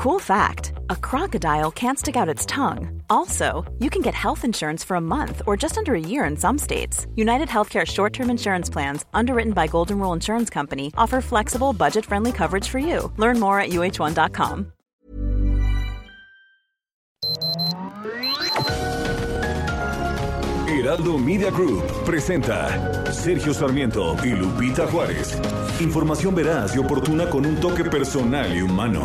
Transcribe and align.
Cool 0.00 0.18
fact 0.18 0.72
a 0.88 0.96
crocodile 0.96 1.70
can't 1.70 1.98
stick 1.98 2.16
out 2.16 2.34
its 2.34 2.46
tongue. 2.46 3.02
Also, 3.10 3.70
you 3.80 3.90
can 3.90 4.00
get 4.00 4.14
health 4.14 4.46
insurance 4.46 4.82
for 4.82 4.94
a 4.94 5.00
month 5.00 5.42
or 5.46 5.58
just 5.58 5.76
under 5.76 5.94
a 5.94 6.00
year 6.00 6.24
in 6.24 6.38
some 6.38 6.56
states. 6.56 7.06
United 7.16 7.48
Healthcare 7.48 7.86
short 7.86 8.14
term 8.14 8.30
insurance 8.30 8.70
plans, 8.70 9.04
underwritten 9.12 9.52
by 9.52 9.66
Golden 9.66 9.98
Rule 9.98 10.14
Insurance 10.14 10.48
Company, 10.48 10.90
offer 10.96 11.20
flexible, 11.20 11.74
budget 11.74 12.06
friendly 12.06 12.32
coverage 12.32 12.66
for 12.66 12.78
you. 12.78 13.12
Learn 13.18 13.38
more 13.38 13.60
at 13.60 13.72
uh1.com. 13.72 14.72
Heraldo 20.66 21.18
Media 21.18 21.50
Group 21.50 21.84
presenta 22.06 23.12
Sergio 23.12 23.52
Sarmiento 23.52 24.16
y 24.24 24.30
Lupita 24.30 24.86
Juárez. 24.86 25.38
Información 25.78 26.34
veraz 26.34 26.74
y 26.74 26.78
oportuna 26.78 27.28
con 27.28 27.44
un 27.44 27.60
toque 27.60 27.84
personal 27.84 28.56
y 28.56 28.62
humano. 28.62 29.04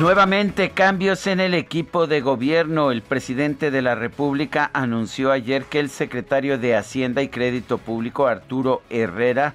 Nuevamente 0.00 0.70
cambios 0.70 1.26
en 1.26 1.40
el 1.40 1.52
equipo 1.52 2.06
de 2.06 2.22
gobierno. 2.22 2.90
El 2.90 3.02
presidente 3.02 3.70
de 3.70 3.82
la 3.82 3.94
República 3.94 4.70
anunció 4.72 5.30
ayer 5.30 5.64
que 5.64 5.78
el 5.78 5.90
secretario 5.90 6.56
de 6.56 6.74
Hacienda 6.74 7.20
y 7.20 7.28
Crédito 7.28 7.76
Público, 7.76 8.26
Arturo 8.26 8.80
Herrera, 8.88 9.52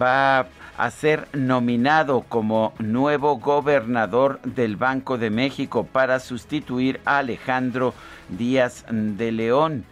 va 0.00 0.46
a 0.78 0.90
ser 0.90 1.28
nominado 1.34 2.24
como 2.26 2.72
nuevo 2.78 3.36
gobernador 3.36 4.40
del 4.40 4.76
Banco 4.76 5.18
de 5.18 5.28
México 5.28 5.84
para 5.84 6.18
sustituir 6.18 6.98
a 7.04 7.18
Alejandro 7.18 7.92
Díaz 8.30 8.86
de 8.88 9.32
León. 9.32 9.84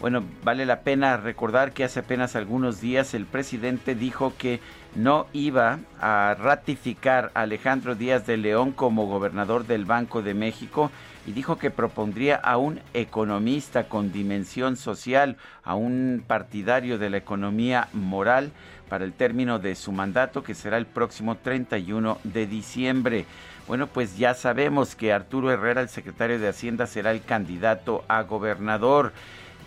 Bueno, 0.00 0.24
vale 0.44 0.64
la 0.64 0.80
pena 0.80 1.18
recordar 1.18 1.72
que 1.72 1.84
hace 1.84 2.00
apenas 2.00 2.36
algunos 2.36 2.80
días 2.80 3.12
el 3.12 3.26
presidente 3.26 3.94
dijo 3.94 4.32
que 4.38 4.60
no 4.96 5.26
iba 5.32 5.78
a 6.00 6.34
ratificar 6.38 7.30
a 7.34 7.42
Alejandro 7.42 7.94
Díaz 7.94 8.26
de 8.26 8.38
León 8.38 8.72
como 8.72 9.06
gobernador 9.06 9.66
del 9.66 9.84
Banco 9.84 10.22
de 10.22 10.32
México 10.32 10.90
y 11.26 11.32
dijo 11.32 11.58
que 11.58 11.70
propondría 11.70 12.36
a 12.36 12.56
un 12.56 12.80
economista 12.94 13.88
con 13.88 14.10
dimensión 14.10 14.76
social, 14.76 15.36
a 15.64 15.74
un 15.74 16.24
partidario 16.26 16.98
de 16.98 17.10
la 17.10 17.18
economía 17.18 17.88
moral 17.92 18.52
para 18.88 19.04
el 19.04 19.12
término 19.12 19.58
de 19.58 19.74
su 19.74 19.92
mandato 19.92 20.42
que 20.42 20.54
será 20.54 20.78
el 20.78 20.86
próximo 20.86 21.36
31 21.36 22.18
de 22.24 22.46
diciembre. 22.46 23.26
Bueno, 23.66 23.88
pues 23.88 24.16
ya 24.16 24.32
sabemos 24.34 24.94
que 24.94 25.12
Arturo 25.12 25.50
Herrera, 25.50 25.80
el 25.80 25.88
secretario 25.88 26.38
de 26.38 26.48
Hacienda, 26.48 26.86
será 26.86 27.10
el 27.10 27.22
candidato 27.22 28.04
a 28.08 28.22
gobernador 28.22 29.12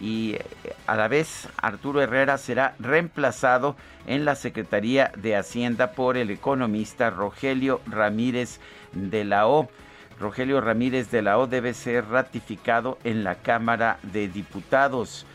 y 0.02 0.38
a 0.88 0.96
la 0.96 1.08
vez 1.08 1.48
Arturo 1.58 2.02
Herrera 2.02 2.38
será 2.38 2.76
reemplazado 2.80 3.76
en 4.08 4.26
la 4.26 4.36
Secretaría 4.36 5.12
de 5.18 5.36
Hacienda 5.36 5.92
por 5.92 6.18
el 6.18 6.32
economista 6.32 7.10
Rogelio 7.10 7.82
Ramírez 7.86 8.60
de 8.94 9.26
la 9.26 9.48
O. 9.48 9.70
Rogelio 10.20 10.62
Ramírez 10.62 11.12
de 11.12 11.22
la 11.22 11.38
O 11.38 11.48
debe 11.48 11.74
ser 11.74 12.08
ratificado 12.08 12.98
en 13.04 13.24
la 13.24 13.36
Cámara 13.36 14.00
de 14.04 14.28
Diputados. 14.28 15.26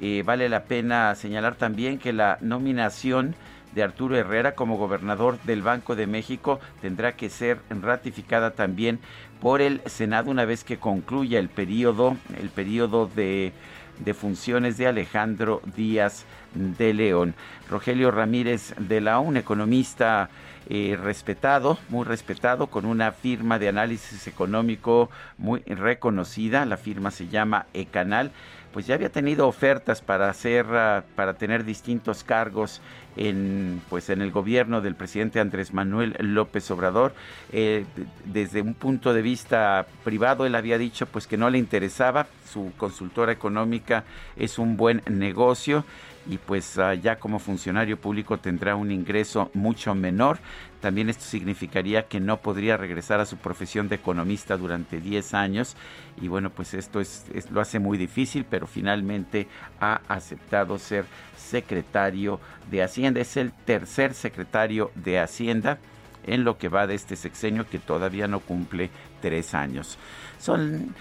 Eh, 0.00 0.22
vale 0.24 0.48
la 0.48 0.64
pena 0.64 1.14
señalar 1.14 1.54
también 1.56 1.98
que 1.98 2.12
la 2.12 2.38
nominación 2.40 3.34
de 3.74 3.82
Arturo 3.82 4.16
Herrera 4.16 4.54
como 4.54 4.76
gobernador 4.76 5.38
del 5.44 5.62
Banco 5.62 5.96
de 5.96 6.06
México 6.06 6.60
tendrá 6.80 7.12
que 7.12 7.30
ser 7.30 7.58
ratificada 7.70 8.52
también 8.52 9.00
por 9.40 9.60
el 9.60 9.80
Senado 9.86 10.30
una 10.30 10.44
vez 10.44 10.62
que 10.64 10.78
concluya 10.78 11.38
el 11.38 11.48
periodo, 11.48 12.16
el 12.40 12.50
periodo 12.50 13.06
de 13.06 13.52
de 13.98 14.14
funciones 14.14 14.78
de 14.78 14.86
Alejandro 14.86 15.62
Díaz 15.76 16.24
de 16.54 16.94
León. 16.94 17.34
Rogelio 17.68 18.10
Ramírez 18.10 18.74
de 18.78 19.00
la 19.00 19.18
un 19.18 19.36
economista 19.36 20.28
eh, 20.68 20.98
respetado, 21.02 21.78
muy 21.88 22.04
respetado, 22.04 22.68
con 22.68 22.84
una 22.84 23.12
firma 23.12 23.58
de 23.58 23.68
análisis 23.68 24.26
económico 24.26 25.10
muy 25.38 25.60
reconocida, 25.60 26.64
la 26.66 26.76
firma 26.76 27.10
se 27.10 27.28
llama 27.28 27.66
Ecanal, 27.74 28.30
pues 28.72 28.86
ya 28.86 28.94
había 28.94 29.10
tenido 29.10 29.46
ofertas 29.46 30.00
para 30.00 30.28
hacer, 30.28 30.66
ah, 30.70 31.04
para 31.14 31.34
tener 31.34 31.64
distintos 31.64 32.24
cargos 32.24 32.80
en, 33.16 33.82
pues 33.90 34.10
en 34.10 34.22
el 34.22 34.30
gobierno 34.30 34.80
del 34.80 34.94
presidente 34.94 35.40
Andrés 35.40 35.72
Manuel 35.72 36.16
López 36.18 36.70
Obrador. 36.70 37.12
Eh, 37.52 37.84
desde 38.24 38.62
un 38.62 38.74
punto 38.74 39.12
de 39.12 39.22
vista 39.22 39.86
privado, 40.04 40.46
él 40.46 40.54
había 40.54 40.78
dicho 40.78 41.06
pues 41.06 41.26
que 41.26 41.36
no 41.36 41.50
le 41.50 41.58
interesaba, 41.58 42.26
su 42.50 42.72
consultora 42.76 43.32
económica 43.32 44.04
es 44.36 44.58
un 44.58 44.76
buen 44.76 45.02
negocio 45.08 45.84
y 46.28 46.38
pues 46.38 46.78
ah, 46.78 46.94
ya 46.94 47.16
como 47.16 47.38
funcionario 47.38 48.00
público 48.00 48.38
tendrá 48.38 48.76
un 48.76 48.90
ingreso 48.90 49.50
mucho 49.54 49.94
menor. 49.94 50.38
También 50.80 51.08
esto 51.08 51.24
significaría 51.24 52.08
que 52.08 52.20
no 52.20 52.38
podría 52.38 52.76
regresar 52.76 53.20
a 53.20 53.26
su 53.26 53.36
profesión 53.36 53.88
de 53.88 53.96
economista 53.96 54.56
durante 54.56 55.00
10 55.00 55.34
años 55.34 55.76
y 56.20 56.28
bueno, 56.28 56.50
pues 56.50 56.74
esto 56.74 57.00
es, 57.00 57.24
lo 57.50 57.60
hace 57.60 57.78
muy 57.78 57.98
difícil, 57.98 58.44
pero 58.48 58.66
finalmente 58.66 59.48
ha 59.80 60.00
aceptado 60.08 60.78
ser 60.78 61.04
secretario 61.36 62.40
de 62.70 62.82
Hacienda. 62.82 63.20
Es 63.20 63.36
el 63.36 63.52
tercer 63.52 64.14
secretario 64.14 64.90
de 64.94 65.18
Hacienda 65.18 65.78
en 66.24 66.44
lo 66.44 66.58
que 66.58 66.68
va 66.68 66.86
de 66.86 66.94
este 66.94 67.16
sexenio 67.16 67.68
que 67.68 67.78
todavía 67.78 68.28
no 68.28 68.40
cumple 68.40 68.90
tres 69.20 69.54
años. 69.54 69.98
Son 70.38 70.94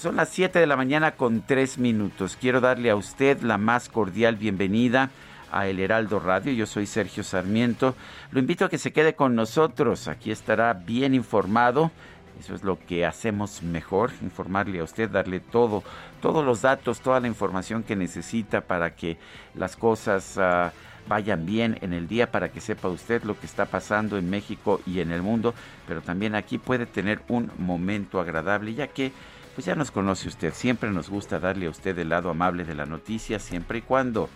son 0.00 0.16
las 0.16 0.30
7 0.30 0.58
de 0.58 0.66
la 0.66 0.76
mañana 0.76 1.12
con 1.12 1.42
3 1.42 1.76
minutos. 1.76 2.38
Quiero 2.40 2.62
darle 2.62 2.88
a 2.88 2.96
usted 2.96 3.42
la 3.42 3.58
más 3.58 3.90
cordial 3.90 4.36
bienvenida 4.36 5.10
a 5.52 5.66
El 5.66 5.78
Heraldo 5.78 6.20
Radio. 6.20 6.54
Yo 6.54 6.64
soy 6.64 6.86
Sergio 6.86 7.22
Sarmiento. 7.22 7.94
Lo 8.30 8.40
invito 8.40 8.64
a 8.64 8.70
que 8.70 8.78
se 8.78 8.94
quede 8.94 9.14
con 9.14 9.34
nosotros. 9.34 10.08
Aquí 10.08 10.30
estará 10.30 10.72
bien 10.72 11.14
informado. 11.14 11.90
Eso 12.38 12.54
es 12.54 12.64
lo 12.64 12.78
que 12.78 13.04
hacemos 13.04 13.62
mejor, 13.62 14.10
informarle 14.22 14.80
a 14.80 14.84
usted, 14.84 15.10
darle 15.10 15.38
todo, 15.38 15.84
todos 16.22 16.42
los 16.42 16.62
datos, 16.62 17.00
toda 17.00 17.20
la 17.20 17.28
información 17.28 17.82
que 17.82 17.94
necesita 17.94 18.62
para 18.62 18.96
que 18.96 19.18
las 19.54 19.76
cosas 19.76 20.38
ah, 20.38 20.72
vayan 21.08 21.44
bien 21.44 21.76
en 21.82 21.92
el 21.92 22.08
día, 22.08 22.30
para 22.30 22.48
que 22.48 22.62
sepa 22.62 22.88
usted 22.88 23.24
lo 23.24 23.38
que 23.38 23.44
está 23.44 23.66
pasando 23.66 24.16
en 24.16 24.30
México 24.30 24.80
y 24.86 25.00
en 25.00 25.10
el 25.10 25.20
mundo, 25.20 25.52
pero 25.86 26.00
también 26.00 26.34
aquí 26.34 26.56
puede 26.56 26.86
tener 26.86 27.20
un 27.28 27.50
momento 27.58 28.18
agradable, 28.18 28.72
ya 28.72 28.86
que 28.86 29.12
pues 29.54 29.66
ya 29.66 29.74
nos 29.74 29.90
conoce 29.90 30.28
usted, 30.28 30.52
siempre 30.54 30.90
nos 30.90 31.08
gusta 31.08 31.38
darle 31.38 31.66
a 31.66 31.70
usted 31.70 31.98
el 31.98 32.10
lado 32.10 32.30
amable 32.30 32.64
de 32.64 32.74
la 32.74 32.86
noticia, 32.86 33.38
siempre 33.38 33.78
y 33.78 33.82
cuando 33.82 34.28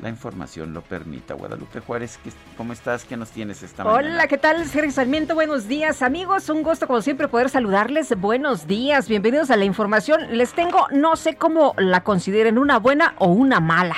la 0.00 0.08
información 0.08 0.72
lo 0.72 0.82
permita. 0.82 1.34
Guadalupe 1.34 1.80
Juárez, 1.80 2.18
¿cómo 2.56 2.72
estás? 2.72 3.04
¿Qué 3.04 3.16
nos 3.16 3.30
tienes 3.30 3.62
esta 3.62 3.82
Hola, 3.82 3.92
mañana? 3.92 4.14
Hola, 4.14 4.26
¿qué 4.28 4.38
tal? 4.38 4.64
Sergio 4.66 4.90
Sarmiento, 4.90 5.34
buenos 5.34 5.68
días 5.68 6.02
amigos, 6.02 6.48
un 6.48 6.62
gusto 6.62 6.86
como 6.86 7.02
siempre 7.02 7.28
poder 7.28 7.50
saludarles. 7.50 8.18
Buenos 8.18 8.66
días, 8.66 9.08
bienvenidos 9.08 9.50
a 9.50 9.56
la 9.56 9.64
información. 9.64 10.36
Les 10.36 10.52
tengo, 10.52 10.86
no 10.90 11.16
sé 11.16 11.36
cómo 11.36 11.74
la 11.76 12.02
consideren, 12.02 12.58
una 12.58 12.78
buena 12.78 13.14
o 13.18 13.28
una 13.28 13.60
mala. 13.60 13.96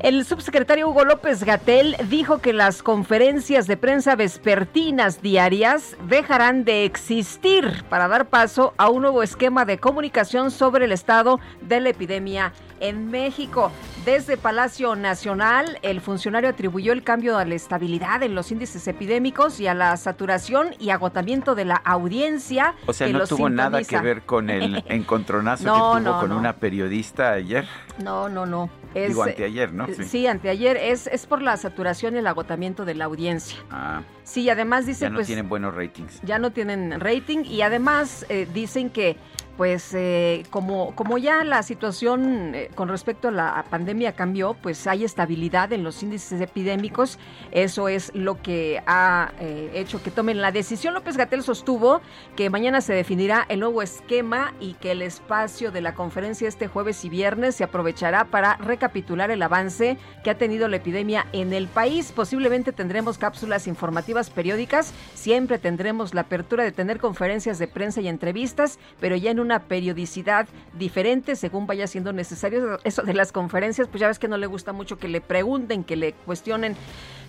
El 0.00 0.24
subsecretario 0.24 0.88
Hugo 0.88 1.04
López 1.04 1.44
Gatel 1.44 1.96
dijo 2.08 2.38
que 2.38 2.52
las 2.52 2.82
conferencias 2.82 3.66
de 3.66 3.76
prensa 3.76 4.16
vespertinas 4.16 5.20
diarias 5.20 5.96
dejarán 6.08 6.64
de 6.64 6.84
existir 6.84 7.84
para 7.88 8.08
dar 8.08 8.26
paso 8.26 8.72
a 8.78 8.88
un 8.88 9.02
nuevo 9.02 9.22
esquema 9.22 9.64
de 9.64 9.78
comunicación 9.78 10.50
sobre 10.50 10.86
el 10.86 10.92
estado 10.92 11.40
de 11.60 11.80
la 11.80 11.90
epidemia 11.90 12.52
en 12.82 13.10
México. 13.10 13.72
Desde 14.04 14.36
Palacio 14.36 14.96
Nacional, 14.96 15.78
el 15.82 16.00
funcionario 16.00 16.50
atribuyó 16.50 16.92
el 16.92 17.02
cambio 17.02 17.38
a 17.38 17.44
la 17.44 17.54
estabilidad 17.54 18.22
en 18.22 18.34
los 18.34 18.50
índices 18.50 18.86
epidémicos 18.88 19.60
y 19.60 19.68
a 19.68 19.74
la 19.74 19.96
saturación 19.96 20.74
y 20.78 20.90
agotamiento 20.90 21.54
de 21.54 21.64
la 21.64 21.76
audiencia. 21.76 22.74
O 22.86 22.92
sea, 22.92 23.08
no 23.08 23.26
tuvo 23.26 23.48
nada 23.48 23.82
que 23.82 23.98
ver 24.00 24.22
con 24.22 24.50
el 24.50 24.82
encontronazo 24.88 25.64
que 25.64 26.02
tuvo 26.02 26.20
con 26.20 26.32
una 26.32 26.56
periodista 26.56 27.32
ayer. 27.32 27.66
No, 28.02 28.28
no, 28.28 28.44
no. 28.44 28.68
Es, 28.94 29.08
Digo, 29.08 29.22
anteayer, 29.22 29.72
¿no? 29.72 29.86
Sí, 30.04 30.26
anteayer. 30.26 30.76
Es, 30.76 31.06
es 31.06 31.26
por 31.26 31.40
la 31.40 31.56
saturación 31.56 32.16
y 32.16 32.18
el 32.18 32.26
agotamiento 32.26 32.84
de 32.84 32.94
la 32.94 33.06
audiencia. 33.06 33.56
Ah. 33.70 34.02
Sí, 34.24 34.50
además 34.50 34.86
dice 34.86 35.02
ya 35.02 35.10
no 35.10 35.16
pues, 35.16 35.26
tienen 35.26 35.48
buenos 35.48 35.74
ratings. 35.74 36.20
Ya 36.22 36.38
no 36.38 36.52
tienen 36.52 37.00
rating 37.00 37.44
y 37.44 37.62
además 37.62 38.26
eh, 38.28 38.46
dicen 38.52 38.90
que 38.90 39.16
pues 39.62 39.94
eh, 39.94 40.42
como, 40.50 40.92
como 40.96 41.18
ya 41.18 41.44
la 41.44 41.62
situación 41.62 42.52
eh, 42.52 42.68
con 42.74 42.88
respecto 42.88 43.28
a 43.28 43.30
la 43.30 43.64
pandemia 43.70 44.10
cambió, 44.10 44.54
pues 44.54 44.88
hay 44.88 45.04
estabilidad 45.04 45.72
en 45.72 45.84
los 45.84 46.02
índices 46.02 46.40
epidémicos. 46.40 47.16
Eso 47.52 47.86
es 47.86 48.10
lo 48.12 48.42
que 48.42 48.82
ha 48.88 49.30
eh, 49.38 49.70
hecho 49.74 50.02
que 50.02 50.10
tomen 50.10 50.40
la 50.40 50.50
decisión. 50.50 50.94
López 50.94 51.16
Gatel 51.16 51.44
sostuvo 51.44 52.00
que 52.34 52.50
mañana 52.50 52.80
se 52.80 52.92
definirá 52.92 53.46
el 53.48 53.60
nuevo 53.60 53.82
esquema 53.82 54.52
y 54.58 54.74
que 54.74 54.90
el 54.90 55.00
espacio 55.00 55.70
de 55.70 55.80
la 55.80 55.94
conferencia 55.94 56.48
este 56.48 56.66
jueves 56.66 57.04
y 57.04 57.08
viernes 57.08 57.54
se 57.54 57.62
aprovechará 57.62 58.24
para 58.24 58.56
recapitular 58.56 59.30
el 59.30 59.42
avance 59.42 59.96
que 60.24 60.30
ha 60.30 60.38
tenido 60.38 60.66
la 60.66 60.78
epidemia 60.78 61.26
en 61.32 61.52
el 61.52 61.68
país. 61.68 62.10
Posiblemente 62.10 62.72
tendremos 62.72 63.16
cápsulas 63.16 63.68
informativas 63.68 64.28
periódicas, 64.28 64.92
siempre 65.14 65.60
tendremos 65.60 66.14
la 66.14 66.22
apertura 66.22 66.64
de 66.64 66.72
tener 66.72 66.98
conferencias 66.98 67.60
de 67.60 67.68
prensa 67.68 68.00
y 68.00 68.08
entrevistas, 68.08 68.80
pero 68.98 69.14
ya 69.14 69.30
en 69.30 69.38
una 69.38 69.51
periodicidad 69.60 70.48
diferente 70.78 71.36
según 71.36 71.66
vaya 71.66 71.86
siendo 71.86 72.12
necesario. 72.12 72.78
Eso 72.84 73.02
de 73.02 73.14
las 73.14 73.32
conferencias, 73.32 73.88
pues 73.88 74.00
ya 74.00 74.08
ves 74.08 74.18
que 74.18 74.28
no 74.28 74.36
le 74.36 74.46
gusta 74.46 74.72
mucho 74.72 74.98
que 74.98 75.08
le 75.08 75.20
pregunten, 75.20 75.84
que 75.84 75.96
le 75.96 76.12
cuestionen. 76.12 76.76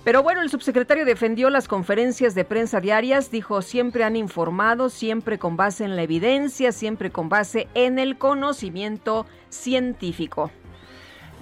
Pero 0.04 0.22
bueno, 0.22 0.42
el 0.42 0.50
subsecretario 0.50 1.06
defendió 1.06 1.50
las 1.50 1.70
conferencias 1.70 2.36
de 2.36 2.44
prensa 2.44 2.82
diarias, 2.82 3.32
dijo 3.32 3.62
siempre 3.62 4.04
han 4.04 4.18
informado, 4.18 4.90
siempre 4.90 5.40
con 5.40 5.56
base 5.56 5.86
en 5.86 5.96
la 5.96 6.04
evidencia, 6.04 6.74
siempre 6.74 7.10
con 7.10 7.30
base 7.30 7.70
en 7.74 8.00
el 8.00 8.18
conocimiento 8.18 9.26
científico. 9.50 10.52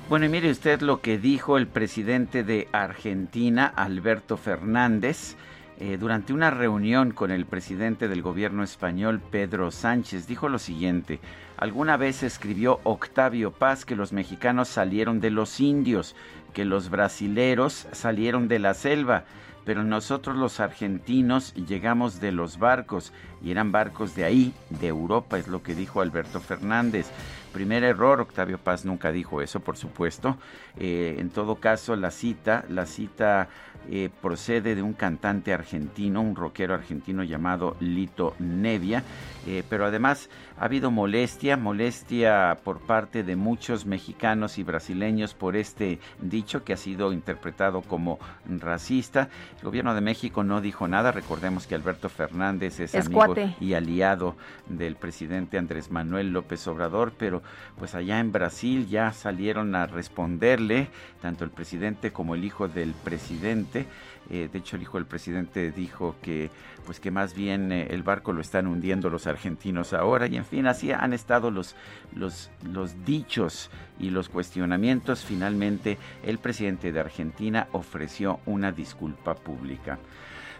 Bueno, 0.09 0.25
y 0.25 0.29
mire 0.29 0.51
usted 0.51 0.81
lo 0.81 1.01
que 1.01 1.17
dijo 1.17 1.57
el 1.57 1.67
presidente 1.67 2.43
de 2.43 2.67
Argentina, 2.71 3.65
Alberto 3.65 4.37
Fernández, 4.37 5.35
eh, 5.83 5.97
durante 5.97 6.31
una 6.31 6.51
reunión 6.51 7.09
con 7.09 7.31
el 7.31 7.47
presidente 7.47 8.07
del 8.07 8.21
gobierno 8.21 8.61
español, 8.61 9.19
Pedro 9.19 9.71
Sánchez, 9.71 10.27
dijo 10.27 10.47
lo 10.47 10.59
siguiente. 10.59 11.19
Alguna 11.57 11.97
vez 11.97 12.21
escribió 12.21 12.79
Octavio 12.83 13.49
Paz 13.49 13.83
que 13.83 13.95
los 13.95 14.13
mexicanos 14.13 14.67
salieron 14.67 15.19
de 15.19 15.31
los 15.31 15.59
indios, 15.59 16.15
que 16.53 16.65
los 16.65 16.91
brasileros 16.91 17.87
salieron 17.93 18.47
de 18.47 18.59
la 18.59 18.75
selva, 18.75 19.23
pero 19.65 19.83
nosotros 19.83 20.37
los 20.37 20.59
argentinos 20.59 21.55
llegamos 21.55 22.21
de 22.21 22.31
los 22.31 22.59
barcos 22.59 23.11
y 23.43 23.49
eran 23.49 23.71
barcos 23.71 24.13
de 24.13 24.23
ahí, 24.23 24.53
de 24.69 24.87
Europa, 24.87 25.39
es 25.39 25.47
lo 25.47 25.63
que 25.63 25.73
dijo 25.73 26.01
Alberto 26.01 26.39
Fernández. 26.41 27.07
Primer 27.53 27.83
error, 27.83 28.21
Octavio 28.21 28.57
Paz 28.57 28.85
nunca 28.85 29.11
dijo 29.11 29.41
eso, 29.41 29.59
por 29.59 29.77
supuesto. 29.77 30.37
Eh, 30.77 31.15
en 31.17 31.29
todo 31.29 31.55
caso, 31.55 31.95
la 31.95 32.11
cita, 32.11 32.65
la 32.69 32.85
cita 32.85 33.49
eh, 33.89 34.09
procede 34.21 34.75
de 34.75 34.81
un 34.81 34.93
cantante 34.93 35.53
argentino, 35.53 36.21
un 36.21 36.35
rockero 36.35 36.73
argentino 36.73 37.23
llamado 37.23 37.75
Lito 37.79 38.35
Nevia, 38.39 39.03
eh, 39.47 39.63
pero 39.69 39.85
además 39.85 40.29
ha 40.57 40.65
habido 40.65 40.91
molestia, 40.91 41.57
molestia 41.57 42.59
por 42.63 42.79
parte 42.79 43.23
de 43.23 43.35
muchos 43.35 43.85
mexicanos 43.85 44.57
y 44.57 44.63
brasileños 44.63 45.33
por 45.33 45.55
este 45.55 45.99
dicho 46.19 46.63
que 46.63 46.73
ha 46.73 46.77
sido 46.77 47.13
interpretado 47.13 47.81
como 47.81 48.19
racista. 48.45 49.29
El 49.57 49.65
gobierno 49.65 49.95
de 49.95 50.01
México 50.01 50.43
no 50.43 50.61
dijo 50.61 50.87
nada, 50.87 51.11
recordemos 51.11 51.67
que 51.67 51.75
Alberto 51.75 52.09
Fernández 52.09 52.79
es, 52.79 52.95
amigo 52.95 53.35
y 53.59 53.73
aliado 53.73 54.35
del 54.67 54.95
presidente 54.95 55.57
Andrés 55.57 55.91
Manuel 55.91 56.31
López 56.31 56.67
Obrador, 56.67 57.13
pero 57.17 57.41
pues 57.77 57.95
allá 57.95 58.19
en 58.19 58.31
Brasil 58.31 58.87
ya 58.87 59.11
salieron 59.13 59.75
a 59.75 59.87
responderle 59.87 60.89
tanto 61.21 61.43
el 61.43 61.51
presidente 61.51 62.11
como 62.11 62.35
el 62.35 62.43
hijo 62.43 62.67
del 62.67 62.93
presidente 62.93 63.85
eh, 64.33 64.47
de 64.49 64.59
hecho, 64.59 64.77
el 64.77 64.83
hijo 64.83 64.97
del 64.97 65.05
presidente 65.05 65.73
dijo 65.73 66.15
que, 66.21 66.49
pues 66.85 67.01
que 67.01 67.11
más 67.11 67.35
bien 67.35 67.73
eh, 67.73 67.87
el 67.89 68.01
barco 68.01 68.31
lo 68.31 68.39
están 68.39 68.65
hundiendo 68.65 69.09
los 69.09 69.27
argentinos 69.27 69.91
ahora. 69.91 70.25
Y 70.27 70.37
en 70.37 70.45
fin, 70.45 70.67
así 70.67 70.93
han 70.93 71.11
estado 71.11 71.51
los, 71.51 71.75
los, 72.15 72.49
los 72.63 73.03
dichos 73.03 73.69
y 73.99 74.09
los 74.09 74.29
cuestionamientos. 74.29 75.25
Finalmente, 75.25 75.97
el 76.23 76.37
presidente 76.37 76.93
de 76.93 77.01
Argentina 77.01 77.67
ofreció 77.73 78.39
una 78.45 78.71
disculpa 78.71 79.35
pública. 79.35 79.99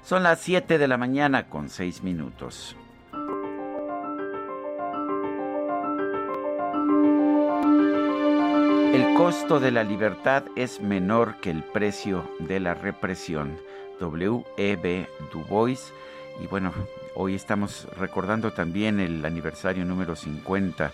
Son 0.04 0.22
las 0.22 0.42
7 0.42 0.78
de 0.78 0.88
la 0.90 0.98
mañana 0.98 1.48
con 1.48 1.70
6 1.70 2.04
minutos. 2.04 2.76
El 8.94 9.16
costo 9.16 9.62
de 9.62 9.72
la 9.72 9.86
libertad 9.86 10.44
es 10.58 10.82
menor 10.82 11.40
que 11.40 11.50
el 11.50 11.64
precio 11.64 12.30
de 12.40 12.60
la 12.60 12.74
represión. 12.74 13.58
W.E.B. 14.02 15.08
Du 15.32 15.46
Bois. 15.46 15.94
Y 16.44 16.48
bueno, 16.48 16.74
hoy 17.16 17.36
estamos 17.36 17.88
recordando 17.98 18.52
también 18.52 19.00
el 19.00 19.24
aniversario 19.24 19.86
número 19.86 20.18
50 20.18 20.92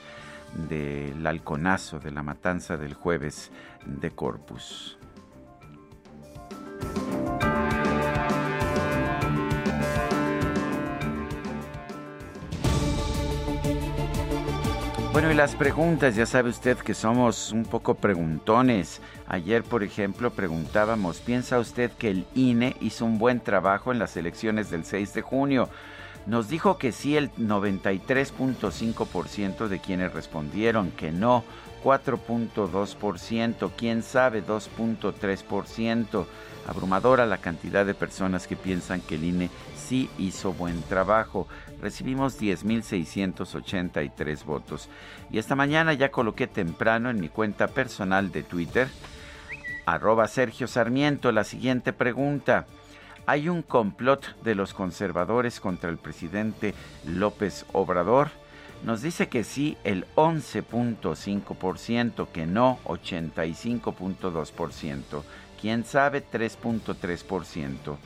del 0.70 1.26
halconazo, 1.26 2.00
de 2.00 2.12
la 2.12 2.22
matanza 2.22 2.78
del 2.78 2.94
jueves 2.94 3.52
de 3.86 4.12
Corpus. 4.12 4.97
Bueno, 15.18 15.31
y 15.31 15.36
las 15.36 15.56
preguntas, 15.56 16.16
ya 16.16 16.28
sabe 16.28 16.52
usted 16.52 16.78
que 16.78 16.94
somos 16.94 17.52
un 17.52 17.66
poco 17.66 17.96
preguntones. 17.96 19.02
Ayer, 19.28 19.64
por 19.64 19.81
ejemplo, 19.81 20.30
preguntábamos, 20.30 21.22
¿piensa 21.22 21.58
usted 21.58 21.90
que 21.90 22.12
el 22.12 22.28
INE 22.36 22.75
hizo 22.81 23.04
un 23.04 23.18
buen 23.18 23.40
trabajo 23.40 23.92
en 23.92 23.98
las 23.98 24.16
elecciones 24.16 24.69
del 24.69 24.86
6 24.86 25.16
de 25.16 25.24
junio? 25.24 25.69
Nos 26.28 26.50
dijo 26.50 26.78
que 26.78 26.92
sí 26.92 27.18
el 27.18 27.34
93.5% 27.34 29.68
de 29.68 29.80
quienes 29.80 30.14
respondieron, 30.14 30.92
que 30.92 31.12
no 31.12 31.44
4.2%, 31.84 33.72
quién 33.75 34.04
sabe 34.04 34.46
2.3%. 34.46 36.28
Abrumadora 36.68 37.25
la 37.25 37.40
cantidad 37.40 37.88
de 37.88 37.96
personas 37.96 38.46
que 38.46 38.56
piensan 38.56 39.02
que 39.02 39.16
el 39.16 39.24
INE 39.24 39.50
sí 39.75 40.12
hizo 40.20 40.54
buen 40.54 40.84
trabajo. 40.84 41.48
Recibimos 41.81 42.39
10.683 42.41 44.44
votos. 44.44 44.89
Y 45.31 45.38
esta 45.38 45.56
mañana 45.56 45.94
ya 45.94 46.12
coloqué 46.12 46.47
temprano 46.47 47.09
en 47.09 47.19
mi 47.19 47.29
cuenta 47.29 47.68
personal 47.68 48.31
de 48.31 48.44
Twitter, 48.44 48.88
arroba 49.85 50.27
Sergio 50.27 50.68
Sarmiento, 50.68 51.31
la 51.31 51.44
siguiente 51.44 51.94
pregunta. 51.94 52.65
¿Hay 53.25 53.50
un 53.50 53.62
complot 53.62 54.41
de 54.41 54.56
los 54.56 54.74
conservadores 54.74 55.59
contra 55.59 55.89
el 55.89 55.97
presidente 55.97 56.74
López 57.06 57.65
Obrador? 57.74 58.29
Nos 58.83 59.01
dice 59.01 59.27
que 59.27 59.44
sí 59.44 59.75
el 59.83 60.06
11.5%, 60.15 62.29
que 62.29 62.45
no 62.45 62.79
85.2%, 62.85 65.24
quién 65.59 65.83
sabe 65.83 66.24
3.3%. 66.24 67.97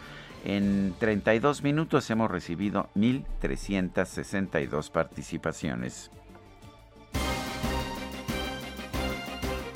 En 0.43 0.95
32 0.99 1.61
minutos 1.61 2.09
hemos 2.09 2.31
recibido 2.31 2.89
1.362 2.95 4.89
participaciones. 4.89 6.09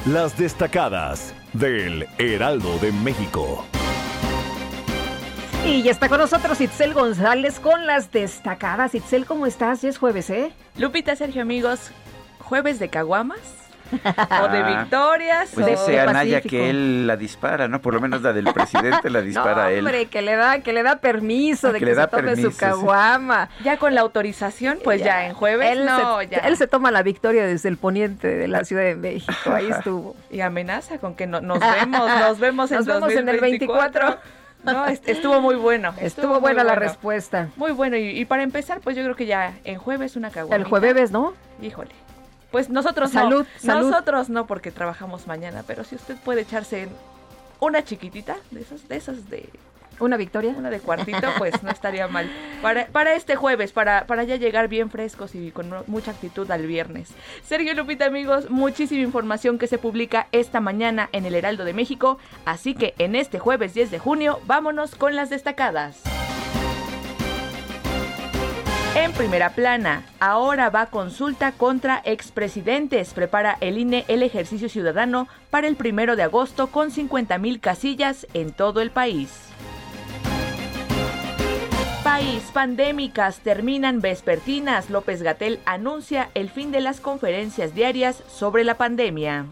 Las 0.08 0.38
destacadas 0.38 1.34
del 1.54 2.08
Heraldo 2.18 2.78
de 2.80 2.92
México. 2.92 3.66
Y 5.66 5.82
ya 5.82 5.92
está 5.92 6.10
con 6.10 6.20
nosotros 6.20 6.62
Itzel 6.62 6.94
González 6.94 7.60
con 7.60 7.88
las 7.88 8.12
destacadas. 8.12 8.94
Itzel, 8.94 9.26
¿cómo 9.26 9.48
estás? 9.48 9.82
Ya 9.82 9.90
es 9.90 9.98
jueves, 9.98 10.30
¿eh? 10.30 10.52
Lupita, 10.78 11.16
Sergio, 11.16 11.42
amigos, 11.42 11.92
jueves 12.40 12.78
de 12.78 12.90
caguamas. 12.90 13.65
o 14.42 14.48
de 14.48 14.64
victorias. 14.64 15.52
Pues 15.54 15.66
dice 15.66 16.00
Anaya 16.00 16.42
que 16.42 16.70
él 16.70 17.08
la 17.08 17.18
dispara, 17.18 17.68
¿no? 17.68 17.82
Por 17.82 17.94
lo 17.94 18.02
menos 18.02 18.22
la 18.22 18.34
del 18.34 18.46
presidente 18.54 19.10
la 19.10 19.22
dispara 19.24 19.72
él. 19.72 19.80
Hombre, 19.80 20.06
que 20.08 20.22
le 20.22 20.36
da, 20.36 20.60
que 20.60 20.74
le 20.74 20.84
da 20.84 20.98
permiso 20.98 21.72
de 21.72 21.80
que, 21.80 21.96
se 21.96 22.08
tome 22.08 22.36
su 22.36 22.56
caguama. 22.56 23.50
Ya 23.64 23.78
con 23.78 23.96
la 23.96 24.02
autorización, 24.02 24.80
pues 24.84 25.04
ya, 25.04 25.28
en 25.28 25.34
jueves 25.34 25.72
él 25.72 25.86
no, 25.86 26.20
se, 26.20 26.48
Él 26.48 26.58
se 26.58 26.68
toma 26.68 26.92
la 26.92 27.04
victoria 27.04 27.46
desde 27.46 27.70
el 27.70 27.78
poniente 27.78 28.28
de 28.28 28.48
la 28.48 28.64
Ciudad 28.66 28.84
de 28.84 28.96
México, 28.96 29.52
ahí 29.52 29.70
estuvo. 29.72 30.16
Y 30.30 30.42
amenaza 30.42 30.98
con 30.98 31.16
que 31.16 31.28
no, 31.28 31.42
nos 31.42 31.60
vemos, 31.60 32.10
nos 32.20 32.40
vemos 32.40 32.72
en, 32.72 32.78
nos 32.78 32.86
vemos 32.86 33.12
en 33.12 33.30
el 33.30 33.40
24. 33.40 34.18
No, 34.64 34.88
estuvo 34.88 35.42
muy 35.42 35.56
bueno. 35.56 35.94
Estuvo, 36.02 36.40
buena 36.40 36.64
la 36.64 36.76
respuesta. 36.76 37.50
Muy 37.56 37.72
bueno. 37.72 37.98
Y, 37.98 38.26
para 38.26 38.44
empezar, 38.44 38.80
pues 38.82 38.96
yo 38.96 39.04
creo 39.04 39.16
que 39.16 39.28
ya 39.28 39.54
en 39.64 39.78
jueves 39.78 40.16
una 40.16 40.32
caguama. 40.32 40.56
El 40.56 40.64
jueves, 40.64 41.12
¿no? 41.12 41.34
Híjole. 41.62 41.92
Pues 42.56 42.70
nosotros 42.70 43.12
salud, 43.12 43.46
no. 43.64 43.82
Nosotros 43.82 44.30
no, 44.30 44.48
porque 44.48 44.72
trabajamos 44.72 45.28
mañana, 45.28 45.66
pero 45.68 45.84
si 45.84 45.96
usted 45.96 46.16
puede 46.16 46.44
echarse 46.44 46.88
una 47.60 47.84
chiquitita 47.84 48.38
de 48.50 48.62
esas, 48.62 48.88
de 48.88 48.96
esas 48.96 49.30
de 49.30 49.50
¿Una 50.00 50.16
victoria? 50.16 50.54
Una 50.58 50.70
de 50.70 50.80
cuartito, 50.80 51.28
pues 51.38 51.62
no 51.64 51.70
estaría 51.70 52.08
mal. 52.08 52.32
Para, 52.62 52.88
para 52.88 53.14
este 53.14 53.36
jueves, 53.36 53.74
para, 53.74 54.08
para 54.08 54.24
ya 54.24 54.38
llegar 54.38 54.70
bien 54.70 54.90
frescos 54.90 55.36
y 55.36 55.52
con 55.52 55.70
mucha 55.88 56.12
actitud 56.12 56.50
al 56.50 56.66
viernes. 56.66 57.10
Sergio 57.44 57.74
Lupita, 57.74 58.06
amigos, 58.06 58.50
muchísima 58.50 59.02
información 59.02 59.60
que 59.60 59.68
se 59.68 59.78
publica 59.78 60.28
esta 60.32 60.62
mañana 60.62 61.10
en 61.12 61.26
el 61.26 61.36
Heraldo 61.36 61.66
de 61.66 61.74
México. 61.74 62.20
Así 62.46 62.74
que 62.74 62.94
en 63.00 63.16
este 63.16 63.38
jueves 63.38 63.74
10 63.74 63.92
de 63.92 64.00
junio, 64.00 64.40
vámonos 64.46 64.96
con 64.96 65.14
las 65.18 65.30
destacadas. 65.30 66.25
En 68.96 69.12
primera 69.12 69.50
plana, 69.50 70.06
ahora 70.22 70.70
va 70.70 70.86
consulta 70.86 71.52
contra 71.52 72.02
expresidentes. 72.06 73.14
Prepara 73.14 73.58
el 73.60 73.78
INE 73.78 74.06
el 74.08 74.24
ejercicio 74.24 74.70
ciudadano 74.70 75.28
para 75.50 75.68
el 75.68 75.76
primero 75.76 76.16
de 76.16 76.24
agosto 76.24 76.68
con 76.68 76.92
50 76.92 77.38
mil 77.38 77.60
casillas 77.60 78.26
en 78.34 78.54
todo 78.54 78.80
el 78.80 78.92
país. 78.92 79.50
País, 82.06 82.44
pandémicas 82.54 83.40
terminan 83.40 84.00
vespertinas. 84.00 84.90
López 84.90 85.22
Gatel 85.24 85.60
anuncia 85.66 86.30
el 86.34 86.50
fin 86.50 86.72
de 86.72 86.80
las 86.80 87.02
conferencias 87.02 87.76
diarias 87.76 88.24
sobre 88.30 88.64
la 88.64 88.78
pandemia. 88.78 89.48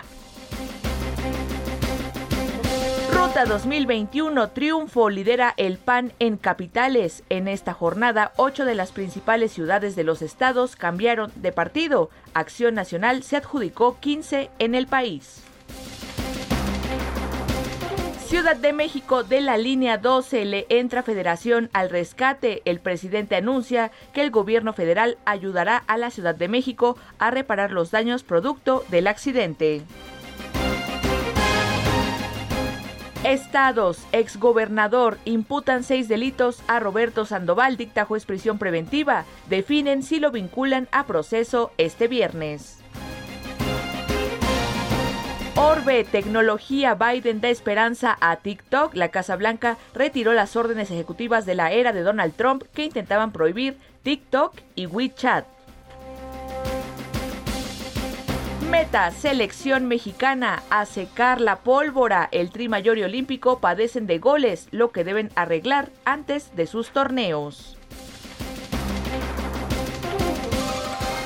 Ruta 3.25 3.46
2021 3.46 4.50
Triunfo 4.50 5.10
lidera 5.10 5.53
el 5.56 5.77
PAN 5.77 6.12
en 6.20 6.36
capitales. 6.36 7.24
En 7.30 7.48
esta 7.48 7.74
jornada, 7.74 8.34
ocho 8.36 8.65
de 8.65 8.75
las 8.75 8.92
principales 8.92 9.53
ciudades 9.53 9.96
de 9.96 10.03
los 10.03 10.22
estados 10.22 10.75
cambiaron 10.75 11.32
de 11.38 11.53
partido. 11.53 12.10
Acción 12.34 12.75
Nacional 12.75 13.24
se 13.24 13.38
adjudicó 13.38 13.98
15 14.01 14.50
en 14.60 14.75
el 14.75 14.88
país. 14.88 15.42
Ciudad 18.25 18.58
de 18.58 18.74
México 18.74 19.24
de 19.24 19.39
la 19.39 19.56
línea 19.56 19.98
12 19.98 20.44
le 20.44 20.65
entra 20.68 21.01
Federación 21.01 21.70
al 21.72 21.89
rescate. 21.89 22.62
El 22.65 22.82
presidente 22.82 23.38
anuncia 23.38 23.92
que 24.12 24.22
el 24.22 24.32
gobierno 24.32 24.74
federal 24.74 25.18
ayudará 25.24 25.77
a 25.88 25.98
la 25.98 26.12
Ciudad 26.12 26.36
de 26.36 26.50
México 26.50 26.98
a 27.20 27.32
reparar 27.32 27.72
los 27.72 27.89
daños 27.89 28.22
producto 28.24 28.84
del 28.89 29.08
accidente. 29.08 29.84
Estados, 33.24 34.06
exgobernador, 34.12 35.18
imputan 35.24 35.84
seis 35.84 36.10
delitos 36.10 36.62
a 36.68 36.82
Roberto 36.82 37.25
Sandoval, 37.25 37.77
dicta 37.77 38.03
juez 38.03 38.25
prisión 38.25 38.58
preventiva. 38.58 39.24
Definen 39.50 40.03
si 40.03 40.20
lo 40.20 40.30
vinculan 40.30 40.89
a 40.92 41.06
proceso 41.06 41.72
este 41.77 42.10
viernes. 42.10 42.80
Orbe, 45.56 46.03
tecnología, 46.03 46.96
Biden 46.96 47.39
da 47.39 47.48
esperanza 47.48 48.18
a 48.20 48.36
TikTok. 48.36 48.94
La 48.94 49.08
Casa 49.08 49.38
Blanca 49.38 49.77
retiró 49.94 50.34
las 50.34 50.58
órdenes 50.58 50.92
ejecutivas 50.92 51.46
de 51.46 51.56
la 51.56 51.72
era 51.72 51.94
de 51.94 52.01
Donald 52.01 52.34
Trump 52.36 52.63
que 52.74 52.84
intentaban 52.84 53.32
prohibir 53.32 53.77
TikTok 54.03 54.53
y 54.75 54.88
WeChat. 54.88 55.52
Meta, 58.74 59.12
selección 59.12 59.88
mexicana, 59.88 60.63
a 60.72 60.88
secar 60.88 61.39
la 61.39 61.58
pólvora. 61.58 62.27
El 62.32 62.50
Tri 62.50 62.70
Mayor 62.70 62.98
y 62.98 63.03
Olímpico 63.03 63.60
padecen 63.60 64.08
de 64.08 64.18
goles, 64.18 64.68
lo 64.72 64.92
que 64.92 65.03
deben 65.03 65.30
arreglar 65.36 65.92
antes 66.06 66.56
de 66.56 66.65
sus 66.65 66.89
torneos. 66.89 67.77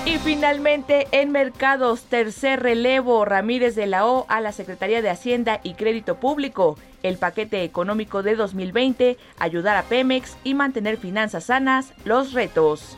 Y 0.03 0.17
finalmente, 0.17 1.07
en 1.13 1.31
mercados, 1.31 2.03
tercer 2.03 2.61
relevo, 2.61 3.23
Ramírez 3.23 3.75
de 3.75 3.87
la 3.87 4.05
O 4.05 4.25
a 4.27 4.41
la 4.41 4.51
Secretaría 4.51 5.01
de 5.01 5.09
Hacienda 5.09 5.61
y 5.63 5.75
Crédito 5.75 6.17
Público. 6.17 6.77
El 7.01 7.15
paquete 7.15 7.63
económico 7.63 8.23
de 8.23 8.35
2020, 8.35 9.15
ayudar 9.39 9.77
a 9.77 9.83
Pemex 9.83 10.35
y 10.43 10.53
mantener 10.53 10.97
finanzas 10.97 11.45
sanas, 11.45 11.93
los 12.03 12.33
retos. 12.33 12.97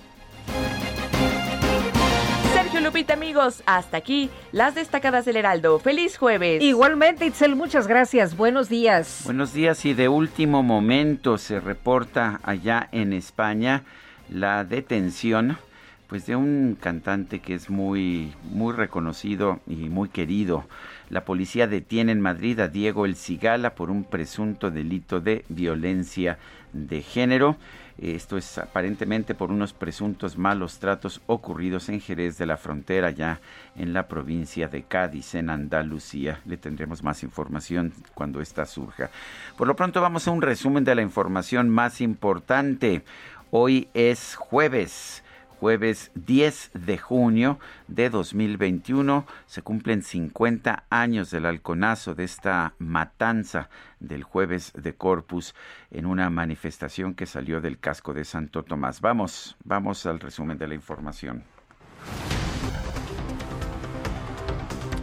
Lupita, 2.90 3.14
amigos, 3.14 3.62
hasta 3.68 3.98
aquí 3.98 4.32
las 4.52 4.74
destacadas 4.74 5.24
del 5.24 5.38
Heraldo. 5.38 5.78
Feliz 5.78 6.18
jueves. 6.18 6.60
Igualmente, 6.64 7.28
Itzel, 7.28 7.56
muchas 7.56 7.86
gracias. 7.86 8.36
Buenos 8.36 8.68
días. 8.68 9.22
Buenos 9.26 9.54
días 9.54 9.86
y 9.86 9.94
de 9.94 10.10
último 10.10 10.64
momento 10.64 11.38
se 11.38 11.60
reporta 11.60 12.40
allá 12.42 12.90
en 12.92 13.14
España 13.14 13.84
la 14.28 14.64
detención 14.64 15.60
pues 16.08 16.26
de 16.26 16.36
un 16.36 16.76
cantante 16.82 17.38
que 17.42 17.54
es 17.54 17.70
muy 17.70 18.34
muy 18.46 18.74
reconocido 18.74 19.60
y 19.68 19.76
muy 19.76 20.10
querido. 20.10 20.66
La 21.12 21.26
policía 21.26 21.68
detiene 21.68 22.12
en 22.12 22.22
Madrid 22.22 22.60
a 22.60 22.70
Diego 22.70 23.06
El 23.06 23.16
Cigala 23.16 23.76
por 23.76 23.92
un 23.92 24.04
presunto 24.04 24.72
delito 24.72 25.22
de 25.22 25.46
violencia 25.48 26.40
de 26.74 27.04
género. 27.04 27.56
Esto 28.02 28.38
es 28.38 28.58
aparentemente 28.58 29.36
por 29.36 29.52
unos 29.52 29.74
presuntos 29.74 30.38
malos 30.38 30.80
tratos 30.80 31.20
ocurridos 31.28 31.90
en 31.90 32.00
Jerez 32.00 32.38
de 32.38 32.46
la 32.46 32.56
Frontera, 32.56 33.12
ya 33.12 33.42
en 33.76 33.92
la 33.92 34.08
provincia 34.08 34.70
de 34.70 34.84
Cádiz, 34.84 35.36
en 35.36 35.50
Andalucía. 35.50 36.40
Le 36.46 36.56
tendremos 36.56 37.04
más 37.04 37.24
información 37.24 37.92
cuando 38.14 38.40
esta 38.40 38.66
surja. 38.66 39.10
Por 39.58 39.68
lo 39.68 39.76
pronto 39.76 40.02
vamos 40.02 40.28
a 40.28 40.32
un 40.32 40.42
resumen 40.42 40.86
de 40.86 40.96
la 40.96 41.02
información 41.02 41.70
más 41.70 42.00
importante. 42.00 43.04
Hoy 43.52 43.90
es 43.94 44.36
jueves 44.36 45.22
jueves 45.60 46.12
10 46.16 46.72
de 46.74 46.98
junio 46.98 47.60
de 47.88 48.10
2021. 48.10 49.26
Se 49.46 49.62
cumplen 49.62 50.02
50 50.02 50.86
años 50.90 51.32
del 51.32 51.46
halconazo 51.46 52.16
de 52.16 52.24
esta 52.24 52.74
matanza 52.80 53.70
del 54.00 54.24
jueves 54.24 54.72
de 54.74 54.94
Corpus 54.94 55.54
en 55.92 56.06
una 56.06 56.30
manifestación 56.30 57.14
que 57.14 57.26
salió 57.26 57.60
del 57.60 57.78
casco 57.78 58.14
de 58.14 58.24
Santo 58.24 58.64
Tomás. 58.64 59.02
Vamos, 59.02 59.58
vamos 59.66 60.06
al 60.06 60.20
resumen 60.20 60.58
de 60.58 60.68
la 60.68 60.76
información. 60.76 61.44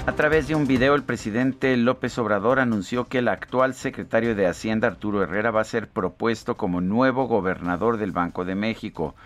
A 0.07 0.13
través 0.13 0.47
de 0.47 0.55
un 0.55 0.69
video, 0.69 0.95
el 0.95 1.03
presidente 1.03 1.77
López 1.77 2.17
Obrador 2.19 2.61
anunció 2.61 3.07
que 3.07 3.19
el 3.19 3.29
actual 3.29 3.75
secretario 3.75 4.37
de 4.37 4.47
Hacienda, 4.47 4.87
Arturo 4.87 5.23
Herrera, 5.23 5.51
va 5.51 5.63
a 5.63 5.65
ser 5.65 5.89
propuesto 5.89 6.57
como 6.57 6.81
nuevo 6.81 7.27
gobernador 7.27 7.97
del 7.97 8.13
Banco 8.13 8.45
de 8.45 8.55
México 8.55 9.17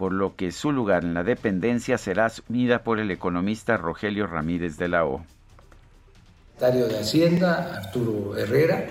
por 0.00 0.14
lo 0.14 0.34
que 0.34 0.50
su 0.50 0.72
lugar 0.72 1.04
en 1.04 1.12
la 1.12 1.24
dependencia 1.24 1.98
será 1.98 2.24
asumida 2.24 2.82
por 2.84 3.00
el 3.00 3.10
economista 3.10 3.76
Rogelio 3.76 4.26
Ramírez 4.26 4.78
de 4.78 4.88
la 4.88 5.04
O. 5.04 5.20
Secretario 6.54 6.88
de 6.88 7.00
Hacienda, 7.00 7.82
Arturo 7.84 8.34
Herrera, 8.34 8.86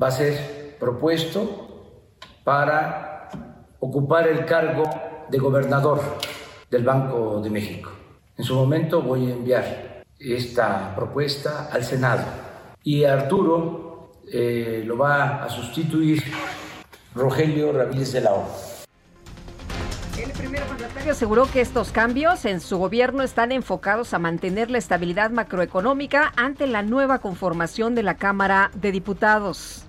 va 0.00 0.08
a 0.08 0.10
ser 0.10 0.76
propuesto 0.78 2.20
para 2.44 3.30
ocupar 3.80 4.28
el 4.28 4.44
cargo 4.44 4.84
de 5.30 5.38
gobernador 5.38 6.02
del 6.70 6.84
Banco 6.84 7.40
de 7.40 7.48
México. 7.48 7.90
En 8.36 8.44
su 8.44 8.56
momento 8.56 9.00
voy 9.00 9.30
a 9.30 9.32
enviar 9.32 10.04
esta 10.18 10.94
propuesta 10.94 11.70
al 11.72 11.82
Senado 11.82 12.24
y 12.82 13.04
Arturo 13.04 14.12
eh, 14.30 14.82
lo 14.84 14.98
va 14.98 15.44
a 15.44 15.48
sustituir 15.48 16.22
Rogelio 17.14 17.72
Ramírez 17.72 18.12
de 18.12 18.20
la 18.20 18.34
O 18.34 18.75
aseguró 21.10 21.50
que 21.50 21.60
estos 21.60 21.92
cambios 21.92 22.44
en 22.44 22.60
su 22.60 22.76
gobierno 22.78 23.22
están 23.22 23.52
enfocados 23.52 24.12
a 24.12 24.18
mantener 24.18 24.70
la 24.70 24.78
estabilidad 24.78 25.30
macroeconómica 25.30 26.32
ante 26.36 26.66
la 26.66 26.82
nueva 26.82 27.20
conformación 27.20 27.94
de 27.94 28.02
la 28.02 28.16
Cámara 28.16 28.70
de 28.74 28.92
Diputados. 28.92 29.84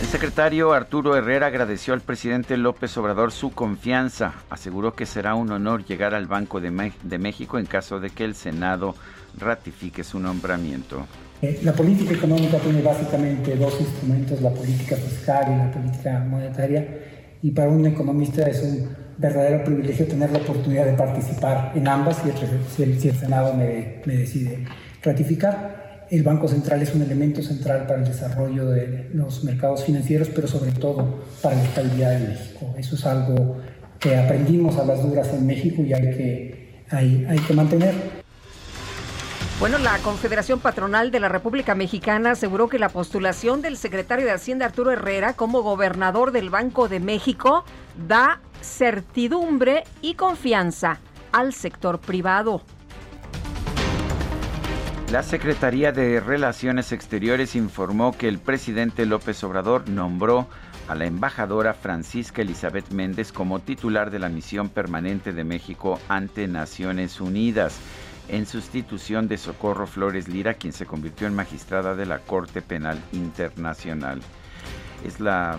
El 0.00 0.06
secretario 0.06 0.72
Arturo 0.72 1.16
Herrera 1.16 1.46
agradeció 1.46 1.94
al 1.94 2.00
presidente 2.00 2.56
López 2.56 2.96
Obrador 2.96 3.32
su 3.32 3.50
confianza. 3.50 4.34
Aseguró 4.48 4.94
que 4.94 5.06
será 5.06 5.34
un 5.34 5.50
honor 5.50 5.84
llegar 5.84 6.14
al 6.14 6.26
Banco 6.26 6.60
de, 6.60 6.92
de 7.02 7.18
México 7.18 7.58
en 7.58 7.66
caso 7.66 8.00
de 8.00 8.10
que 8.10 8.24
el 8.24 8.34
Senado 8.34 8.94
ratifique 9.38 10.04
su 10.04 10.18
nombramiento. 10.18 11.06
Eh, 11.42 11.60
la 11.62 11.72
política 11.72 12.14
económica 12.14 12.58
tiene 12.58 12.82
básicamente 12.82 13.56
dos 13.56 13.80
instrumentos, 13.80 14.40
la 14.42 14.50
política 14.50 14.96
fiscal 14.96 15.52
y 15.52 15.56
la 15.56 15.70
política 15.70 16.24
monetaria 16.28 17.19
y 17.42 17.50
para 17.52 17.70
un 17.70 17.86
economista 17.86 18.42
es 18.48 18.62
un 18.62 18.88
verdadero 19.18 19.64
privilegio 19.64 20.06
tener 20.06 20.30
la 20.30 20.38
oportunidad 20.38 20.86
de 20.86 20.92
participar 20.94 21.72
en 21.74 21.86
ambas 21.88 22.18
si 22.18 22.82
el, 22.82 22.98
si 22.98 23.08
el, 23.08 23.16
Senado 23.16 23.54
me, 23.54 24.00
me, 24.04 24.16
decide 24.16 24.64
ratificar. 25.02 26.06
El 26.10 26.22
Banco 26.22 26.48
Central 26.48 26.82
es 26.82 26.94
un 26.94 27.02
elemento 27.02 27.42
central 27.42 27.86
para 27.86 28.00
el 28.00 28.04
desarrollo 28.04 28.70
de 28.70 29.10
los 29.12 29.44
mercados 29.44 29.84
financieros, 29.84 30.28
pero 30.34 30.48
sobre 30.48 30.72
todo 30.72 31.22
para 31.40 31.56
la 31.56 31.64
estabilidad 31.64 32.18
de 32.18 32.28
México. 32.28 32.74
Eso 32.76 32.96
es 32.96 33.06
algo 33.06 33.58
que 33.98 34.16
aprendimos 34.16 34.76
a 34.78 34.84
las 34.84 35.02
duras 35.02 35.32
en 35.32 35.46
México 35.46 35.82
y 35.82 35.92
hay 35.92 36.02
que, 36.02 36.84
hay, 36.90 37.26
hay 37.28 37.38
que 37.38 37.54
mantener. 37.54 38.19
Bueno, 39.60 39.76
la 39.76 39.98
Confederación 39.98 40.58
Patronal 40.58 41.10
de 41.10 41.20
la 41.20 41.28
República 41.28 41.74
Mexicana 41.74 42.30
aseguró 42.30 42.70
que 42.70 42.78
la 42.78 42.88
postulación 42.88 43.60
del 43.60 43.76
secretario 43.76 44.24
de 44.24 44.32
Hacienda 44.32 44.64
Arturo 44.64 44.90
Herrera 44.90 45.34
como 45.34 45.60
gobernador 45.60 46.32
del 46.32 46.48
Banco 46.48 46.88
de 46.88 46.98
México 46.98 47.66
da 48.08 48.40
certidumbre 48.62 49.84
y 50.00 50.14
confianza 50.14 50.98
al 51.30 51.52
sector 51.52 51.98
privado. 51.98 52.62
La 55.12 55.22
Secretaría 55.22 55.92
de 55.92 56.20
Relaciones 56.20 56.90
Exteriores 56.92 57.54
informó 57.54 58.16
que 58.16 58.28
el 58.28 58.38
presidente 58.38 59.04
López 59.04 59.44
Obrador 59.44 59.90
nombró 59.90 60.46
a 60.88 60.94
la 60.94 61.04
embajadora 61.04 61.74
Francisca 61.74 62.40
Elizabeth 62.40 62.88
Méndez 62.92 63.30
como 63.30 63.58
titular 63.58 64.10
de 64.10 64.20
la 64.20 64.30
misión 64.30 64.70
permanente 64.70 65.34
de 65.34 65.44
México 65.44 66.00
ante 66.08 66.48
Naciones 66.48 67.20
Unidas 67.20 67.78
en 68.30 68.46
sustitución 68.46 69.28
de 69.28 69.36
Socorro 69.36 69.86
Flores 69.86 70.28
Lira, 70.28 70.54
quien 70.54 70.72
se 70.72 70.86
convirtió 70.86 71.26
en 71.26 71.34
magistrada 71.34 71.94
de 71.94 72.06
la 72.06 72.20
Corte 72.20 72.62
Penal 72.62 73.00
Internacional. 73.12 74.20
Es 75.04 75.20
la... 75.20 75.58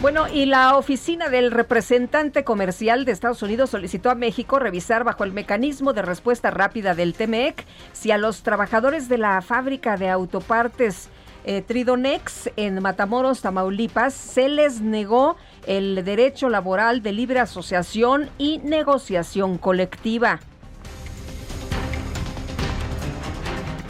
Bueno, 0.00 0.26
y 0.28 0.46
la 0.46 0.76
oficina 0.76 1.28
del 1.28 1.52
representante 1.52 2.42
comercial 2.42 3.04
de 3.04 3.12
Estados 3.12 3.42
Unidos 3.42 3.70
solicitó 3.70 4.10
a 4.10 4.16
México 4.16 4.58
revisar 4.58 5.04
bajo 5.04 5.22
el 5.22 5.32
mecanismo 5.32 5.92
de 5.92 6.02
respuesta 6.02 6.50
rápida 6.50 6.94
del 6.94 7.14
TMEC 7.14 7.64
si 7.92 8.10
a 8.10 8.18
los 8.18 8.42
trabajadores 8.42 9.08
de 9.08 9.18
la 9.18 9.40
fábrica 9.42 9.96
de 9.96 10.10
autopartes 10.10 11.08
eh, 11.44 11.62
Tridonex 11.62 12.50
en 12.56 12.82
Matamoros, 12.82 13.42
Tamaulipas, 13.42 14.12
se 14.14 14.48
les 14.48 14.80
negó 14.80 15.36
el 15.66 16.04
derecho 16.04 16.48
laboral 16.48 17.02
de 17.02 17.12
libre 17.12 17.40
asociación 17.40 18.30
y 18.38 18.58
negociación 18.58 19.58
colectiva. 19.58 20.40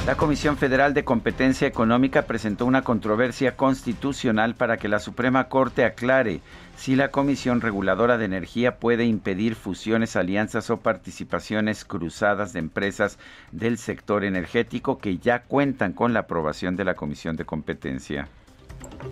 La 0.07 0.17
Comisión 0.17 0.57
Federal 0.57 0.95
de 0.95 1.05
Competencia 1.05 1.69
Económica 1.69 2.23
presentó 2.23 2.67
una 2.67 2.83
controversia 2.83 3.57
constitucional 3.57 4.57
para 4.57 4.77
que 4.77 4.89
la 4.89 4.99
Suprema 4.99 5.49
Corte 5.49 5.85
aclare 5.85 6.41
si 6.77 6.97
la 6.97 7.13
Comisión 7.13 7.61
Reguladora 7.61 8.19
de 8.19 8.25
Energía 8.25 8.79
puede 8.79 9.05
impedir 9.05 9.55
fusiones, 9.55 10.17
alianzas 10.17 10.71
o 10.71 10.79
participaciones 10.79 11.85
cruzadas 11.85 12.53
de 12.53 12.59
empresas 12.59 13.17
del 13.53 13.79
sector 13.79 14.25
energético 14.25 14.99
que 14.99 15.19
ya 15.19 15.45
cuentan 15.45 15.93
con 15.93 16.13
la 16.13 16.21
aprobación 16.21 16.75
de 16.75 16.85
la 16.85 16.95
Comisión 16.95 17.37
de 17.37 17.45
Competencia. 17.45 18.27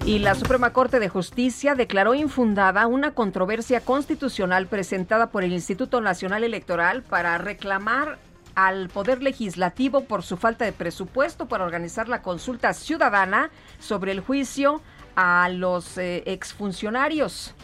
Y 0.04 0.18
la 0.18 0.34
Suprema 0.34 0.72
Corte 0.72 0.98
de 0.98 1.08
Justicia 1.08 1.74
declaró 1.74 2.14
infundada 2.14 2.86
una 2.86 3.12
controversia 3.12 3.80
constitucional 3.80 4.66
presentada 4.66 5.30
por 5.30 5.44
el 5.44 5.52
Instituto 5.52 6.00
Nacional 6.00 6.44
Electoral 6.44 7.02
para 7.02 7.36
reclamar 7.38 8.18
al 8.54 8.88
Poder 8.88 9.22
Legislativo 9.22 10.04
por 10.04 10.22
su 10.22 10.36
falta 10.36 10.64
de 10.64 10.72
presupuesto 10.72 11.46
para 11.46 11.64
organizar 11.64 12.08
la 12.08 12.22
consulta 12.22 12.72
ciudadana 12.72 13.50
sobre 13.78 14.12
el 14.12 14.20
juicio 14.20 14.80
a 15.16 15.48
los 15.48 15.98
eh, 15.98 16.22
exfuncionarios. 16.26 17.54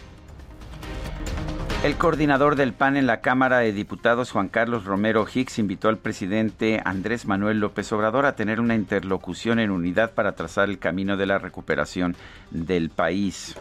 El 1.85 1.97
coordinador 1.97 2.57
del 2.57 2.73
PAN 2.73 2.97
en 2.97 3.07
la 3.07 3.21
Cámara 3.21 3.59
de 3.59 3.73
Diputados, 3.73 4.33
Juan 4.33 4.49
Carlos 4.49 4.87
Romero 4.87 5.25
Hicks, 5.33 5.59
invitó 5.59 5.89
al 5.89 5.99
presidente 5.99 6.81
Andrés 6.85 7.27
Manuel 7.27 7.61
López 7.61 7.93
Obrador 7.93 8.25
a 8.27 8.35
tener 8.35 8.61
una 8.61 8.75
interlocución 8.75 9.61
en 9.61 9.71
unidad 9.71 10.13
para 10.15 10.33
trazar 10.33 10.69
el 10.69 10.79
camino 10.79 11.17
de 11.17 11.27
la 11.27 11.39
recuperación 11.39 12.17
del 12.51 12.91
país. 12.91 13.57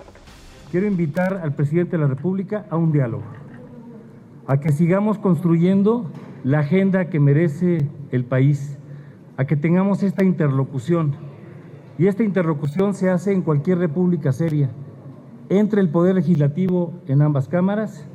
Quiero 0.71 0.87
invitar 0.87 1.41
al 1.43 1.53
presidente 1.53 1.97
de 1.97 2.03
la 2.03 2.07
República 2.07 2.65
a 2.69 2.77
un 2.77 2.91
diálogo, 2.91 3.25
a 4.47 4.59
que 4.59 4.71
sigamos 4.71 5.19
construyendo 5.19 6.09
la 6.43 6.59
agenda 6.59 7.09
que 7.09 7.19
merece 7.19 7.87
el 8.11 8.23
país, 8.23 8.77
a 9.37 9.45
que 9.45 9.57
tengamos 9.57 10.03
esta 10.03 10.23
interlocución. 10.23 11.15
Y 11.97 12.07
esta 12.07 12.23
interlocución 12.23 12.93
se 12.93 13.09
hace 13.09 13.33
en 13.33 13.41
cualquier 13.41 13.77
república 13.77 14.31
seria, 14.31 14.69
entre 15.49 15.81
el 15.81 15.89
Poder 15.89 16.15
Legislativo 16.15 16.93
en 17.07 17.21
ambas 17.21 17.47
cámaras, 17.47 18.05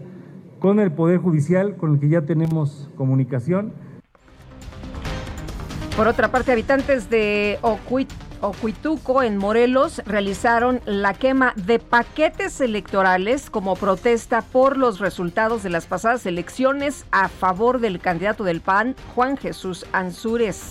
con 0.58 0.80
el 0.80 0.92
Poder 0.92 1.18
Judicial, 1.18 1.76
con 1.76 1.94
el 1.94 2.00
que 2.00 2.08
ya 2.08 2.22
tenemos 2.22 2.90
comunicación. 2.96 3.72
Por 5.96 6.08
otra 6.08 6.30
parte, 6.30 6.52
habitantes 6.52 7.10
de 7.10 7.58
Ocuit 7.62 8.10
Ocuituco, 8.40 9.22
en 9.22 9.36
Morelos, 9.36 10.00
realizaron 10.06 10.80
la 10.86 11.12
quema 11.12 11.52
de 11.56 11.78
paquetes 11.78 12.60
electorales 12.60 13.50
como 13.50 13.76
protesta 13.76 14.40
por 14.40 14.78
los 14.78 14.98
resultados 14.98 15.62
de 15.62 15.68
las 15.70 15.86
pasadas 15.86 16.24
elecciones 16.24 17.04
a 17.10 17.28
favor 17.28 17.80
del 17.80 18.00
candidato 18.00 18.44
del 18.44 18.62
PAN, 18.62 18.96
Juan 19.14 19.36
Jesús 19.36 19.84
Ansúrez. 19.92 20.70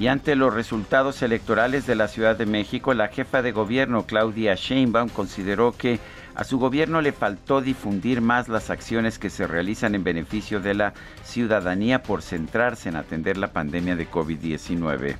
Y 0.00 0.08
ante 0.08 0.34
los 0.34 0.54
resultados 0.54 1.20
electorales 1.20 1.86
de 1.86 1.94
la 1.94 2.08
Ciudad 2.08 2.34
de 2.34 2.46
México, 2.46 2.94
la 2.94 3.08
jefa 3.08 3.42
de 3.42 3.52
gobierno, 3.52 4.06
Claudia 4.06 4.54
Sheinbaum, 4.54 5.10
consideró 5.10 5.72
que 5.72 6.00
a 6.34 6.44
su 6.44 6.58
gobierno 6.58 7.02
le 7.02 7.12
faltó 7.12 7.60
difundir 7.60 8.22
más 8.22 8.48
las 8.48 8.70
acciones 8.70 9.18
que 9.18 9.28
se 9.28 9.46
realizan 9.46 9.94
en 9.94 10.02
beneficio 10.02 10.58
de 10.58 10.72
la 10.72 10.94
ciudadanía 11.22 12.02
por 12.02 12.22
centrarse 12.22 12.88
en 12.88 12.96
atender 12.96 13.36
la 13.36 13.52
pandemia 13.52 13.94
de 13.94 14.10
COVID-19 14.10 15.16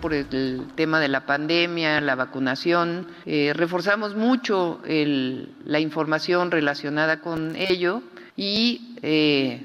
por 0.00 0.12
el 0.14 0.66
tema 0.74 0.98
de 0.98 1.06
la 1.06 1.26
pandemia, 1.26 2.00
la 2.00 2.16
vacunación. 2.16 3.06
Eh, 3.24 3.52
reforzamos 3.54 4.16
mucho 4.16 4.80
la 4.84 5.78
información 5.78 6.50
relacionada 6.50 7.20
con 7.20 7.54
ello 7.54 8.02
y 8.36 8.96
eh, 9.02 9.64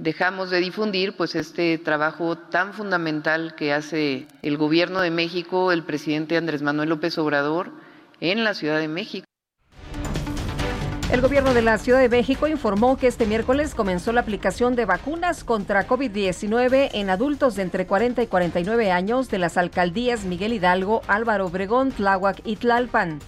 dejamos 0.00 0.48
de 0.48 0.60
difundir 0.60 1.14
pues 1.14 1.34
este 1.34 1.76
trabajo 1.76 2.36
tan 2.36 2.72
fundamental 2.72 3.54
que 3.54 3.74
hace 3.74 4.26
el 4.42 4.56
gobierno 4.56 5.02
de 5.02 5.10
México, 5.10 5.72
el 5.72 5.84
presidente 5.84 6.38
Andrés 6.38 6.62
Manuel 6.62 6.88
López 6.88 7.18
Obrador 7.18 7.70
en 8.20 8.42
la 8.42 8.54
Ciudad 8.54 8.78
de 8.78 8.88
México. 8.88 9.26
El 11.12 11.20
gobierno 11.20 11.52
de 11.52 11.60
la 11.60 11.76
Ciudad 11.76 12.00
de 12.00 12.08
México 12.08 12.46
informó 12.46 12.96
que 12.96 13.08
este 13.08 13.26
miércoles 13.26 13.74
comenzó 13.74 14.12
la 14.12 14.22
aplicación 14.22 14.74
de 14.74 14.86
vacunas 14.86 15.44
contra 15.44 15.86
COVID-19 15.86 16.90
en 16.94 17.10
adultos 17.10 17.56
de 17.56 17.62
entre 17.62 17.86
40 17.86 18.22
y 18.22 18.26
49 18.26 18.92
años 18.92 19.28
de 19.28 19.38
las 19.38 19.58
alcaldías 19.58 20.24
Miguel 20.24 20.54
Hidalgo, 20.54 21.02
Álvaro 21.08 21.46
Obregón, 21.46 21.90
Tláhuac 21.90 22.40
y 22.44 22.56
Tlalpan. 22.56 23.18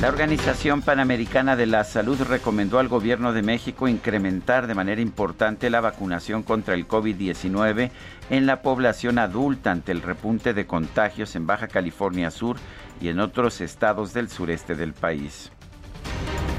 La 0.00 0.08
Organización 0.08 0.80
Panamericana 0.80 1.56
de 1.56 1.66
la 1.66 1.84
Salud 1.84 2.18
recomendó 2.22 2.78
al 2.78 2.88
gobierno 2.88 3.34
de 3.34 3.42
México 3.42 3.86
incrementar 3.86 4.66
de 4.66 4.74
manera 4.74 5.02
importante 5.02 5.68
la 5.68 5.82
vacunación 5.82 6.42
contra 6.42 6.72
el 6.72 6.88
COVID-19 6.88 7.90
en 8.30 8.46
la 8.46 8.62
población 8.62 9.18
adulta 9.18 9.70
ante 9.70 9.92
el 9.92 10.00
repunte 10.00 10.54
de 10.54 10.66
contagios 10.66 11.36
en 11.36 11.46
Baja 11.46 11.68
California 11.68 12.30
Sur 12.30 12.56
y 12.98 13.08
en 13.08 13.20
otros 13.20 13.60
estados 13.60 14.14
del 14.14 14.30
sureste 14.30 14.74
del 14.74 14.94
país. 14.94 15.52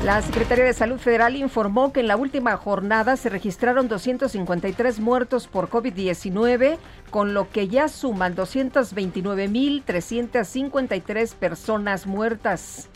La 0.06 0.22
Secretaría 0.22 0.66
de 0.66 0.74
Salud 0.74 1.00
Federal 1.00 1.36
informó 1.36 1.92
que 1.92 2.02
en 2.02 2.10
la 2.10 2.18
última 2.18 2.56
jornada 2.58 3.18
se 3.18 3.30
registraron 3.30 3.88
253 3.88 5.00
muertos 5.00 5.48
por 5.48 5.68
COVID-19, 5.68 6.78
con 7.10 7.34
lo 7.34 7.50
que 7.50 7.68
ya 7.68 7.88
suman 7.88 8.36
229.353 8.36 11.34
personas 11.34 12.06
muertas. 12.06 12.91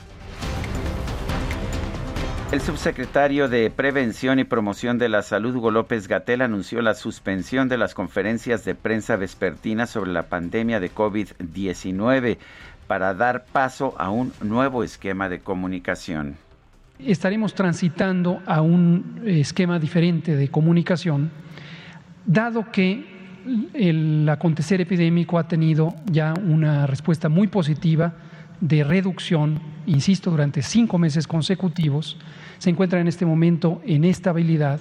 El 2.55 2.61
subsecretario 2.61 3.49
de 3.49 3.69
Prevención 3.69 4.39
y 4.39 4.45
Promoción 4.45 4.97
de 4.97 5.09
la 5.09 5.23
Salud, 5.23 5.57
Hugo 5.57 5.71
López 5.71 6.07
Gatel, 6.07 6.41
anunció 6.41 6.81
la 6.81 6.93
suspensión 6.93 7.67
de 7.67 7.77
las 7.77 7.93
conferencias 7.93 8.63
de 8.63 8.75
prensa 8.75 9.17
vespertina 9.17 9.87
sobre 9.87 10.13
la 10.13 10.29
pandemia 10.29 10.79
de 10.79 10.89
COVID-19 10.89 12.37
para 12.87 13.13
dar 13.13 13.43
paso 13.43 13.93
a 13.97 14.09
un 14.09 14.31
nuevo 14.41 14.85
esquema 14.85 15.27
de 15.27 15.41
comunicación. 15.41 16.37
Estaremos 16.97 17.53
transitando 17.53 18.41
a 18.45 18.61
un 18.61 19.21
esquema 19.25 19.77
diferente 19.77 20.37
de 20.37 20.47
comunicación, 20.47 21.31
dado 22.25 22.71
que 22.71 23.05
el 23.73 24.29
acontecer 24.29 24.79
epidémico 24.79 25.39
ha 25.39 25.49
tenido 25.49 25.93
ya 26.05 26.33
una 26.41 26.87
respuesta 26.87 27.27
muy 27.27 27.47
positiva 27.47 28.13
de 28.61 28.85
reducción, 28.85 29.59
insisto, 29.85 30.31
durante 30.31 30.61
cinco 30.61 30.97
meses 30.97 31.27
consecutivos, 31.27 32.17
se 32.57 32.69
encuentra 32.69 32.99
en 32.99 33.07
este 33.07 33.25
momento 33.25 33.81
en 33.85 34.03
estabilidad. 34.03 34.79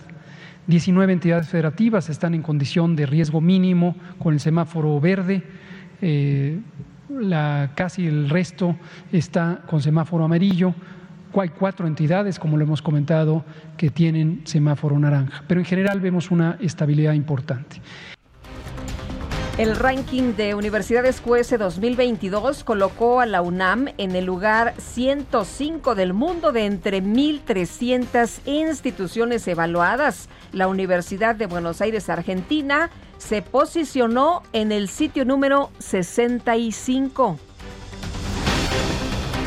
19 0.66 1.12
entidades 1.12 1.48
federativas 1.48 2.08
están 2.08 2.34
en 2.34 2.42
condición 2.42 2.96
de 2.96 3.06
riesgo 3.06 3.40
mínimo 3.40 3.96
con 4.18 4.34
el 4.34 4.40
semáforo 4.40 4.98
verde. 5.00 5.42
Eh, 6.00 6.58
la, 7.08 7.72
casi 7.74 8.06
el 8.06 8.30
resto 8.30 8.76
está 9.12 9.62
con 9.66 9.82
semáforo 9.82 10.24
amarillo 10.24 10.74
hay 11.40 11.48
cuatro 11.50 11.86
entidades, 11.86 12.38
como 12.38 12.56
lo 12.56 12.64
hemos 12.64 12.82
comentado, 12.82 13.44
que 13.76 13.90
tienen 13.90 14.42
semáforo 14.44 14.98
naranja, 14.98 15.44
pero 15.46 15.60
en 15.60 15.66
general 15.66 16.00
vemos 16.00 16.30
una 16.30 16.56
estabilidad 16.60 17.14
importante. 17.14 17.80
El 19.56 19.76
ranking 19.76 20.34
de 20.34 20.56
Universidades 20.56 21.20
QS 21.20 21.56
2022 21.56 22.64
colocó 22.64 23.20
a 23.20 23.26
la 23.26 23.40
UNAM 23.40 23.86
en 23.98 24.16
el 24.16 24.24
lugar 24.24 24.74
105 24.78 25.94
del 25.94 26.12
mundo 26.12 26.50
de 26.50 26.64
entre 26.64 27.00
1.300 27.00 28.40
instituciones 28.46 29.46
evaluadas. 29.46 30.28
La 30.50 30.66
Universidad 30.66 31.36
de 31.36 31.46
Buenos 31.46 31.80
Aires, 31.80 32.08
Argentina, 32.10 32.90
se 33.18 33.42
posicionó 33.42 34.42
en 34.52 34.72
el 34.72 34.88
sitio 34.88 35.24
número 35.24 35.70
65. 35.78 37.38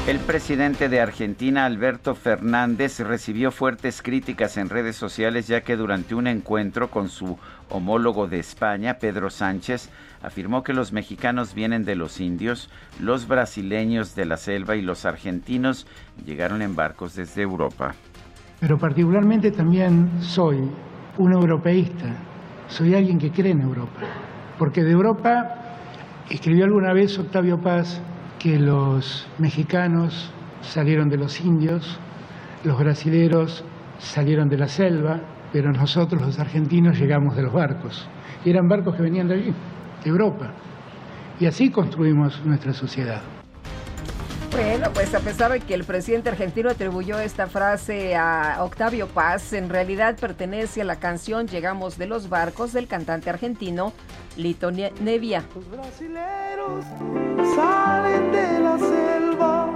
El 0.07 0.19
presidente 0.19 0.87
de 0.87 1.01
Argentina, 1.01 1.65
Alberto 1.65 2.15
Fernández, 2.15 3.01
recibió 3.01 3.51
fuertes 3.51 4.01
críticas 4.01 4.55
en 4.55 4.69
redes 4.69 4.95
sociales 4.95 5.49
ya 5.49 5.59
que 5.59 5.75
durante 5.75 6.15
un 6.15 6.27
encuentro 6.27 6.89
con 6.89 7.09
su 7.09 7.37
homólogo 7.69 8.25
de 8.25 8.39
España, 8.39 8.99
Pedro 9.01 9.29
Sánchez, 9.29 9.89
afirmó 10.23 10.63
que 10.63 10.71
los 10.71 10.93
mexicanos 10.93 11.53
vienen 11.53 11.83
de 11.83 11.97
los 11.97 12.21
indios, 12.21 12.69
los 13.01 13.27
brasileños 13.27 14.15
de 14.15 14.23
la 14.23 14.37
selva 14.37 14.77
y 14.77 14.81
los 14.81 15.05
argentinos 15.05 15.85
llegaron 16.25 16.61
en 16.61 16.73
barcos 16.73 17.13
desde 17.13 17.41
Europa. 17.41 17.93
Pero 18.61 18.77
particularmente 18.77 19.51
también 19.51 20.09
soy 20.21 20.71
un 21.17 21.33
europeísta, 21.33 22.15
soy 22.69 22.95
alguien 22.95 23.19
que 23.19 23.29
cree 23.29 23.51
en 23.51 23.59
Europa, 23.59 23.99
porque 24.57 24.85
de 24.85 24.91
Europa, 24.91 25.53
escribió 26.29 26.63
alguna 26.63 26.93
vez 26.93 27.19
Octavio 27.19 27.59
Paz, 27.59 28.01
que 28.39 28.59
los 28.59 29.27
mexicanos 29.37 30.31
salieron 30.61 31.09
de 31.09 31.17
los 31.17 31.39
indios, 31.41 31.99
los 32.63 32.77
brasileros 32.79 33.63
salieron 33.97 34.49
de 34.49 34.57
la 34.57 34.67
selva, 34.67 35.21
pero 35.51 35.71
nosotros 35.71 36.21
los 36.21 36.39
argentinos 36.39 36.99
llegamos 36.99 37.35
de 37.35 37.43
los 37.43 37.53
barcos. 37.53 38.07
Y 38.43 38.49
eran 38.49 38.67
barcos 38.67 38.95
que 38.95 39.01
venían 39.01 39.27
de 39.27 39.35
allí, 39.35 39.53
de 40.03 40.09
Europa. 40.09 40.53
Y 41.39 41.45
así 41.45 41.69
construimos 41.71 42.43
nuestra 42.45 42.73
sociedad. 42.73 43.36
Bueno, 44.51 44.89
pues 44.93 45.13
a 45.13 45.19
pesar 45.19 45.51
de 45.51 45.59
que 45.59 45.73
el 45.73 45.83
presidente 45.83 46.29
argentino 46.29 46.69
atribuyó 46.69 47.19
esta 47.19 47.47
frase 47.47 48.15
a 48.15 48.57
Octavio 48.63 49.07
Paz, 49.07 49.53
en 49.53 49.69
realidad 49.69 50.15
pertenece 50.19 50.81
a 50.81 50.85
la 50.85 50.97
canción 50.97 51.47
Llegamos 51.47 51.97
de 51.97 52.07
los 52.07 52.29
barcos 52.29 52.73
del 52.73 52.87
cantante 52.87 53.29
argentino 53.29 53.93
Lito 54.35 54.71
Nevia. 54.71 55.43
Los 55.55 55.69
brasileros 55.69 56.85
salen 57.55 58.31
de 58.31 58.59
la 58.59 58.77
selva, 58.79 59.69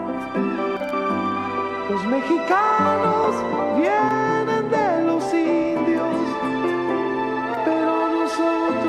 los 1.89 2.05
mexicanos 2.05 3.35
vienen 3.77 4.69
de 4.69 5.03
los 5.05 5.33
indios, 5.33 6.15
pero 7.65 8.09
nosotros 8.09 8.80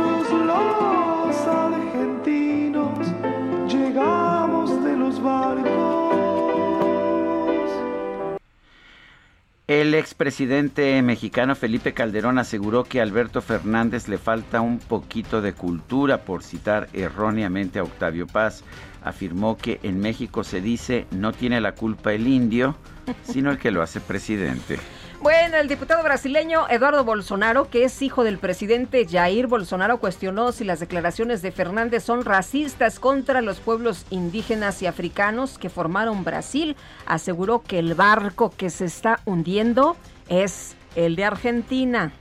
El 9.68 9.94
expresidente 9.94 11.00
mexicano 11.02 11.54
Felipe 11.54 11.94
Calderón 11.94 12.40
aseguró 12.40 12.82
que 12.82 12.98
a 12.98 13.04
Alberto 13.04 13.40
Fernández 13.40 14.08
le 14.08 14.18
falta 14.18 14.60
un 14.60 14.80
poquito 14.80 15.40
de 15.40 15.52
cultura 15.52 16.24
por 16.24 16.42
citar 16.42 16.88
erróneamente 16.92 17.78
a 17.78 17.84
Octavio 17.84 18.26
Paz. 18.26 18.64
Afirmó 19.04 19.56
que 19.56 19.78
en 19.84 20.00
México 20.00 20.42
se 20.42 20.60
dice 20.60 21.06
no 21.12 21.32
tiene 21.32 21.60
la 21.60 21.76
culpa 21.76 22.12
el 22.12 22.26
indio, 22.26 22.76
sino 23.22 23.52
el 23.52 23.58
que 23.58 23.70
lo 23.70 23.82
hace 23.82 24.00
presidente. 24.00 24.78
Bueno, 25.22 25.56
el 25.58 25.68
diputado 25.68 26.02
brasileño 26.02 26.68
Eduardo 26.68 27.04
Bolsonaro, 27.04 27.70
que 27.70 27.84
es 27.84 28.02
hijo 28.02 28.24
del 28.24 28.38
presidente 28.38 29.06
Jair 29.08 29.46
Bolsonaro, 29.46 29.98
cuestionó 29.98 30.50
si 30.50 30.64
las 30.64 30.80
declaraciones 30.80 31.42
de 31.42 31.52
Fernández 31.52 32.02
son 32.02 32.24
racistas 32.24 32.98
contra 32.98 33.40
los 33.40 33.60
pueblos 33.60 34.04
indígenas 34.10 34.82
y 34.82 34.88
africanos 34.88 35.58
que 35.58 35.70
formaron 35.70 36.24
Brasil. 36.24 36.74
Aseguró 37.06 37.62
que 37.62 37.78
el 37.78 37.94
barco 37.94 38.52
que 38.56 38.68
se 38.68 38.86
está 38.86 39.20
hundiendo 39.24 39.96
es 40.28 40.74
el 40.96 41.14
de 41.14 41.24
Argentina. 41.24 42.12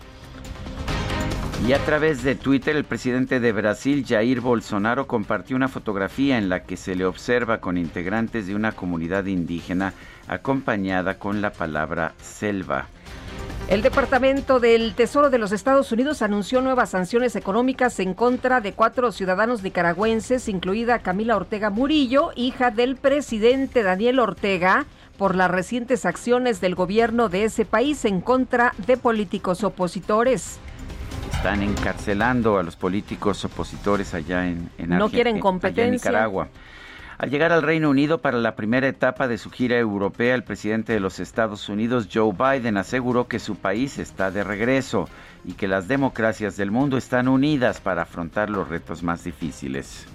Y 1.68 1.74
a 1.74 1.80
través 1.86 2.24
de 2.24 2.34
Twitter, 2.34 2.76
el 2.76 2.86
presidente 2.86 3.40
de 3.40 3.52
Brasil, 3.52 4.04
Jair 4.08 4.42
Bolsonaro, 4.42 5.06
compartió 5.06 5.56
una 5.56 5.68
fotografía 5.68 6.40
en 6.40 6.50
la 6.50 6.64
que 6.64 6.76
se 6.76 6.96
le 6.96 7.06
observa 7.06 7.62
con 7.62 7.78
integrantes 7.78 8.48
de 8.48 8.56
una 8.56 8.72
comunidad 8.72 9.26
indígena 9.26 9.94
acompañada 10.32 11.20
con 11.20 11.41
la 11.41 11.52
palabra 11.52 12.13
selva. 12.22 12.88
El 13.67 13.82
Departamento 13.82 14.60
del 14.60 14.96
Tesoro 14.96 15.30
de 15.30 15.38
los 15.38 15.52
Estados 15.52 15.91
Unidos 15.91 16.22
anunció 16.22 16.62
nuevas 16.62 16.89
sanciones 16.89 17.36
económicas 17.36 18.00
en 18.00 18.13
contra 18.13 18.60
de 18.60 18.74
cuatro 18.74 19.12
ciudadanos 19.12 19.62
nicaragüenses, 19.62 20.48
incluida 20.48 21.00
Camila 21.00 21.36
Ortega 21.36 21.70
Murillo, 21.70 22.32
hija 22.36 22.72
del 22.72 22.96
presidente 22.96 23.84
Daniel 23.84 24.20
Ortega, 24.20 24.86
por 25.17 25.36
las 25.36 25.52
recientes 25.52 26.06
acciones 26.06 26.62
del 26.62 26.76
gobierno 26.76 27.30
de 27.30 27.44
ese 27.44 27.65
país 27.65 28.04
en 28.06 28.22
contra 28.22 28.74
de 28.88 28.98
políticos 28.98 29.63
opositores. 29.63 30.60
Están 31.32 31.62
encarcelando 31.62 32.58
a 32.58 32.63
los 32.63 32.76
políticos 32.76 33.44
opositores 33.46 34.13
allá 34.13 34.48
en, 34.48 34.70
en, 34.78 34.89
no 34.89 35.10
quieren 35.10 35.36
allá 35.36 35.41
competencia. 35.41 35.86
en 35.86 35.91
Nicaragua. 35.91 36.48
Al 37.22 37.30
llegar 37.30 37.52
al 37.52 37.62
Reino 37.62 37.92
Unido 37.92 38.18
para 38.18 38.40
la 38.40 38.56
primera 38.56 38.88
etapa 38.88 39.28
de 39.28 39.38
su 39.38 39.52
gira 39.52 39.78
europea, 39.78 40.34
el 40.34 40.44
presidente 40.44 40.94
de 40.94 41.00
los 41.00 41.20
Estados 41.20 41.70
Unidos, 41.70 42.10
Joe 42.12 42.34
Biden, 42.34 42.78
aseguró 42.78 43.28
que 43.28 43.38
su 43.38 43.58
país 43.58 44.00
está 44.00 44.32
de 44.32 44.44
regreso 44.44 45.08
y 45.46 45.54
que 45.54 45.68
las 45.68 45.88
democracias 45.88 46.58
del 46.58 46.72
mundo 46.72 46.98
están 46.98 47.28
unidas 47.28 47.80
para 47.80 48.02
afrontar 48.02 48.50
los 48.50 48.70
retos 48.70 49.04
más 49.04 49.24
difíciles. 49.24 50.08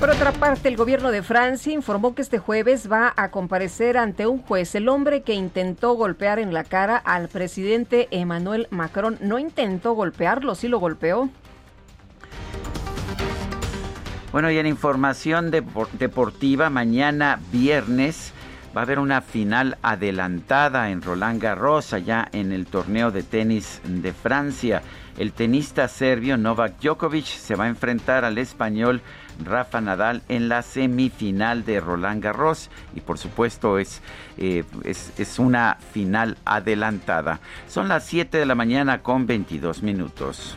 Por 0.00 0.10
otra 0.10 0.32
parte, 0.32 0.66
el 0.68 0.76
gobierno 0.76 1.12
de 1.12 1.22
Francia 1.22 1.72
informó 1.72 2.16
que 2.16 2.22
este 2.22 2.40
jueves 2.40 2.90
va 2.90 3.14
a 3.16 3.30
comparecer 3.30 3.96
ante 3.96 4.26
un 4.26 4.42
juez 4.42 4.74
el 4.74 4.88
hombre 4.88 5.22
que 5.22 5.34
intentó 5.34 5.92
golpear 5.92 6.40
en 6.40 6.52
la 6.52 6.64
cara 6.64 6.96
al 6.96 7.28
presidente 7.28 8.08
Emmanuel 8.10 8.66
Macron. 8.70 9.18
No 9.20 9.38
intentó 9.38 9.92
golpearlo, 9.92 10.56
sí 10.56 10.66
lo 10.66 10.80
golpeó. 10.80 11.30
Bueno, 14.30 14.50
y 14.50 14.58
en 14.58 14.66
información 14.66 15.50
deportiva, 15.50 16.68
mañana 16.68 17.40
viernes 17.50 18.34
va 18.76 18.82
a 18.82 18.84
haber 18.84 18.98
una 18.98 19.22
final 19.22 19.78
adelantada 19.80 20.90
en 20.90 21.00
Roland 21.00 21.40
Garros, 21.40 21.94
allá 21.94 22.28
en 22.32 22.52
el 22.52 22.66
torneo 22.66 23.10
de 23.10 23.22
tenis 23.22 23.80
de 23.84 24.12
Francia. 24.12 24.82
El 25.16 25.32
tenista 25.32 25.88
serbio 25.88 26.36
Novak 26.36 26.78
Djokovic 26.78 27.24
se 27.24 27.54
va 27.54 27.64
a 27.64 27.68
enfrentar 27.68 28.26
al 28.26 28.36
español 28.36 29.00
Rafa 29.42 29.80
Nadal 29.80 30.22
en 30.28 30.50
la 30.50 30.60
semifinal 30.60 31.64
de 31.64 31.80
Roland 31.80 32.22
Garros 32.22 32.70
y 32.94 33.00
por 33.00 33.16
supuesto 33.16 33.78
es, 33.78 34.02
eh, 34.36 34.62
es, 34.84 35.12
es, 35.18 35.38
una 35.38 35.78
final 35.92 36.36
adelantada. 36.44 37.40
Son 37.66 37.88
las 37.88 38.04
7 38.04 38.36
de 38.36 38.46
la 38.46 38.54
mañana 38.54 39.02
con 39.02 39.26
22 39.26 39.82
minutos. 39.82 40.56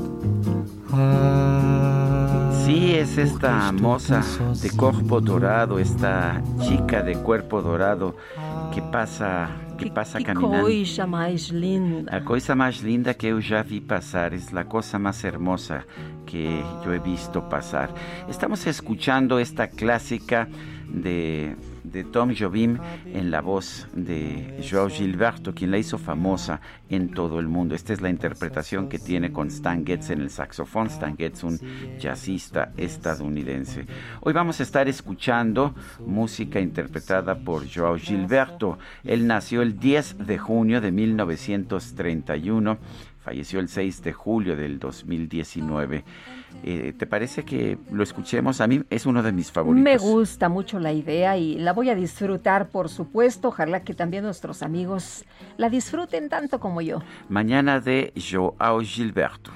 Sí, 2.65 2.93
es 2.93 3.17
esta 3.17 3.71
moza 3.71 4.21
de 4.61 4.69
cuerpo 4.71 5.21
dorado, 5.21 5.79
esta 5.79 6.41
chica 6.61 7.01
de 7.01 7.15
cuerpo 7.15 7.61
dorado 7.61 8.15
que 8.73 8.81
pasa 8.81 9.49
que 9.77 9.89
pasa 9.89 10.19
que 10.19 10.25
caminando. 10.25 10.61
coisa 10.61 11.07
mais 11.07 11.49
linda. 11.49 12.11
La 12.11 12.23
cosa 12.23 12.55
más 12.55 12.83
linda 12.83 13.13
que 13.13 13.27
eu 13.27 13.41
já 13.41 13.63
vi 13.63 13.81
pasar 13.81 14.33
es 14.33 14.51
la 14.51 14.65
cosa 14.65 14.99
más 14.99 15.23
hermosa 15.23 15.85
que 16.25 16.63
yo 16.85 16.93
he 16.93 16.99
visto 16.99 17.49
pasar. 17.49 17.89
Estamos 18.29 18.67
escuchando 18.67 19.39
esta 19.39 19.67
clásica 19.67 20.47
de, 20.87 21.55
de 21.91 22.03
Tom 22.03 22.33
Jobim 22.37 22.77
en 23.05 23.31
la 23.31 23.41
voz 23.41 23.87
de 23.93 24.59
Joao 24.69 24.89
Gilberto, 24.89 25.53
quien 25.53 25.71
la 25.71 25.77
hizo 25.77 25.97
famosa 25.97 26.61
en 26.89 27.09
todo 27.11 27.39
el 27.39 27.47
mundo. 27.47 27.75
Esta 27.75 27.93
es 27.93 28.01
la 28.01 28.09
interpretación 28.09 28.89
que 28.89 28.99
tiene 28.99 29.31
con 29.31 29.47
Stan 29.49 29.85
Getz 29.85 30.09
en 30.09 30.21
el 30.21 30.29
saxofón. 30.29 30.87
Stan 30.87 31.17
Getz, 31.17 31.43
un 31.43 31.59
jazzista 31.99 32.71
estadounidense. 32.77 33.85
Hoy 34.21 34.33
vamos 34.33 34.59
a 34.59 34.63
estar 34.63 34.87
escuchando 34.87 35.75
música 36.05 36.59
interpretada 36.59 37.35
por 37.35 37.63
Joao 37.71 37.97
Gilberto. 37.97 38.79
Él 39.03 39.27
nació 39.27 39.61
el 39.61 39.79
10 39.79 40.25
de 40.25 40.37
junio 40.37 40.81
de 40.81 40.91
1931. 40.91 42.77
Falleció 43.23 43.59
el 43.59 43.69
6 43.69 44.01
de 44.01 44.13
julio 44.13 44.55
del 44.55 44.79
2019. 44.79 46.03
Eh, 46.63 46.93
¿Te 46.97 47.05
parece 47.05 47.43
que 47.43 47.77
lo 47.91 48.01
escuchemos? 48.01 48.61
A 48.61 48.67
mí 48.67 48.81
es 48.89 49.05
uno 49.05 49.21
de 49.21 49.31
mis 49.31 49.51
favoritos. 49.51 49.83
Me 49.83 49.97
gusta 49.97 50.49
mucho 50.49 50.79
la 50.79 50.91
idea 50.91 51.37
y 51.37 51.59
la 51.59 51.71
voy 51.73 51.89
a 51.89 51.95
disfrutar, 51.95 52.69
por 52.69 52.89
supuesto. 52.89 53.49
Ojalá 53.49 53.83
que 53.83 53.93
también 53.93 54.23
nuestros 54.23 54.63
amigos 54.63 55.23
la 55.57 55.69
disfruten 55.69 56.29
tanto 56.29 56.59
como 56.59 56.81
yo. 56.81 57.03
Mañana 57.29 57.79
de 57.79 58.11
Joao 58.15 58.81
Gilberto. 58.81 59.51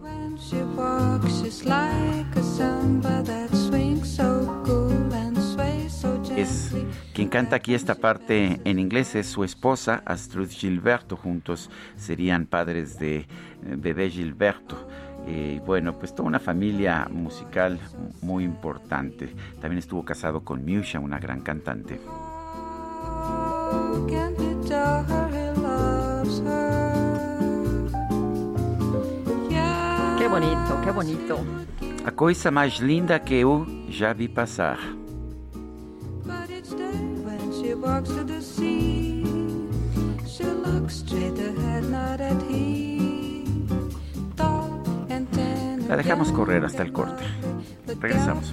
When 0.00 0.38
she 0.38 0.62
walks, 0.76 1.42
she's 1.42 1.64
like 1.64 2.36
a 2.36 2.42
samba 2.42 3.22
that 3.24 3.50
Es 6.40 6.74
quien 7.12 7.28
canta 7.28 7.56
aquí 7.56 7.74
esta 7.74 7.94
parte 7.96 8.62
en 8.64 8.78
inglés 8.78 9.14
es 9.14 9.26
su 9.26 9.44
esposa 9.44 10.02
Astrud 10.06 10.48
Gilberto. 10.48 11.14
Juntos 11.14 11.68
serían 11.96 12.46
padres 12.46 12.98
de 12.98 13.26
bebé 13.60 14.08
Gilberto. 14.08 14.88
Eh, 15.26 15.60
bueno, 15.66 15.98
pues 15.98 16.14
toda 16.14 16.26
una 16.26 16.40
familia 16.40 17.06
musical 17.10 17.78
muy 18.22 18.44
importante. 18.44 19.34
También 19.60 19.80
estuvo 19.80 20.02
casado 20.02 20.40
con 20.42 20.64
Miusha, 20.64 20.98
una 20.98 21.18
gran 21.18 21.42
cantante. 21.42 22.00
Qué 30.18 30.26
bonito, 30.26 30.80
qué 30.82 30.90
bonito. 30.90 31.38
A 32.02 32.10
coisa 32.10 32.50
mais 32.50 32.78
linda 32.78 33.18
que 33.18 33.34
eu 33.34 33.66
já 33.90 34.14
vi 34.14 34.26
passar. 34.26 34.99
But 36.70 36.78
each 36.78 36.92
day 36.92 36.98
when 37.24 37.62
she 37.62 37.74
walks 37.74 38.10
to 38.10 38.24
the 38.24 38.40
sea, 38.40 39.24
she 40.26 40.44
looks 40.44 40.96
straight 40.96 41.38
ahead, 41.38 41.84
not 41.84 42.20
at 42.20 42.38
tan 45.32 45.88
La 45.88 45.96
dejamos 45.96 46.30
correr 46.32 46.64
hasta 46.64 46.82
el 46.82 46.92
corte. 46.92 47.24
Regresamos. 47.86 48.52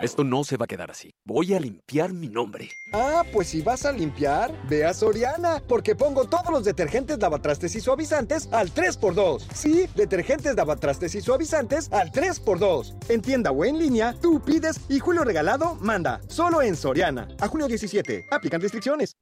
Esto 0.00 0.24
no 0.24 0.44
se 0.44 0.56
va 0.56 0.64
a 0.64 0.66
quedar 0.66 0.90
así. 0.90 1.14
Voy 1.26 1.52
a 1.52 1.60
limpiar 1.60 2.14
mi 2.14 2.28
nombre. 2.28 2.70
Ah, 2.94 3.22
pues 3.32 3.48
si 3.48 3.60
vas 3.60 3.84
a 3.84 3.92
limpiar, 3.92 4.50
ve 4.66 4.86
a 4.86 4.94
Soriana, 4.94 5.62
porque 5.68 5.94
pongo 5.94 6.24
todos 6.24 6.50
los 6.50 6.64
detergentes 6.64 7.18
lavatrastes 7.18 7.74
y 7.74 7.80
suavizantes 7.80 8.48
al 8.50 8.72
3x2. 8.72 9.42
Sí, 9.52 9.86
detergentes 9.94 10.56
lavatrastes 10.56 11.14
y 11.14 11.20
suavizantes 11.20 11.92
al 11.92 12.10
3x2. 12.12 13.10
En 13.10 13.20
tienda 13.20 13.50
o 13.50 13.62
en 13.62 13.78
línea, 13.78 14.14
tú 14.22 14.40
pides 14.40 14.80
y 14.88 15.00
Julio 15.00 15.22
Regalado 15.22 15.74
manda. 15.76 16.20
Solo 16.28 16.62
en 16.62 16.76
Soriana. 16.76 17.28
A 17.38 17.48
junio 17.48 17.68
17. 17.68 18.26
Aplican 18.30 18.62
restricciones. 18.62 19.16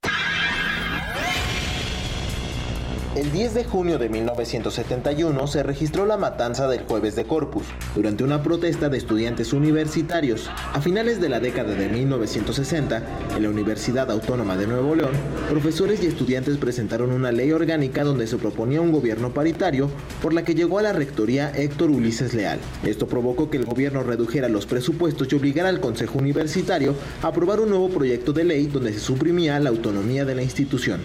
El 3.19 3.33
10 3.33 3.53
de 3.53 3.65
junio 3.65 3.97
de 3.97 4.07
1971 4.07 5.45
se 5.47 5.61
registró 5.61 6.05
la 6.05 6.15
matanza 6.15 6.69
del 6.69 6.85
jueves 6.85 7.17
de 7.17 7.25
Corpus, 7.25 7.65
durante 7.93 8.23
una 8.23 8.41
protesta 8.41 8.87
de 8.87 8.97
estudiantes 8.97 9.51
universitarios. 9.51 10.49
A 10.71 10.79
finales 10.79 11.19
de 11.19 11.27
la 11.27 11.41
década 11.41 11.75
de 11.75 11.89
1960, 11.89 13.03
en 13.35 13.43
la 13.43 13.49
Universidad 13.49 14.09
Autónoma 14.09 14.55
de 14.55 14.67
Nuevo 14.67 14.95
León, 14.95 15.11
profesores 15.49 16.01
y 16.01 16.05
estudiantes 16.05 16.55
presentaron 16.55 17.11
una 17.11 17.33
ley 17.33 17.51
orgánica 17.51 18.05
donde 18.05 18.25
se 18.25 18.37
proponía 18.37 18.79
un 18.79 18.93
gobierno 18.93 19.33
paritario, 19.33 19.89
por 20.21 20.33
la 20.33 20.45
que 20.45 20.55
llegó 20.55 20.79
a 20.79 20.83
la 20.83 20.93
rectoría 20.93 21.51
Héctor 21.53 21.89
Ulises 21.89 22.33
Leal. 22.33 22.59
Esto 22.85 23.07
provocó 23.07 23.49
que 23.49 23.57
el 23.57 23.65
gobierno 23.65 24.01
redujera 24.01 24.47
los 24.47 24.65
presupuestos 24.65 25.27
y 25.29 25.35
obligara 25.35 25.67
al 25.67 25.81
Consejo 25.81 26.19
Universitario 26.19 26.95
a 27.21 27.27
aprobar 27.27 27.59
un 27.59 27.67
nuevo 27.67 27.89
proyecto 27.89 28.31
de 28.31 28.45
ley 28.45 28.67
donde 28.67 28.93
se 28.93 29.01
suprimía 29.01 29.59
la 29.59 29.71
autonomía 29.71 30.23
de 30.23 30.35
la 30.35 30.43
institución. 30.43 31.01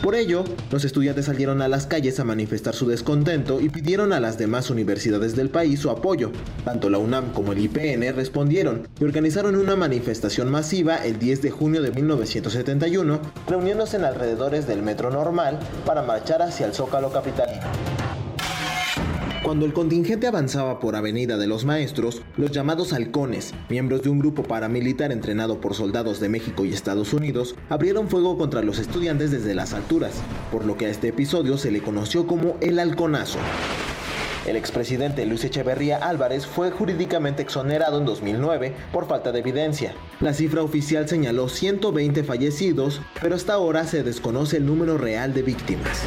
Por 0.00 0.14
ello, 0.14 0.44
los 0.70 0.84
estudiantes 0.84 1.26
salieron 1.26 1.62
a 1.62 1.68
las 1.68 1.86
calles 1.86 2.18
a 2.18 2.24
manifestar 2.24 2.74
su 2.74 2.88
descontento 2.88 3.60
y 3.60 3.68
pidieron 3.68 4.12
a 4.12 4.20
las 4.20 4.38
demás 4.38 4.70
universidades 4.70 5.36
del 5.36 5.50
país 5.50 5.80
su 5.80 5.90
apoyo. 5.90 6.32
Tanto 6.64 6.90
la 6.90 6.98
UNAM 6.98 7.32
como 7.32 7.52
el 7.52 7.58
IPN 7.58 8.14
respondieron 8.14 8.88
y 9.00 9.04
organizaron 9.04 9.56
una 9.56 9.76
manifestación 9.76 10.50
masiva 10.50 10.96
el 10.96 11.18
10 11.18 11.42
de 11.42 11.50
junio 11.50 11.82
de 11.82 11.92
1971, 11.92 13.20
reuniéndose 13.46 13.96
en 13.96 14.04
alrededores 14.04 14.66
del 14.66 14.82
Metro 14.82 15.10
Normal 15.10 15.58
para 15.86 16.02
marchar 16.02 16.42
hacia 16.42 16.66
el 16.66 16.74
Zócalo 16.74 17.12
capitalino. 17.12 17.62
Cuando 19.42 19.66
el 19.66 19.72
contingente 19.72 20.28
avanzaba 20.28 20.78
por 20.78 20.94
Avenida 20.94 21.36
de 21.36 21.48
los 21.48 21.64
Maestros, 21.64 22.22
los 22.36 22.52
llamados 22.52 22.92
halcones, 22.92 23.52
miembros 23.68 24.04
de 24.04 24.08
un 24.08 24.20
grupo 24.20 24.44
paramilitar 24.44 25.10
entrenado 25.10 25.60
por 25.60 25.74
soldados 25.74 26.20
de 26.20 26.28
México 26.28 26.64
y 26.64 26.72
Estados 26.72 27.12
Unidos, 27.12 27.56
abrieron 27.68 28.08
fuego 28.08 28.38
contra 28.38 28.62
los 28.62 28.78
estudiantes 28.78 29.32
desde 29.32 29.56
las 29.56 29.74
alturas, 29.74 30.12
por 30.52 30.64
lo 30.64 30.76
que 30.76 30.86
a 30.86 30.90
este 30.90 31.08
episodio 31.08 31.58
se 31.58 31.72
le 31.72 31.82
conoció 31.82 32.24
como 32.24 32.56
el 32.60 32.78
halconazo. 32.78 33.40
El 34.46 34.54
expresidente 34.54 35.26
Luis 35.26 35.44
Echeverría 35.44 35.96
Álvarez 35.96 36.46
fue 36.46 36.70
jurídicamente 36.70 37.42
exonerado 37.42 37.98
en 37.98 38.04
2009 38.04 38.74
por 38.92 39.08
falta 39.08 39.32
de 39.32 39.40
evidencia. 39.40 39.94
La 40.20 40.34
cifra 40.34 40.62
oficial 40.62 41.08
señaló 41.08 41.48
120 41.48 42.22
fallecidos, 42.22 43.00
pero 43.20 43.34
hasta 43.34 43.54
ahora 43.54 43.88
se 43.88 44.04
desconoce 44.04 44.58
el 44.58 44.66
número 44.66 44.98
real 44.98 45.34
de 45.34 45.42
víctimas. 45.42 46.06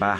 Va 0.00 0.18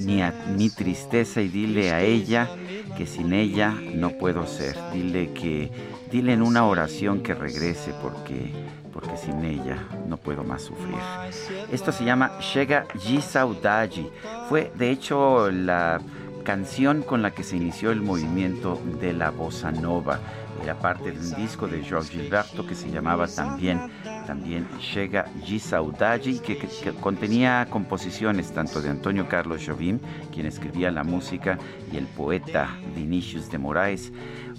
mi, 0.00 0.70
tristeza 0.70 1.40
y 1.40 1.48
dile 1.48 1.92
a 1.92 2.02
ella 2.02 2.48
que 2.96 3.06
sin 3.06 3.32
ella 3.32 3.74
no 3.94 4.10
puedo 4.10 4.46
ser. 4.46 4.76
Dile 4.92 5.32
que 5.32 5.70
dile 6.10 6.32
en 6.32 6.42
una 6.42 6.66
oración 6.66 7.22
que 7.22 7.34
regrese 7.34 7.92
porque 8.02 8.52
porque 8.92 9.18
sin 9.18 9.44
ella 9.44 9.76
no 10.08 10.16
puedo 10.16 10.42
más 10.42 10.62
sufrir. 10.62 10.96
Esto 11.70 11.92
se 11.92 12.04
llama 12.04 12.38
Chega 12.40 12.86
de 12.94 13.20
Saudade. 13.20 14.10
Fue 14.48 14.72
de 14.74 14.90
hecho 14.90 15.50
la 15.50 16.00
canción 16.44 17.02
con 17.02 17.20
la 17.20 17.32
que 17.32 17.42
se 17.42 17.56
inició 17.56 17.90
el 17.90 18.00
movimiento 18.00 18.80
de 19.00 19.12
la 19.12 19.30
bossa 19.30 19.70
nova. 19.70 20.20
Era 20.62 20.78
parte 20.78 21.10
de 21.10 21.18
un 21.18 21.34
disco 21.34 21.66
de 21.66 21.84
Jorge 21.84 22.12
Gilberto 22.12 22.66
que 22.66 22.74
se 22.74 22.90
llamaba 22.90 23.26
también, 23.26 23.90
también 24.26 24.68
Chega 24.78 25.30
de 25.34 25.58
Saudade 25.60 26.42
que, 26.42 26.58
que- 26.58 26.68
que 26.82 26.92
contenía 26.94 27.68
composiciones 27.70 28.52
tanto 28.52 28.82
de 28.82 28.90
Antonio 28.90 29.28
Carlos 29.28 29.62
Jobim, 29.66 30.00
quien 30.32 30.46
escribía 30.46 30.90
la 30.90 31.04
música, 31.04 31.58
y 31.86 31.96
el 31.96 32.08
poeta 32.08 32.80
Vinicius 32.84 33.50
de 33.50 33.58
Moraes, 33.58 34.12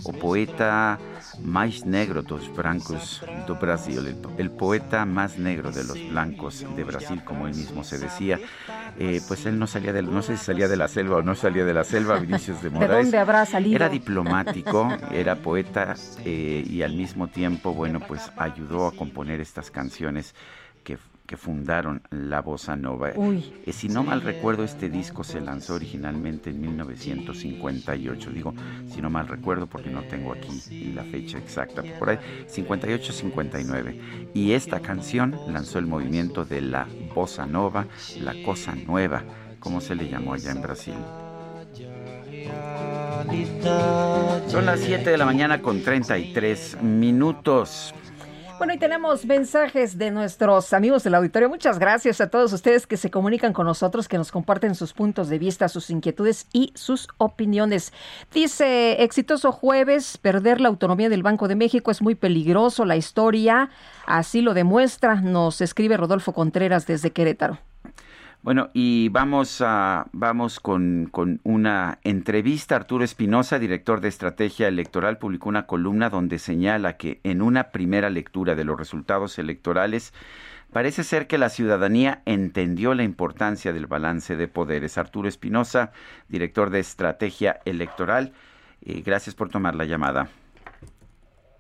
o 0.04 0.14
poeta 0.18 1.02
más 1.40 1.86
negro 1.86 2.24
dos 2.24 2.52
brancos 2.56 3.24
do 3.46 3.56
Brasil, 3.58 4.08
el, 4.08 4.18
el 4.38 4.52
poeta 4.52 5.06
más 5.06 5.38
negro 5.38 5.72
de 5.72 5.84
los 5.84 6.04
blancos 6.04 6.66
de 6.76 6.84
Brasil, 6.84 7.24
como 7.24 7.48
él 7.48 7.54
mismo 7.54 7.84
se 7.84 8.00
decía. 8.00 8.42
Eh, 8.96 9.22
pues 9.28 9.46
él 9.46 9.60
no 9.60 9.68
salía 9.68 9.94
de, 9.94 10.02
no 10.04 10.22
sé 10.24 10.38
si 10.38 10.46
salía 10.46 10.68
de 10.68 10.78
la 10.78 10.88
selva 10.88 11.18
o 11.18 11.22
no 11.22 11.36
salía 11.36 11.66
de 11.66 11.74
la 11.74 11.84
selva, 11.84 12.18
Vinicius 12.18 12.62
de 12.62 12.70
¿De 12.80 12.88
Moraes. 12.88 13.06
dónde 13.06 13.18
habrá 13.20 13.46
salido? 13.46 13.76
Era 13.76 13.90
diplomático, 13.90 14.98
era 15.12 15.42
poeta 15.42 16.00
eh, 16.26 16.64
y 16.68 16.82
al 16.82 16.94
mismo 16.94 17.28
tiempo, 17.30 17.74
bueno, 17.74 18.00
pues 18.00 18.32
ayudó 18.38 18.88
a 18.88 18.96
componer 18.96 19.42
estas 19.58 19.72
canciones 19.72 20.36
que, 20.84 21.00
que 21.26 21.36
fundaron 21.36 22.04
la 22.12 22.42
bossa 22.42 22.76
nova. 22.76 23.12
Uy. 23.16 23.52
Eh, 23.66 23.74
si 23.74 23.90
no 23.90 24.04
mal 24.04 24.22
recuerdo, 24.22 24.64
este 24.64 24.88
disco 24.88 25.24
se 25.24 25.42
lanzó 25.42 25.74
originalmente 25.74 26.52
en 26.52 26.62
1958. 26.62 28.30
Digo, 28.30 28.54
si 28.88 29.02
no 29.02 29.10
mal 29.10 29.28
recuerdo, 29.28 29.66
porque 29.66 29.90
no 29.90 30.04
tengo 30.04 30.32
aquí 30.32 30.92
la 30.94 31.04
fecha 31.04 31.40
exacta, 31.40 31.82
por 31.98 32.12
ahí, 32.12 32.20
58-59. 32.48 34.32
Y 34.36 34.52
esta 34.52 34.80
canción 34.80 35.36
lanzó 35.48 35.80
el 35.80 35.88
movimiento 35.88 36.46
de 36.46 36.62
la 36.62 36.88
bossa 37.16 37.48
nova, 37.48 37.88
la 38.22 38.36
cosa 38.44 38.76
nueva, 38.76 39.24
como 39.60 39.82
se 39.82 39.96
le 39.96 40.08
llamó 40.08 40.36
allá 40.36 40.52
en 40.52 40.62
Brasil. 40.62 40.96
Son 44.48 44.66
las 44.68 44.80
7 44.82 45.10
de 45.10 45.18
la 45.18 45.26
mañana 45.26 45.62
con 45.64 45.82
33 45.82 46.82
minutos. 46.84 47.94
Bueno, 48.58 48.74
y 48.74 48.80
tenemos 48.80 49.24
mensajes 49.24 50.00
de 50.00 50.10
nuestros 50.10 50.74
amigos 50.74 51.04
del 51.04 51.14
auditorio. 51.14 51.48
Muchas 51.48 51.78
gracias 51.78 52.20
a 52.22 52.32
todos 52.32 52.52
ustedes 52.54 52.88
que 52.88 52.98
se 52.98 53.12
comunican 53.12 53.54
con 53.54 53.68
nosotros, 53.68 54.08
que 54.08 54.18
nos 54.18 54.32
comparten 54.32 54.74
sus 54.74 54.94
puntos 54.94 55.30
de 55.30 55.38
vista, 55.38 55.70
sus 55.70 55.92
inquietudes 55.92 56.48
y 56.54 56.72
sus 56.74 57.08
opiniones. 57.20 57.94
Dice, 58.34 59.04
exitoso 59.04 59.52
jueves, 59.52 60.18
perder 60.18 60.60
la 60.60 60.70
autonomía 60.70 61.08
del 61.08 61.22
Banco 61.22 61.48
de 61.48 61.56
México 61.56 61.92
es 61.92 62.02
muy 62.02 62.16
peligroso. 62.16 62.84
La 62.84 62.96
historia 62.96 63.70
así 64.08 64.42
lo 64.42 64.56
demuestra, 64.56 65.22
nos 65.22 65.62
escribe 65.62 65.96
Rodolfo 65.96 66.34
Contreras 66.34 66.88
desde 66.88 67.12
Querétaro. 67.12 67.60
Bueno, 68.44 68.70
y 68.74 69.10
vamos 69.10 69.62
a 69.62 70.08
vamos 70.14 70.60
con, 70.60 71.10
con 71.12 71.42
una 71.44 72.00
entrevista. 72.04 72.76
Arturo 72.76 73.04
Espinosa, 73.04 73.60
director 73.60 74.00
de 74.00 74.08
estrategia 74.08 74.68
electoral, 74.68 75.18
publicó 75.18 75.50
una 75.50 75.66
columna 75.66 76.10
donde 76.10 76.40
señala 76.40 76.98
que 76.98 77.20
en 77.24 77.42
una 77.42 77.72
primera 77.72 78.10
lectura 78.10 78.56
de 78.56 78.64
los 78.64 78.78
resultados 78.78 79.38
electorales 79.38 80.14
parece 80.72 81.04
ser 81.04 81.28
que 81.28 81.38
la 81.38 81.50
ciudadanía 81.50 82.22
entendió 82.26 82.94
la 82.94 83.04
importancia 83.04 83.74
del 83.74 83.88
balance 83.88 84.36
de 84.38 84.48
poderes. 84.48 84.98
Arturo 84.98 85.28
Espinosa, 85.28 85.92
director 86.30 86.70
de 86.70 86.80
estrategia 86.80 87.60
electoral, 87.66 88.34
eh, 88.82 89.02
gracias 89.02 89.36
por 89.36 89.50
tomar 89.50 89.76
la 89.76 89.86
llamada. 89.86 90.30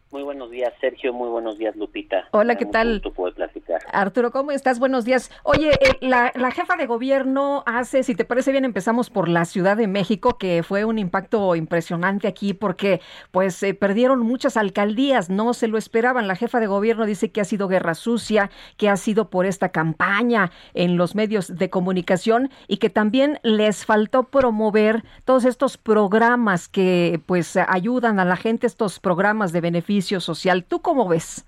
Muy 0.09 0.23
buenos 0.23 0.49
días, 0.49 0.73
Sergio. 0.79 1.11
Muy 1.11 1.27
buenos 1.27 1.57
días, 1.57 1.75
Lupita. 1.75 2.29
Hola, 2.31 2.55
¿qué 2.55 2.65
tal? 2.65 3.01
Gusto 3.03 3.33
platicar. 3.35 3.81
Arturo, 3.91 4.31
¿cómo 4.31 4.51
estás? 4.51 4.79
Buenos 4.79 5.03
días. 5.03 5.29
Oye, 5.43 5.71
eh, 5.81 5.97
la, 5.99 6.31
la, 6.33 6.51
jefa 6.51 6.77
de 6.77 6.85
gobierno 6.85 7.61
hace, 7.65 8.03
si 8.03 8.15
te 8.15 8.23
parece 8.23 8.53
bien, 8.53 8.63
empezamos 8.63 9.09
por 9.09 9.27
la 9.27 9.43
Ciudad 9.43 9.75
de 9.75 9.87
México, 9.87 10.37
que 10.37 10.63
fue 10.63 10.85
un 10.85 10.97
impacto 10.97 11.57
impresionante 11.57 12.29
aquí 12.29 12.53
porque 12.53 13.01
pues 13.31 13.61
eh, 13.63 13.73
perdieron 13.73 14.21
muchas 14.21 14.55
alcaldías, 14.55 15.29
no 15.29 15.53
se 15.53 15.67
lo 15.67 15.77
esperaban. 15.77 16.27
La 16.29 16.35
jefa 16.35 16.61
de 16.61 16.67
gobierno 16.67 17.05
dice 17.05 17.29
que 17.29 17.41
ha 17.41 17.45
sido 17.45 17.67
guerra 17.67 17.93
sucia, 17.93 18.49
que 18.77 18.89
ha 18.89 18.95
sido 18.95 19.29
por 19.29 19.45
esta 19.45 19.69
campaña 19.73 20.51
en 20.73 20.95
los 20.95 21.15
medios 21.15 21.57
de 21.57 21.69
comunicación 21.69 22.49
y 22.69 22.77
que 22.77 22.89
también 22.89 23.39
les 23.43 23.85
faltó 23.85 24.23
promover 24.23 25.03
todos 25.25 25.43
estos 25.43 25.77
programas 25.77 26.69
que 26.69 27.19
pues 27.25 27.57
ayudan 27.57 28.21
a 28.21 28.25
la 28.25 28.37
gente, 28.37 28.67
estos 28.67 29.01
programas 29.01 29.51
de 29.51 29.59
beneficio 29.59 29.96
social. 30.01 30.63
¿Tú 30.63 30.81
cómo 30.81 31.07
ves? 31.07 31.45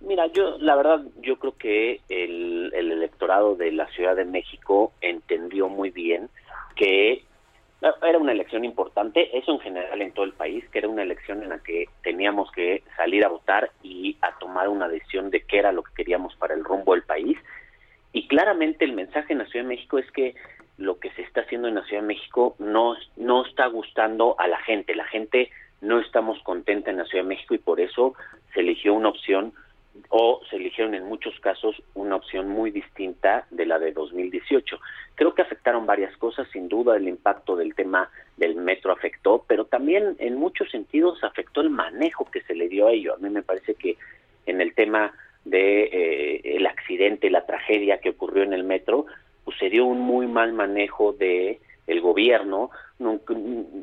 Mira, 0.00 0.26
yo 0.28 0.58
la 0.58 0.76
verdad 0.76 1.02
yo 1.20 1.36
creo 1.36 1.56
que 1.56 2.00
el, 2.08 2.72
el, 2.74 2.92
electorado 2.92 3.56
de 3.56 3.72
la 3.72 3.88
Ciudad 3.88 4.14
de 4.14 4.24
México 4.24 4.92
entendió 5.00 5.68
muy 5.68 5.90
bien 5.90 6.28
que 6.76 7.24
era 8.02 8.18
una 8.18 8.32
elección 8.32 8.64
importante, 8.64 9.36
eso 9.36 9.52
en 9.52 9.60
general 9.60 10.02
en 10.02 10.12
todo 10.12 10.24
el 10.24 10.32
país, 10.32 10.64
que 10.70 10.78
era 10.78 10.88
una 10.88 11.02
elección 11.02 11.42
en 11.42 11.50
la 11.50 11.58
que 11.60 11.88
teníamos 12.02 12.50
que 12.52 12.82
salir 12.96 13.24
a 13.24 13.28
votar 13.28 13.70
y 13.82 14.16
a 14.20 14.36
tomar 14.38 14.68
una 14.68 14.88
decisión 14.88 15.30
de 15.30 15.42
qué 15.42 15.58
era 15.58 15.72
lo 15.72 15.82
que 15.82 15.94
queríamos 15.94 16.34
para 16.36 16.54
el 16.54 16.64
rumbo 16.64 16.94
del 16.94 17.02
país. 17.02 17.38
Y 18.12 18.26
claramente 18.26 18.84
el 18.84 18.94
mensaje 18.94 19.32
en 19.32 19.40
la 19.40 19.46
Ciudad 19.46 19.64
de 19.64 19.76
México 19.76 19.98
es 19.98 20.10
que 20.10 20.34
lo 20.76 20.98
que 20.98 21.10
se 21.12 21.22
está 21.22 21.42
haciendo 21.42 21.68
en 21.68 21.76
la 21.76 21.84
Ciudad 21.84 22.02
de 22.02 22.08
México 22.08 22.56
no, 22.58 22.96
no 23.16 23.44
está 23.44 23.66
gustando 23.66 24.34
a 24.38 24.48
la 24.48 24.58
gente. 24.58 24.94
La 24.94 25.06
gente 25.06 25.50
no 25.80 26.00
estamos 26.00 26.42
contentos 26.42 26.88
en 26.88 26.98
la 26.98 27.04
Ciudad 27.04 27.24
de 27.24 27.28
México 27.28 27.54
y 27.54 27.58
por 27.58 27.80
eso 27.80 28.14
se 28.52 28.60
eligió 28.60 28.94
una 28.94 29.08
opción 29.08 29.52
o 30.10 30.40
se 30.48 30.56
eligieron 30.56 30.94
en 30.94 31.04
muchos 31.04 31.38
casos 31.40 31.82
una 31.94 32.16
opción 32.16 32.48
muy 32.48 32.70
distinta 32.70 33.46
de 33.50 33.66
la 33.66 33.78
de 33.78 33.92
2018. 33.92 34.78
Creo 35.14 35.34
que 35.34 35.42
afectaron 35.42 35.86
varias 35.86 36.16
cosas, 36.16 36.48
sin 36.52 36.68
duda 36.68 36.96
el 36.96 37.08
impacto 37.08 37.56
del 37.56 37.74
tema 37.74 38.08
del 38.36 38.56
metro 38.56 38.92
afectó, 38.92 39.44
pero 39.46 39.64
también 39.64 40.16
en 40.18 40.36
muchos 40.36 40.70
sentidos 40.70 41.22
afectó 41.24 41.60
el 41.60 41.70
manejo 41.70 42.30
que 42.30 42.42
se 42.42 42.54
le 42.54 42.68
dio 42.68 42.86
a 42.86 42.92
ello. 42.92 43.14
A 43.14 43.18
mí 43.18 43.28
me 43.28 43.42
parece 43.42 43.74
que 43.74 43.96
en 44.46 44.60
el 44.60 44.74
tema 44.74 45.12
de 45.44 45.84
eh, 45.84 46.56
el 46.56 46.66
accidente, 46.66 47.30
la 47.30 47.46
tragedia 47.46 47.98
que 47.98 48.10
ocurrió 48.10 48.42
en 48.42 48.52
el 48.52 48.64
metro, 48.64 49.06
pues 49.44 49.58
se 49.58 49.70
dio 49.70 49.84
un 49.84 50.00
muy 50.00 50.26
mal 50.26 50.52
manejo 50.52 51.12
de 51.12 51.60
el 51.88 52.00
gobierno, 52.00 52.70
no, 52.98 53.18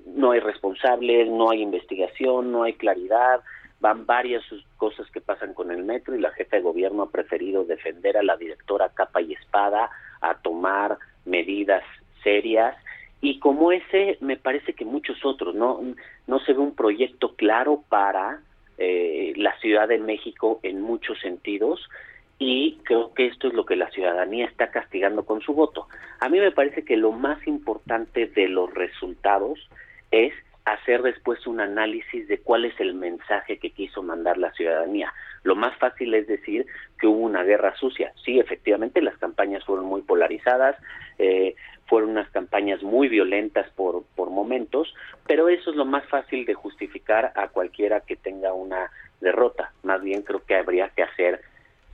no 0.05 0.31
hay 0.31 0.39
responsables, 0.39 1.29
no 1.29 1.49
hay 1.49 1.61
investigación, 1.61 2.51
no 2.51 2.63
hay 2.63 2.73
claridad, 2.73 3.41
van 3.81 4.05
varias 4.05 4.43
cosas 4.77 5.09
que 5.11 5.19
pasan 5.19 5.53
con 5.53 5.71
el 5.71 5.83
metro 5.83 6.15
y 6.15 6.21
la 6.21 6.31
jefa 6.31 6.57
de 6.57 6.63
gobierno 6.63 7.03
ha 7.03 7.09
preferido 7.09 7.65
defender 7.65 8.15
a 8.17 8.23
la 8.23 8.37
directora 8.37 8.89
capa 8.89 9.21
y 9.21 9.33
espada, 9.33 9.89
a 10.21 10.35
tomar 10.35 10.97
medidas 11.25 11.83
serias 12.23 12.75
y 13.21 13.39
como 13.39 13.71
ese 13.71 14.17
me 14.21 14.37
parece 14.37 14.73
que 14.73 14.85
muchos 14.85 15.25
otros, 15.25 15.55
no, 15.55 15.81
no 16.27 16.39
se 16.39 16.53
ve 16.53 16.59
un 16.59 16.75
proyecto 16.75 17.35
claro 17.35 17.83
para 17.89 18.39
eh, 18.77 19.33
la 19.35 19.57
Ciudad 19.59 19.87
de 19.87 19.97
México 19.97 20.59
en 20.61 20.81
muchos 20.81 21.19
sentidos 21.21 21.89
y 22.37 22.79
creo 22.83 23.13
que 23.13 23.27
esto 23.27 23.47
es 23.47 23.53
lo 23.53 23.65
que 23.65 23.75
la 23.75 23.89
ciudadanía 23.91 24.45
está 24.45 24.69
castigando 24.69 25.25
con 25.25 25.41
su 25.41 25.53
voto. 25.53 25.87
A 26.19 26.29
mí 26.29 26.39
me 26.39 26.51
parece 26.51 26.83
que 26.83 26.97
lo 26.97 27.11
más 27.11 27.45
importante 27.47 28.27
de 28.27 28.49
los 28.49 28.73
resultados 28.73 29.69
es 30.11 30.33
hacer 30.65 31.03
después 31.03 31.45
un 31.45 31.61
análisis 31.61 32.27
de 32.27 32.39
cuál 32.39 32.65
es 32.65 32.77
el 32.79 32.95
mensaje 32.95 33.59
que 33.59 33.69
quiso 33.69 34.01
mandar 34.01 34.37
la 34.37 34.51
ciudadanía. 34.53 35.13
Lo 35.43 35.55
más 35.55 35.77
fácil 35.77 36.13
es 36.15 36.27
decir 36.27 36.65
que 36.99 37.07
hubo 37.07 37.19
una 37.19 37.43
guerra 37.43 37.75
sucia. 37.75 38.11
Sí, 38.25 38.39
efectivamente, 38.39 39.01
las 39.01 39.17
campañas 39.17 39.63
fueron 39.63 39.85
muy 39.85 40.01
polarizadas, 40.01 40.75
eh, 41.19 41.55
fueron 41.85 42.09
unas 42.09 42.29
campañas 42.31 42.81
muy 42.81 43.07
violentas 43.07 43.69
por, 43.75 44.03
por 44.15 44.31
momentos, 44.31 44.93
pero 45.27 45.49
eso 45.49 45.69
es 45.69 45.75
lo 45.75 45.85
más 45.85 46.03
fácil 46.07 46.45
de 46.45 46.55
justificar 46.55 47.31
a 47.35 47.49
cualquiera 47.49 48.01
que 48.01 48.15
tenga 48.15 48.51
una 48.53 48.89
derrota. 49.21 49.71
Más 49.83 50.01
bien 50.01 50.23
creo 50.23 50.43
que 50.43 50.55
habría 50.55 50.89
que 50.89 51.03
hacer 51.03 51.41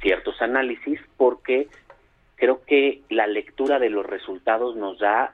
ciertos 0.01 0.41
análisis 0.41 0.99
porque 1.17 1.67
creo 2.35 2.63
que 2.65 3.01
la 3.09 3.27
lectura 3.27 3.79
de 3.79 3.89
los 3.89 4.05
resultados 4.05 4.75
nos 4.75 4.99
da 4.99 5.33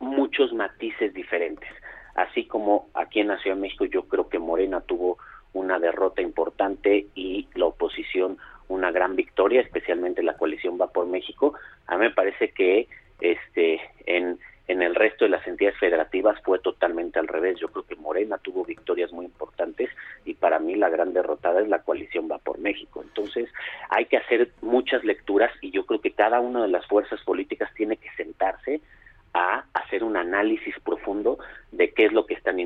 muchos 0.00 0.52
matices 0.52 1.14
diferentes. 1.14 1.68
Así 2.14 2.44
como 2.44 2.88
aquí 2.94 3.20
en 3.20 3.28
la 3.28 3.38
Ciudad 3.38 3.56
de 3.56 3.62
México 3.62 3.84
yo 3.84 4.02
creo 4.02 4.28
que 4.28 4.38
Morena 4.38 4.80
tuvo 4.80 5.18
una 5.52 5.78
derrota 5.78 6.20
importante 6.20 7.06
y 7.14 7.48
la 7.54 7.66
oposición 7.66 8.38
una 8.68 8.90
gran 8.90 9.16
victoria, 9.16 9.60
especialmente 9.60 10.22
la 10.22 10.36
coalición 10.36 10.78
Va 10.80 10.88
por 10.88 11.06
México. 11.06 11.54
A 11.86 11.96
mí 11.96 12.06
me 12.06 12.10
parece 12.10 12.50
que 12.50 12.88
este 13.20 13.80
en 14.06 14.38
en 14.68 14.82
el 14.82 14.94
resto 14.94 15.24
de 15.24 15.30
las 15.30 15.46
entidades 15.46 15.78
federativas 15.78 16.40
fue 16.42 16.58
totalmente 16.58 17.18
al 17.18 17.28
revés. 17.28 17.58
Yo 17.58 17.68
creo 17.68 17.84
que 17.84 17.96
Morena 17.96 18.38
tuvo 18.38 18.64
victorias 18.64 19.12
muy 19.12 19.24
importantes 19.24 19.90
y 20.24 20.34
para 20.34 20.58
mí 20.58 20.76
la 20.76 20.88
gran 20.88 21.12
derrotada 21.12 21.60
es 21.60 21.68
la 21.68 21.82
coalición 21.82 22.28
Va 22.30 22.38
por 22.38 22.58
México. 22.58 23.02
Entonces 23.02 23.50
hay 23.90 24.06
que 24.06 24.16
hacer 24.16 24.50
muchas 24.60 25.04
lecturas 25.04 25.50
y 25.60 25.70
yo 25.70 25.84
creo 25.84 26.00
que 26.00 26.12
cada 26.12 26.40
una 26.40 26.62
de 26.62 26.68
las 26.68 26.86
fuerzas 26.86 27.20
políticas 27.22 27.72
tiene 27.74 27.96
que 27.96 28.10
sentarse 28.16 28.80
a 29.34 29.64
hacer 29.72 30.04
un 30.04 30.16
análisis 30.16 30.74
profundo 30.84 31.38
de 31.70 31.92
qué 31.92 32.04
es 32.04 32.12
lo 32.12 32.26
que 32.26 32.34
están 32.34 32.60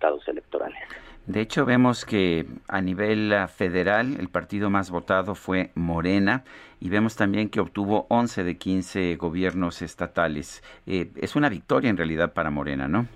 resultados 0.00 0.26
electorales. 0.28 0.78
De 1.26 1.40
hecho, 1.40 1.64
vemos 1.64 2.04
que 2.04 2.46
a 2.68 2.80
nivel 2.80 3.32
ah, 3.32 3.46
federal 3.46 4.16
el 4.18 4.28
partido 4.28 4.70
más 4.70 4.90
votado 4.90 5.34
fue 5.34 5.70
Morena 5.74 6.44
y 6.80 6.88
vemos 6.88 7.14
también 7.14 7.50
que 7.50 7.60
obtuvo 7.60 8.06
11 8.08 8.42
de 8.42 8.56
15 8.56 9.16
gobiernos 9.16 9.82
estatales. 9.82 10.62
Eh, 10.86 11.10
es 11.16 11.36
una 11.36 11.48
victoria 11.48 11.90
en 11.90 11.96
realidad 11.96 12.32
para 12.32 12.50
Morena, 12.50 12.88
¿no? 12.88 13.06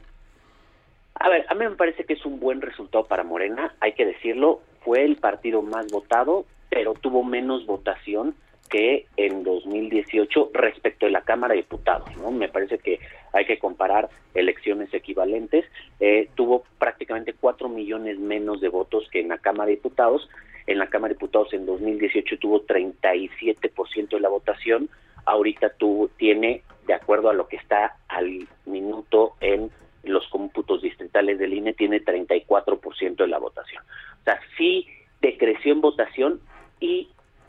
A 1.14 1.29
ver, 1.29 1.47
a 1.49 1.55
mí 1.55 1.64
me 1.64 1.77
parece 1.77 2.05
que 2.05 2.12
es 2.12 2.25
un 2.27 2.38
buen 2.38 2.61
resultado 2.61 3.07
para 3.07 3.25
Morena, 3.25 3.75
hay 3.81 3.92
que 3.92 4.05
decirlo, 4.05 4.61
fue 4.85 5.05
el 5.05 5.16
partido 5.16 5.62
más 5.62 5.87
votado, 5.90 6.44
pero 6.68 6.94
tuvo 6.94 7.25
menos 7.25 7.66
votación 7.66 8.35
que 8.68 9.07
en 9.16 9.44
2018 9.44 10.50
respecto 10.53 11.07
de 11.07 11.12
la 11.12 11.22
Cámara 11.22 11.55
de 11.55 11.62
Diputados. 11.62 12.09
¿no? 12.16 12.31
Me 12.31 12.48
parece 12.48 12.79
que 12.79 12.98
hay 13.33 13.44
que 13.44 13.59
comparar 13.59 14.09
elecciones 14.35 14.92
equivalentes. 14.92 15.64
Eh, 16.00 16.29
tuvo 16.35 16.64
prácticamente 16.79 17.35
4 17.35 17.68
millones 17.68 18.18
menos 18.18 18.61
de 18.61 18.68
votos 18.68 19.09
que 19.11 19.20
en 19.20 19.29
la 19.29 19.38
Cámara 19.38 19.66
de 19.66 19.77
Diputados. 19.77 20.29
En 20.66 20.79
la 20.79 20.88
Cámara 20.88 21.11
de 21.11 21.16
Diputados 21.16 21.53
en 21.53 21.66
2018 21.66 22.38
tuvo 22.38 22.62
37% 22.62 24.09
de 24.09 24.20
la 24.20 24.29
votación. 24.29 24.88
Ahorita 25.27 25.70
tuvo, 25.70 26.09
tiene, 26.09 26.62
de 26.87 26.94
acuerdo 26.94 27.31
a 27.31 27.35
lo 27.35 27.48
que 27.48 27.57
está 27.57 27.96
al 28.09 28.46
minuto 28.66 29.35
en 29.40 29.70
los 30.05 30.27
cómputos 30.29 30.83
distritales 30.83 31.38
del 31.38 31.55
INE, 31.55 31.72
tiene 31.72 32.03
34% 32.03 33.16
de 33.16 33.27
la 33.27 33.38
votación. 33.38 33.83
O 34.20 34.24
sea, 34.24 34.38
sí 34.57 34.87
decreció 35.20 35.72
en 35.72 35.81
votación 35.81 36.40
y 36.81 37.09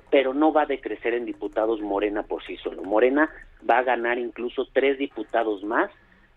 pero 0.09 0.33
no 0.33 0.53
va 0.53 0.63
a 0.63 0.67
decrecer 0.67 1.13
en 1.13 1.25
diputados 1.25 1.81
Morena 1.81 2.23
por 2.23 2.43
sí 2.45 2.57
solo. 2.57 2.83
Morena 2.83 3.29
va 3.69 3.79
a 3.79 3.83
ganar 3.83 4.17
incluso 4.19 4.67
tres 4.71 4.97
diputados 4.97 5.63
más 5.63 5.89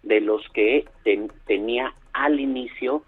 de 0.03 0.21
los 0.21 0.49
que 0.51 0.87
tenía 1.47 1.93
al 2.13 2.41
inicio 2.41 3.03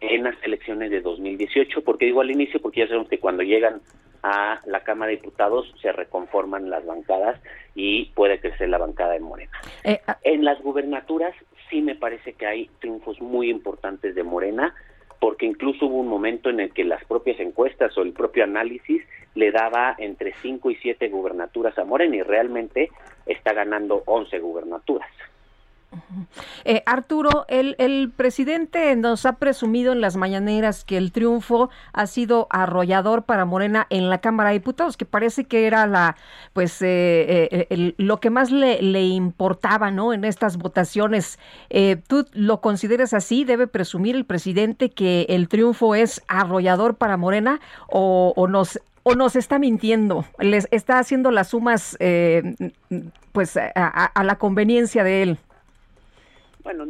en 0.00 0.24
las 0.24 0.36
elecciones 0.42 0.90
de 0.90 1.00
2018. 1.00 1.82
¿Por 1.82 1.98
qué 1.98 2.06
digo 2.06 2.20
al 2.20 2.30
inicio? 2.30 2.60
Porque 2.60 2.80
ya 2.80 2.86
sabemos 2.86 3.08
que 3.08 3.18
cuando 3.18 3.42
llegan 3.42 3.80
a 4.22 4.60
la 4.66 4.80
Cámara 4.80 5.10
de 5.10 5.16
Diputados 5.16 5.72
se 5.82 5.92
reconforman 5.92 6.70
las 6.70 6.84
bancadas 6.86 7.38
y 7.74 8.06
puede 8.14 8.40
crecer 8.40 8.70
la 8.70 8.78
bancada 8.78 9.12
de 9.12 9.20
Morena. 9.20 9.52
Eh, 9.84 10.00
ah. 10.06 10.18
en 10.22 10.44
las 10.44 10.60
gubernaturas 10.62 11.34
sí 11.68 11.82
me 11.82 11.94
parece 11.94 12.32
que 12.32 12.46
hay 12.46 12.70
triunfos 12.80 13.20
muy 13.20 13.50
importantes 13.50 14.14
de 14.14 14.22
Morena 14.22 14.74
porque 15.24 15.46
incluso 15.46 15.86
hubo 15.86 16.00
un 16.00 16.08
momento 16.08 16.50
en 16.50 16.60
el 16.60 16.70
que 16.74 16.84
las 16.84 17.02
propias 17.06 17.40
encuestas 17.40 17.96
o 17.96 18.02
el 18.02 18.12
propio 18.12 18.44
análisis 18.44 19.02
le 19.34 19.52
daba 19.52 19.94
entre 19.96 20.34
5 20.42 20.70
y 20.70 20.74
7 20.74 21.08
gubernaturas 21.08 21.78
a 21.78 21.84
Morena 21.86 22.16
y 22.16 22.20
realmente 22.20 22.90
está 23.24 23.54
ganando 23.54 24.02
11 24.04 24.38
gubernaturas. 24.40 25.08
Eh, 26.64 26.82
Arturo, 26.86 27.44
el, 27.48 28.12
presidente 28.16 28.94
nos 28.96 29.26
ha 29.26 29.34
presumido 29.34 29.92
en 29.92 30.00
las 30.00 30.16
mañaneras 30.16 30.84
que 30.84 30.96
el 30.96 31.12
triunfo 31.12 31.70
ha 31.92 32.06
sido 32.06 32.46
arrollador 32.50 33.24
para 33.24 33.44
Morena 33.44 33.86
en 33.90 34.08
la 34.08 34.18
Cámara 34.18 34.50
de 34.50 34.54
Diputados, 34.54 34.96
que 34.96 35.04
parece 35.04 35.44
que 35.44 35.66
era 35.66 35.86
la, 35.86 36.16
pues, 36.52 36.80
eh, 36.82 37.66
eh, 37.68 37.94
lo 37.98 38.20
que 38.20 38.30
más 38.30 38.50
le, 38.50 39.04
importaba, 39.04 39.90
¿no? 39.90 40.12
En 40.12 40.24
estas 40.24 40.56
votaciones. 40.56 41.38
¿Tú 42.06 42.26
lo 42.32 42.60
consideras 42.60 43.12
así? 43.12 43.44
¿Debe 43.44 43.66
presumir 43.66 44.16
el 44.16 44.24
presidente 44.24 44.90
que 44.90 45.26
el 45.28 45.48
triunfo 45.48 45.94
es 45.94 46.22
arrollador 46.28 46.96
para 46.96 47.16
Morena 47.16 47.60
o, 47.88 48.46
nos 48.48 48.80
o 49.02 49.14
nos 49.14 49.36
está 49.36 49.58
mintiendo, 49.58 50.24
les 50.38 50.66
está 50.70 50.98
haciendo 50.98 51.30
las 51.30 51.48
sumas 51.48 51.98
pues 53.34 53.56
a 53.56 54.22
la 54.24 54.36
conveniencia 54.36 55.02
de 55.02 55.22
él. 55.22 55.38
Bueno, 56.64 56.86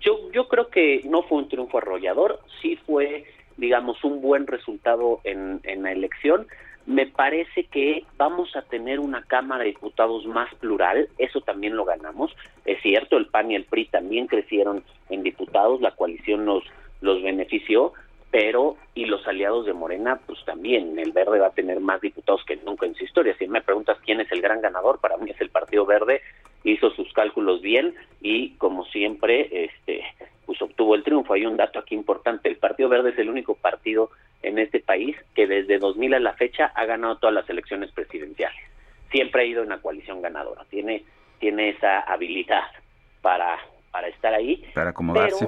yo, 0.00 0.30
yo 0.32 0.48
creo 0.48 0.68
que 0.68 1.00
no 1.06 1.22
fue 1.22 1.38
un 1.38 1.48
triunfo 1.48 1.78
arrollador, 1.78 2.40
sí 2.60 2.76
fue, 2.86 3.24
digamos, 3.56 4.04
un 4.04 4.20
buen 4.20 4.46
resultado 4.46 5.20
en, 5.24 5.60
en 5.64 5.82
la 5.82 5.92
elección. 5.92 6.46
Me 6.84 7.06
parece 7.06 7.64
que 7.64 8.04
vamos 8.18 8.54
a 8.54 8.62
tener 8.62 9.00
una 9.00 9.22
Cámara 9.22 9.64
de 9.64 9.70
Diputados 9.70 10.26
más 10.26 10.52
plural, 10.56 11.08
eso 11.16 11.40
también 11.40 11.74
lo 11.74 11.84
ganamos. 11.86 12.36
Es 12.66 12.82
cierto, 12.82 13.16
el 13.16 13.26
PAN 13.26 13.50
y 13.50 13.54
el 13.54 13.64
PRI 13.64 13.86
también 13.86 14.26
crecieron 14.26 14.84
en 15.08 15.22
diputados, 15.22 15.80
la 15.80 15.92
coalición 15.92 16.44
nos 16.44 16.62
los 17.00 17.22
benefició, 17.22 17.94
pero 18.32 18.78
y 18.94 19.04
los 19.04 19.24
aliados 19.28 19.66
de 19.66 19.74
Morena, 19.74 20.18
pues 20.26 20.42
también, 20.46 20.98
el 20.98 21.12
Verde 21.12 21.38
va 21.38 21.48
a 21.48 21.54
tener 21.54 21.80
más 21.80 22.00
diputados 22.00 22.42
que 22.46 22.56
nunca 22.56 22.86
en 22.86 22.94
su 22.94 23.04
historia. 23.04 23.36
Si 23.38 23.46
me 23.46 23.60
preguntas 23.60 23.98
quién 24.06 24.22
es 24.22 24.32
el 24.32 24.40
gran 24.40 24.62
ganador, 24.62 24.98
para 25.00 25.18
mí 25.18 25.30
es 25.30 25.40
el 25.42 25.50
Partido 25.50 25.84
Verde, 25.84 26.22
hizo 26.64 26.90
sus 26.92 27.12
cálculos 27.12 27.60
bien 27.60 27.94
y 28.22 28.54
como 28.54 28.86
siempre 28.86 29.66
este 29.66 30.02
pues 30.46 30.60
obtuvo 30.62 30.94
el 30.94 31.04
triunfo. 31.04 31.34
Hay 31.34 31.44
un 31.44 31.58
dato 31.58 31.78
aquí 31.78 31.94
importante, 31.94 32.48
el 32.48 32.56
Partido 32.56 32.88
Verde 32.88 33.10
es 33.10 33.18
el 33.18 33.28
único 33.28 33.54
partido 33.54 34.10
en 34.42 34.58
este 34.58 34.80
país 34.80 35.14
que 35.34 35.46
desde 35.46 35.78
2000 35.78 36.14
a 36.14 36.20
la 36.20 36.32
fecha 36.32 36.72
ha 36.74 36.86
ganado 36.86 37.16
todas 37.18 37.34
las 37.34 37.48
elecciones 37.50 37.92
presidenciales. 37.92 38.60
Siempre 39.10 39.42
ha 39.42 39.44
ido 39.44 39.60
en 39.60 39.66
una 39.66 39.82
coalición 39.82 40.22
ganadora. 40.22 40.64
Tiene 40.70 41.04
tiene 41.38 41.68
esa 41.68 42.00
habilidad 42.00 42.64
para 43.20 43.58
para 43.90 44.08
estar 44.08 44.32
ahí, 44.32 44.64
para 44.74 44.90
acomodarse. 44.90 45.46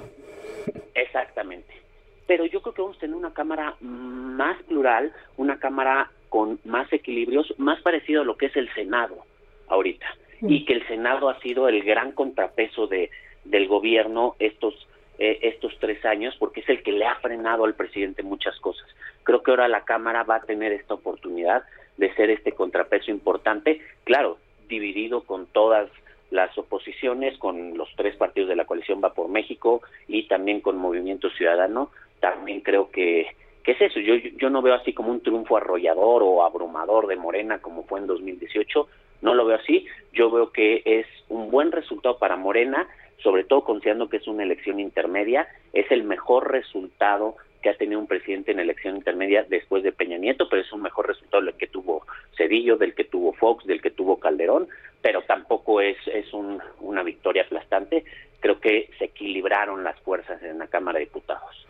exactamente. 0.95 1.84
Pero 2.27 2.47
yo 2.47 2.63
creo 2.63 2.75
que 2.75 2.83
vamos 2.83 2.97
a 2.97 3.01
tener 3.01 3.17
una 3.17 3.35
cámara 3.35 3.75
más 3.81 4.63
plural, 4.65 5.13
una 5.37 5.59
cámara 5.59 6.11
con 6.29 6.59
más 6.65 6.93
equilibrios, 6.93 7.55
más 7.59 7.81
parecido 7.83 8.23
a 8.23 8.25
lo 8.25 8.37
que 8.37 8.47
es 8.47 8.57
el 8.57 8.73
Senado 8.75 9.25
ahorita 9.69 10.07
y 10.43 10.65
que 10.65 10.75
el 10.75 10.87
Senado 10.87 11.29
ha 11.29 11.41
sido 11.41 11.69
el 11.69 11.83
gran 11.83 12.13
contrapeso 12.13 12.87
de 12.87 13.11
del 13.45 13.69
gobierno 13.69 14.37
estos 14.39 14.75
eh, 15.19 15.39
estos 15.43 15.73
tres 15.79 16.05
años 16.05 16.35
porque 16.39 16.61
es 16.61 16.69
el 16.69 16.83
que 16.83 16.93
le 16.93 17.07
ha 17.07 17.15
frenado 17.17 17.65
al 17.65 17.75
presidente 17.75 18.23
muchas 18.23 18.59
cosas. 18.61 18.89
Creo 19.23 19.43
que 19.43 19.53
ahora 19.53 19.69
la 19.69 19.85
Cámara 19.85 20.25
va 20.25 20.37
a 20.37 20.43
tener 20.43 20.73
esta 20.73 20.95
oportunidad 20.95 21.63
de 21.97 22.13
ser 22.15 22.31
este 22.31 22.53
contrapeso 22.53 23.11
importante, 23.11 23.81
claro, 24.03 24.39
dividido 24.69 25.23
con 25.23 25.47
todas 25.47 25.89
las 26.31 26.57
oposiciones, 26.59 27.39
con 27.39 27.79
los 27.79 27.89
tres 27.97 28.17
partidos 28.17 28.49
de 28.49 28.57
la 28.57 28.65
coalición 28.65 29.01
Va 29.03 29.15
por 29.15 29.29
México 29.29 29.83
y 30.09 30.27
también 30.27 30.61
con 30.61 30.77
Movimiento 30.77 31.31
Ciudadano, 31.31 31.91
también 32.33 32.61
creo 32.61 32.91
que 32.91 33.27
¿Qué 33.63 33.73
es 33.73 33.81
eso? 33.81 33.99
Yo, 33.99 34.15
yo 34.17 34.51
no 34.51 34.61
veo 34.61 34.75
así 34.75 34.93
como 34.93 35.11
un 35.11 35.23
triunfo 35.23 35.57
arrollador 35.57 36.23
o 36.23 36.43
abrumador 36.43 37.07
de 37.07 37.17
Morena 37.17 37.61
como 37.61 37.85
fue 37.85 37.99
en 37.99 38.07
2018, 38.07 38.89
no 39.23 39.35
lo 39.35 39.47
veo 39.47 39.57
así, 39.57 39.87
yo 40.13 40.31
veo 40.31 40.53
que 40.53 40.83
es 40.85 41.07
un 41.31 41.51
buen 41.51 41.73
resultado 41.73 42.19
para 42.19 42.37
Morena, 42.37 42.87
sobre 43.23 43.45
todo 43.45 43.65
considerando 43.65 44.11
que 44.11 44.19
es 44.19 44.27
una 44.27 44.43
elección 44.43 44.81
intermedia, 44.81 45.49
es 45.73 45.91
el 45.91 46.05
mejor 46.05 46.51
resultado 46.51 47.37
que 47.63 47.71
ha 47.71 47.77
tenido 47.77 48.01
un 48.01 48.07
presidente 48.07 48.53
en 48.53 48.61
elección 48.61 48.97
intermedia 48.97 49.47
después 49.49 49.83
de 49.83 49.93
Peña 49.93 50.19
Nieto, 50.19 50.47
pero 50.51 50.61
es 50.61 50.73
un 50.73 50.83
mejor 50.83 51.09
resultado 51.09 51.43
del 51.43 51.55
que 51.55 51.67
tuvo 51.67 52.07
Cedillo, 52.37 52.77
del 52.77 52.95
que 52.95 53.05
tuvo 53.05 53.33
Fox, 53.33 53.65
del 53.65 53.81
que 53.81 53.91
tuvo 53.91 54.19
Calderón, 54.19 54.69
pero 55.01 55.23
tampoco 55.23 55.81
es, 55.81 55.97
es 56.07 56.33
un, 56.35 56.61
una 56.81 57.03
victoria 57.03 57.45
aplastante. 57.45 58.05
Creo 58.41 58.61
que 58.61 58.91
se 58.99 59.07
equilibraron 59.07 59.83
las 59.83 59.99
fuerzas 60.01 60.43
en 60.43 60.59
la 60.59 60.67
Cámara 60.67 60.99
de 60.99 61.07
Diputados. 61.07 61.67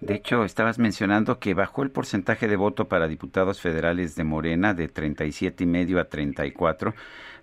De 0.00 0.14
hecho, 0.14 0.44
estabas 0.44 0.78
mencionando 0.78 1.38
que 1.38 1.52
bajó 1.52 1.82
el 1.82 1.90
porcentaje 1.90 2.48
de 2.48 2.56
voto 2.56 2.88
para 2.88 3.06
diputados 3.06 3.60
federales 3.60 4.16
de 4.16 4.24
Morena 4.24 4.72
de 4.72 4.88
37 4.88 5.64
y 5.64 5.66
medio 5.66 6.00
a 6.00 6.04
34, 6.04 6.94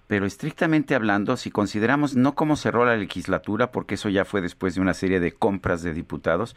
pero 0.08 0.26
estrictamente 0.26 0.96
hablando, 0.96 1.38
si 1.38 1.52
consideramos 1.52 2.16
no 2.16 2.34
cómo 2.34 2.56
cerró 2.56 2.86
la 2.86 2.96
legislatura, 2.96 3.72
porque 3.72 3.96
eso 3.96 4.10
ya 4.10 4.26
fue 4.26 4.42
después 4.42 4.74
de 4.74 4.82
una 4.82 4.94
serie 4.94 5.20
de 5.20 5.34
compras 5.34 5.84
de 5.84 5.94
diputados, 5.94 6.56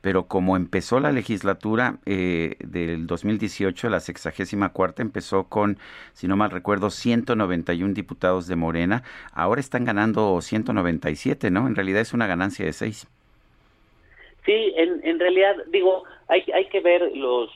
pero 0.00 0.26
como 0.26 0.56
empezó 0.56 1.00
la 1.00 1.12
legislatura 1.12 1.98
eh, 2.06 2.56
del 2.64 3.06
2018, 3.06 3.90
la 3.90 4.00
sexagésima 4.00 4.70
cuarta 4.70 5.02
empezó 5.02 5.44
con, 5.44 5.78
si 6.14 6.28
no 6.28 6.36
mal 6.36 6.50
recuerdo, 6.50 6.90
191 6.90 7.92
diputados 7.92 8.46
de 8.46 8.56
Morena, 8.56 9.02
ahora 9.32 9.60
están 9.60 9.84
ganando 9.84 10.40
197, 10.40 11.50
¿no? 11.50 11.66
En 11.66 11.74
realidad 11.74 12.00
es 12.00 12.14
una 12.14 12.26
ganancia 12.26 12.64
de 12.64 12.72
6. 12.72 13.06
Sí, 14.44 14.72
en, 14.76 15.00
en 15.04 15.20
realidad, 15.20 15.56
digo, 15.68 16.04
hay, 16.28 16.44
hay 16.52 16.68
que 16.68 16.80
ver 16.80 17.16
los 17.16 17.50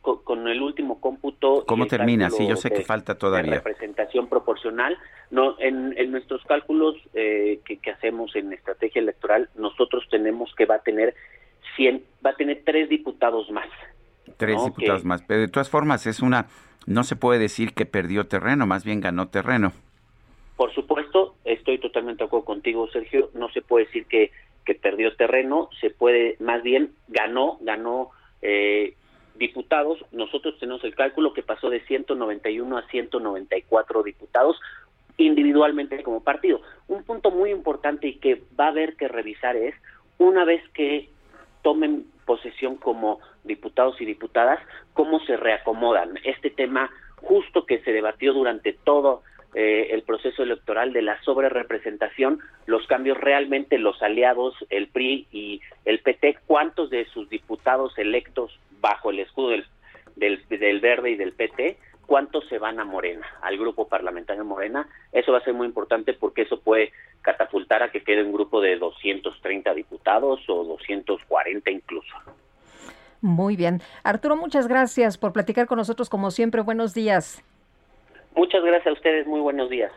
con, 0.00 0.48
el 0.48 0.62
último 0.62 1.00
cómputo. 1.00 1.64
¿Cómo 1.66 1.86
termina? 1.86 2.30
Sí, 2.30 2.46
yo 2.46 2.56
sé 2.56 2.70
que 2.70 2.82
falta 2.82 3.16
todavía. 3.16 3.54
representación 3.54 4.28
proporcional. 4.28 4.96
No, 5.30 5.56
en, 5.60 5.94
en 5.96 6.10
nuestros 6.10 6.42
cálculos 6.44 6.96
eh, 7.14 7.60
que, 7.64 7.78
que, 7.78 7.90
hacemos 7.90 8.34
en 8.34 8.52
estrategia 8.52 9.00
electoral, 9.00 9.48
nosotros 9.54 10.04
tenemos 10.10 10.52
que 10.56 10.66
va 10.66 10.76
a 10.76 10.82
tener 10.82 11.14
100, 11.76 12.02
va 12.24 12.30
a 12.30 12.34
tener 12.34 12.62
tres 12.64 12.88
diputados 12.88 13.50
más. 13.50 13.68
Tres 14.36 14.62
diputados 14.64 15.04
más. 15.04 15.22
Pero 15.22 15.40
de 15.40 15.48
todas 15.48 15.70
formas, 15.70 16.06
es 16.06 16.20
una. 16.20 16.46
No 16.86 17.04
se 17.04 17.14
puede 17.14 17.38
decir 17.38 17.74
que 17.74 17.86
perdió 17.86 18.26
terreno, 18.26 18.66
más 18.66 18.84
bien 18.84 19.00
ganó 19.00 19.28
terreno. 19.28 19.72
Por 20.56 20.74
supuesto, 20.74 21.36
estoy 21.44 21.78
totalmente 21.78 22.24
de 22.24 22.26
acuerdo 22.26 22.44
contigo, 22.44 22.88
Sergio. 22.90 23.30
No 23.34 23.48
se 23.50 23.62
puede 23.62 23.86
decir 23.86 24.06
que 24.06 24.30
que 24.64 24.74
perdió 24.74 25.14
terreno, 25.16 25.68
se 25.80 25.90
puede, 25.90 26.36
más 26.40 26.62
bien 26.62 26.92
ganó, 27.08 27.58
ganó 27.60 28.10
eh, 28.42 28.94
diputados. 29.36 29.98
Nosotros 30.12 30.58
tenemos 30.58 30.84
el 30.84 30.94
cálculo 30.94 31.32
que 31.32 31.42
pasó 31.42 31.70
de 31.70 31.80
191 31.80 32.78
a 32.78 32.86
194 32.88 34.02
diputados 34.02 34.60
individualmente 35.16 36.02
como 36.02 36.22
partido. 36.22 36.62
Un 36.88 37.02
punto 37.04 37.30
muy 37.30 37.50
importante 37.50 38.08
y 38.08 38.18
que 38.18 38.42
va 38.58 38.66
a 38.66 38.70
haber 38.70 38.96
que 38.96 39.08
revisar 39.08 39.56
es, 39.56 39.74
una 40.18 40.44
vez 40.44 40.62
que 40.70 41.08
tomen 41.62 42.06
posesión 42.24 42.76
como 42.76 43.20
diputados 43.44 44.00
y 44.00 44.04
diputadas, 44.04 44.60
cómo 44.94 45.20
se 45.20 45.36
reacomodan. 45.36 46.18
Este 46.24 46.50
tema 46.50 46.90
justo 47.16 47.66
que 47.66 47.80
se 47.80 47.92
debatió 47.92 48.32
durante 48.32 48.72
todo 48.72 49.22
eh, 49.54 49.88
el 49.90 50.02
proceso 50.02 50.42
electoral 50.42 50.92
de 50.92 51.02
la 51.02 51.20
sobrerepresentación, 51.22 52.40
los 52.66 52.86
cambios 52.86 53.18
realmente 53.18 53.78
los 53.78 54.00
aliados, 54.02 54.54
el 54.70 54.88
PRI 54.88 55.26
y 55.32 55.60
el 55.84 56.00
PT, 56.00 56.38
cuántos 56.46 56.90
de 56.90 57.04
sus 57.06 57.28
diputados 57.28 57.96
electos 57.98 58.58
bajo 58.80 59.10
el 59.10 59.18
escudo 59.18 59.50
del, 59.50 59.66
del, 60.16 60.44
del 60.48 60.80
Verde 60.80 61.10
y 61.10 61.16
del 61.16 61.32
PT, 61.32 61.78
cuántos 62.06 62.46
se 62.48 62.58
van 62.58 62.80
a 62.80 62.84
Morena, 62.84 63.26
al 63.42 63.56
grupo 63.56 63.88
parlamentario 63.88 64.44
Morena, 64.44 64.88
eso 65.12 65.32
va 65.32 65.38
a 65.38 65.44
ser 65.44 65.54
muy 65.54 65.66
importante 65.66 66.12
porque 66.12 66.42
eso 66.42 66.60
puede 66.60 66.92
catapultar 67.22 67.82
a 67.82 67.90
que 67.90 68.02
quede 68.02 68.24
un 68.24 68.32
grupo 68.32 68.60
de 68.60 68.76
230 68.76 69.74
diputados 69.74 70.40
o 70.48 70.64
240 70.64 71.70
incluso. 71.70 72.14
Muy 73.20 73.54
bien. 73.54 73.82
Arturo, 74.02 74.36
muchas 74.36 74.66
gracias 74.66 75.18
por 75.18 75.32
platicar 75.32 75.66
con 75.66 75.76
nosotros 75.76 76.08
como 76.08 76.30
siempre. 76.30 76.62
Buenos 76.62 76.94
días. 76.94 77.44
Muchas 78.34 78.62
gracias 78.62 78.86
a 78.86 78.92
ustedes, 78.92 79.26
muy 79.26 79.40
buenos 79.40 79.70
días. 79.70 79.92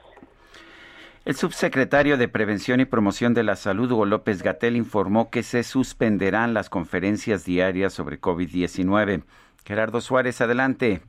El 1.25 1.36
subsecretario 1.36 2.17
de 2.17 2.27
Prevención 2.27 2.81
y 2.81 2.86
Promoción 2.86 3.34
de 3.34 3.43
la 3.43 3.55
Salud, 3.55 3.89
Hugo 3.91 4.05
López 4.05 4.43
Gatel, 4.43 4.75
informó 4.75 5.29
que 5.29 5.41
se 5.41 5.63
suspenderán 5.63 6.53
las 6.53 6.69
conferencias 6.69 7.45
diarias 7.45 7.93
sobre 7.93 8.19
COVID-19. 8.19 9.23
Gerardo 9.65 10.01
Suárez, 10.01 10.41
adelante. 10.41 11.01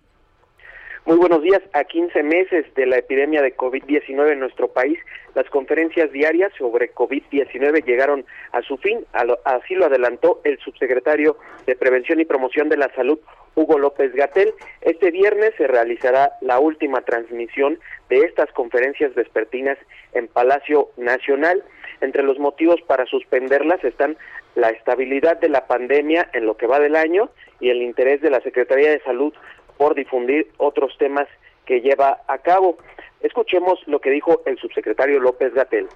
Muy 1.07 1.19
buenos 1.19 1.43
días. 1.43 1.61
A 1.75 1.85
15 1.85 2.23
meses 2.23 2.65
de 2.77 2.87
la 2.87 2.97
epidemia 2.97 3.43
de 3.43 3.55
COVID-19 3.55 4.33
en 4.33 4.41
nuestro 4.41 4.69
país, 4.69 4.99
las 5.35 5.45
conferencias 5.51 6.11
diarias 6.13 6.51
sobre 6.57 6.95
COVID-19 6.95 7.85
llegaron 7.85 8.25
a 8.53 8.63
su 8.63 8.79
fin. 8.79 9.05
Así 9.45 9.75
lo 9.75 9.85
adelantó 9.85 10.41
el 10.45 10.59
subsecretario 10.61 11.37
de 11.67 11.77
Prevención 11.77 12.21
y 12.21 12.25
Promoción 12.25 12.71
de 12.71 12.79
la 12.79 12.91
Salud, 12.95 13.19
Hugo 13.55 13.79
López 13.79 14.15
Gatel. 14.15 14.55
Este 14.81 15.11
viernes 15.11 15.53
se 15.59 15.67
realizará 15.67 16.33
la 16.41 16.59
última 16.59 17.03
transmisión 17.03 17.79
de 18.09 18.21
estas 18.21 18.51
conferencias 18.53 19.15
vespertinas 19.15 19.77
en 20.15 20.27
Palacio 20.27 20.89
Nacional. 20.97 21.63
Entre 22.01 22.23
los 22.23 22.39
motivos 22.39 22.81
para 22.87 23.05
suspenderlas 23.05 23.85
están 23.85 24.17
la 24.55 24.71
estabilidad 24.71 25.39
de 25.39 25.51
la 25.51 25.67
pandemia 25.67 26.31
en 26.33 26.47
lo 26.47 26.57
que 26.57 26.67
va 26.67 26.81
del 26.81 26.97
año 26.97 27.29
y 27.61 27.71
el 27.71 27.83
interés 27.83 28.21
de 28.21 28.31
la 28.31 28.41
Secretaría 28.41 28.91
de 28.91 29.01
Salud 29.01 29.35
por 29.77 29.95
difundir 29.95 30.51
otros 30.59 30.97
temas 30.99 31.29
que 31.67 31.81
lleva 31.81 32.23
a 32.29 32.39
cabo. 32.39 32.79
Escuchemos 33.21 33.79
lo 33.87 34.01
que 34.01 34.11
dijo 34.11 34.43
el 34.47 34.59
subsecretario 34.59 35.19
López 35.21 35.55
Gatel. 35.55 35.89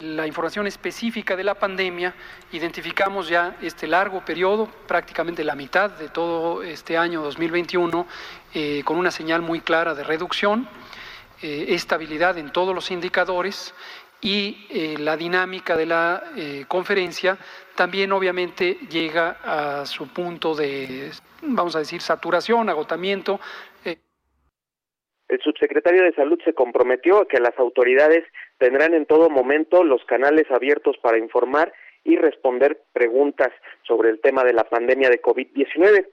La 0.00 0.26
información 0.26 0.66
específica 0.66 1.36
de 1.36 1.44
la 1.44 1.54
pandemia, 1.54 2.14
identificamos 2.52 3.30
ya 3.30 3.56
este 3.62 3.86
largo 3.86 4.22
periodo, 4.22 4.68
prácticamente 4.86 5.42
la 5.42 5.54
mitad 5.54 5.90
de 5.90 6.10
todo 6.10 6.62
este 6.62 6.98
año 6.98 7.22
2021, 7.22 8.06
eh, 8.52 8.82
con 8.84 8.98
una 8.98 9.10
señal 9.10 9.40
muy 9.40 9.60
clara 9.60 9.94
de 9.94 10.04
reducción, 10.04 10.68
eh, 11.40 11.68
estabilidad 11.70 12.36
en 12.36 12.52
todos 12.52 12.74
los 12.74 12.90
indicadores 12.90 13.74
y 14.20 14.66
eh, 14.68 14.96
la 14.98 15.16
dinámica 15.16 15.78
de 15.78 15.86
la 15.86 16.24
conferencia 16.68 17.38
también 17.76 18.12
obviamente 18.12 18.78
llega 18.90 19.36
a 19.44 19.86
su 19.86 20.08
punto 20.08 20.54
de, 20.54 21.10
vamos 21.42 21.76
a 21.76 21.80
decir, 21.80 22.00
saturación, 22.00 22.68
agotamiento. 22.68 23.38
El 25.28 25.40
subsecretario 25.40 26.04
de 26.04 26.14
Salud 26.14 26.40
se 26.44 26.54
comprometió 26.54 27.18
a 27.18 27.28
que 27.28 27.40
las 27.40 27.58
autoridades 27.58 28.24
tendrán 28.58 28.94
en 28.94 29.06
todo 29.06 29.28
momento 29.28 29.82
los 29.82 30.04
canales 30.04 30.48
abiertos 30.50 30.96
para 30.98 31.18
informar 31.18 31.72
y 32.04 32.16
responder 32.16 32.80
preguntas 32.92 33.52
sobre 33.82 34.10
el 34.10 34.20
tema 34.20 34.44
de 34.44 34.52
la 34.52 34.64
pandemia 34.64 35.10
de 35.10 35.20
COVID-19. 35.20 36.06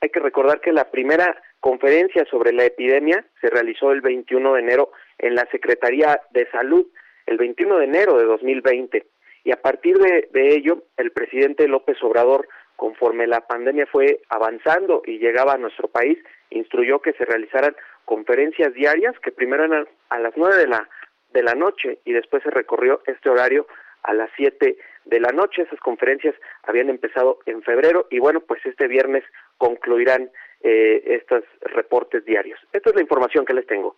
Hay 0.00 0.08
que 0.08 0.20
recordar 0.20 0.62
que 0.62 0.72
la 0.72 0.90
primera 0.90 1.36
conferencia 1.60 2.24
sobre 2.30 2.52
la 2.52 2.64
epidemia 2.64 3.26
se 3.42 3.50
realizó 3.50 3.92
el 3.92 4.00
21 4.00 4.54
de 4.54 4.60
enero 4.60 4.92
en 5.18 5.34
la 5.34 5.46
Secretaría 5.50 6.20
de 6.30 6.48
Salud, 6.50 6.86
el 7.26 7.36
21 7.36 7.78
de 7.78 7.84
enero 7.84 8.18
de 8.18 8.24
2020. 8.24 9.06
Y 9.44 9.52
a 9.52 9.60
partir 9.60 9.98
de, 9.98 10.28
de 10.32 10.54
ello, 10.54 10.82
el 10.96 11.12
presidente 11.12 11.68
López 11.68 12.02
Obrador, 12.02 12.48
conforme 12.76 13.26
la 13.26 13.42
pandemia 13.42 13.86
fue 13.86 14.20
avanzando 14.30 15.02
y 15.04 15.18
llegaba 15.18 15.52
a 15.52 15.58
nuestro 15.58 15.88
país, 15.88 16.18
instruyó 16.50 17.00
que 17.00 17.12
se 17.12 17.24
realizaran 17.24 17.76
conferencias 18.04 18.72
diarias 18.74 19.14
que 19.20 19.32
primero 19.32 19.64
eran 19.64 19.86
a 20.08 20.18
las 20.18 20.32
nueve 20.36 20.56
de 20.56 20.66
la 20.66 20.88
de 21.32 21.42
la 21.42 21.54
noche 21.54 21.98
y 22.04 22.12
después 22.12 22.42
se 22.42 22.50
recorrió 22.50 23.02
este 23.06 23.28
horario 23.28 23.66
a 24.04 24.14
las 24.14 24.30
siete 24.36 24.78
de 25.04 25.20
la 25.20 25.32
noche. 25.32 25.62
Esas 25.62 25.80
conferencias 25.80 26.34
habían 26.62 26.88
empezado 26.88 27.40
en 27.46 27.62
febrero 27.62 28.06
y 28.10 28.20
bueno, 28.20 28.40
pues 28.40 28.64
este 28.64 28.86
viernes 28.86 29.24
concluirán 29.58 30.30
eh, 30.62 31.02
estos 31.06 31.42
reportes 31.60 32.24
diarios. 32.24 32.58
Esta 32.72 32.90
es 32.90 32.96
la 32.96 33.02
información 33.02 33.44
que 33.44 33.52
les 33.52 33.66
tengo. 33.66 33.96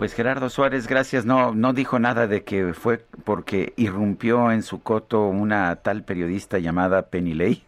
Pues 0.00 0.14
Gerardo 0.14 0.48
Suárez, 0.48 0.86
gracias. 0.86 1.26
No, 1.26 1.52
no 1.52 1.74
dijo 1.74 1.98
nada 1.98 2.26
de 2.26 2.42
que 2.42 2.72
fue 2.72 3.00
porque 3.22 3.74
irrumpió 3.76 4.50
en 4.50 4.62
su 4.62 4.82
coto 4.82 5.26
una 5.26 5.76
tal 5.76 6.04
periodista 6.04 6.58
llamada 6.58 7.10
Penny 7.10 7.34
Ley. 7.34 7.62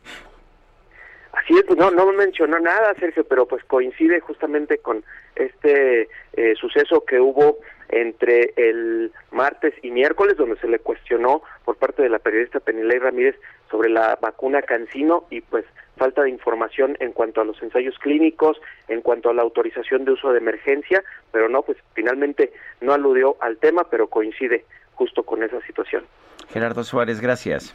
Así 1.35 1.53
es, 1.59 1.77
no, 1.77 1.91
no 1.91 2.11
mencionó 2.15 2.59
nada, 2.59 2.95
Sergio, 2.99 3.25
pero 3.25 3.45
pues 3.45 3.63
coincide 3.65 4.21
justamente 4.21 4.79
con 4.79 5.05
este 5.37 6.09
eh, 6.33 6.55
suceso 6.59 7.05
que 7.05 7.21
hubo 7.21 7.59
entre 7.93 8.55
el 8.57 9.13
martes 9.31 9.75
y 9.83 9.91
miércoles, 9.91 10.37
donde 10.37 10.57
se 10.57 10.67
le 10.67 10.79
cuestionó 10.79 11.43
por 11.65 11.77
parte 11.77 12.03
de 12.03 12.09
la 12.09 12.19
periodista 12.19 12.59
Penilei 12.59 12.99
Ramírez 12.99 13.37
sobre 13.71 13.91
la 13.91 14.19
vacuna 14.21 14.63
Cancino 14.63 15.25
y 15.31 15.43
pues 15.43 15.65
falta 15.97 16.23
de 16.23 16.31
información 16.31 16.97
en 17.01 17.13
cuanto 17.13 17.43
a 17.43 17.45
los 17.45 17.63
ensayos 17.63 17.99
clínicos, 17.99 18.61
en 18.89 19.03
cuanto 19.03 19.31
a 19.31 19.35
la 19.35 19.43
autorización 19.43 20.05
de 20.05 20.13
uso 20.13 20.33
de 20.33 20.39
emergencia, 20.39 21.05
pero 21.31 21.49
no, 21.49 21.63
pues 21.63 21.79
finalmente 21.95 22.53
no 22.81 22.93
aludió 22.93 23.37
al 23.41 23.59
tema, 23.59 23.85
pero 23.91 24.09
coincide 24.09 24.65
justo 24.95 25.23
con 25.23 25.43
esa 25.43 25.61
situación. 25.67 26.05
Gerardo 26.49 26.83
Suárez, 26.83 27.21
gracias. 27.21 27.75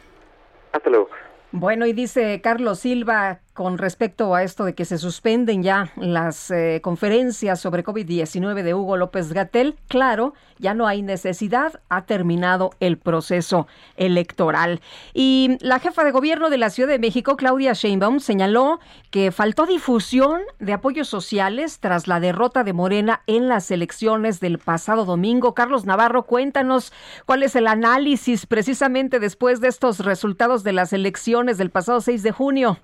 Hasta 0.72 0.90
luego. 0.90 1.08
Bueno, 1.52 1.86
y 1.86 1.92
dice 1.92 2.40
Carlos 2.42 2.80
Silva 2.80 3.40
con 3.58 3.76
respecto 3.76 4.36
a 4.36 4.44
esto 4.44 4.64
de 4.64 4.76
que 4.76 4.84
se 4.84 4.98
suspenden 4.98 5.64
ya 5.64 5.90
las 5.96 6.48
eh, 6.52 6.78
conferencias 6.80 7.58
sobre 7.60 7.82
COVID-19 7.82 8.62
de 8.62 8.72
Hugo 8.72 8.96
López 8.96 9.32
Gatel, 9.32 9.74
claro, 9.88 10.32
ya 10.60 10.74
no 10.74 10.86
hay 10.86 11.02
necesidad, 11.02 11.80
ha 11.88 12.04
terminado 12.04 12.70
el 12.78 12.98
proceso 12.98 13.66
electoral. 13.96 14.80
Y 15.12 15.58
la 15.58 15.80
jefa 15.80 16.04
de 16.04 16.12
gobierno 16.12 16.50
de 16.50 16.58
la 16.58 16.70
Ciudad 16.70 16.88
de 16.88 17.00
México, 17.00 17.36
Claudia 17.36 17.72
Sheinbaum, 17.72 18.20
señaló 18.20 18.78
que 19.10 19.32
faltó 19.32 19.66
difusión 19.66 20.40
de 20.60 20.74
apoyos 20.74 21.08
sociales 21.08 21.80
tras 21.80 22.06
la 22.06 22.20
derrota 22.20 22.62
de 22.62 22.74
Morena 22.74 23.22
en 23.26 23.48
las 23.48 23.72
elecciones 23.72 24.38
del 24.38 24.60
pasado 24.60 25.04
domingo. 25.04 25.54
Carlos 25.54 25.84
Navarro, 25.84 26.22
cuéntanos 26.22 26.92
cuál 27.26 27.42
es 27.42 27.56
el 27.56 27.66
análisis 27.66 28.46
precisamente 28.46 29.18
después 29.18 29.60
de 29.60 29.66
estos 29.66 29.98
resultados 29.98 30.62
de 30.62 30.74
las 30.74 30.92
elecciones 30.92 31.58
del 31.58 31.70
pasado 31.70 32.00
6 32.00 32.22
de 32.22 32.30
junio. 32.30 32.78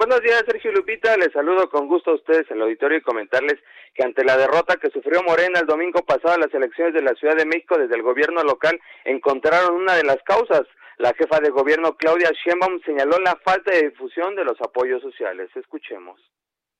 Buenos 0.00 0.22
días, 0.22 0.42
Sergio 0.46 0.72
Lupita. 0.72 1.14
Les 1.18 1.30
saludo 1.30 1.68
con 1.68 1.86
gusto 1.86 2.12
a 2.12 2.14
ustedes 2.14 2.50
el 2.50 2.62
auditorio 2.62 2.96
y 2.96 3.02
comentarles 3.02 3.58
que 3.94 4.02
ante 4.02 4.24
la 4.24 4.38
derrota 4.38 4.76
que 4.76 4.88
sufrió 4.88 5.22
Morena 5.22 5.60
el 5.60 5.66
domingo 5.66 6.02
pasado 6.06 6.36
en 6.36 6.40
las 6.40 6.54
elecciones 6.54 6.94
de 6.94 7.02
la 7.02 7.12
Ciudad 7.16 7.36
de 7.36 7.44
México 7.44 7.76
desde 7.76 7.96
el 7.96 8.02
gobierno 8.02 8.42
local, 8.42 8.80
encontraron 9.04 9.74
una 9.74 9.96
de 9.96 10.04
las 10.04 10.16
causas. 10.24 10.62
La 10.96 11.12
jefa 11.12 11.40
de 11.40 11.50
gobierno, 11.50 11.98
Claudia 11.98 12.30
Sheinbaum, 12.32 12.80
señaló 12.82 13.18
la 13.18 13.36
falta 13.44 13.72
de 13.72 13.90
difusión 13.90 14.34
de 14.36 14.44
los 14.44 14.58
apoyos 14.62 15.02
sociales. 15.02 15.50
Escuchemos. 15.54 16.18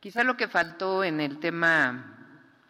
Quizá 0.00 0.24
lo 0.24 0.38
que 0.38 0.48
faltó 0.48 1.04
en 1.04 1.20
el 1.20 1.40
tema 1.40 2.19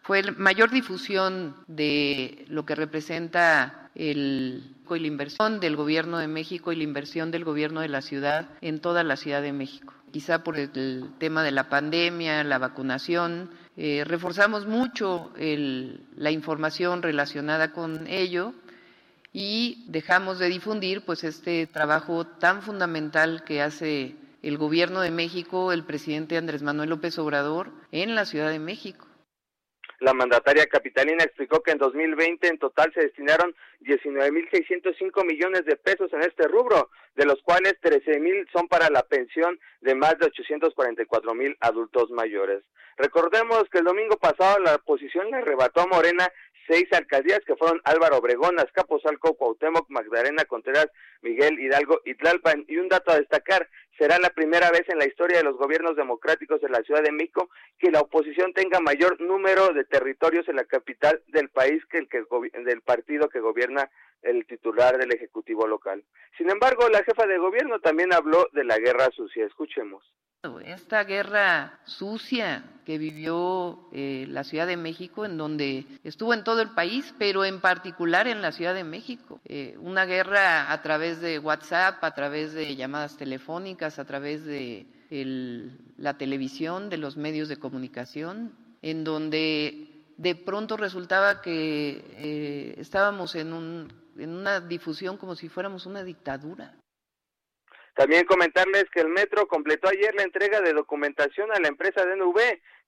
fue 0.01 0.23
mayor 0.31 0.71
difusión 0.71 1.55
de 1.67 2.45
lo 2.47 2.65
que 2.65 2.75
representa 2.75 3.89
el 3.95 4.75
y 4.93 4.99
la 4.99 5.07
inversión 5.07 5.61
del 5.61 5.77
gobierno 5.77 6.17
de 6.17 6.27
México 6.27 6.73
y 6.73 6.75
la 6.75 6.83
inversión 6.83 7.31
del 7.31 7.45
gobierno 7.45 7.79
de 7.79 7.87
la 7.87 8.01
ciudad 8.01 8.49
en 8.59 8.81
toda 8.81 9.05
la 9.05 9.15
Ciudad 9.15 9.41
de 9.41 9.53
México 9.53 9.93
quizá 10.11 10.43
por 10.43 10.57
el 10.59 11.11
tema 11.17 11.43
de 11.43 11.51
la 11.51 11.69
pandemia, 11.69 12.43
la 12.43 12.59
vacunación. 12.59 13.49
Eh, 13.77 14.03
reforzamos 14.05 14.67
mucho 14.67 15.31
la 15.37 16.31
información 16.31 17.01
relacionada 17.01 17.71
con 17.71 18.05
ello 18.07 18.53
y 19.33 19.85
dejamos 19.87 20.39
de 20.39 20.49
difundir 20.49 21.03
pues 21.05 21.23
este 21.23 21.65
trabajo 21.67 22.27
tan 22.27 22.61
fundamental 22.61 23.43
que 23.43 23.61
hace 23.61 24.15
el 24.43 24.57
gobierno 24.57 25.01
de 25.01 25.11
México, 25.11 25.71
el 25.71 25.83
presidente 25.83 26.37
Andrés 26.37 26.61
Manuel 26.61 26.89
López 26.89 27.17
Obrador 27.17 27.71
en 27.91 28.15
la 28.15 28.25
Ciudad 28.25 28.49
de 28.49 28.59
México. 28.59 29.07
La 30.01 30.15
mandataria 30.15 30.65
capitalina 30.65 31.23
explicó 31.23 31.61
que 31.61 31.69
en 31.69 31.77
2020 31.77 32.47
en 32.47 32.57
total 32.57 32.91
se 32.91 33.01
destinaron 33.01 33.55
19.605 33.81 35.23
millones 35.23 35.63
de 35.65 35.75
pesos 35.75 36.11
en 36.13 36.21
este 36.21 36.47
rubro, 36.47 36.89
de 37.13 37.25
los 37.25 37.39
cuales 37.43 37.75
13.000 37.83 38.51
son 38.51 38.67
para 38.67 38.89
la 38.89 39.03
pensión 39.03 39.59
de 39.81 39.93
más 39.93 40.17
de 40.17 40.25
844.000 40.31 41.55
adultos 41.59 42.09
mayores. 42.09 42.63
Recordemos 42.97 43.65
que 43.71 43.77
el 43.77 43.83
domingo 43.83 44.17
pasado 44.17 44.57
la 44.57 44.73
oposición 44.73 45.29
le 45.29 45.37
arrebató 45.37 45.81
a 45.81 45.87
Morena 45.87 46.27
seis 46.67 46.87
alcaldías 46.91 47.41
que 47.45 47.55
fueron 47.55 47.81
Álvaro 47.83 48.17
Obregón, 48.17 48.59
Azcapotzalco, 48.59 49.35
Cuauhtémoc, 49.35 49.89
Magdalena 49.89 50.45
Contreras, 50.45 50.87
Miguel 51.21 51.59
Hidalgo 51.59 52.01
y 52.05 52.15
Tlalpan. 52.15 52.65
Y 52.67 52.77
un 52.77 52.89
dato 52.89 53.11
a 53.11 53.19
destacar, 53.19 53.67
será 53.97 54.19
la 54.19 54.29
primera 54.29 54.69
vez 54.71 54.87
en 54.89 54.97
la 54.97 55.05
historia 55.05 55.37
de 55.37 55.43
los 55.43 55.57
gobiernos 55.57 55.95
democráticos 55.95 56.61
de 56.61 56.69
la 56.69 56.81
Ciudad 56.83 57.03
de 57.03 57.11
México 57.11 57.49
que 57.77 57.91
la 57.91 58.01
oposición 58.01 58.53
tenga 58.53 58.79
mayor 58.79 59.19
número 59.21 59.69
de 59.73 59.85
territorios 59.85 60.47
en 60.47 60.55
la 60.55 60.65
capital 60.65 61.21
del 61.27 61.49
país 61.49 61.83
que 61.85 61.99
el 61.99 62.09
que 62.09 62.23
del 62.63 62.81
partido 62.81 63.29
que 63.29 63.39
gobierna 63.39 63.89
el 64.21 64.45
titular 64.45 64.97
del 64.97 65.13
Ejecutivo 65.13 65.67
local. 65.67 66.03
Sin 66.37 66.49
embargo, 66.49 66.89
la 66.89 67.03
jefa 67.03 67.25
de 67.25 67.37
gobierno 67.37 67.79
también 67.79 68.13
habló 68.13 68.47
de 68.53 68.63
la 68.63 68.77
guerra 68.77 69.09
sucia. 69.15 69.45
Escuchemos. 69.45 70.03
Esta 70.65 71.03
guerra 71.03 71.79
sucia 71.85 72.63
que 72.83 72.97
vivió 72.97 73.87
eh, 73.91 74.25
la 74.27 74.43
Ciudad 74.43 74.65
de 74.65 74.75
México, 74.75 75.23
en 75.23 75.37
donde 75.37 75.85
estuvo 76.03 76.33
en 76.33 76.43
todo 76.43 76.61
el 76.61 76.71
país, 76.71 77.13
pero 77.19 77.45
en 77.45 77.61
particular 77.61 78.27
en 78.27 78.41
la 78.41 78.51
Ciudad 78.51 78.73
de 78.73 78.83
México. 78.83 79.39
Eh, 79.45 79.75
una 79.79 80.05
guerra 80.05 80.71
a 80.71 80.81
través 80.81 81.21
de 81.21 81.37
WhatsApp, 81.37 82.03
a 82.03 82.15
través 82.15 82.53
de 82.53 82.75
llamadas 82.75 83.17
telefónicas, 83.17 83.99
a 83.99 84.05
través 84.05 84.43
de 84.43 84.87
la 85.97 86.17
televisión, 86.17 86.89
de 86.89 86.97
los 86.97 87.17
medios 87.17 87.47
de 87.47 87.57
comunicación, 87.57 88.51
en 88.81 89.03
donde 89.03 90.05
de 90.17 90.33
pronto 90.33 90.75
resultaba 90.75 91.43
que 91.43 92.03
eh, 92.17 92.75
estábamos 92.79 93.35
en, 93.35 93.53
un, 93.53 93.93
en 94.17 94.31
una 94.31 94.59
difusión 94.59 95.17
como 95.17 95.35
si 95.35 95.49
fuéramos 95.49 95.85
una 95.85 96.03
dictadura. 96.03 96.80
También 97.93 98.25
comentarles 98.25 98.85
que 98.91 99.01
el 99.01 99.09
metro 99.09 99.47
completó 99.47 99.89
ayer 99.89 100.15
la 100.15 100.23
entrega 100.23 100.61
de 100.61 100.73
documentación 100.73 101.51
a 101.51 101.59
la 101.59 101.67
empresa 101.67 102.05
DNV 102.05 102.39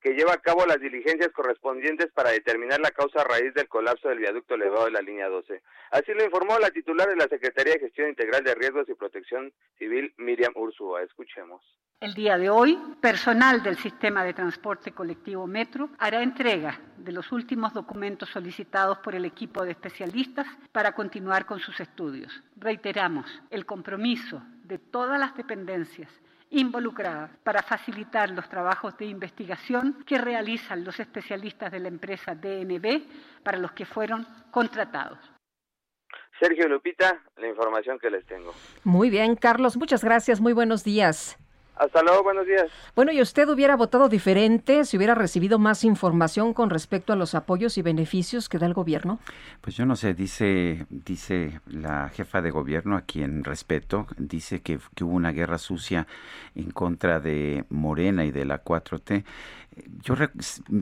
que 0.04 0.14
lleva 0.14 0.34
a 0.34 0.41
cabo 0.41 0.66
las 0.66 0.82
diligencias 0.82 1.32
correspondientes 1.32 2.12
para 2.12 2.32
determinar 2.32 2.82
la 2.82 2.91
causa 2.91 3.24
raíz 3.24 3.54
del 3.54 3.70
colapso 3.70 4.10
del 4.10 4.20
viaducto 4.20 4.56
elevado 4.56 4.86
de 4.86 4.91
la 4.91 5.01
línea 5.01 5.30
12. 5.30 5.64
Así 5.91 6.14
lo 6.14 6.26
informó 6.26 6.60
la 6.60 6.72
titular 6.72 7.08
de 7.08 7.16
la 7.16 7.30
Secretaría 7.30 7.76
de 7.76 7.80
Gestión 7.80 8.10
Integral 8.10 8.43
de 8.43 8.54
Riesgos 8.54 8.89
y 8.89 8.95
Protección 8.95 9.54
Civil, 9.80 10.14
Miriam 10.18 10.51
Ursúa. 10.58 11.04
Escuchemos. 11.04 11.64
El 12.01 12.14
día 12.16 12.38
de 12.38 12.49
hoy, 12.49 12.78
personal 12.99 13.64
del 13.64 13.78
sistema 13.78 14.26
de 14.26 14.34
transporte 14.34 14.91
colectivo 14.91 15.47
Metro 15.47 15.89
hará 15.99 16.22
entrega 16.22 16.82
de 16.97 17.14
los 17.14 17.32
últimos 17.32 17.74
documentos 17.74 18.30
solicitados 18.30 18.97
por 18.97 19.16
el 19.16 19.24
equipo 19.24 19.64
de 19.64 19.72
especialistas 19.72 20.47
para 20.74 20.91
continuar 20.91 21.45
con 21.45 21.62
sus 21.62 21.80
estudios. 21.80 22.43
Reiteramos 22.58 23.41
el 23.49 23.66
compromiso 23.66 24.43
de 24.66 24.80
todas 24.80 25.18
las 25.18 25.34
dependencias 25.38 26.10
involucradas 26.54 27.32
para 27.43 27.62
facilitar 27.62 28.30
los 28.30 28.47
trabajos 28.47 28.97
de 28.97 29.06
investigación 29.06 30.04
que 30.06 30.18
realizan 30.18 30.84
los 30.84 30.99
especialistas 30.99 31.72
de 31.72 31.80
la 31.80 31.88
empresa 31.88 32.36
DNB 32.36 33.43
para 33.43 33.58
los 33.58 33.72
que 33.74 33.86
fueron 33.86 34.26
contratados. 34.51 35.20
Sergio 36.39 36.68
Lupita, 36.68 37.22
la 37.38 37.47
información 37.47 37.99
que 37.99 38.10
les 38.10 38.26
tengo. 38.26 38.54
Muy 38.84 39.10
bien, 39.10 39.36
Carlos, 39.36 39.78
muchas 39.78 40.04
gracias, 40.04 40.41
muy 40.41 40.54
buenos 40.54 40.84
días. 40.84 41.38
Hasta 41.76 42.03
luego, 42.03 42.24
buenos 42.24 42.45
días. 42.45 42.67
Bueno, 42.95 43.11
¿y 43.11 43.21
usted 43.21 43.49
hubiera 43.49 43.76
votado 43.76 44.07
diferente 44.07 44.86
si 44.86 44.97
hubiera 44.97 45.15
recibido 45.15 45.57
más 45.57 45.84
información 45.84 46.53
con 46.53 46.69
respecto 46.69 47.13
a 47.13 47.15
los 47.15 47.34
apoyos 47.34 47.78
y 47.78 47.82
beneficios 47.82 48.47
que 48.47 48.59
da 48.59 48.67
el 48.67 48.74
gobierno? 48.74 49.19
Pues 49.61 49.76
yo 49.76 49.86
no 49.86 49.95
sé, 49.95 50.13
dice, 50.13 50.86
dice 50.89 51.61
la 51.65 52.09
jefa 52.09 52.41
de 52.41 52.51
gobierno, 52.51 52.95
a 52.95 53.01
quien 53.01 53.43
respeto, 53.43 54.05
dice 54.17 54.61
que, 54.61 54.80
que 54.95 55.03
hubo 55.03 55.15
una 55.15 55.32
guerra 55.32 55.57
sucia 55.57 56.05
en 56.55 56.71
contra 56.71 57.19
de 57.19 57.65
Morena 57.69 58.24
y 58.24 58.32
de 58.32 58.45
la 58.45 58.63
4T. 58.63 59.24
Yo 60.03 60.15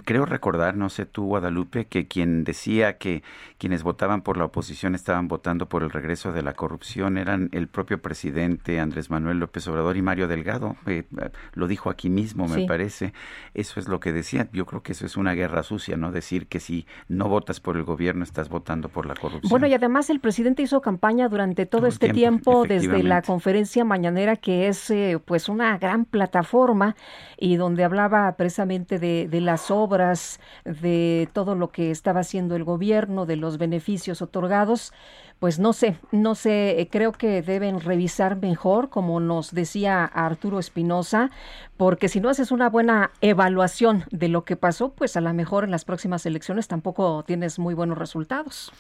creo 0.03 0.25
recordar, 0.25 0.75
no 0.75 0.89
sé 0.89 1.05
tú, 1.05 1.25
Guadalupe, 1.25 1.85
que 1.85 2.07
quien 2.07 2.43
decía 2.43 2.97
que 2.97 3.23
quienes 3.57 3.83
votaban 3.83 4.21
por 4.21 4.37
la 4.37 4.45
oposición 4.45 4.95
estaban 4.95 5.27
votando 5.27 5.69
por 5.69 5.83
el 5.83 5.91
regreso 5.91 6.31
de 6.31 6.41
la 6.41 6.53
corrupción 6.53 7.17
eran 7.17 7.49
el 7.51 7.67
propio 7.67 8.01
presidente 8.01 8.79
Andrés 8.79 9.09
Manuel 9.09 9.39
López 9.39 9.67
Obrador 9.67 9.97
y 9.97 10.01
Mario 10.01 10.27
Delgado. 10.27 10.75
Eh, 10.87 11.03
lo 11.53 11.67
dijo 11.67 11.89
aquí 11.89 12.09
mismo, 12.09 12.47
me 12.47 12.61
Sí. 12.61 12.65
parece. 12.67 13.13
Eso 13.53 13.79
es 13.79 13.87
lo 13.87 13.99
que 13.99 14.11
decía. 14.11 14.47
Yo 14.53 14.65
creo 14.65 14.81
que 14.81 14.93
eso 14.93 15.05
es 15.05 15.17
una 15.17 15.33
guerra 15.33 15.63
sucia, 15.63 15.97
¿no? 15.97 16.11
Decir 16.11 16.47
que 16.47 16.59
si 16.59 16.85
no 17.07 17.29
votas 17.29 17.59
por 17.59 17.77
el 17.77 17.83
gobierno 17.83 18.23
estás 18.23 18.49
votando 18.49 18.89
por 18.89 19.05
la 19.05 19.13
corrupción. 19.15 19.49
Bueno, 19.49 19.67
y 19.67 19.73
además 19.73 20.09
el 20.09 20.19
presidente 20.19 20.63
hizo 20.63 20.81
campaña 20.81 21.29
durante 21.29 21.65
todo, 21.65 21.87
este 21.87 22.09
tiempo, 22.13 22.63
tiempo, 22.63 22.65
desde 22.65 23.03
la 23.03 23.21
conferencia 23.21 23.85
mañanera, 23.85 24.35
que 24.35 24.67
es 24.67 24.89
eh, 24.89 25.19
pues 25.23 25.49
una 25.49 25.77
gran 25.77 26.05
plataforma 26.05 26.95
y 27.37 27.55
donde 27.55 27.83
hablaba 27.83 28.31
precisamente 28.35 28.80
de, 28.87 29.27
de 29.27 29.41
las 29.41 29.71
obras, 29.71 30.39
de 30.65 31.29
todo 31.33 31.55
lo 31.55 31.71
que 31.71 31.91
estaba 31.91 32.21
haciendo 32.21 32.55
el 32.55 32.63
gobierno, 32.63 33.25
de 33.25 33.35
los 33.35 33.57
beneficios 33.57 34.21
otorgados. 34.21 34.93
Pues 35.39 35.57
no 35.57 35.73
sé, 35.73 35.97
no 36.11 36.35
sé, 36.35 36.79
eh, 36.79 36.87
creo 36.87 37.13
que 37.13 37.41
deben 37.41 37.79
revisar 37.79 38.35
mejor, 38.35 38.89
como 38.89 39.19
nos 39.19 39.51
decía 39.51 40.05
Arturo 40.05 40.59
Espinosa, 40.59 41.31
porque 41.77 42.09
si 42.09 42.21
no 42.21 42.29
haces 42.29 42.51
una 42.51 42.69
buena 42.69 43.09
evaluación 43.21 44.05
de 44.11 44.27
lo 44.27 44.45
que 44.45 44.55
pasó, 44.55 44.93
pues 44.93 45.17
a 45.17 45.21
lo 45.21 45.33
mejor 45.33 45.63
en 45.63 45.71
las 45.71 45.83
próximas 45.83 46.27
elecciones 46.27 46.67
tampoco 46.67 47.23
tienes 47.25 47.57
muy 47.57 47.73
buenos 47.73 47.97
resultados. 47.97 48.71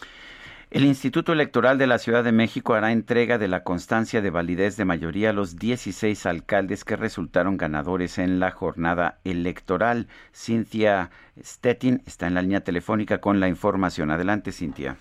El 0.71 0.85
Instituto 0.85 1.33
Electoral 1.33 1.77
de 1.77 1.85
la 1.85 1.97
Ciudad 1.97 2.23
de 2.23 2.31
México 2.31 2.75
hará 2.75 2.93
entrega 2.93 3.37
de 3.37 3.49
la 3.49 3.65
constancia 3.65 4.21
de 4.21 4.29
validez 4.29 4.77
de 4.77 4.85
mayoría 4.85 5.31
a 5.31 5.33
los 5.33 5.57
16 5.57 6.25
alcaldes 6.25 6.85
que 6.85 6.95
resultaron 6.95 7.57
ganadores 7.57 8.17
en 8.17 8.39
la 8.39 8.51
jornada 8.51 9.19
electoral. 9.25 10.07
Cintia 10.33 11.09
Stettin 11.37 12.01
está 12.07 12.27
en 12.27 12.35
la 12.35 12.41
línea 12.41 12.61
telefónica 12.61 13.19
con 13.19 13.41
la 13.41 13.49
información. 13.49 14.11
Adelante, 14.11 14.53
Cintia. 14.53 14.95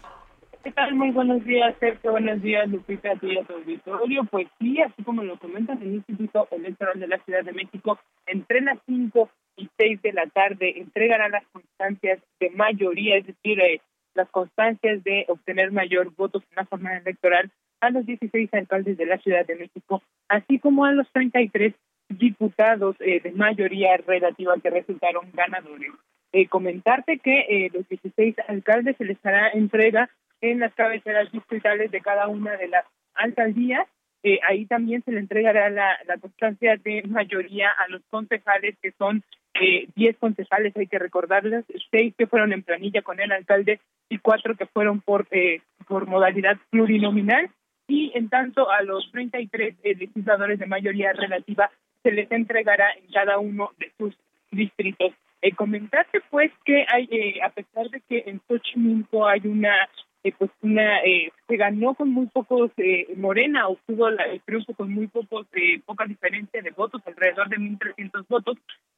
¿Qué 0.64 0.72
tal? 0.72 0.96
Muy 0.96 1.12
buenos 1.12 1.44
días, 1.44 1.72
Sergio. 1.78 2.10
Buenos 2.10 2.42
días, 2.42 2.68
Lupita, 2.68 3.12
a 3.12 3.16
ti 3.16 3.38
a 3.38 3.44
tu 3.44 3.54
auditorio. 3.54 4.24
Pues 4.24 4.48
sí, 4.58 4.82
así 4.82 5.04
como 5.04 5.22
lo 5.22 5.38
comentan, 5.38 5.80
el 5.82 5.94
Instituto 5.94 6.48
Electoral 6.50 6.98
de 6.98 7.06
la 7.06 7.18
Ciudad 7.18 7.44
de 7.44 7.52
México, 7.52 7.96
entre 8.26 8.60
las 8.62 8.78
5 8.86 9.30
y 9.56 9.70
6 9.78 10.02
de 10.02 10.12
la 10.14 10.26
tarde, 10.26 10.80
entregará 10.80 11.28
las 11.28 11.46
constancias 11.52 12.18
de 12.40 12.50
mayoría, 12.50 13.18
es 13.18 13.26
decir, 13.28 13.60
eh, 13.60 13.80
las 14.14 14.28
constancias 14.30 15.02
de 15.04 15.24
obtener 15.28 15.72
mayor 15.72 16.14
votos 16.14 16.42
en 16.50 16.56
la 16.56 16.64
jornada 16.64 16.98
electoral 16.98 17.50
a 17.80 17.90
los 17.90 18.04
16 18.06 18.52
alcaldes 18.52 18.98
de 18.98 19.06
la 19.06 19.18
Ciudad 19.18 19.46
de 19.46 19.56
México, 19.56 20.02
así 20.28 20.58
como 20.58 20.84
a 20.84 20.92
los 20.92 21.11
33 21.12 21.74
diputados 22.08 22.96
eh, 23.00 23.20
de 23.20 23.32
mayoría 23.32 23.96
relativa 23.98 24.54
que 24.62 24.70
resultaron 24.70 25.30
ganadores. 25.32 25.92
Eh, 26.32 26.46
comentarte 26.46 27.18
que 27.18 27.40
eh, 27.40 27.70
los 27.72 27.88
16 27.88 28.36
alcaldes 28.46 28.96
se 28.96 29.04
les 29.04 29.18
hará 29.24 29.50
entrega 29.50 30.08
en 30.40 30.61
las 30.61 30.72
cabeceras 30.74 31.30
distritales 31.32 31.90
de 31.90 32.00
cada 32.00 32.28
una 32.28 32.56
de 32.56 32.68
las 32.68 32.84
alcaldías. 33.14 33.86
Eh, 34.22 34.38
ahí 34.46 34.66
también 34.66 35.02
se 35.02 35.11
le 35.12 35.18
entregará 35.18 35.70
la, 35.70 35.98
la 36.06 36.18
constancia 36.18 36.76
de 36.76 37.02
mayoría 37.08 37.70
a 37.70 37.88
los 37.88 38.02
concejales, 38.11 38.76
que 38.80 38.92
son 38.92 39.24
eh, 39.55 39.88
10 39.94 40.16
concejales, 40.18 40.76
hay 40.76 40.86
que 40.86 40.98
recordarles, 40.98 41.64
seis 41.90 42.14
que 42.16 42.26
fueron 42.26 42.53
en 42.53 42.62
planilla 42.62 43.03
con 43.03 43.20
el 43.20 43.32
alcalde 43.32 43.80
y 44.09 44.18
cuatro 44.18 44.57
que 44.57 44.66
fueron 44.66 45.01
por, 45.01 45.26
eh, 45.30 45.61
por 45.86 46.07
modalidad 46.07 46.57
plurinominal. 46.70 47.51
Y 47.88 48.12
en 48.14 48.28
tanto 48.28 48.70
a 48.70 48.82
los 48.82 49.11
33 49.11 49.74
eh, 49.82 49.94
legisladores 49.96 50.59
de 50.59 50.66
mayoría 50.66 51.12
relativa 51.12 51.70
se 52.03 52.12
les 52.12 52.30
entregará 52.30 52.92
en 52.92 53.11
cada 53.12 53.38
uno 53.38 53.70
de 53.78 53.92
sus 53.98 54.16
distritos. 54.51 55.12
Eh, 55.42 55.53
comentarte 55.53 56.20
pues 56.30 56.53
que 56.64 56.84
hay, 56.88 57.09
eh, 57.11 57.40
a 57.42 57.48
pesar 57.48 57.88
de 57.88 58.01
que 58.03 58.24
en 58.26 58.40
Xochimilco 58.46 59.26
hay 59.26 59.40
una, 59.44 59.88
eh, 60.22 60.32
pues 60.38 60.50
una, 60.62 60.98
eh, 61.02 61.30
se 61.48 61.56
ganó 61.56 61.94
con 61.94 62.10
muy 62.10 62.26
pocos, 62.26 62.70
eh, 62.76 63.06
Morena 63.16 63.68
obtuvo 63.68 64.10
la- 64.10 64.24
el 64.24 64.40
triunfo 64.42 64.74
con 64.74 64.92
muy 64.92 65.06
pocos, 65.06 65.46
eh, 65.54 65.80
poca 65.86 66.04
diferencia 66.06 66.60
de 66.62 66.70
votos, 66.70 67.02
alrededor 67.06 67.48
de 67.48 67.58
1.300 67.58 68.26
votos, 68.28 68.56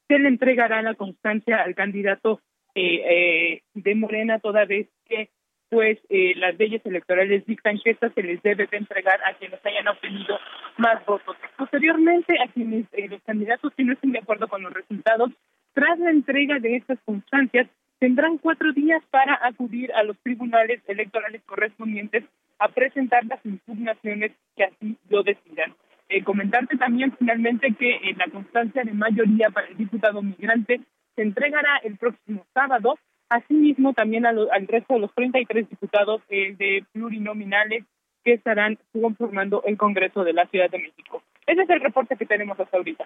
se 0.08 0.18
le 0.18 0.28
entregará 0.28 0.82
la 0.82 0.94
constancia 0.94 1.62
al 1.62 1.74
candidato 1.74 2.40
eh, 2.74 3.02
eh, 3.06 3.62
de 3.74 3.94
Morena 3.94 4.38
toda 4.38 4.64
vez 4.64 4.88
que 5.06 5.28
pues 5.68 5.98
las 6.36 6.58
leyes 6.58 6.84
electorales 6.84 7.46
dictan 7.46 7.78
que 7.82 7.92
esta 7.92 8.10
se 8.10 8.22
les 8.22 8.42
debe 8.42 8.66
de 8.66 8.76
entregar 8.76 9.18
a 9.24 9.32
quienes 9.34 9.58
hayan 9.64 9.88
obtenido 9.88 10.38
más 10.76 11.02
votos. 11.06 11.34
Posteriormente, 11.56 12.36
a 12.42 12.52
quienes 12.52 12.84
los 13.08 13.22
candidatos 13.22 13.72
que 13.74 13.82
no 13.84 13.94
estén 13.94 14.12
de 14.12 14.18
acuerdo 14.18 14.48
con 14.48 14.62
los 14.62 14.72
resultados, 14.74 15.30
tras 15.72 15.98
la 15.98 16.10
entrega 16.10 16.58
de 16.58 16.76
estas 16.76 16.98
constancias, 17.06 17.68
tendrán 18.02 18.36
cuatro 18.38 18.72
días 18.72 19.00
para 19.10 19.38
acudir 19.46 19.92
a 19.92 20.02
los 20.02 20.18
tribunales 20.24 20.82
electorales 20.88 21.40
correspondientes 21.46 22.24
a 22.58 22.66
presentar 22.66 23.24
las 23.26 23.38
impugnaciones 23.46 24.32
que 24.56 24.64
así 24.64 24.96
lo 25.08 25.22
decidan. 25.22 25.72
Eh, 26.08 26.24
comentarte 26.24 26.76
también 26.76 27.14
finalmente 27.16 27.72
que 27.78 27.90
eh, 27.94 28.14
la 28.16 28.26
constancia 28.26 28.82
de 28.82 28.92
mayoría 28.92 29.50
para 29.50 29.68
el 29.68 29.76
diputado 29.76 30.20
migrante 30.20 30.80
se 31.14 31.22
entregará 31.22 31.76
el 31.84 31.96
próximo 31.96 32.44
sábado. 32.52 32.98
Asimismo, 33.28 33.92
también 33.92 34.26
a 34.26 34.32
lo- 34.32 34.52
al 34.52 34.66
resto 34.66 34.94
de 34.94 35.00
los 35.00 35.14
33 35.14 35.70
diputados 35.70 36.22
eh, 36.28 36.56
de 36.58 36.84
plurinominales 36.92 37.84
que 38.24 38.32
estarán 38.32 38.78
conformando 39.00 39.62
el 39.64 39.76
Congreso 39.76 40.24
de 40.24 40.32
la 40.32 40.46
Ciudad 40.46 40.68
de 40.70 40.78
México. 40.80 41.22
Ese 41.46 41.62
es 41.62 41.70
el 41.70 41.80
reporte 41.80 42.16
que 42.16 42.26
tenemos 42.26 42.58
hasta 42.58 42.76
ahorita. 42.76 43.04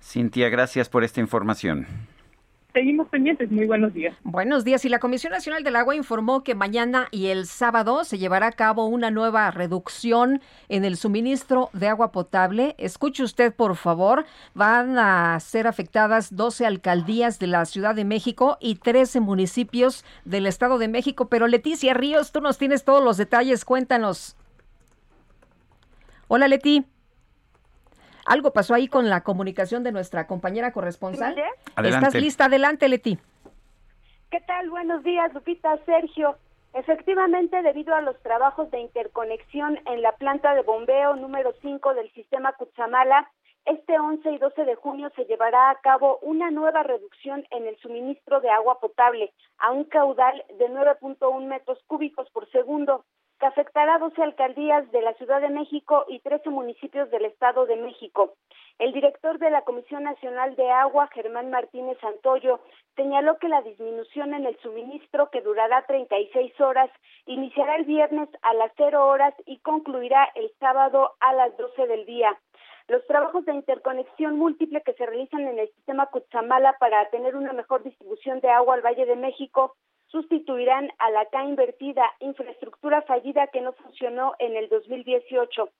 Cintia, 0.00 0.48
gracias 0.48 0.88
por 0.88 1.04
esta 1.04 1.20
información. 1.20 1.86
Seguimos 2.72 3.08
pendientes. 3.08 3.50
Muy 3.50 3.66
buenos 3.66 3.92
días. 3.92 4.16
Buenos 4.24 4.64
días. 4.64 4.84
Y 4.86 4.88
la 4.88 4.98
Comisión 4.98 5.32
Nacional 5.32 5.62
del 5.62 5.76
Agua 5.76 5.94
informó 5.94 6.42
que 6.42 6.54
mañana 6.54 7.08
y 7.10 7.26
el 7.26 7.46
sábado 7.46 8.04
se 8.04 8.16
llevará 8.16 8.46
a 8.46 8.52
cabo 8.52 8.86
una 8.86 9.10
nueva 9.10 9.50
reducción 9.50 10.40
en 10.70 10.86
el 10.86 10.96
suministro 10.96 11.68
de 11.74 11.88
agua 11.88 12.12
potable. 12.12 12.74
Escuche 12.78 13.24
usted, 13.24 13.54
por 13.54 13.76
favor. 13.76 14.24
Van 14.54 14.98
a 14.98 15.38
ser 15.40 15.66
afectadas 15.66 16.34
12 16.34 16.64
alcaldías 16.64 17.38
de 17.38 17.48
la 17.48 17.66
Ciudad 17.66 17.94
de 17.94 18.06
México 18.06 18.56
y 18.58 18.76
13 18.76 19.20
municipios 19.20 20.04
del 20.24 20.46
Estado 20.46 20.78
de 20.78 20.88
México. 20.88 21.28
Pero 21.28 21.48
Leticia 21.48 21.92
Ríos, 21.92 22.32
tú 22.32 22.40
nos 22.40 22.56
tienes 22.56 22.84
todos 22.84 23.04
los 23.04 23.18
detalles. 23.18 23.66
Cuéntanos. 23.66 24.34
Hola, 26.28 26.48
Leti. 26.48 26.86
¿Algo 28.26 28.52
pasó 28.52 28.74
ahí 28.74 28.88
con 28.88 29.08
la 29.08 29.22
comunicación 29.22 29.82
de 29.82 29.92
nuestra 29.92 30.26
compañera 30.26 30.72
corresponsal? 30.72 31.36
Adelante. 31.76 32.06
¿Estás 32.06 32.22
lista? 32.22 32.44
Adelante, 32.46 32.88
Leti. 32.88 33.18
¿Qué 34.30 34.40
tal? 34.40 34.70
Buenos 34.70 35.02
días, 35.02 35.32
Lupita, 35.34 35.76
Sergio. 35.84 36.36
Efectivamente, 36.74 37.60
debido 37.62 37.94
a 37.94 38.00
los 38.00 38.18
trabajos 38.22 38.70
de 38.70 38.80
interconexión 38.80 39.78
en 39.86 40.00
la 40.00 40.12
planta 40.12 40.54
de 40.54 40.62
bombeo 40.62 41.16
número 41.16 41.52
5 41.60 41.94
del 41.94 42.10
sistema 42.12 42.52
Cuchamala, 42.52 43.30
este 43.66 43.98
11 43.98 44.32
y 44.32 44.38
12 44.38 44.64
de 44.64 44.74
junio 44.74 45.10
se 45.14 45.24
llevará 45.26 45.70
a 45.70 45.80
cabo 45.80 46.18
una 46.22 46.50
nueva 46.50 46.82
reducción 46.82 47.44
en 47.50 47.66
el 47.66 47.76
suministro 47.78 48.40
de 48.40 48.50
agua 48.50 48.80
potable 48.80 49.32
a 49.58 49.70
un 49.70 49.84
caudal 49.84 50.42
de 50.58 50.68
9.1 50.68 51.46
metros 51.46 51.78
cúbicos 51.86 52.28
por 52.30 52.50
segundo, 52.50 53.04
que 53.42 53.48
afectará 53.48 53.96
a 53.96 53.98
12 53.98 54.22
alcaldías 54.22 54.88
de 54.92 55.02
la 55.02 55.14
Ciudad 55.14 55.40
de 55.40 55.50
México 55.50 56.04
y 56.06 56.20
13 56.20 56.48
municipios 56.50 57.10
del 57.10 57.24
Estado 57.24 57.66
de 57.66 57.74
México. 57.74 58.34
El 58.78 58.92
director 58.92 59.40
de 59.40 59.50
la 59.50 59.62
Comisión 59.62 60.04
Nacional 60.04 60.54
de 60.54 60.70
Agua, 60.70 61.08
Germán 61.12 61.50
Martínez 61.50 61.98
Santoyo, 62.00 62.60
señaló 62.94 63.38
que 63.38 63.48
la 63.48 63.62
disminución 63.62 64.32
en 64.34 64.46
el 64.46 64.56
suministro, 64.60 65.28
que 65.30 65.40
durará 65.40 65.84
36 65.86 66.60
horas, 66.60 66.88
iniciará 67.26 67.74
el 67.74 67.84
viernes 67.84 68.28
a 68.42 68.54
las 68.54 68.70
0 68.76 69.08
horas 69.08 69.34
y 69.44 69.58
concluirá 69.58 70.30
el 70.36 70.48
sábado 70.60 71.14
a 71.18 71.32
las 71.32 71.56
12 71.56 71.88
del 71.88 72.06
día. 72.06 72.38
Los 72.86 73.04
trabajos 73.08 73.44
de 73.44 73.54
interconexión 73.54 74.38
múltiple 74.38 74.82
que 74.82 74.92
se 74.92 75.04
realizan 75.04 75.48
en 75.48 75.58
el 75.58 75.68
sistema 75.74 76.06
Cutzamala 76.06 76.76
para 76.78 77.10
tener 77.10 77.34
una 77.34 77.52
mejor 77.52 77.82
distribución 77.82 78.38
de 78.38 78.50
agua 78.50 78.74
al 78.74 78.82
Valle 78.82 79.04
de 79.04 79.16
México 79.16 79.74
sustituirán 80.12 80.90
a 80.98 81.10
la 81.10 81.22
acá 81.22 81.42
invertida 81.42 82.04
infraestructura 82.20 83.02
fallida 83.02 83.46
que 83.46 83.62
no 83.62 83.72
funcionó 83.72 84.34
en 84.38 84.54
el 84.56 84.68
2018. 84.68 85.70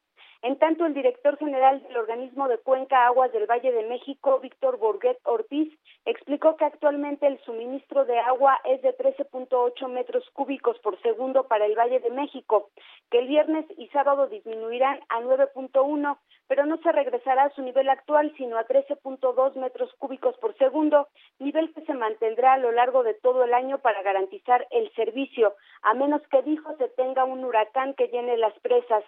En 0.45 0.59
tanto, 0.59 0.85
el 0.85 0.93
director 0.93 1.39
general 1.39 1.81
del 1.85 1.97
organismo 1.97 2.49
de 2.49 2.59
Cuenca 2.59 3.07
Aguas 3.07 3.31
del 3.31 3.47
Valle 3.47 3.71
de 3.71 3.85
México, 3.85 4.41
Víctor 4.41 4.77
Borguet 4.77 5.17
Ortiz, 5.23 5.73
explicó 6.05 6.57
que 6.57 6.65
actualmente 6.65 7.29
el 7.29 7.39
suministro 7.45 8.05
de 8.05 8.19
agua 8.19 8.59
es 8.65 8.83
de 8.83 8.97
13.8 8.97 9.87
metros 9.89 10.29
cúbicos 10.31 10.77
por 10.81 11.01
segundo 11.03 11.47
para 11.47 11.67
el 11.67 11.79
Valle 11.79 12.01
de 12.01 12.11
México, 12.11 12.71
que 13.09 13.21
el 13.21 13.29
viernes 13.29 13.67
y 13.79 13.87
sábado 13.91 14.27
disminuirán 14.27 14.99
a 15.11 15.21
9.1, 15.21 16.19
pero 16.49 16.67
no 16.67 16.77
se 16.79 16.91
regresará 16.91 17.45
a 17.45 17.55
su 17.55 17.63
nivel 17.63 17.89
actual, 17.89 18.35
sino 18.37 18.59
a 18.59 18.67
13.2 18.67 19.55
metros 19.55 19.95
cúbicos 19.95 20.37
por 20.39 20.59
segundo, 20.59 21.07
nivel 21.39 21.73
que 21.73 21.83
se 21.83 21.95
mantendrá 21.95 22.55
a 22.55 22.59
lo 22.59 22.73
largo 22.73 23.05
de 23.05 23.15
todo 23.15 23.45
el 23.45 23.55
año 23.55 23.79
para 23.79 24.03
garantizar 24.03 24.67
el 24.73 24.93
servicio, 24.95 25.55
a 25.83 25.95
menos 25.95 26.21
que 26.33 26.43
dijo 26.43 26.77
se 26.79 26.89
tenga 26.89 27.23
un 27.23 27.45
huracán 27.45 27.95
que 27.95 28.09
llene 28.09 28.37
las 28.39 28.59
presas. 28.59 29.05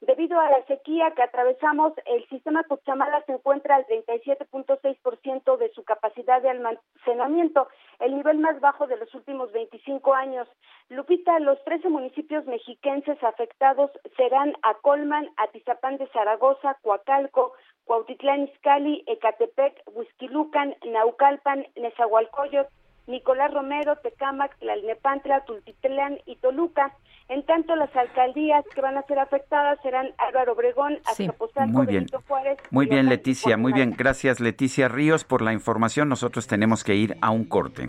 Debido 0.00 0.38
a 0.38 0.50
la 0.50 0.62
sequía 0.66 1.12
que 1.12 1.22
atravesamos, 1.22 1.94
el 2.04 2.28
sistema 2.28 2.62
Cuchamala 2.64 3.22
se 3.24 3.32
encuentra 3.32 3.76
al 3.76 3.86
37.6% 3.86 5.56
de 5.56 5.70
su 5.72 5.84
capacidad 5.84 6.42
de 6.42 6.50
almacenamiento, 6.50 7.68
el 8.00 8.14
nivel 8.14 8.38
más 8.38 8.60
bajo 8.60 8.86
de 8.86 8.98
los 8.98 9.14
últimos 9.14 9.50
25 9.52 10.12
años. 10.12 10.46
Lupita, 10.90 11.38
los 11.40 11.62
13 11.64 11.88
municipios 11.88 12.44
mexiquenses 12.44 13.22
afectados 13.24 13.90
serán 14.18 14.52
Acolman, 14.62 15.30
Atizapán 15.38 15.96
de 15.96 16.06
Zaragoza, 16.08 16.76
Coacalco, 16.82 17.54
Cuautitlán 17.84 18.48
Izcalli, 18.48 19.02
Ecatepec, 19.06 19.82
Huizquilucan, 19.86 20.76
Naucalpan, 20.84 21.66
Nezahualcóyotl, 21.74 22.70
Nicolás 23.06 23.52
Romero, 23.54 23.96
Tecámac, 23.96 24.58
Tlalnepantla, 24.58 25.44
Tultitlán 25.44 26.18
y 26.26 26.36
Toluca. 26.36 26.94
En 27.28 27.44
tanto, 27.44 27.74
las 27.74 27.94
alcaldías 27.96 28.64
que 28.72 28.80
van 28.80 28.96
a 28.96 29.02
ser 29.02 29.18
afectadas 29.18 29.78
serán 29.82 30.10
Álvaro 30.18 30.52
Obregón, 30.52 30.98
Azcapotzalco, 31.04 31.72
muy 31.72 31.86
bien. 31.86 32.04
Benito 32.04 32.22
Juárez. 32.28 32.58
Muy 32.70 32.86
bien. 32.86 33.08
Leticia, 33.08 33.56
muy 33.56 33.72
bien. 33.72 33.94
Gracias, 33.96 34.38
Leticia 34.38 34.88
Ríos, 34.88 35.24
por 35.24 35.42
la 35.42 35.52
información. 35.52 36.08
Nosotros 36.08 36.46
tenemos 36.46 36.84
que 36.84 36.94
ir 36.94 37.16
a 37.20 37.30
un 37.30 37.44
corte. 37.44 37.88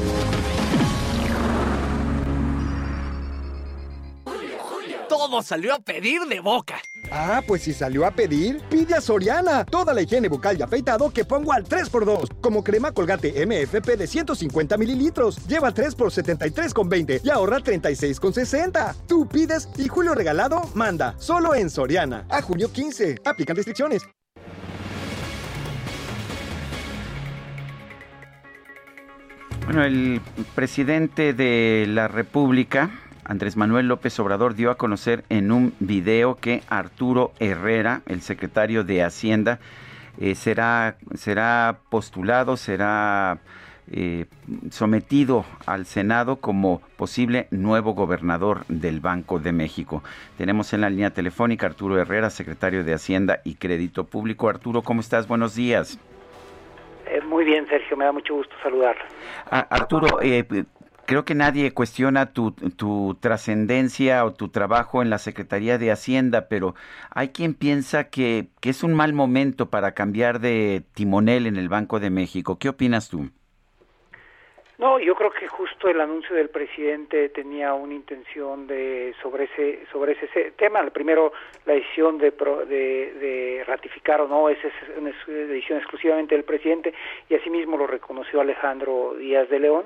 Todo 5.31 5.43
salió 5.43 5.73
a 5.73 5.79
pedir 5.79 6.23
de 6.23 6.41
boca. 6.41 6.81
Ah, 7.09 7.41
pues 7.47 7.61
si 7.61 7.71
salió 7.71 8.05
a 8.05 8.11
pedir, 8.11 8.61
pide 8.69 8.95
a 8.95 8.99
Soriana. 8.99 9.63
Toda 9.63 9.93
la 9.93 10.01
higiene 10.01 10.27
bucal 10.27 10.59
y 10.59 10.61
afeitado 10.61 11.09
que 11.09 11.23
pongo 11.23 11.53
al 11.53 11.63
3x2. 11.63 12.41
Como 12.41 12.65
crema 12.65 12.91
colgate 12.91 13.45
MFP 13.45 13.95
de 13.97 14.07
150 14.07 14.75
mililitros. 14.75 15.37
Lleva 15.47 15.71
3 15.71 15.95
por 15.95 16.11
73,20 16.11 17.21
y 17.23 17.29
ahorra 17.29 17.59
36,60. 17.59 18.93
Tú 19.07 19.25
pides 19.25 19.69
y 19.77 19.87
Julio 19.87 20.15
Regalado 20.15 20.69
manda. 20.73 21.15
Solo 21.17 21.55
en 21.55 21.69
Soriana. 21.69 22.25
A 22.29 22.41
junio 22.41 22.69
15. 22.69 23.21
Aplican 23.23 23.55
restricciones. 23.55 24.01
Bueno, 29.63 29.85
el 29.85 30.19
presidente 30.55 31.31
de 31.31 31.85
la 31.87 32.09
República, 32.09 32.91
Andrés 33.31 33.55
Manuel 33.55 33.87
López 33.87 34.19
Obrador, 34.19 34.55
dio 34.55 34.71
a 34.71 34.75
conocer 34.75 35.23
en 35.29 35.53
un 35.53 35.73
video 35.79 36.35
que 36.35 36.63
Arturo 36.67 37.31
Herrera, 37.39 38.01
el 38.05 38.19
secretario 38.19 38.83
de 38.83 39.03
Hacienda, 39.03 39.59
eh, 40.19 40.35
será, 40.35 40.97
será 41.15 41.77
postulado, 41.89 42.57
será 42.57 43.39
eh, 43.89 44.25
sometido 44.69 45.45
al 45.65 45.85
Senado 45.85 46.41
como 46.41 46.81
posible 46.97 47.47
nuevo 47.51 47.93
gobernador 47.93 48.65
del 48.67 48.99
Banco 48.99 49.39
de 49.39 49.53
México. 49.53 50.03
Tenemos 50.37 50.73
en 50.73 50.81
la 50.81 50.89
línea 50.89 51.11
telefónica 51.11 51.67
Arturo 51.67 51.97
Herrera, 51.97 52.29
secretario 52.31 52.83
de 52.83 52.93
Hacienda 52.93 53.39
y 53.45 53.55
Crédito 53.55 54.03
Público. 54.03 54.49
Arturo, 54.49 54.81
¿cómo 54.81 54.99
estás? 54.99 55.29
Buenos 55.29 55.55
días. 55.55 55.97
Eh, 57.05 57.21
muy 57.21 57.45
bien, 57.45 57.65
Sergio, 57.69 57.95
me 57.95 58.03
da 58.03 58.11
mucho 58.11 58.33
gusto 58.33 58.53
saludarlo. 58.61 59.03
Ah, 59.49 59.67
Arturo, 59.69 60.21
eh, 60.21 60.45
creo 61.11 61.25
que 61.25 61.35
nadie 61.35 61.73
cuestiona 61.73 62.31
tu, 62.31 62.53
tu 62.53 63.17
trascendencia 63.19 64.23
o 64.23 64.31
tu 64.31 64.47
trabajo 64.47 65.01
en 65.01 65.09
la 65.09 65.17
Secretaría 65.17 65.77
de 65.77 65.91
Hacienda, 65.91 66.47
pero 66.47 66.73
hay 67.13 67.33
quien 67.33 67.53
piensa 67.53 68.09
que, 68.09 68.47
que 68.61 68.69
es 68.69 68.81
un 68.81 68.93
mal 68.93 69.11
momento 69.11 69.69
para 69.69 69.91
cambiar 69.91 70.39
de 70.39 70.83
timonel 70.93 71.47
en 71.47 71.57
el 71.57 71.67
Banco 71.67 71.99
de 71.99 72.11
México. 72.11 72.57
¿Qué 72.57 72.69
opinas 72.69 73.09
tú? 73.09 73.29
No, 74.81 74.99
yo 74.99 75.13
creo 75.13 75.31
que 75.31 75.47
justo 75.47 75.89
el 75.89 76.01
anuncio 76.01 76.35
del 76.35 76.49
presidente 76.49 77.29
tenía 77.29 77.73
una 77.73 77.93
intención 77.93 78.65
de 78.65 79.13
sobre 79.21 79.43
ese 79.43 79.85
sobre 79.91 80.13
ese 80.13 80.53
tema. 80.57 80.81
Primero, 80.89 81.33
la 81.67 81.73
decisión 81.73 82.17
de, 82.17 82.31
de, 82.31 83.63
ratificar 83.67 84.21
o 84.21 84.27
no, 84.27 84.49
esa 84.49 84.67
es 84.69 84.73
una 84.97 85.11
decisión 85.27 85.77
exclusivamente 85.77 86.33
del 86.33 86.45
presidente 86.45 86.95
y 87.29 87.35
asimismo 87.35 87.77
lo 87.77 87.85
reconoció 87.85 88.41
Alejandro 88.41 89.13
Díaz 89.19 89.49
de 89.49 89.59
León. 89.59 89.85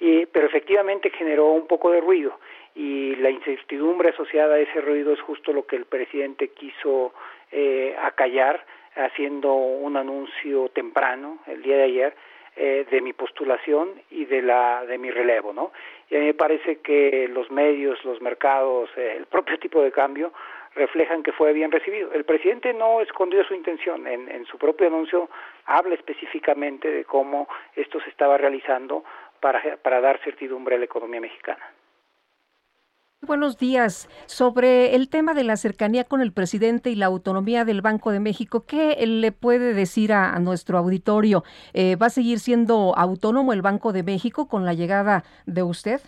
Y, 0.00 0.26
pero 0.26 0.46
efectivamente 0.46 1.10
generó 1.10 1.46
un 1.46 1.66
poco 1.66 1.90
de 1.90 2.00
ruido 2.00 2.38
y 2.74 3.16
la 3.16 3.30
incertidumbre 3.30 4.10
asociada 4.10 4.54
a 4.54 4.60
ese 4.60 4.80
ruido 4.80 5.12
es 5.12 5.20
justo 5.20 5.52
lo 5.52 5.66
que 5.66 5.74
el 5.74 5.86
presidente 5.86 6.48
quiso 6.48 7.12
eh, 7.50 7.96
acallar 8.00 8.64
haciendo 8.94 9.52
un 9.54 9.96
anuncio 9.96 10.68
temprano 10.68 11.38
el 11.46 11.62
día 11.62 11.76
de 11.76 11.82
ayer 11.82 12.14
eh, 12.56 12.86
de 12.90 13.00
mi 13.00 13.12
postulación 13.12 13.90
y 14.10 14.24
de 14.24 14.42
la 14.42 14.84
de 14.84 14.98
mi 14.98 15.10
relevo, 15.10 15.52
¿no? 15.52 15.72
Y 16.10 16.16
a 16.16 16.18
mí 16.18 16.26
me 16.26 16.34
parece 16.34 16.78
que 16.78 17.28
los 17.28 17.50
medios, 17.50 18.04
los 18.04 18.20
mercados, 18.20 18.90
eh, 18.96 19.14
el 19.16 19.26
propio 19.26 19.58
tipo 19.60 19.82
de 19.82 19.92
cambio 19.92 20.32
reflejan 20.74 21.22
que 21.22 21.32
fue 21.32 21.52
bien 21.52 21.70
recibido. 21.70 22.12
El 22.12 22.24
presidente 22.24 22.72
no 22.74 23.00
escondió 23.00 23.44
su 23.44 23.54
intención, 23.54 24.06
en, 24.06 24.28
en 24.30 24.44
su 24.46 24.58
propio 24.58 24.86
anuncio 24.86 25.28
habla 25.66 25.94
específicamente 25.94 26.90
de 26.90 27.04
cómo 27.04 27.48
esto 27.74 28.00
se 28.00 28.10
estaba 28.10 28.38
realizando 28.38 29.04
para, 29.40 29.76
para 29.78 30.00
dar 30.00 30.20
certidumbre 30.24 30.76
a 30.76 30.78
la 30.78 30.84
economía 30.84 31.20
mexicana. 31.20 31.62
Buenos 33.20 33.58
días. 33.58 34.08
Sobre 34.26 34.94
el 34.94 35.10
tema 35.10 35.34
de 35.34 35.42
la 35.42 35.56
cercanía 35.56 36.04
con 36.04 36.20
el 36.20 36.32
presidente 36.32 36.90
y 36.90 36.94
la 36.94 37.06
autonomía 37.06 37.64
del 37.64 37.82
Banco 37.82 38.12
de 38.12 38.20
México, 38.20 38.64
¿qué 38.66 38.96
le 39.06 39.32
puede 39.32 39.74
decir 39.74 40.12
a, 40.12 40.32
a 40.34 40.38
nuestro 40.38 40.78
auditorio? 40.78 41.42
Eh, 41.74 41.96
¿Va 41.96 42.06
a 42.06 42.10
seguir 42.10 42.38
siendo 42.38 42.94
autónomo 42.96 43.52
el 43.52 43.60
Banco 43.60 43.92
de 43.92 44.04
México 44.04 44.46
con 44.48 44.64
la 44.64 44.72
llegada 44.72 45.24
de 45.46 45.64
usted? 45.64 46.00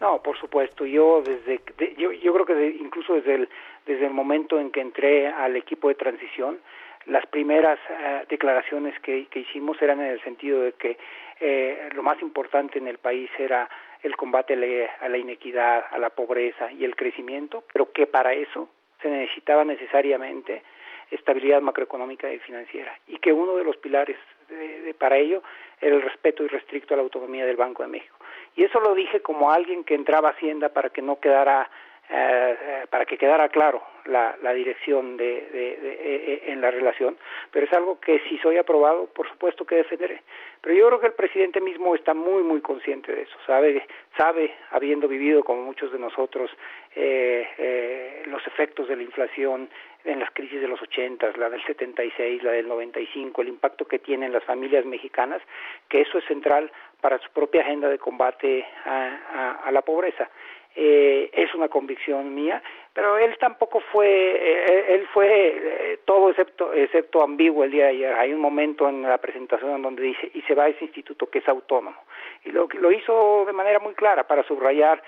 No, 0.00 0.22
por 0.22 0.38
supuesto. 0.38 0.86
Yo 0.86 1.22
desde 1.22 1.60
de- 1.76 1.94
yo, 1.98 2.12
yo 2.12 2.32
creo 2.34 2.46
que 2.46 2.54
de- 2.54 2.76
incluso 2.80 3.14
desde 3.14 3.34
el 3.34 3.48
desde 3.86 4.06
el 4.06 4.12
momento 4.12 4.60
en 4.60 4.70
que 4.70 4.80
entré 4.82 5.26
al 5.26 5.56
equipo 5.56 5.88
de 5.88 5.94
transición, 5.96 6.58
las 7.06 7.26
primeras 7.26 7.78
eh, 7.88 8.24
declaraciones 8.28 8.94
que, 9.00 9.26
que 9.26 9.40
hicimos 9.40 9.80
eran 9.82 10.00
en 10.00 10.06
el 10.12 10.22
sentido 10.22 10.60
de 10.60 10.72
que 10.74 10.98
eh, 11.40 11.88
lo 11.94 12.02
más 12.02 12.20
importante 12.22 12.78
en 12.78 12.86
el 12.88 12.98
país 12.98 13.30
era 13.38 13.68
el 14.02 14.16
combate 14.16 14.54
a 15.00 15.08
la, 15.08 15.18
inequidad, 15.18 15.84
a 15.90 15.98
la 15.98 16.10
pobreza 16.10 16.70
y 16.72 16.84
el 16.84 16.96
crecimiento, 16.96 17.64
pero 17.72 17.92
que 17.92 18.06
para 18.06 18.32
eso 18.32 18.68
se 19.02 19.08
necesitaba 19.10 19.64
necesariamente 19.64 20.62
estabilidad 21.10 21.60
macroeconómica 21.60 22.32
y 22.32 22.38
financiera 22.38 22.96
y 23.08 23.18
que 23.18 23.32
uno 23.32 23.56
de 23.56 23.64
los 23.64 23.76
pilares 23.78 24.16
de- 24.48 24.80
de- 24.82 24.94
para 24.94 25.16
ello 25.16 25.42
era 25.80 25.96
el 25.96 26.02
respeto 26.02 26.44
irrestricto 26.44 26.94
a 26.94 26.96
la 26.98 27.02
autonomía 27.02 27.44
del 27.46 27.56
Banco 27.56 27.82
de 27.82 27.88
México. 27.88 28.16
Y 28.56 28.64
eso 28.64 28.80
lo 28.80 28.94
dije 28.94 29.20
como 29.20 29.50
alguien 29.50 29.84
que 29.84 29.94
entraba 29.94 30.28
a 30.28 30.32
Hacienda 30.32 30.68
para 30.70 30.90
que 30.90 31.02
no 31.02 31.18
quedara 31.18 31.68
eh, 32.12 32.86
para 32.90 33.06
que 33.06 33.16
quedara 33.16 33.48
claro 33.48 33.82
la, 34.06 34.36
la 34.42 34.52
dirección 34.52 35.16
de, 35.16 35.24
de, 35.52 35.76
de, 35.76 36.42
en 36.46 36.60
la 36.60 36.70
relación, 36.70 37.16
pero 37.52 37.66
es 37.66 37.72
algo 37.72 38.00
que 38.00 38.20
si 38.28 38.36
soy 38.38 38.56
aprobado, 38.56 39.06
por 39.06 39.28
supuesto 39.28 39.64
que 39.64 39.76
defenderé. 39.76 40.22
Pero 40.60 40.74
yo 40.74 40.86
creo 40.88 41.00
que 41.00 41.06
el 41.06 41.12
presidente 41.12 41.60
mismo 41.60 41.94
está 41.94 42.12
muy, 42.12 42.42
muy 42.42 42.60
consciente 42.60 43.14
de 43.14 43.22
eso, 43.22 43.36
sabe, 43.46 43.86
sabe 44.16 44.52
habiendo 44.70 45.06
vivido, 45.06 45.44
como 45.44 45.62
muchos 45.62 45.92
de 45.92 45.98
nosotros, 45.98 46.50
eh, 46.96 47.46
eh, 47.58 48.22
los 48.26 48.44
efectos 48.46 48.88
de 48.88 48.96
la 48.96 49.02
inflación 49.02 49.70
en 50.04 50.18
las 50.18 50.30
crisis 50.32 50.60
de 50.60 50.66
los 50.66 50.82
80, 50.82 51.32
la 51.36 51.48
del 51.48 51.62
76, 51.64 52.42
la 52.42 52.52
del 52.52 52.66
95, 52.66 53.42
el 53.42 53.48
impacto 53.48 53.84
que 53.84 54.00
tienen 54.00 54.32
las 54.32 54.42
familias 54.44 54.84
mexicanas, 54.84 55.42
que 55.88 56.00
eso 56.00 56.18
es 56.18 56.24
central 56.24 56.72
para 57.00 57.18
su 57.18 57.30
propia 57.30 57.60
agenda 57.60 57.88
de 57.88 57.98
combate 57.98 58.66
a, 58.84 59.18
a, 59.32 59.50
a 59.68 59.70
la 59.70 59.82
pobreza 59.82 60.28
eh, 60.74 61.30
es 61.32 61.54
una 61.54 61.68
convicción 61.68 62.34
mía, 62.34 62.62
pero 62.92 63.18
él 63.18 63.36
tampoco 63.38 63.80
fue, 63.92 64.06
eh, 64.06 64.94
él 64.94 65.06
fue 65.12 65.26
eh, 65.28 65.98
todo 66.04 66.30
excepto, 66.30 66.72
excepto 66.72 67.22
ambiguo 67.22 67.64
el 67.64 67.70
día 67.70 67.84
de 67.84 67.90
ayer. 67.90 68.14
Hay 68.14 68.32
un 68.32 68.40
momento 68.40 68.88
en 68.88 69.02
la 69.02 69.18
presentación 69.18 69.70
en 69.72 69.82
donde 69.82 70.02
dice, 70.02 70.30
y 70.34 70.42
se 70.42 70.54
va 70.54 70.64
a 70.64 70.68
ese 70.68 70.84
instituto 70.84 71.26
que 71.28 71.38
es 71.38 71.48
autónomo. 71.48 72.02
Y 72.44 72.50
lo, 72.50 72.68
lo 72.80 72.92
hizo 72.92 73.44
de 73.46 73.52
manera 73.52 73.78
muy 73.78 73.94
clara 73.94 74.26
para 74.26 74.42
subrayar, 74.44 75.02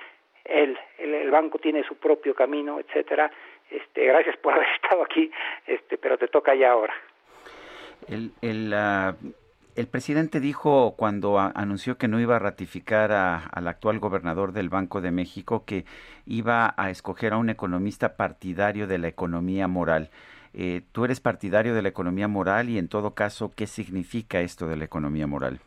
él, 0.44 0.76
el, 0.98 1.14
el 1.14 1.30
banco 1.30 1.58
tiene 1.58 1.84
su 1.84 1.96
propio 1.96 2.34
camino, 2.34 2.80
etcétera. 2.80 3.30
Este, 3.70 4.04
gracias 4.04 4.36
por 4.38 4.54
haber 4.54 4.68
estado 4.82 5.02
aquí, 5.02 5.30
este, 5.66 5.98
pero 5.98 6.18
te 6.18 6.28
toca 6.28 6.54
ya 6.54 6.72
ahora. 6.72 6.94
El, 8.08 8.32
el, 8.42 8.72
uh, 8.72 9.32
el 9.74 9.86
presidente 9.86 10.40
dijo 10.40 10.94
cuando 10.96 11.38
anunció 11.38 11.96
que 11.96 12.08
no 12.08 12.20
iba 12.20 12.36
a 12.36 12.38
ratificar 12.38 13.12
a, 13.12 13.46
al 13.52 13.68
actual 13.68 13.98
gobernador 13.98 14.52
del 14.52 14.68
Banco 14.68 15.00
de 15.00 15.10
México 15.10 15.64
que 15.66 15.84
iba 16.26 16.74
a 16.76 16.90
escoger 16.90 17.32
a 17.32 17.38
un 17.38 17.50
economista 17.50 18.16
partidario 18.16 18.86
de 18.86 18.98
la 18.98 19.08
economía 19.08 19.68
moral. 19.68 20.10
Eh, 20.54 20.82
¿Tú 20.92 21.04
eres 21.06 21.20
partidario 21.20 21.74
de 21.74 21.82
la 21.82 21.88
economía 21.88 22.28
moral 22.28 22.68
y 22.68 22.78
en 22.78 22.88
todo 22.88 23.14
caso 23.14 23.52
qué 23.56 23.66
significa 23.66 24.40
esto 24.40 24.66
de 24.66 24.76
la 24.76 24.84
economía 24.84 25.26
moral? 25.26 25.60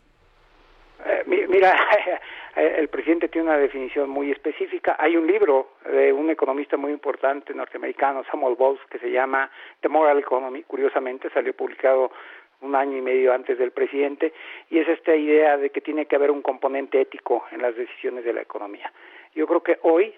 Eh, 1.05 1.47
mira, 1.49 1.75
el 2.55 2.87
presidente 2.89 3.27
tiene 3.27 3.49
una 3.49 3.57
definición 3.57 4.09
muy 4.09 4.31
específica. 4.31 4.95
Hay 4.99 5.17
un 5.17 5.25
libro 5.25 5.71
de 5.91 6.13
un 6.13 6.29
economista 6.29 6.77
muy 6.77 6.91
importante 6.91 7.53
norteamericano, 7.53 8.23
Samuel 8.29 8.55
Bowles, 8.55 8.81
que 8.89 8.99
se 8.99 9.09
llama 9.09 9.49
The 9.81 9.89
Moral 9.89 10.19
Economy. 10.19 10.63
Curiosamente 10.63 11.29
salió 11.31 11.53
publicado 11.53 12.11
un 12.65 12.75
año 12.75 12.97
y 12.97 13.01
medio 13.01 13.33
antes 13.33 13.57
del 13.57 13.71
presidente, 13.71 14.33
y 14.69 14.79
es 14.79 14.87
esta 14.87 15.15
idea 15.15 15.57
de 15.57 15.69
que 15.69 15.81
tiene 15.81 16.05
que 16.05 16.15
haber 16.15 16.31
un 16.31 16.41
componente 16.41 16.99
ético 16.99 17.45
en 17.51 17.61
las 17.61 17.75
decisiones 17.75 18.25
de 18.25 18.33
la 18.33 18.41
economía. 18.41 18.91
Yo 19.33 19.47
creo 19.47 19.61
que 19.61 19.79
hoy, 19.83 20.13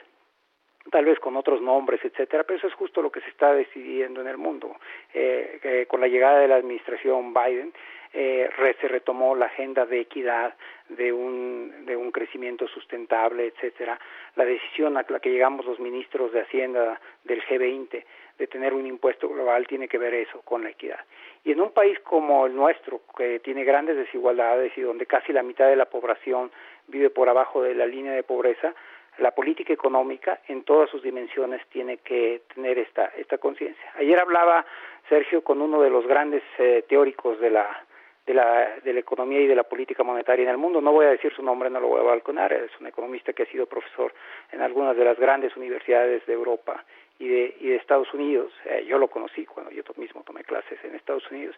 tal 0.92 1.06
vez 1.06 1.20
con 1.20 1.36
otros 1.36 1.62
nombres, 1.62 2.00
etcétera, 2.04 2.44
pero 2.44 2.58
eso 2.58 2.68
es 2.68 2.74
justo 2.74 3.02
lo 3.02 3.12
que 3.12 3.22
se 3.22 3.30
está 3.30 3.54
decidiendo 3.54 4.22
en 4.22 4.28
el 4.28 4.38
mundo. 4.38 4.76
Eh, 5.14 5.60
eh, 5.64 5.86
con 5.88 6.02
la 6.02 6.08
llegada 6.08 6.40
de 6.40 6.48
la 6.48 6.56
administración 6.56 7.34
Biden, 7.34 7.74
eh, 8.14 8.50
re, 8.58 8.76
se 8.80 8.88
retomó 8.88 9.36
la 9.36 9.48
agenda 9.48 9.86
de 9.86 10.00
equidad, 10.00 10.56
de 10.90 11.12
un, 11.12 11.86
de 11.86 11.96
un 11.96 12.12
crecimiento 12.12 12.68
sustentable, 12.68 13.48
etcétera. 13.48 14.00
La 14.36 14.46
decisión 14.46 14.98
a 14.98 15.06
la 15.08 15.20
que 15.20 15.30
llegamos 15.30 15.66
los 15.66 15.80
ministros 15.80 16.32
de 16.32 16.42
Hacienda 16.42 17.02
del 17.26 17.44
G20 17.44 18.04
de 18.38 18.48
tener 18.48 18.74
un 18.74 18.86
impuesto 18.86 19.28
global 19.28 19.68
tiene 19.68 19.88
que 19.88 19.98
ver 19.98 20.14
eso 20.14 20.42
con 20.42 20.64
la 20.64 20.70
equidad. 20.70 21.00
Y 21.44 21.52
en 21.52 21.62
un 21.62 21.72
país 21.72 22.00
como 22.02 22.46
el 22.46 22.56
nuestro, 22.56 23.02
que 23.18 23.40
tiene 23.40 23.64
grandes 23.64 23.96
desigualdades 23.96 24.78
y 24.78 24.82
donde 24.82 25.06
casi 25.06 25.32
la 25.32 25.44
mitad 25.44 25.68
de 25.68 25.76
la 25.76 25.86
población 25.86 26.52
vive 26.88 27.10
por 27.10 27.30
abajo 27.30 27.62
de 27.62 27.76
la 27.76 27.86
línea 27.86 28.14
de 28.14 28.24
pobreza, 28.24 28.74
la 29.18 29.32
política 29.32 29.74
económica 29.74 30.42
en 30.48 30.64
todas 30.64 30.90
sus 30.90 31.02
dimensiones 31.02 31.66
tiene 31.70 31.98
que 31.98 32.44
tener 32.54 32.78
esta, 32.78 33.06
esta 33.18 33.38
conciencia. 33.38 33.92
Ayer 33.96 34.20
hablaba 34.20 34.66
Sergio 35.10 35.44
con 35.44 35.62
uno 35.62 35.82
de 35.82 35.90
los 35.90 36.06
grandes 36.06 36.44
eh, 36.60 36.84
teóricos 36.88 37.40
de 37.40 37.50
la, 37.50 37.86
de, 38.26 38.34
la, 38.34 38.76
de 38.84 38.94
la 38.94 39.00
economía 39.00 39.42
y 39.42 39.48
de 39.48 39.56
la 39.56 39.64
política 39.64 40.04
monetaria 40.04 40.44
en 40.44 40.50
el 40.50 40.58
mundo. 40.58 40.82
No 40.82 40.92
voy 40.92 41.06
a 41.06 41.12
decir 41.12 41.34
su 41.34 41.42
nombre, 41.42 41.70
no 41.70 41.80
lo 41.80 41.88
voy 41.88 42.02
a 42.02 42.04
balconar, 42.04 42.54
es 42.54 42.72
un 42.80 42.88
economista 42.88 43.34
que 43.34 43.44
ha 43.44 43.48
sido 43.48 43.66
profesor 43.66 44.14
en 44.52 44.62
algunas 44.62 44.96
de 44.96 45.06
las 45.06 45.18
grandes 45.18 45.56
universidades 45.56 46.26
de 46.26 46.34
Europa 46.34 46.84
y 47.20 47.28
de, 47.28 47.58
y 47.60 47.68
de 47.70 47.76
Estados 47.76 48.14
Unidos. 48.14 48.52
Eh, 48.66 48.86
yo 48.88 48.98
lo 48.98 49.08
conocí 49.08 49.46
cuando 49.46 49.72
yo 49.72 49.84
mismo 49.96 50.24
tomé 50.24 50.44
clases 50.44 50.78
en 50.84 50.96
Estados 50.96 51.30
Unidos. 51.32 51.56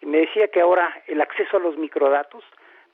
Y 0.00 0.06
me 0.06 0.18
decía 0.18 0.48
que 0.48 0.60
ahora 0.60 1.02
el 1.06 1.20
acceso 1.20 1.56
a 1.56 1.60
los 1.60 1.76
microdatos 1.76 2.44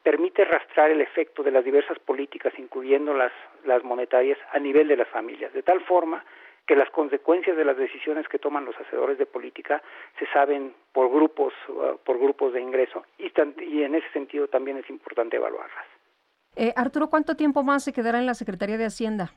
permite 0.03 0.45
rastrear 0.45 0.91
el 0.91 1.01
efecto 1.01 1.43
de 1.43 1.51
las 1.51 1.65
diversas 1.65 1.99
políticas, 1.99 2.53
incluyendo 2.59 3.13
las, 3.15 3.33
las 3.65 3.85
monetarias, 3.85 4.39
a 4.53 4.59
nivel 4.59 4.89
de 4.89 4.97
las 4.97 5.09
familias, 5.09 5.53
de 5.53 5.63
tal 5.63 5.81
forma 5.83 6.25
que 6.67 6.77
las 6.77 6.91
consecuencias 6.91 7.57
de 7.57 7.65
las 7.65 7.77
decisiones 7.77 8.29
que 8.29 8.39
toman 8.39 8.65
los 8.65 8.77
hacedores 8.79 9.19
de 9.19 9.27
política 9.27 9.83
se 10.19 10.27
saben 10.27 10.73
por 10.93 11.11
grupos, 11.11 11.53
por 12.05 12.19
grupos 12.19 12.53
de 12.53 12.61
ingreso 12.61 13.05
y, 13.19 13.33
y 13.65 13.83
en 13.83 13.97
ese 13.97 14.09
sentido 14.13 14.47
también 14.47 14.77
es 14.77 14.89
importante 14.89 15.37
evaluarlas. 15.37 15.85
Eh, 16.57 16.73
Arturo, 16.77 17.09
¿cuánto 17.09 17.35
tiempo 17.35 17.63
más 17.63 17.85
se 17.85 17.93
quedará 17.93 18.19
en 18.19 18.27
la 18.27 18.35
Secretaría 18.35 18.79
de 18.79 18.85
Hacienda? 18.85 19.33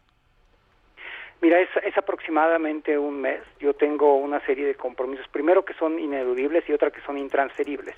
Mira, 1.42 1.60
es, 1.60 1.70
es, 1.84 1.98
aproximadamente 1.98 2.98
un 2.98 3.20
mes. 3.22 3.42
Yo 3.60 3.74
tengo 3.74 4.16
una 4.16 4.40
serie 4.46 4.66
de 4.66 4.76
compromisos, 4.76 5.28
primero 5.28 5.66
que 5.66 5.74
son 5.74 6.00
ineludibles 6.00 6.68
y 6.70 6.74
otra 6.74 6.92
que 6.92 7.02
son 7.02 7.18
intransferibles. 7.18 7.96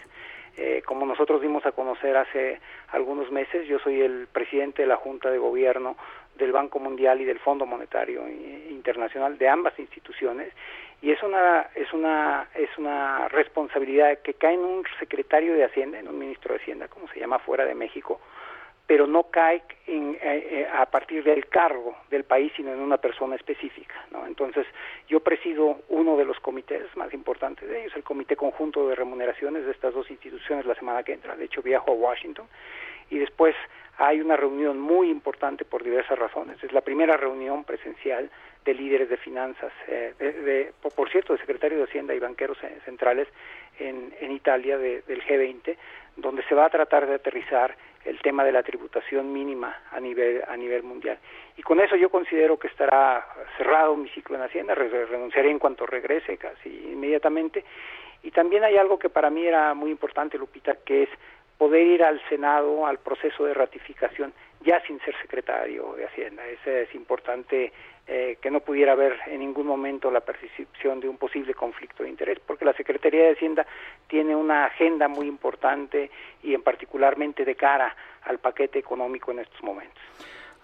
Eh, 0.57 0.81
como 0.85 1.05
nosotros 1.05 1.41
dimos 1.41 1.65
a 1.65 1.73
conocer 1.73 2.15
hace 2.15 2.61
algunos 2.89 3.29
meses, 3.29 3.67
yo 3.67 3.77
soy 3.79 4.01
el 4.01 4.27
presidente 4.27 4.83
de 4.83 4.87
la 4.87 4.95
Junta 4.95 5.29
de 5.29 5.37
Gobierno 5.37 5.97
del 6.37 6.53
Banco 6.53 6.79
Mundial 6.79 7.19
y 7.21 7.25
del 7.25 7.39
Fondo 7.39 7.65
Monetario 7.65 8.27
Internacional 8.69 9.37
de 9.37 9.49
ambas 9.49 9.77
instituciones 9.79 10.53
y 11.01 11.11
es 11.11 11.21
una 11.23 11.67
es 11.75 11.91
una 11.93 12.47
es 12.55 12.69
una 12.77 13.27
responsabilidad 13.29 14.19
que 14.19 14.33
cae 14.33 14.55
en 14.55 14.61
un 14.61 14.83
secretario 14.99 15.53
de 15.53 15.63
Hacienda, 15.63 15.99
en 15.99 16.07
un 16.07 16.17
ministro 16.17 16.53
de 16.53 16.61
Hacienda, 16.61 16.87
como 16.87 17.07
se 17.09 17.19
llama 17.19 17.39
fuera 17.39 17.65
de 17.65 17.75
México, 17.75 18.19
pero 18.87 19.07
no 19.07 19.23
cae 19.23 19.63
en, 19.87 20.15
eh, 20.21 20.47
eh, 20.49 20.67
a 20.71 20.85
partir 20.85 21.23
del 21.23 21.47
cargo 21.47 21.95
del 22.09 22.23
país, 22.23 22.51
sino 22.55 22.71
en 22.71 22.79
una 22.79 22.97
persona 22.97 23.35
específica. 23.35 23.95
¿no? 24.11 24.27
Entonces, 24.27 24.67
yo 25.07 25.21
presido 25.21 25.81
uno 25.89 26.15
de 26.17 26.25
los 26.25 26.39
comités 26.39 26.83
más 26.95 27.13
importantes 27.13 27.67
de 27.67 27.81
ellos, 27.81 27.95
el 27.95 28.03
Comité 28.03 28.35
Conjunto 28.35 28.87
de 28.87 28.95
Remuneraciones 28.95 29.65
de 29.65 29.71
estas 29.71 29.93
dos 29.93 30.09
instituciones 30.11 30.65
la 30.65 30.75
semana 30.75 31.03
que 31.03 31.13
entra. 31.13 31.35
De 31.35 31.45
hecho, 31.45 31.61
viajo 31.63 31.91
a 31.91 31.95
Washington 31.95 32.47
y 33.09 33.17
después 33.17 33.55
hay 33.97 34.19
una 34.21 34.35
reunión 34.35 34.79
muy 34.79 35.09
importante 35.09 35.65
por 35.65 35.83
diversas 35.83 36.19
razones. 36.19 36.61
Es 36.63 36.71
la 36.71 36.81
primera 36.81 37.17
reunión 37.17 37.63
presencial 37.63 38.29
de 38.65 38.73
líderes 38.73 39.09
de 39.09 39.17
finanzas, 39.17 39.71
eh, 39.87 40.13
de, 40.19 40.33
de, 40.33 40.73
por 40.95 41.09
cierto, 41.09 41.33
de 41.33 41.39
secretario 41.39 41.77
de 41.77 41.85
Hacienda 41.85 42.13
y 42.13 42.19
banqueros 42.19 42.57
centrales 42.83 43.27
en, 43.79 44.13
en 44.19 44.31
Italia 44.31 44.77
de, 44.77 45.01
del 45.03 45.23
G20, 45.23 45.77
donde 46.17 46.43
se 46.43 46.55
va 46.55 46.65
a 46.65 46.69
tratar 46.69 47.07
de 47.07 47.15
aterrizar 47.15 47.75
el 48.05 48.19
tema 48.21 48.43
de 48.43 48.51
la 48.51 48.63
tributación 48.63 49.33
mínima 49.33 49.81
a 49.91 49.99
nivel 49.99 50.43
a 50.47 50.55
nivel 50.55 50.83
mundial. 50.83 51.17
Y 51.57 51.63
con 51.63 51.79
eso 51.79 51.95
yo 51.95 52.09
considero 52.09 52.57
que 52.57 52.67
estará 52.67 53.25
cerrado 53.57 53.95
mi 53.95 54.09
ciclo 54.09 54.35
en 54.35 54.43
Hacienda, 54.43 54.75
renunciaré 54.75 55.49
en 55.49 55.59
cuanto 55.59 55.85
regrese 55.85 56.37
casi 56.37 56.69
inmediatamente. 56.91 57.63
Y 58.23 58.31
también 58.31 58.63
hay 58.63 58.77
algo 58.77 58.97
que 58.97 59.09
para 59.09 59.29
mí 59.29 59.45
era 59.45 59.73
muy 59.73 59.91
importante, 59.91 60.37
Lupita, 60.37 60.75
que 60.85 61.03
es 61.03 61.09
poder 61.57 61.85
ir 61.85 62.03
al 62.03 62.21
Senado 62.27 62.85
al 62.85 62.99
proceso 62.99 63.45
de 63.45 63.53
ratificación 63.53 64.33
ya 64.61 64.81
sin 64.81 64.99
ser 65.01 65.15
secretario 65.21 65.93
de 65.93 66.05
Hacienda. 66.05 66.45
Ese 66.47 66.83
es 66.83 66.95
importante 66.95 67.71
eh, 68.07 68.37
que 68.39 68.51
no 68.51 68.59
pudiera 68.59 68.91
haber 68.91 69.17
en 69.25 69.39
ningún 69.39 69.65
momento 69.65 70.11
la 70.11 70.19
percepción 70.19 70.99
de 70.99 71.09
un 71.09 71.17
posible 71.17 71.55
conflicto 71.55 72.03
de 72.03 72.09
interés, 72.09 72.39
porque 72.45 72.63
la 72.63 72.73
Secretaría 72.73 73.23
de 73.23 73.31
Hacienda 73.31 73.65
tiene 74.07 74.35
una 74.35 74.65
agenda 74.65 75.07
muy 75.07 75.27
importante 75.27 76.11
y 76.43 76.53
en 76.53 76.61
particularmente 76.61 77.43
de 77.43 77.55
cara 77.55 77.95
al 78.23 78.37
paquete 78.37 78.77
económico 78.77 79.31
en 79.31 79.39
estos 79.39 79.61
momentos. 79.63 80.03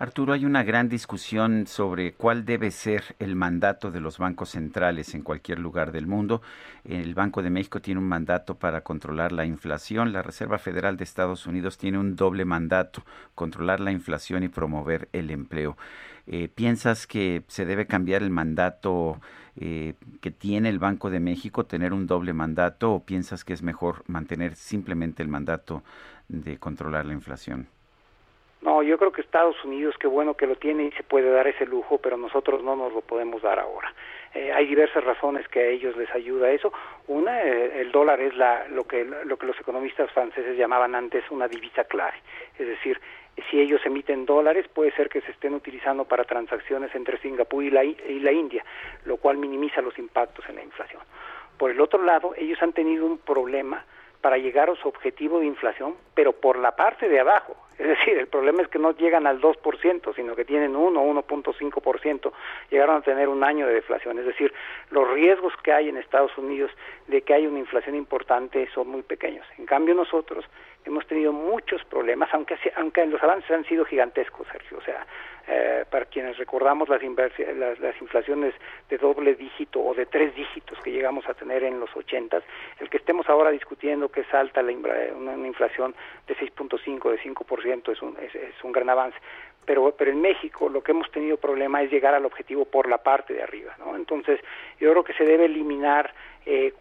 Arturo, 0.02 0.34
hay 0.34 0.46
una 0.46 0.64
gran 0.64 0.90
discusión 0.90 1.68
sobre 1.68 2.14
cuál 2.14 2.44
debe 2.44 2.72
ser 2.72 3.16
el 3.20 3.36
mandato 3.36 3.92
de 3.92 4.00
los 4.00 4.18
bancos 4.18 4.50
centrales 4.50 5.14
en 5.14 5.22
cualquier 5.22 5.60
lugar 5.60 5.92
del 5.92 6.08
mundo. 6.08 6.42
El 6.84 7.14
Banco 7.14 7.44
de 7.44 7.52
México 7.52 7.84
tiene 7.84 8.00
un 8.00 8.08
mandato 8.08 8.56
para 8.56 8.82
controlar 8.82 9.32
la 9.32 9.46
inflación. 9.46 10.12
La 10.12 10.24
Reserva 10.24 10.58
Federal 10.58 10.98
de 10.98 11.04
Estados 11.04 11.46
Unidos 11.46 11.78
tiene 11.78 12.00
un 12.00 12.16
doble 12.16 12.46
mandato, 12.46 13.04
controlar 13.36 13.80
la 13.80 13.92
inflación 13.92 14.42
y 14.42 14.48
promover 14.48 15.08
el 15.14 15.30
empleo. 15.30 15.78
Eh, 16.26 16.48
¿Piensas 16.48 17.06
que 17.06 17.44
se 17.48 17.66
debe 17.68 17.86
cambiar 17.86 18.24
el 18.24 18.32
mandato 18.32 19.22
eh, 19.56 19.94
que 20.20 20.32
tiene 20.32 20.70
el 20.70 20.80
Banco 20.80 21.12
de 21.12 21.20
México, 21.20 21.68
tener 21.68 21.94
un 21.94 22.08
doble 22.08 22.34
mandato, 22.34 22.92
o 22.92 23.06
piensas 23.06 23.46
que 23.46 23.54
es 23.54 23.62
mejor 23.62 24.04
mantener 24.08 24.56
simplemente 24.56 25.22
el 25.22 25.30
mandato 25.30 25.84
de 26.28 26.58
controlar 26.58 27.06
la 27.06 27.14
inflación? 27.14 27.68
No, 28.62 28.84
yo 28.84 28.98
creo 29.00 29.12
que 29.12 29.22
Estados 29.22 29.56
Unidos, 29.64 29.96
qué 30.00 30.06
bueno 30.08 30.36
que 30.36 30.46
lo 30.46 30.56
tiene 30.56 30.86
y 30.86 30.92
se 30.92 31.02
puede 31.02 31.32
dar 31.32 31.48
ese 31.48 31.66
lujo, 31.66 31.98
pero 31.98 32.16
nosotros 32.16 32.64
no 32.64 32.76
nos 32.76 32.94
lo 32.94 33.02
podemos 33.02 33.42
dar 33.42 33.58
ahora. 33.60 33.92
Eh, 34.36 34.52
hay 34.54 34.68
diversas 34.68 35.04
razones 35.04 35.48
que 35.48 35.60
a 35.60 35.66
ellos 35.66 35.98
les 35.98 36.10
ayuda 36.14 36.52
eso. 36.52 36.72
Una, 37.08 37.42
eh, 37.42 37.82
el 37.82 37.92
dólar 37.92 38.22
es 38.22 38.36
la, 38.36 38.68
lo, 38.68 38.84
que, 38.84 39.04
lo 39.04 39.38
que 39.38 39.48
los 39.48 39.60
economistas 39.60 40.12
franceses 40.12 40.56
llamaban 40.58 40.94
antes 40.94 41.24
una 41.32 41.48
divisa 41.48 41.86
clave. 41.86 42.18
Es 42.60 42.68
decir, 42.68 43.02
si 43.50 43.60
ellos 43.60 43.82
emiten 43.84 44.28
dólares, 44.28 44.68
puede 44.68 44.92
ser 44.92 45.10
que 45.10 45.22
se 45.22 45.32
estén 45.32 45.56
utilizando 45.56 46.06
para 46.06 46.24
transacciones 46.24 46.94
entre 46.94 47.18
Singapur 47.18 47.64
y 47.64 47.72
la, 47.72 47.84
y 47.84 48.20
la 48.20 48.32
India, 48.32 48.64
lo 49.06 49.18
cual 49.18 49.38
minimiza 49.38 49.82
los 49.82 49.98
impactos 49.98 50.48
en 50.50 50.58
la 50.58 50.64
inflación. 50.64 51.02
Por 51.58 51.72
el 51.72 51.82
otro 51.82 52.04
lado, 52.04 52.36
ellos 52.38 52.62
han 52.62 52.74
tenido 52.74 53.08
un 53.08 53.18
problema 53.18 53.84
para 54.22 54.38
llegar 54.38 54.70
a 54.70 54.76
su 54.76 54.88
objetivo 54.88 55.40
de 55.40 55.48
inflación, 55.48 55.96
pero 56.14 56.32
por 56.34 56.58
la 56.58 56.76
parte 56.76 57.10
de 57.10 57.20
abajo. 57.20 57.56
Es 57.82 57.88
decir, 57.88 58.16
el 58.16 58.28
problema 58.28 58.62
es 58.62 58.68
que 58.68 58.78
no 58.78 58.92
llegan 58.92 59.26
al 59.26 59.42
2%, 59.42 60.16
sino 60.16 60.36
que 60.36 60.46
tienen 60.46 60.76
1 60.76 61.02
o 61.02 61.14
1.5%. 61.14 62.32
Llegaron 62.70 62.98
a 62.98 63.02
tener 63.02 63.28
un 63.28 63.44
año 63.44 63.66
de 63.66 63.74
deflación. 63.74 64.20
Es 64.20 64.26
decir, 64.28 64.54
los 64.92 65.10
riesgos 65.10 65.52
que 65.64 65.74
hay 65.74 65.90
en 65.90 65.98
Estados 65.98 66.38
Unidos 66.38 66.70
de 67.08 67.24
que 67.24 67.34
haya 67.34 67.50
una 67.50 67.58
inflación 67.58 67.96
importante 67.96 68.70
son 68.76 68.88
muy 68.88 69.02
pequeños. 69.02 69.48
En 69.58 69.66
cambio, 69.66 69.96
nosotros 69.96 70.46
hemos 70.86 71.08
tenido 71.08 71.34
muchos 71.34 71.84
problemas, 71.86 72.30
aunque, 72.34 72.56
aunque 72.76 73.04
los 73.08 73.24
avances 73.24 73.50
han 73.50 73.66
sido 73.66 73.84
gigantescos, 73.84 74.48
Sergio. 74.52 74.78
O 74.78 74.82
sea, 74.82 75.08
eh, 75.54 75.84
para 75.90 76.06
quienes 76.06 76.38
recordamos 76.38 76.88
las, 76.88 77.02
las, 77.04 77.80
las, 77.80 78.02
inflaciones 78.02 78.54
de 78.90 78.98
doble 78.98 79.36
dígito 79.36 79.82
o 79.82 79.94
de 79.94 80.06
tres 80.06 80.34
dígitos 80.34 80.80
que 80.80 80.92
llegamos 80.92 81.28
a 81.28 81.34
tener 81.34 81.64
en 81.64 81.78
los 81.78 81.94
ochentas, 81.94 82.42
el 82.80 82.90
que 82.90 82.96
estemos 82.96 83.28
ahora 83.28 83.52
discutiendo 83.52 84.08
que 84.08 84.22
es 84.22 84.34
alta 84.34 84.62
la, 84.62 84.72
una, 84.72 85.48
inflación 85.48 85.94
de 86.26 86.38
6.5, 86.38 87.12
de 87.12 87.20
5% 87.20 87.92
es 87.92 88.02
un, 88.02 88.18
es 88.22 88.64
un 88.64 88.72
gran 88.72 88.90
avance. 88.90 89.18
Pero 89.66 89.94
pero 89.98 90.12
en 90.12 90.22
México 90.22 90.70
lo 90.70 90.82
que 90.82 90.92
hemos 90.92 91.12
tenido 91.12 91.36
problema 91.36 91.84
es 91.84 91.92
llegar 91.92 92.16
al 92.16 92.26
objetivo 92.26 92.64
por 92.66 92.90
la 92.90 92.98
parte 93.00 93.34
de 93.34 93.44
arriba 93.44 93.76
no 93.78 93.96
entonces 93.96 94.40
yo 94.80 94.90
creo 94.90 95.04
que 95.04 95.14
se 95.14 95.24
debe 95.24 95.46
eliminar 95.46 96.12
eh, 96.46 96.74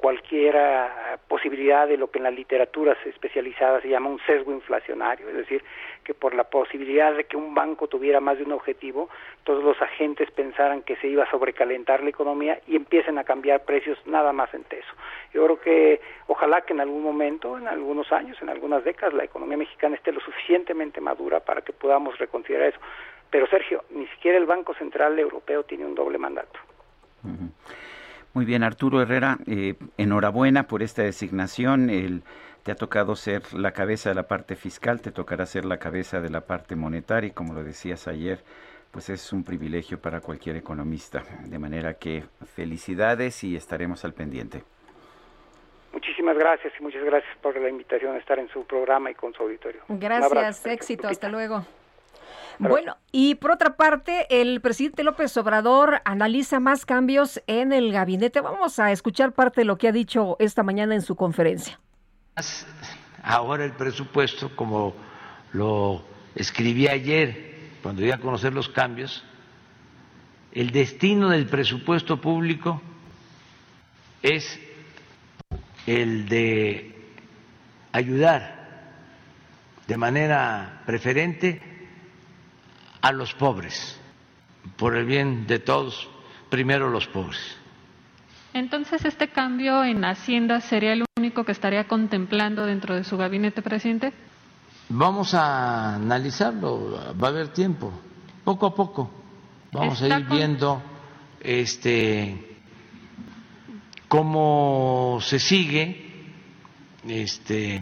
ah, 0.55 1.19
posibilidad 1.29 1.87
de 1.87 1.97
lo 1.97 2.11
que 2.11 2.19
en 2.19 2.25
la 2.25 2.31
literatura 2.31 2.97
especializada 3.05 3.81
se 3.81 3.89
llama 3.89 4.09
un 4.09 4.21
sesgo 4.27 4.53
inflacionario, 4.53 5.29
es 5.29 5.37
decir, 5.37 5.63
que 6.05 6.15
por 6.15 6.35
la 6.35 6.45
posibilidad 6.45 7.15
de 7.15 7.25
que 7.25 7.37
un 7.37 7.55
banco 7.55 7.87
tuviera 7.89 8.21
más 8.21 8.39
de 8.39 8.45
un 8.45 8.53
objetivo, 8.53 9.09
todos 9.45 9.63
los 9.63 9.81
agentes 9.81 10.31
pensaran 10.31 10.83
que 10.83 10.97
se 10.97 11.09
iba 11.09 11.25
a 11.25 11.31
sobrecalentar 11.31 12.03
la 12.03 12.11
economía 12.11 12.61
y 12.67 12.77
empiecen 12.77 13.19
a 13.19 13.25
cambiar 13.25 13.65
precios 13.65 13.99
nada 14.07 14.33
más 14.33 14.53
en 14.55 14.65
eso. 14.71 14.93
Yo 15.33 15.45
creo 15.45 15.61
que 15.61 16.01
ojalá 16.27 16.63
que 16.63 16.73
en 16.73 16.81
algún 16.81 17.03
momento, 17.03 17.59
en 17.59 17.69
algunos 17.69 18.11
años, 18.13 18.41
en 18.41 18.49
algunas 18.49 18.85
décadas, 18.85 19.15
la 19.15 19.25
economía 19.25 19.59
mexicana 19.59 19.97
esté 19.97 20.13
lo 20.13 20.21
suficientemente 20.21 21.01
madura 21.01 21.41
para 21.41 21.63
que 21.63 21.73
podamos 21.73 22.19
reconsiderar 22.19 22.69
eso. 22.69 22.81
Pero 23.31 23.47
Sergio, 23.47 23.85
ni 23.91 24.07
siquiera 24.09 24.39
el 24.39 24.47
Banco 24.47 24.75
Central 24.75 25.19
Europeo 25.19 25.63
tiene 25.65 25.85
un 25.85 25.95
doble 25.95 26.19
mandato. 26.19 26.59
Muy 28.33 28.45
bien, 28.45 28.63
Arturo 28.63 29.03
Herrera, 29.03 29.39
eh, 29.47 29.75
enhorabuena 29.99 30.65
por 30.65 30.83
esta 30.83 31.03
designación. 31.03 31.91
El, 31.91 32.23
te 32.63 32.71
ha 32.71 32.77
tocado 32.77 33.17
ser 33.17 33.43
la 33.55 33.73
cabeza 33.73 34.11
de 34.11 34.15
la 34.15 34.29
parte 34.29 34.55
fiscal, 34.55 35.01
te 35.01 35.11
tocará 35.11 35.47
ser 35.47 35.65
la 35.65 35.79
cabeza 35.79 36.21
de 36.21 36.31
la 36.31 36.43
parte 36.43 36.77
monetaria 36.77 37.29
y 37.29 37.33
como 37.33 37.55
lo 37.55 37.65
decías 37.65 38.07
ayer, 38.07 38.41
pues 38.93 39.09
es 39.09 39.33
un 39.33 39.43
privilegio 39.43 40.01
para 40.01 40.21
cualquier 40.21 40.57
economista. 40.57 41.25
De 41.47 41.59
manera 41.59 41.95
que 41.95 42.25
felicidades 42.55 43.43
y 43.43 43.57
estaremos 43.57 44.05
al 44.05 44.15
pendiente. 44.15 44.63
Muchísimas 45.93 46.37
gracias 46.39 46.73
y 46.79 46.83
muchas 46.85 47.05
gracias 47.05 47.37
por 47.43 47.59
la 47.59 47.69
invitación 47.69 48.15
a 48.15 48.19
estar 48.19 48.39
en 48.39 48.49
su 48.49 48.65
programa 48.65 49.11
y 49.11 49.15
con 49.15 49.33
su 49.35 49.43
auditorio. 49.43 49.83
Gracias, 49.89 50.65
éxito, 50.67 51.09
hasta 51.09 51.29
luego. 51.29 51.65
Bueno, 52.69 52.99
y 53.11 53.37
por 53.37 53.53
otra 53.53 53.77
parte, 53.77 54.27
el 54.29 54.61
presidente 54.61 55.03
López 55.03 55.35
Obrador 55.39 56.03
analiza 56.05 56.61
más 56.61 56.85
cambios 56.85 57.43
en 57.47 57.73
el 57.73 57.91
gabinete. 57.91 58.43
Vamos 58.43 58.79
a 58.79 58.93
escuchar 58.93 59.33
parte 59.33 59.63
de 59.63 59.65
lo 59.65 59.79
que 59.79 59.89
ha 59.89 59.93
dicho 59.93 60.37
esta 60.39 60.63
mañana 60.63 60.95
en 60.95 61.01
su 61.01 61.17
conferencia. 61.17 61.81
Ahora 63.23 63.65
el 63.65 63.73
presupuesto, 63.73 64.55
como 64.55 64.95
lo 65.53 66.05
escribí 66.35 66.87
ayer, 66.87 67.57
cuando 67.83 68.05
iba 68.05 68.17
a 68.17 68.21
conocer 68.21 68.53
los 68.53 68.69
cambios, 68.69 69.25
el 70.53 70.71
destino 70.71 71.31
del 71.31 71.47
presupuesto 71.47 72.21
público 72.21 72.83
es 74.21 74.61
el 75.87 76.29
de 76.29 76.95
ayudar 77.93 78.61
de 79.87 79.97
manera 79.97 80.83
preferente 80.85 81.70
a 83.03 83.13
los 83.13 83.35
pobres, 83.35 83.99
por 84.77 84.97
el 84.97 85.07
bien 85.07 85.47
de 85.47 85.59
todos, 85.59 86.09
primero 86.49 86.91
los 86.91 87.07
pobres. 87.07 87.57
Entonces, 88.53 89.05
¿este 89.05 89.29
cambio 89.29 89.85
en 89.85 90.05
Hacienda 90.05 90.61
sería 90.61 90.93
el 90.93 91.05
único 91.17 91.45
que 91.45 91.53
estaría 91.53 91.87
contemplando 91.87 92.67
dentro 92.67 92.97
de 92.97 93.05
su 93.05 93.17
gabinete, 93.17 93.63
presidente? 93.63 94.13
Vamos 94.89 95.35
a 95.35 95.95
analizarlo, 95.95 97.15
va 97.23 97.29
a 97.29 97.31
haber 97.31 97.49
tiempo, 97.49 97.93
poco 98.45 98.67
a 98.67 98.75
poco. 98.75 99.11
Vamos 99.73 100.03
a 100.03 100.09
ir 100.09 100.25
viendo 100.27 100.83
este 101.41 102.59
cómo 104.09 105.19
se 105.23 105.39
sigue 105.39 106.11
este 107.07 107.81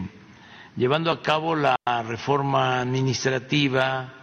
llevando 0.76 1.10
a 1.10 1.22
cabo 1.22 1.56
la 1.56 1.76
reforma 2.06 2.80
administrativa, 2.80 4.17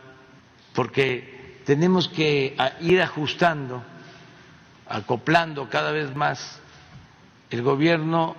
porque 0.76 1.62
tenemos 1.66 2.08
que 2.08 2.56
ir 2.82 3.02
ajustando, 3.02 3.84
acoplando 4.88 5.70
cada 5.70 5.92
vez 5.92 6.16
más 6.16 6.62
el 7.50 7.64
gobierno 7.64 8.36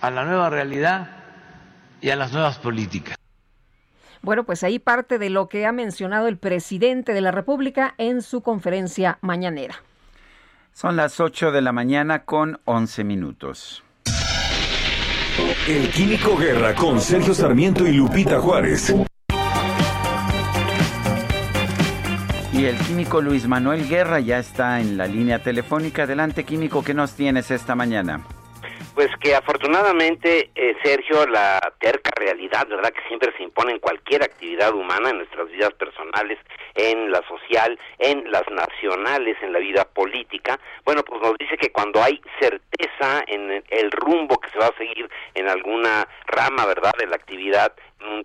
a 0.00 0.10
la 0.10 0.24
nueva 0.24 0.50
realidad 0.50 1.10
y 2.00 2.10
a 2.10 2.16
las 2.16 2.32
nuevas 2.32 2.58
políticas. 2.58 3.16
Bueno, 4.22 4.44
pues 4.44 4.64
ahí 4.64 4.78
parte 4.78 5.18
de 5.18 5.30
lo 5.30 5.48
que 5.48 5.66
ha 5.66 5.72
mencionado 5.72 6.26
el 6.26 6.38
presidente 6.38 7.12
de 7.12 7.20
la 7.20 7.30
República 7.30 7.94
en 7.98 8.22
su 8.22 8.40
conferencia 8.40 9.18
mañanera. 9.20 9.76
Son 10.72 10.96
las 10.96 11.20
8 11.20 11.52
de 11.52 11.62
la 11.62 11.72
mañana 11.72 12.24
con 12.24 12.60
11 12.64 13.04
minutos. 13.04 13.84
El 15.68 15.88
Químico 15.90 16.36
Guerra 16.36 16.74
con 16.74 17.00
Sergio 17.00 17.34
Sarmiento 17.34 17.86
y 17.86 17.92
Lupita 17.92 18.40
Juárez. 18.40 18.92
Y 22.58 22.66
el 22.66 22.76
químico 22.76 23.20
Luis 23.20 23.46
Manuel 23.46 23.88
Guerra 23.88 24.18
ya 24.18 24.40
está 24.40 24.80
en 24.80 24.98
la 24.98 25.06
línea 25.06 25.40
telefónica. 25.40 26.02
Adelante, 26.02 26.42
químico, 26.44 26.82
¿qué 26.82 26.92
nos 26.92 27.14
tienes 27.14 27.52
esta 27.52 27.76
mañana? 27.76 28.26
Pues 28.96 29.10
que 29.20 29.36
afortunadamente, 29.36 30.50
eh, 30.56 30.74
Sergio, 30.82 31.24
la 31.28 31.60
terca 31.78 32.10
realidad, 32.16 32.66
¿verdad? 32.66 32.90
Que 32.90 33.06
siempre 33.06 33.32
se 33.36 33.44
impone 33.44 33.74
en 33.74 33.78
cualquier 33.78 34.24
actividad 34.24 34.74
humana, 34.74 35.10
en 35.10 35.18
nuestras 35.18 35.48
vidas 35.52 35.72
personales, 35.74 36.40
en 36.74 37.12
la 37.12 37.22
social, 37.28 37.78
en 38.00 38.28
las 38.28 38.42
nacionales, 38.50 39.36
en 39.40 39.52
la 39.52 39.60
vida 39.60 39.84
política. 39.84 40.58
Bueno, 40.84 41.04
pues 41.04 41.22
nos 41.22 41.38
dice 41.38 41.56
que 41.58 41.70
cuando 41.70 42.02
hay 42.02 42.20
certeza 42.40 43.22
en 43.28 43.62
el 43.70 43.90
rumbo 43.92 44.36
que 44.40 44.50
se 44.50 44.58
va 44.58 44.66
a 44.66 44.76
seguir 44.76 45.08
en 45.34 45.48
alguna 45.48 46.08
rama, 46.26 46.66
¿verdad? 46.66 46.90
De 46.98 47.06
la 47.06 47.14
actividad 47.14 47.72
mm, 48.00 48.22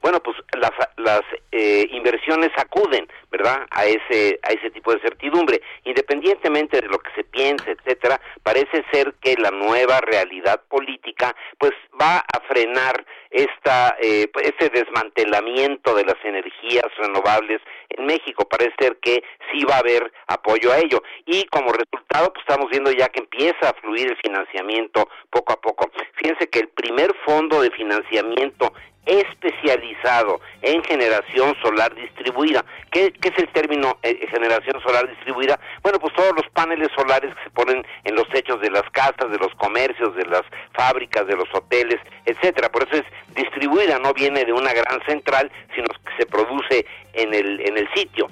bueno, 0.00 0.20
pues 0.20 0.36
las, 0.58 0.72
las 0.96 1.22
eh, 1.52 1.86
inversiones 1.90 2.50
acuden, 2.56 3.06
¿verdad? 3.30 3.66
A 3.70 3.84
ese 3.86 4.38
a 4.42 4.52
ese 4.52 4.70
tipo 4.70 4.92
de 4.92 5.00
certidumbre, 5.00 5.60
independientemente 5.84 6.80
de 6.80 6.88
lo 6.88 6.98
que 6.98 7.10
se 7.14 7.24
piense, 7.24 7.72
etcétera. 7.72 8.20
Parece 8.42 8.84
ser 8.92 9.14
que 9.20 9.36
la 9.36 9.50
nueva 9.50 10.00
realidad 10.00 10.62
política, 10.68 11.34
pues 11.58 11.72
va 12.00 12.18
a 12.18 12.40
frenar 12.48 13.04
esta 13.30 13.96
eh, 14.00 14.28
este 14.42 14.70
desmantelamiento 14.70 15.94
de 15.94 16.04
las 16.04 16.16
energías 16.24 16.86
renovables 16.98 17.60
en 17.90 18.06
México. 18.06 18.48
Parece 18.48 18.74
ser 18.78 18.96
que 19.00 19.22
sí 19.52 19.64
va 19.64 19.76
a 19.76 19.80
haber 19.80 20.12
apoyo 20.26 20.72
a 20.72 20.78
ello 20.78 21.02
y 21.26 21.44
como 21.46 21.72
resultado, 21.72 22.32
pues 22.32 22.44
estamos 22.46 22.70
viendo 22.70 22.90
ya 22.90 23.08
que 23.08 23.20
empieza 23.20 23.68
a 23.68 23.74
fluir 23.74 24.08
el 24.08 24.16
financiamiento 24.16 25.08
poco 25.30 25.52
a 25.52 25.60
poco. 25.60 25.90
Fíjense 26.14 26.48
que 26.48 26.60
el 26.60 26.68
primer 26.68 27.14
fondo 27.24 27.62
de 27.62 27.70
financiamiento 27.70 28.72
especializado 29.06 30.40
en 30.62 30.82
generación 30.84 31.54
solar 31.62 31.94
distribuida. 31.94 32.64
¿Qué, 32.90 33.12
es 33.22 33.38
el 33.38 33.48
término 33.48 33.98
eh, 34.02 34.26
generación 34.30 34.80
solar 34.82 35.08
distribuida? 35.08 35.58
Bueno, 35.82 35.98
pues 35.98 36.14
todos 36.14 36.34
los 36.36 36.48
paneles 36.50 36.88
solares 36.96 37.34
que 37.34 37.44
se 37.44 37.50
ponen 37.50 37.84
en 38.04 38.14
los 38.14 38.28
techos 38.28 38.60
de 38.60 38.70
las 38.70 38.88
casas, 38.90 39.30
de 39.30 39.38
los 39.38 39.54
comercios, 39.56 40.14
de 40.16 40.26
las 40.26 40.42
fábricas, 40.72 41.26
de 41.26 41.36
los 41.36 41.48
hoteles, 41.52 41.98
etcétera. 42.26 42.70
Por 42.70 42.82
eso 42.82 42.96
es 42.96 43.34
distribuida, 43.34 43.98
no 43.98 44.12
viene 44.12 44.44
de 44.44 44.52
una 44.52 44.72
gran 44.72 45.04
central, 45.06 45.50
sino 45.74 45.86
que 45.86 46.16
se 46.18 46.26
produce 46.26 46.86
en 47.14 47.34
el, 47.34 47.60
en 47.60 47.78
el 47.78 47.88
sitio. 47.94 48.28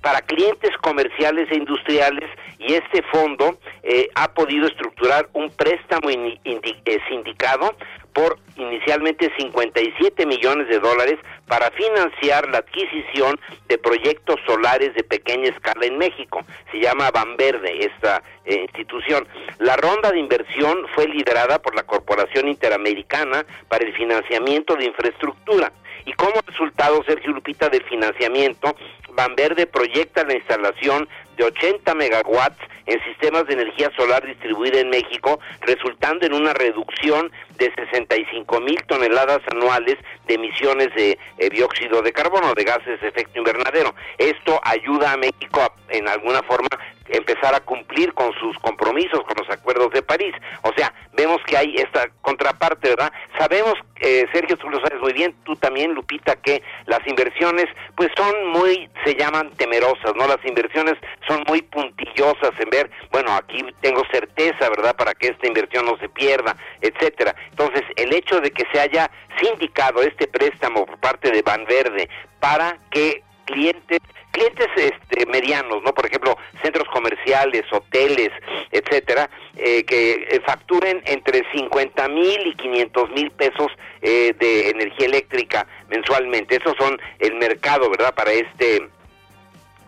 Para 0.00 0.20
clientes 0.22 0.70
comerciales 0.80 1.50
e 1.50 1.56
industriales 1.56 2.30
y 2.58 2.74
este 2.74 3.02
fondo 3.02 3.58
eh, 3.82 4.08
ha 4.14 4.28
podido 4.32 4.66
estructurar 4.66 5.28
un 5.32 5.50
préstamo 5.50 6.10
eh, 6.10 6.98
sindicado 7.08 7.74
por 8.12 8.38
inicialmente 8.56 9.32
57 9.38 10.26
millones 10.26 10.68
de 10.68 10.80
dólares 10.80 11.18
para 11.46 11.70
financiar 11.70 12.48
la 12.48 12.58
adquisición 12.58 13.38
de 13.68 13.78
proyectos 13.78 14.40
solares 14.44 14.92
de 14.94 15.04
pequeña 15.04 15.50
escala 15.50 15.86
en 15.86 15.98
México. 15.98 16.44
Se 16.72 16.80
llama 16.80 17.12
Banverde 17.12 17.86
esta 17.86 18.22
eh, 18.44 18.62
institución. 18.62 19.26
La 19.58 19.76
ronda 19.76 20.10
de 20.10 20.18
inversión 20.18 20.86
fue 20.96 21.06
liderada 21.06 21.60
por 21.60 21.76
la 21.76 21.84
Corporación 21.84 22.48
Interamericana 22.48 23.46
para 23.68 23.84
el 23.84 23.94
Financiamiento 23.94 24.74
de 24.74 24.86
Infraestructura. 24.86 25.72
Y 26.04 26.12
como 26.12 26.40
resultado, 26.46 27.02
Sergio 27.04 27.32
Lupita, 27.32 27.68
del 27.68 27.84
financiamiento, 27.84 28.74
Banverde 29.18 29.66
proyecta 29.66 30.22
la 30.22 30.34
instalación 30.34 31.08
de 31.36 31.42
80 31.42 31.92
megawatts 31.96 32.60
en 32.86 33.02
sistemas 33.02 33.46
de 33.46 33.54
energía 33.54 33.90
solar 33.96 34.24
distribuida 34.24 34.78
en 34.78 34.90
México, 34.90 35.40
resultando 35.62 36.24
en 36.24 36.34
una 36.34 36.54
reducción 36.54 37.32
de 37.58 37.72
65 37.74 38.60
mil 38.60 38.80
toneladas 38.86 39.40
anuales 39.50 39.96
de 40.28 40.34
emisiones 40.34 40.94
de 40.94 41.18
eh, 41.38 41.50
dióxido 41.50 42.00
de 42.00 42.12
carbono, 42.12 42.54
de 42.54 42.62
gases 42.62 43.00
de 43.00 43.08
efecto 43.08 43.40
invernadero. 43.40 43.92
Esto 44.18 44.60
ayuda 44.62 45.12
a 45.12 45.16
México 45.16 45.62
a, 45.62 45.72
en 45.88 46.08
alguna 46.08 46.40
forma 46.44 46.68
empezar 47.08 47.54
a 47.54 47.60
cumplir 47.60 48.12
con 48.14 48.32
sus 48.34 48.58
compromisos, 48.58 49.22
con 49.24 49.36
los 49.38 49.50
acuerdos 49.50 49.90
de 49.92 50.02
París. 50.02 50.34
O 50.62 50.72
sea, 50.76 50.92
vemos 51.12 51.40
que 51.46 51.56
hay 51.56 51.74
esta 51.76 52.08
contraparte, 52.22 52.90
¿verdad? 52.90 53.12
Sabemos, 53.38 53.74
eh, 54.00 54.26
Sergio, 54.32 54.56
tú 54.56 54.68
lo 54.70 54.80
muy 55.00 55.12
bien, 55.12 55.34
tú 55.44 55.56
también, 55.56 55.92
Lupita, 55.92 56.36
que 56.36 56.62
las 56.86 57.00
inversiones, 57.06 57.66
pues 57.96 58.10
son 58.16 58.48
muy, 58.48 58.88
se 59.04 59.14
llaman 59.14 59.50
temerosas, 59.56 60.14
¿no? 60.16 60.26
Las 60.26 60.44
inversiones 60.44 60.94
son 61.26 61.44
muy 61.46 61.62
puntillosas 61.62 62.52
en 62.58 62.70
ver, 62.70 62.90
bueno, 63.10 63.32
aquí 63.34 63.64
tengo 63.80 64.02
certeza, 64.10 64.68
¿verdad?, 64.70 64.96
para 64.96 65.14
que 65.14 65.28
esta 65.28 65.46
inversión 65.46 65.86
no 65.86 65.96
se 65.98 66.08
pierda, 66.08 66.56
etcétera. 66.80 67.34
Entonces, 67.50 67.82
el 67.96 68.12
hecho 68.12 68.40
de 68.40 68.50
que 68.50 68.64
se 68.72 68.80
haya 68.80 69.10
sindicado 69.40 70.02
este 70.02 70.26
préstamo 70.26 70.86
por 70.86 70.98
parte 70.98 71.30
de 71.30 71.42
Banverde 71.42 72.08
para 72.40 72.78
que 72.90 73.22
clientes 73.44 74.00
clientes 74.30 74.68
este, 74.76 75.26
medianos, 75.26 75.82
¿no? 75.82 75.92
Por 75.92 76.06
ejemplo, 76.06 76.36
centros 76.62 76.88
comerciales, 76.88 77.64
hoteles, 77.72 78.30
etcétera, 78.70 79.30
eh, 79.56 79.84
que 79.84 80.26
eh, 80.30 80.40
facturen 80.44 81.02
entre 81.06 81.44
50 81.52 82.08
mil 82.08 82.46
y 82.46 82.54
500 82.54 83.10
mil 83.10 83.30
pesos 83.32 83.68
eh, 84.02 84.34
de 84.38 84.70
energía 84.70 85.06
eléctrica 85.06 85.66
mensualmente. 85.88 86.56
Esos 86.56 86.74
son 86.78 87.00
el 87.18 87.34
mercado, 87.34 87.90
¿verdad? 87.90 88.14
Para 88.14 88.32
este 88.32 88.88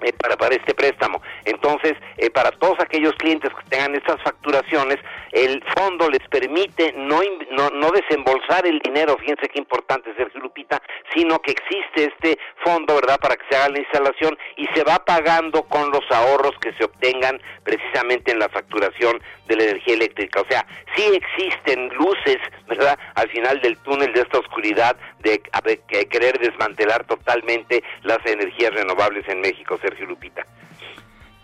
eh, 0.03 0.13
para, 0.13 0.37
para 0.37 0.55
este 0.55 0.75
préstamo. 0.75 1.23
Entonces, 1.45 1.95
eh, 2.17 2.31
para 2.31 2.51
todos 2.53 2.79
aquellos 2.81 3.15
clientes 3.15 3.51
que 3.53 3.71
tengan 3.71 3.95
estas 3.95 4.23
facturaciones, 4.23 4.99
el 5.33 5.63
fondo 5.77 6.09
les 6.09 6.27
permite 6.29 6.93
no, 6.97 7.21
no, 7.53 7.71
no 7.71 7.91
desembolsar 7.91 8.67
el 8.67 8.79
dinero, 8.81 9.17
fíjense 9.19 9.49
qué 9.49 9.59
importante, 9.59 10.15
Sergio 10.17 10.41
Lupita, 10.41 10.83
sino 11.15 11.39
que 11.41 11.53
existe 11.53 12.13
este 12.15 12.39
fondo, 12.65 12.95
¿verdad?, 12.97 13.19
para 13.21 13.37
que 13.37 13.45
se 13.51 13.57
haga 13.57 13.71
la 13.71 13.79
instalación 13.81 14.37
y 14.57 14.67
se 14.75 14.85
va 14.85 15.05
pagando 15.05 15.63
con 15.65 15.91
los 15.91 16.05
ahorros 16.11 16.53
que 16.61 16.73
se 16.75 16.85
obtengan 16.85 17.41
precisamente 17.65 18.33
en 18.33 18.39
la 18.39 18.49
facturación 18.49 19.21
de 19.47 19.57
la 19.57 19.65
energía 19.65 19.95
eléctrica. 19.95 20.41
O 20.41 20.47
sea, 20.49 20.67
sí 20.95 21.05
existen 21.15 21.89
luces, 21.95 22.39
¿verdad?, 22.67 22.99
al 23.15 23.29
final 23.31 23.61
del 23.61 23.77
túnel 23.79 24.13
de 24.13 24.23
esta 24.23 24.39
oscuridad 24.39 24.97
de, 25.23 25.43
de 25.65 26.07
querer 26.07 26.39
desmantelar 26.39 27.05
totalmente 27.07 27.83
las 28.03 28.19
energías 28.25 28.73
renovables 28.75 29.29
en 29.29 29.41
México, 29.41 29.79
Sergio 29.81 30.07
Lupita. 30.07 30.47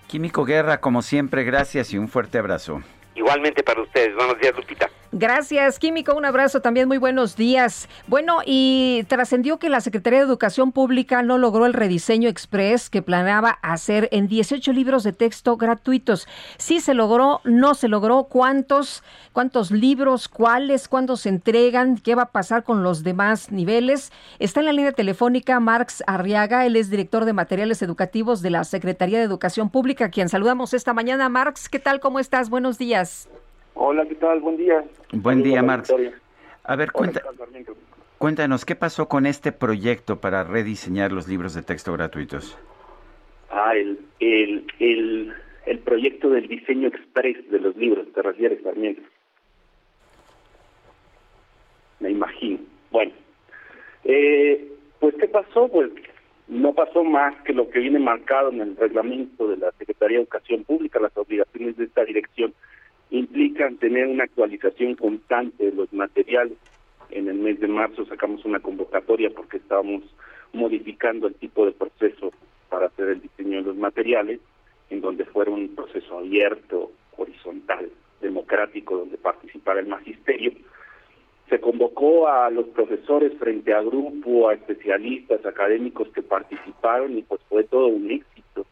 Químico 0.06 0.44
Guerra, 0.44 0.80
como 0.80 1.02
siempre, 1.02 1.44
gracias 1.44 1.92
y 1.92 1.98
un 1.98 2.08
fuerte 2.08 2.38
abrazo. 2.38 2.82
Igualmente 3.14 3.62
para 3.62 3.82
ustedes. 3.82 4.14
Buenos 4.14 4.38
días, 4.38 4.54
Lupita. 4.54 4.88
Gracias, 5.12 5.78
Químico. 5.78 6.14
Un 6.14 6.24
abrazo 6.24 6.60
también. 6.60 6.88
Muy 6.88 6.98
buenos 6.98 7.36
días. 7.36 7.88
Bueno, 8.06 8.40
y 8.44 9.04
trascendió 9.08 9.58
que 9.58 9.68
la 9.68 9.80
Secretaría 9.80 10.18
de 10.18 10.24
Educación 10.24 10.72
Pública 10.72 11.22
no 11.22 11.38
logró 11.38 11.64
el 11.66 11.74
rediseño 11.74 12.28
express 12.28 12.90
que 12.90 13.02
planeaba 13.02 13.58
hacer 13.62 14.08
en 14.12 14.26
18 14.26 14.72
libros 14.72 15.04
de 15.04 15.12
texto 15.12 15.56
gratuitos. 15.56 16.26
Sí 16.58 16.80
se 16.80 16.94
logró, 16.94 17.40
no 17.44 17.74
se 17.74 17.88
logró. 17.88 18.24
¿Cuántos, 18.24 19.04
cuántos 19.32 19.70
libros, 19.70 20.28
cuáles, 20.28 20.88
cuándo 20.88 21.16
se 21.16 21.28
entregan? 21.28 21.98
¿Qué 21.98 22.14
va 22.14 22.22
a 22.22 22.32
pasar 22.32 22.64
con 22.64 22.82
los 22.82 23.04
demás 23.04 23.52
niveles? 23.52 24.12
Está 24.38 24.60
en 24.60 24.66
la 24.66 24.72
línea 24.72 24.92
telefónica 24.92 25.60
Marx 25.60 26.02
Arriaga. 26.06 26.66
Él 26.66 26.76
es 26.76 26.90
director 26.90 27.24
de 27.24 27.32
materiales 27.32 27.80
educativos 27.80 28.42
de 28.42 28.50
la 28.50 28.64
Secretaría 28.64 29.18
de 29.18 29.24
Educación 29.24 29.70
Pública, 29.70 30.10
quien 30.10 30.28
saludamos 30.28 30.74
esta 30.74 30.92
mañana. 30.92 31.28
Marx, 31.28 31.68
¿qué 31.68 31.78
tal? 31.78 32.00
¿Cómo 32.00 32.18
estás? 32.18 32.50
Buenos 32.50 32.76
días. 32.76 33.28
Hola, 33.78 34.06
¿qué 34.06 34.14
tal? 34.14 34.40
Buen 34.40 34.56
día. 34.56 34.82
Buen 35.12 35.42
día, 35.42 35.62
Marx. 35.62 35.92
A 36.64 36.76
ver, 36.76 36.90
cuenta, 36.92 37.22
cuéntanos, 38.16 38.64
¿qué 38.64 38.74
pasó 38.74 39.06
con 39.06 39.26
este 39.26 39.52
proyecto 39.52 40.18
para 40.18 40.44
rediseñar 40.44 41.12
los 41.12 41.28
libros 41.28 41.52
de 41.52 41.62
texto 41.62 41.92
gratuitos? 41.92 42.58
Ah, 43.50 43.74
el, 43.76 44.00
el, 44.18 44.66
el, 44.80 45.34
el 45.66 45.78
proyecto 45.80 46.30
del 46.30 46.48
diseño 46.48 46.88
express 46.88 47.48
de 47.50 47.60
los 47.60 47.76
libros, 47.76 48.10
¿te 48.14 48.22
refieres, 48.22 48.62
Sarmiento? 48.62 49.02
Me 52.00 52.10
imagino. 52.10 52.58
Bueno, 52.90 53.12
eh, 54.04 54.72
pues 55.00 55.14
¿qué 55.16 55.28
pasó? 55.28 55.68
Pues 55.68 55.90
no 56.48 56.72
pasó 56.72 57.04
más 57.04 57.34
que 57.42 57.52
lo 57.52 57.68
que 57.68 57.80
viene 57.80 57.98
marcado 57.98 58.50
en 58.50 58.62
el 58.62 58.76
reglamento 58.76 59.48
de 59.48 59.58
la 59.58 59.70
Secretaría 59.72 60.16
de 60.16 60.22
Educación 60.22 60.64
Pública, 60.64 60.98
las 60.98 61.16
obligaciones 61.16 61.76
de 61.76 61.84
esta 61.84 62.04
dirección 62.04 62.54
implican 63.10 63.76
tener 63.76 64.06
una 64.06 64.24
actualización 64.24 64.94
constante 64.94 65.66
de 65.66 65.72
los 65.72 65.92
materiales. 65.92 66.58
En 67.10 67.28
el 67.28 67.38
mes 67.38 67.60
de 67.60 67.68
marzo 67.68 68.04
sacamos 68.06 68.44
una 68.44 68.60
convocatoria 68.60 69.30
porque 69.30 69.58
estábamos 69.58 70.02
modificando 70.52 71.28
el 71.28 71.34
tipo 71.34 71.66
de 71.66 71.72
proceso 71.72 72.32
para 72.68 72.86
hacer 72.86 73.08
el 73.08 73.20
diseño 73.20 73.58
de 73.58 73.68
los 73.68 73.76
materiales, 73.76 74.40
en 74.90 75.00
donde 75.00 75.24
fuera 75.24 75.50
un 75.50 75.74
proceso 75.74 76.18
abierto, 76.18 76.90
horizontal, 77.16 77.90
democrático, 78.20 78.96
donde 78.96 79.18
participara 79.18 79.80
el 79.80 79.86
magisterio. 79.86 80.52
Se 81.48 81.60
convocó 81.60 82.26
a 82.28 82.50
los 82.50 82.66
profesores 82.68 83.32
frente 83.38 83.72
a 83.72 83.82
grupo, 83.82 84.48
a 84.48 84.54
especialistas, 84.54 85.46
académicos 85.46 86.08
que 86.08 86.22
participaron 86.22 87.16
y 87.16 87.22
pues 87.22 87.40
fue 87.48 87.62
todo 87.64 87.86
un 87.86 88.10
éxito 88.10 88.66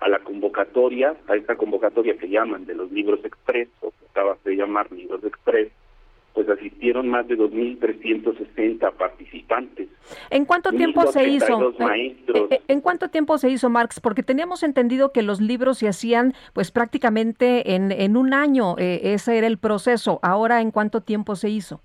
a 0.00 0.08
la 0.08 0.18
convocatoria, 0.20 1.14
a 1.28 1.36
esta 1.36 1.56
convocatoria 1.56 2.16
que 2.16 2.28
llaman 2.28 2.66
de 2.66 2.74
los 2.74 2.90
libros 2.92 3.24
express, 3.24 3.68
o 3.80 3.90
que 3.90 4.06
acabas 4.10 4.42
de 4.44 4.56
llamar 4.56 4.90
libros 4.92 5.24
express, 5.24 5.70
pues 6.36 6.50
asistieron 6.50 7.08
más 7.08 7.26
de 7.28 7.38
2.360 7.38 8.92
participantes. 8.92 9.88
¿En 10.28 10.44
cuánto 10.44 10.70
tiempo 10.70 11.06
se 11.06 11.26
hizo? 11.26 11.72
Eh, 11.80 12.14
eh, 12.50 12.60
¿En 12.68 12.82
cuánto 12.82 13.08
tiempo 13.08 13.38
se 13.38 13.48
hizo, 13.48 13.70
Marx? 13.70 14.00
Porque 14.00 14.22
teníamos 14.22 14.62
entendido 14.62 15.12
que 15.12 15.22
los 15.22 15.40
libros 15.40 15.78
se 15.78 15.88
hacían 15.88 16.34
pues 16.52 16.70
prácticamente 16.70 17.74
en, 17.74 17.90
en 17.90 18.18
un 18.18 18.34
año, 18.34 18.76
eh, 18.76 19.00
ese 19.14 19.38
era 19.38 19.46
el 19.46 19.56
proceso. 19.56 20.20
Ahora, 20.22 20.60
¿en 20.60 20.72
cuánto 20.72 21.00
tiempo 21.00 21.36
se 21.36 21.48
hizo? 21.48 21.80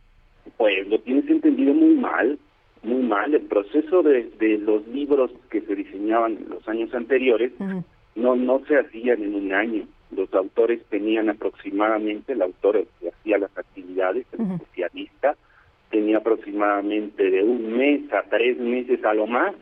Pues 0.58 0.86
lo 0.90 1.00
tienes 1.00 1.30
entendido 1.30 1.74
muy 1.74 1.96
mal, 1.96 2.38
muy 2.84 3.04
mal. 3.04 3.34
El 3.34 3.44
proceso 3.44 4.04
de, 4.04 4.32
de 4.38 4.58
los 4.58 4.86
libros 4.90 5.32
que 5.50 5.62
se 5.62 5.76
diseñaban 5.76 6.34
en 6.34 6.50
los 6.50 6.68
años 6.68 6.94
anteriores 6.94 7.54
no 8.16 8.36
no 8.36 8.64
se 8.66 8.78
hacían 8.78 9.24
en 9.24 9.36
un 9.36 9.54
año. 9.54 9.88
Los 10.16 10.34
autores 10.34 10.84
tenían 10.90 11.30
aproximadamente, 11.30 12.34
el 12.34 12.42
autor 12.42 12.86
que 13.00 13.10
hacía 13.10 13.38
las 13.38 13.58
actividades, 13.58 14.26
el 14.34 14.52
especialista, 14.52 15.36
tenía 15.90 16.18
aproximadamente 16.18 17.30
de 17.30 17.44
un 17.44 17.78
mes 17.78 18.12
a 18.14 18.24
tres 18.24 18.58
meses 18.58 19.04
a 19.06 19.14
lo 19.14 19.28
más 19.28 19.54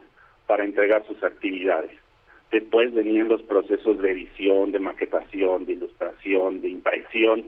para 0.48 0.66
entregar 0.66 1.06
sus 1.06 1.24
actividades. 1.24 1.92
Después 2.52 2.94
venían 2.94 3.28
los 3.28 3.44
procesos 3.44 4.00
de 4.00 4.12
edición, 4.12 4.72
de 4.72 4.80
maquetación, 4.80 5.66
de 5.66 5.74
ilustración, 5.74 6.62
de 6.62 6.70
impresión, 6.70 7.46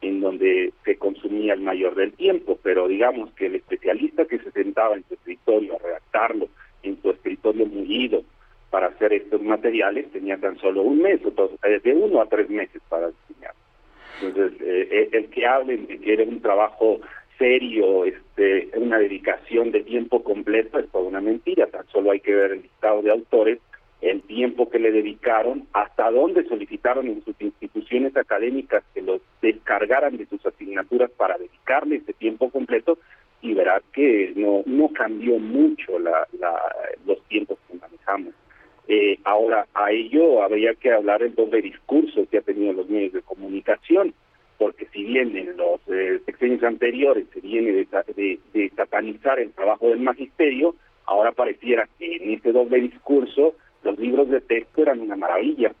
en 0.00 0.20
donde 0.20 0.72
se 0.84 0.96
consumía 0.96 1.54
el 1.54 1.60
mayor 1.60 1.94
del 1.94 2.12
tiempo, 2.14 2.58
pero 2.62 2.88
digamos 2.88 3.30
que 3.34 3.46
el 3.46 3.56
especialista 3.56 4.24
que 4.24 4.38
se 4.38 4.50
sentaba 4.50 4.96
en 4.96 5.04
su 5.06 5.14
escritorio 5.14 5.76
a 5.76 5.78
redactarlo, 5.78 6.48
en 6.82 7.00
su 7.02 7.10
escritorio 7.10 7.66
mullido, 7.66 8.24
para 8.70 8.86
hacer 8.86 9.12
estos 9.12 9.42
materiales 9.42 10.10
tenía 10.12 10.38
tan 10.38 10.56
solo 10.58 10.82
un 10.82 11.02
mes, 11.02 11.20
o 11.24 11.50
eh, 11.64 11.80
de 11.82 11.92
uno 11.92 12.20
a 12.20 12.26
tres 12.26 12.48
meses 12.48 12.80
para 12.88 13.10
diseñar. 13.10 13.54
Entonces, 14.22 14.60
eh, 14.60 14.88
eh, 14.90 15.08
el 15.12 15.30
que 15.30 15.46
hablen 15.46 15.86
de 15.86 15.98
que 15.98 16.12
era 16.12 16.24
un 16.24 16.40
trabajo 16.40 17.00
serio, 17.38 18.04
este, 18.04 18.70
una 18.76 18.98
dedicación 18.98 19.70
de 19.72 19.82
tiempo 19.82 20.22
completo, 20.22 20.78
es 20.78 20.88
toda 20.90 21.04
una 21.04 21.20
mentira. 21.20 21.66
Tan 21.66 21.86
solo 21.88 22.10
hay 22.10 22.20
que 22.20 22.34
ver 22.34 22.52
el 22.52 22.62
listado 22.62 23.02
de 23.02 23.10
autores, 23.10 23.58
el 24.02 24.22
tiempo 24.22 24.70
que 24.70 24.78
le 24.78 24.92
dedicaron, 24.92 25.66
hasta 25.72 26.10
dónde 26.10 26.44
solicitaron 26.44 27.06
en 27.06 27.24
sus 27.24 27.34
instituciones 27.40 28.16
académicas 28.16 28.84
que 28.94 29.02
los 29.02 29.20
descargaran 29.42 30.16
de 30.16 30.26
sus 30.26 30.44
asignaturas 30.44 31.10
para 31.12 31.38
dedicarle 31.38 31.96
ese 31.96 32.12
tiempo 32.12 32.50
completo, 32.50 32.98
y 33.42 33.54
verás 33.54 33.82
que 33.94 34.34
no 34.36 34.62
no 34.66 34.90
cambió 34.90 35.38
mucho 35.38 35.98
la, 35.98 36.26
la, 36.38 36.60
los 37.06 37.22
tiempos 37.24 37.58
que 37.66 37.78
manejamos. 37.78 38.34
Eh, 38.88 39.18
ahora, 39.24 39.66
a 39.74 39.92
ello 39.92 40.42
habría 40.42 40.74
que 40.74 40.92
hablar 40.92 41.22
el 41.22 41.34
doble 41.34 41.62
discurso 41.62 42.26
que 42.30 42.38
ha 42.38 42.42
tenido 42.42 42.72
los 42.72 42.88
medios 42.88 43.12
de 43.12 43.22
comunicación, 43.22 44.14
porque 44.58 44.86
si 44.92 45.04
bien 45.04 45.36
en 45.36 45.56
los 45.56 45.80
eh, 45.88 46.20
anteriores 46.62 47.26
se 47.32 47.40
viene 47.40 47.72
de, 47.72 47.86
de, 48.14 48.38
de 48.52 48.70
satanizar 48.70 49.38
el 49.38 49.52
trabajo 49.52 49.88
del 49.88 50.00
magisterio, 50.00 50.74
ahora 51.06 51.32
pareciera 51.32 51.88
que 51.98 52.16
en 52.16 52.32
este 52.32 52.52
doble 52.52 52.80
discurso 52.80 53.54
los 53.82 53.98
libros 53.98 54.28
de 54.28 54.40
texto 54.40 54.82
eran 54.82 55.00
una 55.00 55.16
maravilla 55.16 55.72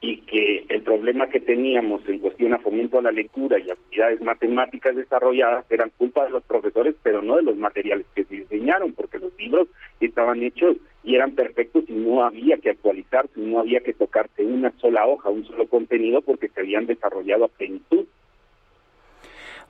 y 0.00 0.18
que 0.22 0.64
el 0.68 0.82
problema 0.82 1.28
que 1.28 1.40
teníamos 1.40 2.08
en 2.08 2.20
cuestión 2.20 2.54
a 2.54 2.58
fomento 2.58 2.98
a 2.98 3.02
la 3.02 3.10
lectura 3.10 3.58
y 3.58 3.70
actividades 3.70 4.20
matemáticas 4.20 4.94
desarrolladas 4.94 5.64
eran 5.70 5.90
culpa 5.96 6.24
de 6.24 6.30
los 6.30 6.44
profesores, 6.44 6.94
pero 7.02 7.20
no 7.20 7.36
de 7.36 7.42
los 7.42 7.56
materiales 7.56 8.06
que 8.14 8.24
se 8.24 8.36
diseñaron, 8.36 8.92
porque 8.92 9.18
los 9.18 9.36
libros 9.38 9.66
estaban 10.00 10.42
hechos 10.42 10.76
y 11.02 11.16
eran 11.16 11.32
perfectos 11.32 11.84
y 11.88 11.92
no 11.94 12.22
había 12.22 12.58
que 12.58 12.70
actualizarse, 12.70 13.40
no 13.40 13.58
había 13.58 13.80
que 13.80 13.92
tocarse 13.92 14.44
una 14.44 14.72
sola 14.78 15.04
hoja, 15.06 15.30
un 15.30 15.44
solo 15.44 15.66
contenido, 15.66 16.22
porque 16.22 16.48
se 16.48 16.60
habían 16.60 16.86
desarrollado 16.86 17.46
a 17.46 17.48
plenitud. 17.48 18.06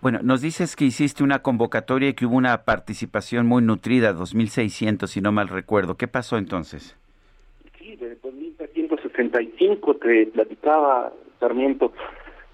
Bueno, 0.03 0.21
nos 0.23 0.43
dices 0.43 0.77
que 0.77 0.85
hiciste 0.85 1.25
una 1.25 1.41
convocatoria 1.41 2.11
y 2.11 2.15
que 2.15 2.27
hubo 2.27 2.37
una 2.37 2.65
participación 2.65 3.47
muy 3.47 3.63
nutrida, 3.63 4.15
2.600, 4.15 5.07
si 5.07 5.21
no 5.21 5.33
mal 5.33 5.49
recuerdo. 5.49 5.97
¿Qué 5.97 6.07
pasó 6.07 6.37
entonces? 6.37 6.97
Sí, 7.79 7.97
desde 7.97 8.15
2000 8.17 8.48
65, 9.19 9.95
te 9.97 10.27
platicaba, 10.27 11.13
Sarmiento, 11.41 11.93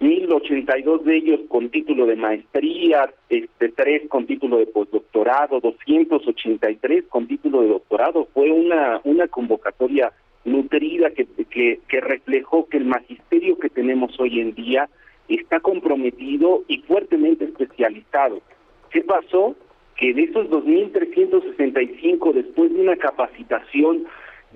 1082 0.01 1.05
de 1.05 1.17
ellos 1.17 1.41
con 1.49 1.69
título 1.69 2.07
de 2.07 2.17
maestría, 2.17 3.13
este 3.29 3.69
tres 3.69 4.09
con 4.09 4.27
título 4.27 4.57
de 4.57 4.67
postdoctorado, 4.67 5.61
283 5.61 7.05
con 7.09 7.27
título 7.27 7.63
de 7.63 7.69
doctorado. 7.69 8.29
Fue 8.33 8.51
una 8.51 9.01
una 9.05 9.29
convocatoria 9.29 10.13
nutrida 10.45 11.11
que, 11.11 11.27
que, 11.51 11.81
que 11.87 12.01
reflejó 12.01 12.67
que 12.69 12.79
el 12.79 12.87
magisterio 12.87 13.59
que 13.59 13.69
tenemos 13.69 14.19
hoy 14.19 14.41
en 14.41 14.55
día 14.55 14.89
está 15.29 15.61
comprometido 15.61 16.65
y 16.67 16.79
fuertemente 16.79 17.45
especializado. 17.45 18.41
¿Qué 18.91 19.03
pasó? 19.03 19.55
Que 19.97 20.13
de 20.13 20.25
esos 20.25 20.49
2.365, 20.49 22.33
después 22.33 22.73
de 22.73 22.81
una 22.81 22.97
capacitación 22.97 24.07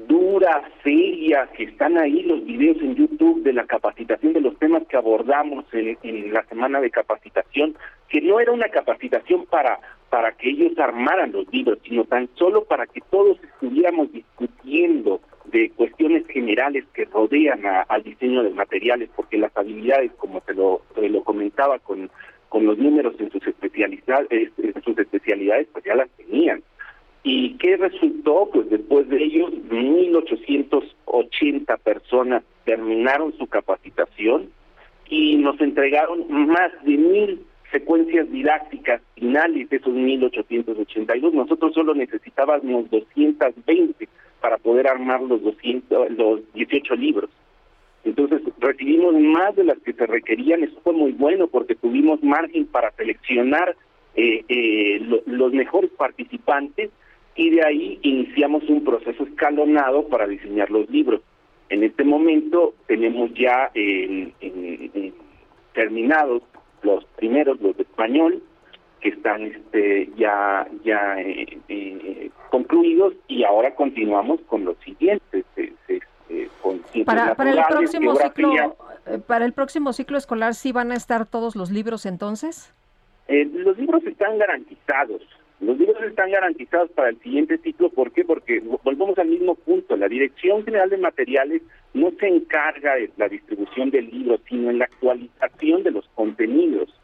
dura, 0.07 0.63
seria, 0.83 1.49
que 1.57 1.65
están 1.65 1.99
ahí 1.99 2.23
los 2.23 2.45
videos 2.45 2.77
en 2.79 2.95
YouTube 2.95 3.43
de 3.43 3.53
la 3.53 3.67
capacitación 3.67 4.33
de 4.33 4.41
los 4.41 4.57
temas 4.59 4.85
que 4.89 4.97
abordamos 4.97 5.65
en, 5.73 6.33
la 6.33 6.45
semana 6.45 6.81
de 6.81 6.91
capacitación, 6.91 7.77
que 8.09 8.21
no 8.21 8.39
era 8.39 8.53
una 8.53 8.69
capacitación 8.69 9.47
para, 9.47 9.81
para 10.11 10.33
que 10.33 10.51
ellos 10.51 10.79
armaran 10.79 11.33
los 11.33 11.53
libros, 11.53 11.79
sino 11.83 12.05
tan 12.05 12.29
solo 12.35 12.65
para 12.65 12.87
que 12.87 13.01
todos 13.11 13.43
estuviéramos 13.43 14.13
discutiendo 14.13 15.21
de 15.47 15.71
cuestiones 15.71 16.27
generales 16.29 16.85
que 16.93 17.07
rodean 17.07 17.63
al 17.89 18.03
diseño 18.03 18.43
de 18.43 18.51
materiales, 18.51 19.11
porque 19.17 19.39
las 19.39 19.57
habilidades, 19.57 20.13
como 20.19 20.41
te 20.43 20.55
lo, 20.55 20.83
te 20.95 21.09
lo 21.09 21.25
comentaba 21.25 21.79
con, 21.79 22.11
con 22.49 22.67
los 22.67 22.79
números 22.79 23.15
en 23.19 23.31
sus 23.31 23.43
en 23.47 24.83
sus 24.83 24.99
especialidades, 24.99 25.69
pues 25.73 25.85
ya 25.85 25.95
las 25.95 26.11
tenían. 26.11 26.63
¿Y 27.31 27.59
qué 27.59 27.77
resultó? 27.77 28.49
Pues 28.51 28.71
después 28.71 29.07
de 29.11 29.23
ellos, 29.23 29.51
1.880 29.71 31.79
personas 31.81 32.43
terminaron 32.65 33.37
su 33.37 33.47
capacitación 33.47 34.49
y 35.11 35.37
nos 35.37 35.61
entregaron 35.61 36.25
más 36.31 36.73
de 36.85 36.97
mil 36.97 37.45
secuencias 37.71 38.33
didácticas 38.33 39.03
finales 39.15 39.69
de 39.69 39.77
esos 39.77 39.93
1.882. 39.93 41.35
Nosotros 41.35 41.75
solo 41.75 41.95
necesitábamos 41.95 42.91
220 42.91 44.09
para 44.41 44.57
poder 44.57 44.89
armar 44.89 45.21
los 45.21 45.43
200, 45.43 46.13
los 46.13 46.41
18 46.55 46.97
libros. 46.97 47.29
Entonces 48.05 48.41
recibimos 48.59 49.13
más 49.13 49.55
de 49.55 49.65
las 49.65 49.77
que 49.81 49.93
se 49.93 50.07
requerían, 50.07 50.65
eso 50.65 50.81
fue 50.83 50.95
muy 50.95 51.13
bueno 51.13 51.47
porque 51.47 51.75
tuvimos 51.75 52.23
margen 52.23 52.65
para 52.65 52.91
seleccionar 52.93 53.77
eh, 54.15 54.47
eh, 54.49 55.03
los 55.27 55.53
mejores 55.53 55.91
participantes 55.91 56.89
y 57.39 57.51
de 57.51 57.65
ahí 57.65 57.99
iniciamos 58.03 58.65
un 58.69 58.85
proceso 58.85 59.23
escalonado 59.23 60.09
para 60.09 60.27
diseñar 60.27 60.71
los 60.71 60.91
libros. 60.91 61.23
En 61.69 61.85
este 61.85 62.03
momento 62.03 62.75
tenemos 62.89 63.33
ya 63.33 63.71
terminados 65.73 66.43
los 66.83 67.05
primeros, 67.17 67.61
los 67.61 67.77
de 67.77 67.85
español, 67.85 68.43
que 69.01 69.11
están 69.11 69.43
este, 69.43 70.11
ya 70.17 70.67
ya 70.85 71.21
eh, 71.21 71.59
eh, 71.69 72.31
concluidos 72.51 73.15
y 73.29 73.45
ahora 73.45 73.73
continuamos 73.77 74.41
con 74.49 74.65
los 74.65 74.77
siguientes 74.79 75.45
este, 75.55 76.03
con 76.61 76.83
para, 77.05 77.37
para 77.37 77.51
el 77.53 77.63
próximo 77.69 78.17
ciclo 78.17 78.77
eh, 79.07 79.19
para 79.25 79.45
el 79.45 79.53
próximo 79.53 79.93
ciclo 79.93 80.19
escolar 80.19 80.55
sí 80.55 80.73
van 80.73 80.91
a 80.91 80.97
estar 80.97 81.27
todos 81.27 81.55
los 81.55 81.71
libros 81.71 82.07
entonces 82.07 82.75
los 83.29 83.79
libros 83.79 84.03
están 84.05 84.37
garantizados 84.39 85.23
los 85.61 85.79
libros 85.79 86.03
están 86.03 86.31
garantizados 86.31 86.91
para 86.93 87.09
el 87.11 87.19
siguiente 87.21 87.59
ciclo 87.59 87.91
¿por 87.91 88.13
qué? 88.13 88.25
porque 88.25 88.61
volvemos 88.61 89.19
al 89.19 89.29
mismo 89.29 89.55
punto 89.55 89.97
la 89.97 90.09
dirección 90.09 90.65
general 90.65 90.91
de 90.91 90.99
materiales 90.99 91.63
no 91.95 92.11
se 92.19 92.29
encarga 92.29 92.95
de 92.95 93.11
la 93.17 93.29
distribución 93.29 93.91
del 93.91 94.11
libro 94.11 94.39
sino 94.49 94.71
en 94.71 94.79
la 94.79 94.85
actualización 94.85 95.83
de 95.83 95.91
los 95.91 96.09
contenidos 96.15 96.95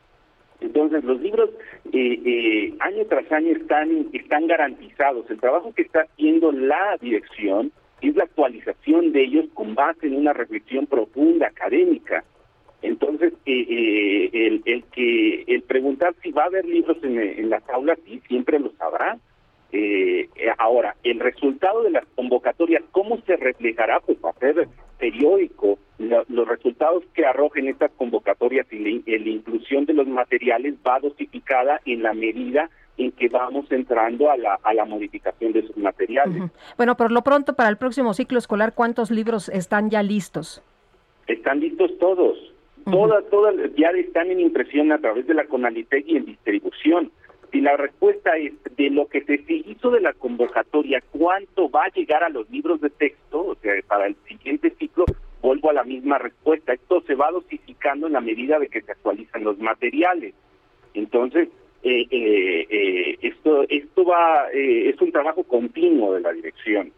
entonces, 0.65 1.05
los 1.05 1.21
libros 1.21 1.51
eh, 1.93 2.21
eh, 2.25 2.75
año 2.81 3.05
tras 3.07 3.31
año 3.33 3.53
están, 3.53 4.09
están 4.13 4.47
garantizados. 4.47 5.29
El 5.31 5.39
trabajo 5.39 5.75
que 5.75 5.83
está 5.83 6.03
haciendo 6.03 6.53
la 6.53 6.97
dirección 7.01 7.71
es 8.01 8.17
la 8.17 8.25
actualización 8.25 9.13
de 9.13 9.25
ellos 9.25 9.47
con 9.55 9.75
base 9.75 10.07
en 10.07 10.17
una 10.17 10.33
reflexión 10.33 10.87
profunda, 10.87 11.49
académica. 11.49 12.25
Entonces, 12.85 13.33
eh, 13.47 14.31
el, 14.33 14.63
el, 14.65 14.85
que 14.85 15.45
el 15.47 15.63
preguntar 15.63 16.15
si 16.23 16.31
va 16.33 16.45
a 16.45 16.47
haber 16.47 16.65
libros 16.65 16.99
en, 17.03 17.19
en 17.19 17.51
las 17.51 17.69
aulas, 17.71 17.99
sí, 18.05 18.21
siempre 18.29 18.59
lo 18.59 18.71
sabrá. 18.79 19.19
ahora, 20.59 20.95
el 21.03 21.19
resultado 21.19 21.83
de 21.83 21.91
las 21.91 22.05
convocatorias, 22.15 22.83
¿cómo 22.93 23.21
se 23.27 23.37
reflejará? 23.37 24.01
Pues 24.01 24.19
va 24.25 24.31
a 24.31 24.39
ser 24.39 24.69
periódico, 24.99 25.79
los 25.99 26.49
resultados 26.49 27.05
que 27.15 27.27
arrojen 27.27 27.69
estas 27.69 27.91
convocatorias 27.93 28.67
y 28.73 28.79
la, 28.79 29.29
inclusión 29.29 29.85
de 29.87 29.93
los 29.93 30.07
materiales 30.07 30.75
va 30.87 30.99
dosificada 31.01 31.81
en 31.85 32.03
la 32.03 32.15
medida 32.15 32.71
en 32.97 33.13
que 33.13 33.29
vamos 33.29 33.71
entrando 33.71 34.31
a 34.31 34.37
la, 34.37 34.59
a 34.63 34.73
la 34.73 34.85
modificación 34.85 35.53
de 35.53 35.67
sus 35.67 35.77
materiales. 35.77 36.51
Bueno, 36.77 36.97
por 36.97 37.11
lo 37.11 37.23
pronto, 37.23 37.55
para 37.55 37.69
el 37.69 37.77
próximo 37.77 38.15
ciclo 38.15 38.39
escolar, 38.39 38.73
¿cuántos 38.75 39.11
libros 39.11 39.49
están 39.49 39.91
ya 39.91 40.03
listos? 40.03 40.63
Están 41.27 41.61
listos 41.61 41.91
todos. 41.99 42.54
Todas, 42.85 43.25
todas 43.31 43.55
ya 43.77 43.91
están 43.91 44.31
en 44.31 44.41
impresión 44.41 44.93
a 44.93 44.99
través 44.99 45.27
de 45.27 45.35
la 45.35 45.47
Conalitec 45.47 46.05
y 46.07 46.17
en 46.17 46.27
distribución. 46.27 47.11
Si 47.51 47.61
la 47.61 47.77
respuesta 47.77 48.37
es 48.37 48.53
de 48.77 48.91
lo 48.91 49.07
que 49.07 49.23
se 49.23 49.41
hizo 49.49 49.91
de 49.91 50.01
la 50.01 50.13
convocatoria, 50.13 51.03
¿cuánto 51.13 51.71
va 51.71 51.85
a 51.85 51.93
llegar 51.95 52.25
a 52.25 52.29
los 52.29 52.51
libros 52.51 52.81
de 52.81 52.91
texto? 52.91 53.47
O 53.47 53.55
sea, 53.57 53.73
para 53.87 54.07
el 54.07 54.17
siguiente 54.27 54.75
ciclo, 54.79 55.05
vuelvo 55.41 55.71
a 55.71 55.75
la 55.75 55.85
misma 55.85 56.19
respuesta. 56.19 56.73
Esto 56.73 57.03
se 57.07 57.15
va 57.15 57.31
dosificando 57.31 58.07
en 58.07 58.15
la 58.15 58.21
medida 58.21 58.59
de 58.59 58.69
que 58.69 58.83
se 58.83 58.93
actualizan 58.93 59.45
los 59.45 59.59
materiales. 59.59 60.35
Entonces, 60.95 61.49
eh, 61.83 62.07
eh, 62.11 62.67
eh, 62.71 63.19
esto, 63.21 63.65
esto 63.69 64.05
va, 64.05 64.49
es 64.53 64.99
un 65.03 65.13
trabajo 65.13 65.45
continuo 65.45 66.15
de 66.15 66.23
la 66.23 66.33
dirección. 66.33 66.93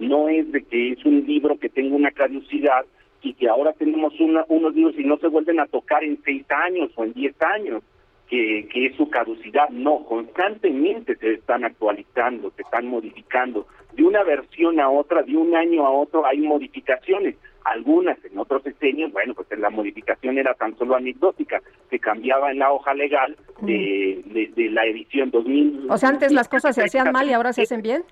No 0.00 0.28
es 0.28 0.50
de 0.50 0.62
que 0.64 0.92
es 0.92 1.04
un 1.04 1.24
libro 1.24 1.58
que 1.58 1.68
tenga 1.68 1.94
una 1.94 2.10
caducidad 2.10 2.84
y 3.22 3.34
que 3.34 3.48
ahora 3.48 3.72
tenemos 3.72 4.18
una, 4.20 4.44
unos 4.48 4.74
libros 4.74 4.98
y 4.98 5.04
no 5.04 5.16
se 5.18 5.28
vuelven 5.28 5.60
a 5.60 5.66
tocar 5.66 6.02
en 6.02 6.20
seis 6.24 6.44
años 6.50 6.90
o 6.96 7.04
en 7.04 7.12
diez 7.12 7.34
años 7.42 7.82
que, 8.28 8.86
es 8.86 8.96
su 8.96 9.10
caducidad. 9.10 9.68
No, 9.70 10.04
constantemente 10.04 11.16
se 11.16 11.34
están 11.34 11.64
actualizando, 11.64 12.50
se 12.56 12.62
están 12.62 12.86
modificando. 12.86 13.66
De 13.92 14.04
una 14.04 14.24
versión 14.24 14.80
a 14.80 14.88
otra, 14.88 15.22
de 15.22 15.36
un 15.36 15.54
año 15.54 15.86
a 15.86 15.90
otro, 15.90 16.24
hay 16.24 16.38
modificaciones. 16.38 17.36
Algunas 17.64 18.18
en 18.24 18.38
otros 18.38 18.64
diseños, 18.64 19.12
bueno, 19.12 19.34
pues 19.34 19.46
la 19.56 19.70
modificación 19.70 20.38
era 20.38 20.54
tan 20.54 20.76
solo 20.78 20.96
anecdótica, 20.96 21.60
se 21.90 21.98
cambiaba 21.98 22.50
en 22.50 22.58
la 22.58 22.72
hoja 22.72 22.94
legal 22.94 23.36
de, 23.60 24.50
de, 24.56 24.70
la 24.70 24.84
edición 24.86 25.30
2000. 25.30 25.86
O 25.90 25.96
sea, 25.96 26.08
antes 26.08 26.32
las 26.32 26.48
cosas 26.48 26.74
se 26.74 26.82
hacían 26.82 27.12
mal 27.12 27.28
y 27.28 27.34
ahora 27.34 27.52
se 27.52 27.62
hacen 27.62 27.82
bien. 27.82 28.02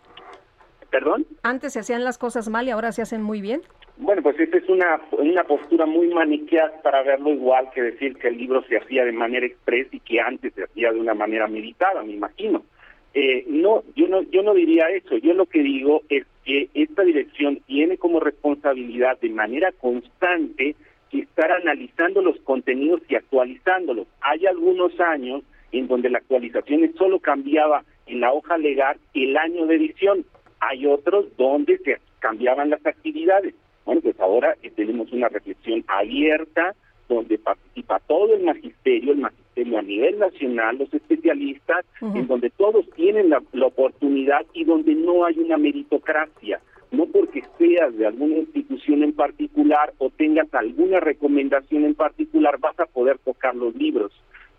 ¿Perdón? 0.91 1.27
Antes 1.43 1.73
se 1.73 1.81
hacían 1.81 2.05
las 2.05 2.19
cosas 2.19 2.49
mal 2.49 2.67
y 2.67 2.71
ahora 2.71 2.93
se 2.93 3.03
hacen 3.03 3.23
muy 3.23 3.41
bien. 3.41 3.63
Bueno, 3.97 4.23
pues 4.23 4.39
esta 4.41 4.57
es 4.57 4.69
una, 4.69 5.01
una 5.13 5.45
postura 5.45 5.87
muy 5.87 6.09
maniquea 6.09 6.83
para 6.83 7.03
verlo 7.03 7.31
igual 7.31 7.71
que 7.75 7.83
decir 7.83 8.17
que 8.17 8.29
el 8.29 8.39
libro 8.39 8.63
se 8.65 8.79
hacía 8.79 9.05
de 9.05 9.13
manera 9.13 9.47
express 9.47 9.89
y 9.93 10.01
que 10.01 10.21
antes 10.21 10.55
se 10.55 10.65
hacía 10.65 10.91
de 10.93 10.99
una 10.99 11.15
manera 11.15 11.47
meditada, 11.47 12.03
me 12.03 12.15
imagino. 12.15 12.65
Eh, 13.13 13.45
no, 13.49 13.83
yo 13.97 14.09
no, 14.09 14.23
yo 14.23 14.43
no 14.43 14.55
diría 14.55 14.89
eso. 14.91 15.17
Yo 15.19 15.35
lo 15.35 15.47
que 15.47 15.63
digo 15.63 16.03
es 16.09 16.25
que 16.45 16.71
esta 16.75 17.03
dirección 17.03 17.61
tiene 17.67 17.99
como 17.99 18.21
responsabilidad 18.21 19.21
de 19.21 19.31
manera 19.31 19.73
constante 19.73 20.77
estar 21.19 21.53
analizando 21.53 22.23
los 22.23 22.39
contenidos 22.41 23.01
y 23.09 23.17
actualizándolos. 23.17 24.07
Hay 24.21 24.47
algunos 24.47 24.99
años 25.01 25.43
en 25.73 25.89
donde 25.89 26.11
la 26.11 26.19
actualización 26.19 26.93
solo 26.97 27.19
cambiaba 27.21 27.85
en 28.07 28.21
la 28.21 28.33
hoja 28.33 28.59
legal 28.59 28.99
el 29.15 29.37
año 29.37 29.67
de 29.67 29.77
edición. 29.77 30.25
Hay 30.61 30.87
otros 30.87 31.27
donde 31.37 31.79
se 31.79 31.99
cambiaban 32.19 32.71
las 32.71 32.85
actividades. 32.87 33.55
Bueno, 33.85 34.03
pues 34.03 34.21
ahora 34.21 34.57
tenemos 34.77 35.11
una 35.13 35.29
reflexión 35.29 35.85
abierta 35.89 36.75
donde 37.09 37.39
participa 37.39 37.99
todo 38.07 38.35
el 38.35 38.45
magisterio, 38.45 39.13
el 39.13 39.19
magisterio 39.19 39.79
a 39.79 39.83
nivel 39.83 40.19
nacional, 40.19 40.79
los 40.79 40.95
especialistas, 40.95 41.85
en 42.01 42.27
donde 42.27 42.51
todos 42.51 42.89
tienen 42.95 43.31
la, 43.31 43.43
oportunidad 43.67 44.47
y 44.55 44.65
donde 44.65 44.95
no 44.95 45.25
hay 45.25 45.39
una 45.39 45.57
meritocracia. 45.57 46.61
No 46.93 47.07
porque 47.07 47.43
seas 47.59 47.97
de 47.97 48.07
alguna 48.07 48.37
institución 48.37 49.03
en 49.03 49.13
particular 49.13 49.93
o 49.99 50.11
tengas 50.11 50.53
alguna 50.55 51.01
recomendación 51.01 51.85
en 51.85 51.95
particular 51.95 52.59
vas 52.59 52.79
a 52.81 52.87
poder 52.87 53.19
tocar 53.19 53.55
los 53.55 53.75
libros. 53.75 54.13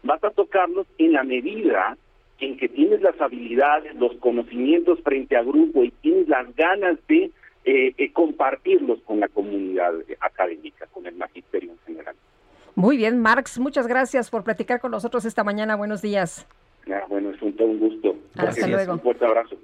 Vas 0.03 0.23
a 0.23 0.30
tocarlos 0.30 0.88
en 0.98 1.14
la 1.14 1.23
medida 1.23 1.98
en 2.41 2.57
que 2.57 2.68
tienes 2.68 3.01
las 3.01 3.19
habilidades, 3.22 3.95
los 3.95 4.13
conocimientos 4.18 4.99
frente 5.03 5.38
a 5.38 5.43
grupo 5.43 5.84
y 5.84 5.91
tienes 6.01 6.27
las 6.27 6.53
ganas 6.55 6.97
de 7.07 7.31
eh, 7.63 7.93
eh, 7.97 8.11
compartirlos 8.11 8.99
con 9.05 9.19
la 9.19 9.27
comunidad 9.27 9.93
académica, 10.19 10.88
con 10.88 11.05
el 11.05 11.15
magisterio 11.15 11.72
en 11.72 11.80
general. 11.85 12.15
Muy 12.76 12.97
bien, 12.97 13.22
Marx, 13.22 13.59
muchas 13.59 13.85
gracias 13.88 14.31
por 14.31 14.43
platicar 14.43 14.81
con 14.81 14.91
nosotros 14.91 15.23
esta 15.26 15.43
mañana. 15.43 15.76
Buenos 15.76 16.01
días. 16.01 16.47
bueno, 17.07 17.30
es 17.30 17.41
un, 17.41 17.55
todo 17.55 17.68
un 17.68 17.80
gusto. 17.80 18.15
Hasta 18.35 18.68
luego. 18.68 18.93
Un 18.93 18.99
fuerte 19.01 19.26
abrazo. 19.26 19.55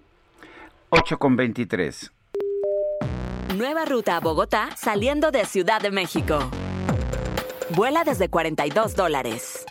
8 0.90 1.18
con 1.18 1.36
23. 1.36 2.14
Nueva 3.58 3.86
ruta 3.86 4.18
a 4.18 4.20
Bogotá 4.20 4.70
saliendo 4.76 5.32
de 5.32 5.46
Ciudad 5.46 5.82
de 5.82 5.90
México. 5.90 6.38
Vuela 7.76 8.04
desde 8.04 8.30
42 8.30 8.96
dólares. 8.96 9.66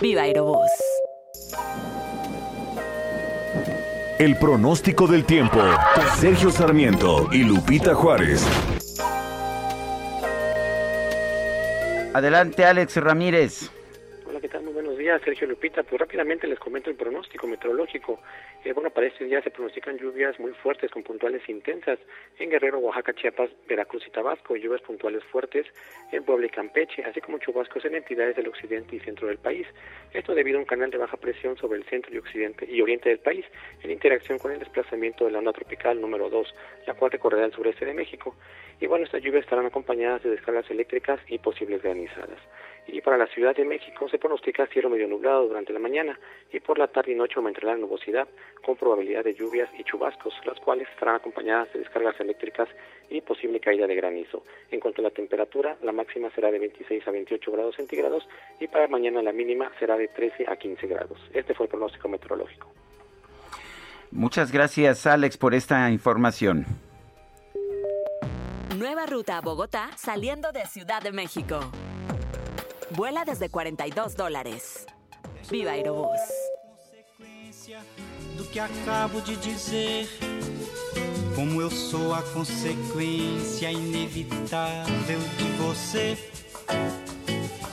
Viva 0.00 0.22
Aerobús. 0.22 0.70
El 4.18 4.36
pronóstico 4.36 5.06
del 5.06 5.24
tiempo. 5.24 5.60
Sergio 6.16 6.50
Sarmiento 6.50 7.28
y 7.30 7.44
Lupita 7.44 7.94
Juárez. 7.94 8.44
Adelante, 12.12 12.64
Alex 12.64 12.96
Ramírez. 12.96 13.70
Hola, 14.28 14.40
¿qué 14.40 14.48
tal? 14.48 14.64
Muy 14.64 14.72
Sergio 15.24 15.46
Lupita. 15.46 15.82
Pues 15.82 16.00
rápidamente 16.00 16.46
les 16.46 16.58
comento 16.58 16.90
el 16.90 16.96
pronóstico 16.96 17.46
meteorológico. 17.46 18.20
Eh, 18.64 18.72
bueno, 18.72 18.90
para 18.90 19.06
este 19.06 19.24
día 19.24 19.40
se 19.40 19.50
pronostican 19.50 19.96
lluvias 19.96 20.38
muy 20.38 20.52
fuertes 20.52 20.90
con 20.90 21.02
puntuales 21.02 21.48
intensas 21.48 21.98
en 22.38 22.50
Guerrero, 22.50 22.78
Oaxaca, 22.78 23.14
Chiapas, 23.14 23.50
Veracruz 23.66 24.06
y 24.06 24.10
Tabasco, 24.10 24.56
lluvias 24.56 24.82
puntuales 24.82 25.24
fuertes 25.24 25.66
en 26.12 26.24
Puebla 26.24 26.46
y 26.46 26.50
Campeche, 26.50 27.04
así 27.04 27.20
como 27.20 27.38
chubascos 27.38 27.84
en 27.86 27.94
entidades 27.94 28.36
del 28.36 28.48
occidente 28.48 28.96
y 28.96 29.00
centro 29.00 29.28
del 29.28 29.38
país. 29.38 29.66
Esto 30.12 30.34
debido 30.34 30.58
a 30.58 30.60
un 30.60 30.66
canal 30.66 30.90
de 30.90 30.98
baja 30.98 31.16
presión 31.16 31.56
sobre 31.56 31.78
el 31.78 31.84
centro 31.84 32.12
y 32.12 32.18
occidente 32.18 32.66
y 32.68 32.82
oriente 32.82 33.08
del 33.08 33.20
país, 33.20 33.46
en 33.82 33.90
interacción 33.90 34.38
con 34.38 34.52
el 34.52 34.58
desplazamiento 34.58 35.24
de 35.24 35.30
la 35.30 35.38
onda 35.38 35.52
tropical 35.52 36.00
número 36.00 36.28
2, 36.28 36.54
la 36.86 36.94
cual 36.94 37.12
recorrerá 37.12 37.46
el 37.46 37.52
sureste 37.52 37.86
de 37.86 37.94
México. 37.94 38.34
Y 38.80 38.86
bueno, 38.86 39.04
estas 39.04 39.22
lluvias 39.22 39.44
estarán 39.44 39.66
acompañadas 39.66 40.22
de 40.22 40.30
descargas 40.30 40.70
eléctricas 40.70 41.20
y 41.28 41.38
posibles 41.38 41.82
granizadas. 41.82 42.38
Y 42.88 43.00
para 43.02 43.18
la 43.18 43.26
Ciudad 43.26 43.54
de 43.54 43.64
México 43.64 44.08
se 44.08 44.18
pronostica 44.18 44.66
cielo 44.66 44.88
medio 44.88 45.06
nublado 45.06 45.46
durante 45.46 45.72
la 45.72 45.78
mañana 45.78 46.18
y 46.52 46.58
por 46.60 46.78
la 46.78 46.88
tarde 46.88 47.12
y 47.12 47.14
noche 47.14 47.34
aumentará 47.36 47.68
la 47.68 47.76
nubosidad 47.76 48.26
con 48.64 48.76
probabilidad 48.76 49.24
de 49.24 49.34
lluvias 49.34 49.68
y 49.78 49.84
chubascos, 49.84 50.34
las 50.44 50.58
cuales 50.60 50.88
estarán 50.88 51.16
acompañadas 51.16 51.72
de 51.72 51.80
descargas 51.80 52.18
eléctricas 52.18 52.68
y 53.10 53.20
posible 53.20 53.60
caída 53.60 53.86
de 53.86 53.94
granizo. 53.94 54.42
En 54.70 54.80
cuanto 54.80 55.02
a 55.02 55.04
la 55.04 55.10
temperatura, 55.10 55.76
la 55.82 55.92
máxima 55.92 56.30
será 56.30 56.50
de 56.50 56.58
26 56.58 57.06
a 57.06 57.10
28 57.10 57.52
grados 57.52 57.76
centígrados 57.76 58.26
y 58.58 58.68
para 58.68 58.88
mañana 58.88 59.22
la 59.22 59.32
mínima 59.32 59.70
será 59.78 59.96
de 59.96 60.08
13 60.08 60.46
a 60.48 60.56
15 60.56 60.86
grados. 60.86 61.18
Este 61.34 61.54
fue 61.54 61.66
el 61.66 61.70
pronóstico 61.70 62.08
meteorológico. 62.08 62.68
Muchas 64.10 64.50
gracias, 64.50 65.06
Alex, 65.06 65.36
por 65.36 65.54
esta 65.54 65.90
información. 65.90 66.64
Nueva 68.76 69.06
ruta 69.06 69.38
a 69.38 69.40
Bogotá 69.40 69.90
saliendo 69.96 70.52
de 70.52 70.64
Ciudad 70.66 71.02
de 71.02 71.12
México. 71.12 71.60
Vuela 72.90 73.24
desde 73.24 73.48
42 73.48 74.14
dólares. 74.14 74.86
Viva 75.50 75.70
Aerobús. 75.70 76.20
Do 78.36 78.44
que 78.44 78.58
acabo 78.58 79.20
de 79.20 79.36
dizer, 79.36 80.08
como 81.34 81.60
eu 81.60 81.70
sou 81.70 82.14
a 82.14 82.22
consequência 82.22 83.70
inevitável 83.70 85.20
de 85.36 85.44
você. 85.62 86.18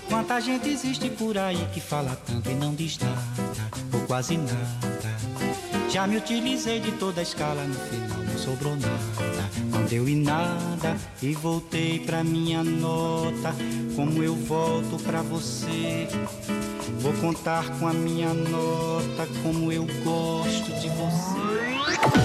Quanta 0.10 0.40
gente 0.40 0.70
existe 0.70 1.10
por 1.10 1.38
aí 1.38 1.66
que 1.74 1.80
fala 1.80 2.16
tanto 2.28 2.50
e 2.50 2.54
não 2.54 2.74
diz 2.76 2.98
nada, 3.00 3.70
ou 3.94 4.06
quase 4.08 4.38
nada. 4.38 5.16
Já 5.90 6.08
me 6.08 6.18
utilizei 6.18 6.80
de 6.80 6.92
toda 6.94 7.22
a 7.22 7.24
escala, 7.24 7.64
no 7.64 7.76
final 7.76 8.25
sobrou 8.46 8.76
nada. 8.76 9.50
Não 9.72 9.84
deu 9.86 10.08
em 10.08 10.18
nada 10.18 10.96
e 11.22 11.34
voltei 11.34 12.00
pra 12.00 12.24
minha 12.24 12.64
nota. 12.64 13.56
Como 13.96 14.22
eu 14.22 14.36
volto 14.36 15.02
pra 15.04 15.24
você. 15.24 16.08
Vou 17.00 17.14
contar 17.14 17.68
com 17.80 17.88
a 17.88 17.94
minha 17.94 18.34
nota 18.34 19.28
como 19.42 19.72
eu 19.72 19.88
gosto 20.04 20.72
de 20.80 20.90
você. 20.90 22.25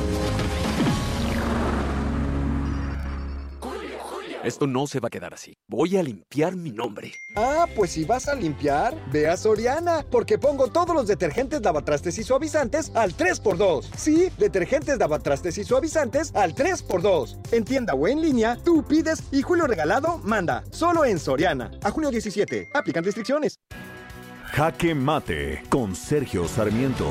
Esto 4.43 4.65
no 4.65 4.87
se 4.87 4.99
va 4.99 5.07
a 5.07 5.11
quedar 5.11 5.33
así. 5.33 5.55
Voy 5.67 5.97
a 5.97 6.03
limpiar 6.03 6.55
mi 6.55 6.71
nombre. 6.71 7.11
Ah, 7.35 7.67
pues 7.75 7.91
si 7.91 8.05
vas 8.05 8.27
a 8.27 8.33
limpiar, 8.33 8.95
ve 9.11 9.27
a 9.27 9.37
Soriana, 9.37 10.03
porque 10.09 10.39
pongo 10.39 10.67
todos 10.67 10.95
los 10.95 11.07
detergentes 11.07 11.61
lavatrastes 11.61 12.17
y 12.17 12.23
suavizantes 12.23 12.91
al 12.95 13.15
3x2. 13.15 13.85
Sí, 13.95 14.29
detergentes 14.39 14.97
lavatrastes 14.97 15.57
y 15.59 15.63
suavizantes 15.63 16.33
al 16.33 16.55
3x2. 16.55 17.53
En 17.53 17.63
tienda 17.63 17.93
o 17.93 18.07
en 18.07 18.21
línea, 18.21 18.57
tú 18.63 18.83
pides 18.83 19.23
y 19.31 19.43
Julio 19.43 19.67
Regalado 19.67 20.17
manda. 20.23 20.63
Solo 20.71 21.05
en 21.05 21.19
Soriana. 21.19 21.71
A 21.83 21.91
junio 21.91 22.09
17. 22.09 22.69
Aplican 22.73 23.03
restricciones. 23.03 23.59
Jaque 24.53 24.95
Mate 24.95 25.63
con 25.69 25.95
Sergio 25.95 26.47
Sarmiento. 26.47 27.07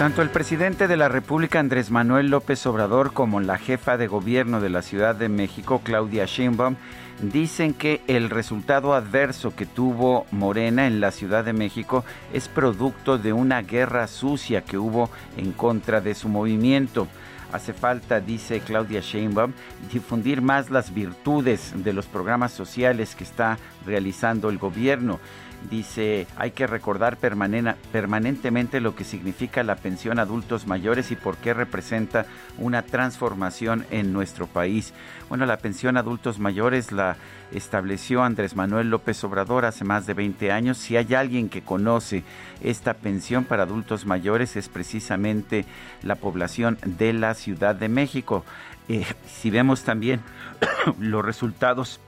Tanto 0.00 0.22
el 0.22 0.30
presidente 0.30 0.88
de 0.88 0.96
la 0.96 1.10
República 1.10 1.60
Andrés 1.60 1.90
Manuel 1.90 2.30
López 2.30 2.64
Obrador 2.64 3.12
como 3.12 3.38
la 3.38 3.58
jefa 3.58 3.98
de 3.98 4.06
gobierno 4.06 4.62
de 4.62 4.70
la 4.70 4.80
Ciudad 4.80 5.14
de 5.14 5.28
México 5.28 5.82
Claudia 5.84 6.24
Sheinbaum 6.24 6.76
dicen 7.20 7.74
que 7.74 8.00
el 8.06 8.30
resultado 8.30 8.94
adverso 8.94 9.54
que 9.54 9.66
tuvo 9.66 10.24
Morena 10.30 10.86
en 10.86 11.02
la 11.02 11.10
Ciudad 11.10 11.44
de 11.44 11.52
México 11.52 12.02
es 12.32 12.48
producto 12.48 13.18
de 13.18 13.34
una 13.34 13.60
guerra 13.60 14.06
sucia 14.06 14.62
que 14.62 14.78
hubo 14.78 15.10
en 15.36 15.52
contra 15.52 16.00
de 16.00 16.14
su 16.14 16.30
movimiento. 16.30 17.06
Hace 17.52 17.74
falta, 17.74 18.20
dice 18.20 18.60
Claudia 18.60 19.00
Sheinbaum, 19.00 19.52
difundir 19.92 20.40
más 20.40 20.70
las 20.70 20.94
virtudes 20.94 21.74
de 21.74 21.92
los 21.92 22.06
programas 22.06 22.52
sociales 22.52 23.14
que 23.14 23.24
está 23.24 23.58
realizando 23.84 24.48
el 24.48 24.56
gobierno. 24.56 25.20
Dice, 25.68 26.26
hay 26.36 26.52
que 26.52 26.66
recordar 26.66 27.18
permanentemente 27.18 28.80
lo 28.80 28.96
que 28.96 29.04
significa 29.04 29.62
la 29.62 29.76
pensión 29.76 30.18
a 30.18 30.22
adultos 30.22 30.66
mayores 30.66 31.10
y 31.10 31.16
por 31.16 31.36
qué 31.36 31.52
representa 31.52 32.24
una 32.56 32.82
transformación 32.82 33.84
en 33.90 34.12
nuestro 34.12 34.46
país. 34.46 34.94
Bueno, 35.28 35.44
la 35.44 35.58
pensión 35.58 35.96
a 35.96 36.00
adultos 36.00 36.38
mayores 36.38 36.92
la 36.92 37.16
estableció 37.52 38.22
Andrés 38.22 38.56
Manuel 38.56 38.88
López 38.88 39.22
Obrador 39.22 39.66
hace 39.66 39.84
más 39.84 40.06
de 40.06 40.14
20 40.14 40.50
años. 40.50 40.78
Si 40.78 40.96
hay 40.96 41.14
alguien 41.14 41.50
que 41.50 41.62
conoce 41.62 42.24
esta 42.62 42.94
pensión 42.94 43.44
para 43.44 43.64
adultos 43.64 44.06
mayores 44.06 44.56
es 44.56 44.68
precisamente 44.68 45.66
la 46.02 46.14
población 46.14 46.78
de 46.84 47.12
la 47.12 47.34
Ciudad 47.34 47.74
de 47.74 47.88
México. 47.88 48.44
Eh, 48.88 49.04
si 49.26 49.50
vemos 49.50 49.84
también 49.84 50.20
los 50.98 51.24
resultados 51.24 52.00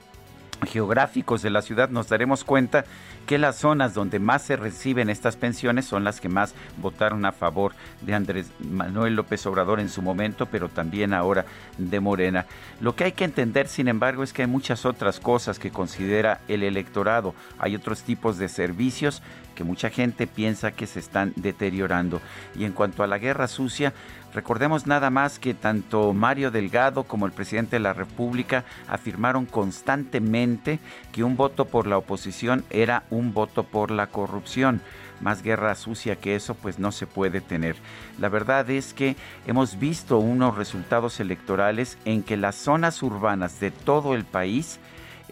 geográficos 0.65 1.41
de 1.41 1.49
la 1.49 1.61
ciudad 1.61 1.89
nos 1.89 2.07
daremos 2.07 2.43
cuenta 2.43 2.85
que 3.25 3.37
las 3.37 3.57
zonas 3.57 3.93
donde 3.93 4.19
más 4.19 4.41
se 4.43 4.55
reciben 4.55 5.09
estas 5.09 5.35
pensiones 5.35 5.85
son 5.85 6.03
las 6.03 6.19
que 6.19 6.29
más 6.29 6.53
votaron 6.77 7.25
a 7.25 7.31
favor 7.31 7.73
de 8.01 8.13
Andrés 8.13 8.51
Manuel 8.59 9.15
López 9.15 9.45
Obrador 9.45 9.79
en 9.79 9.89
su 9.89 10.01
momento, 10.01 10.45
pero 10.45 10.69
también 10.69 11.13
ahora 11.13 11.45
de 11.77 11.99
Morena. 11.99 12.45
Lo 12.79 12.95
que 12.95 13.05
hay 13.05 13.11
que 13.13 13.25
entender, 13.25 13.67
sin 13.67 13.87
embargo, 13.87 14.23
es 14.23 14.33
que 14.33 14.43
hay 14.43 14.47
muchas 14.47 14.85
otras 14.85 15.19
cosas 15.19 15.59
que 15.59 15.71
considera 15.71 16.41
el 16.47 16.63
electorado. 16.63 17.33
Hay 17.59 17.75
otros 17.75 18.03
tipos 18.03 18.37
de 18.37 18.49
servicios 18.49 19.21
que 19.55 19.63
mucha 19.63 19.89
gente 19.89 20.27
piensa 20.27 20.71
que 20.71 20.87
se 20.87 20.99
están 20.99 21.33
deteriorando. 21.35 22.21
Y 22.55 22.65
en 22.65 22.73
cuanto 22.73 23.03
a 23.03 23.07
la 23.07 23.19
guerra 23.19 23.47
sucia, 23.47 23.93
recordemos 24.33 24.87
nada 24.87 25.09
más 25.09 25.39
que 25.39 25.53
tanto 25.53 26.13
Mario 26.13 26.51
Delgado 26.51 27.03
como 27.03 27.25
el 27.25 27.31
presidente 27.31 27.75
de 27.77 27.81
la 27.81 27.93
República 27.93 28.65
afirmaron 28.87 29.45
constantemente 29.45 30.79
que 31.11 31.23
un 31.23 31.35
voto 31.37 31.65
por 31.65 31.87
la 31.87 31.97
oposición 31.97 32.63
era 32.69 33.03
un 33.09 33.33
voto 33.33 33.63
por 33.63 33.91
la 33.91 34.07
corrupción. 34.07 34.81
Más 35.21 35.41
guerra 35.41 35.75
sucia 35.75 36.17
que 36.17 36.35
eso 36.35 36.55
pues 36.55 36.79
no 36.79 36.91
se 36.91 37.07
puede 37.07 37.39
tener. 37.39 37.75
La 38.19 38.29
verdad 38.29 38.69
es 38.69 38.93
que 38.93 39.15
hemos 39.47 39.79
visto 39.79 40.17
unos 40.17 40.57
resultados 40.57 41.19
electorales 41.19 41.97
en 42.03 42.23
que 42.23 42.35
las 42.35 42.55
zonas 42.55 43.01
urbanas 43.03 43.59
de 43.59 43.71
todo 43.71 44.15
el 44.15 44.25
país 44.25 44.79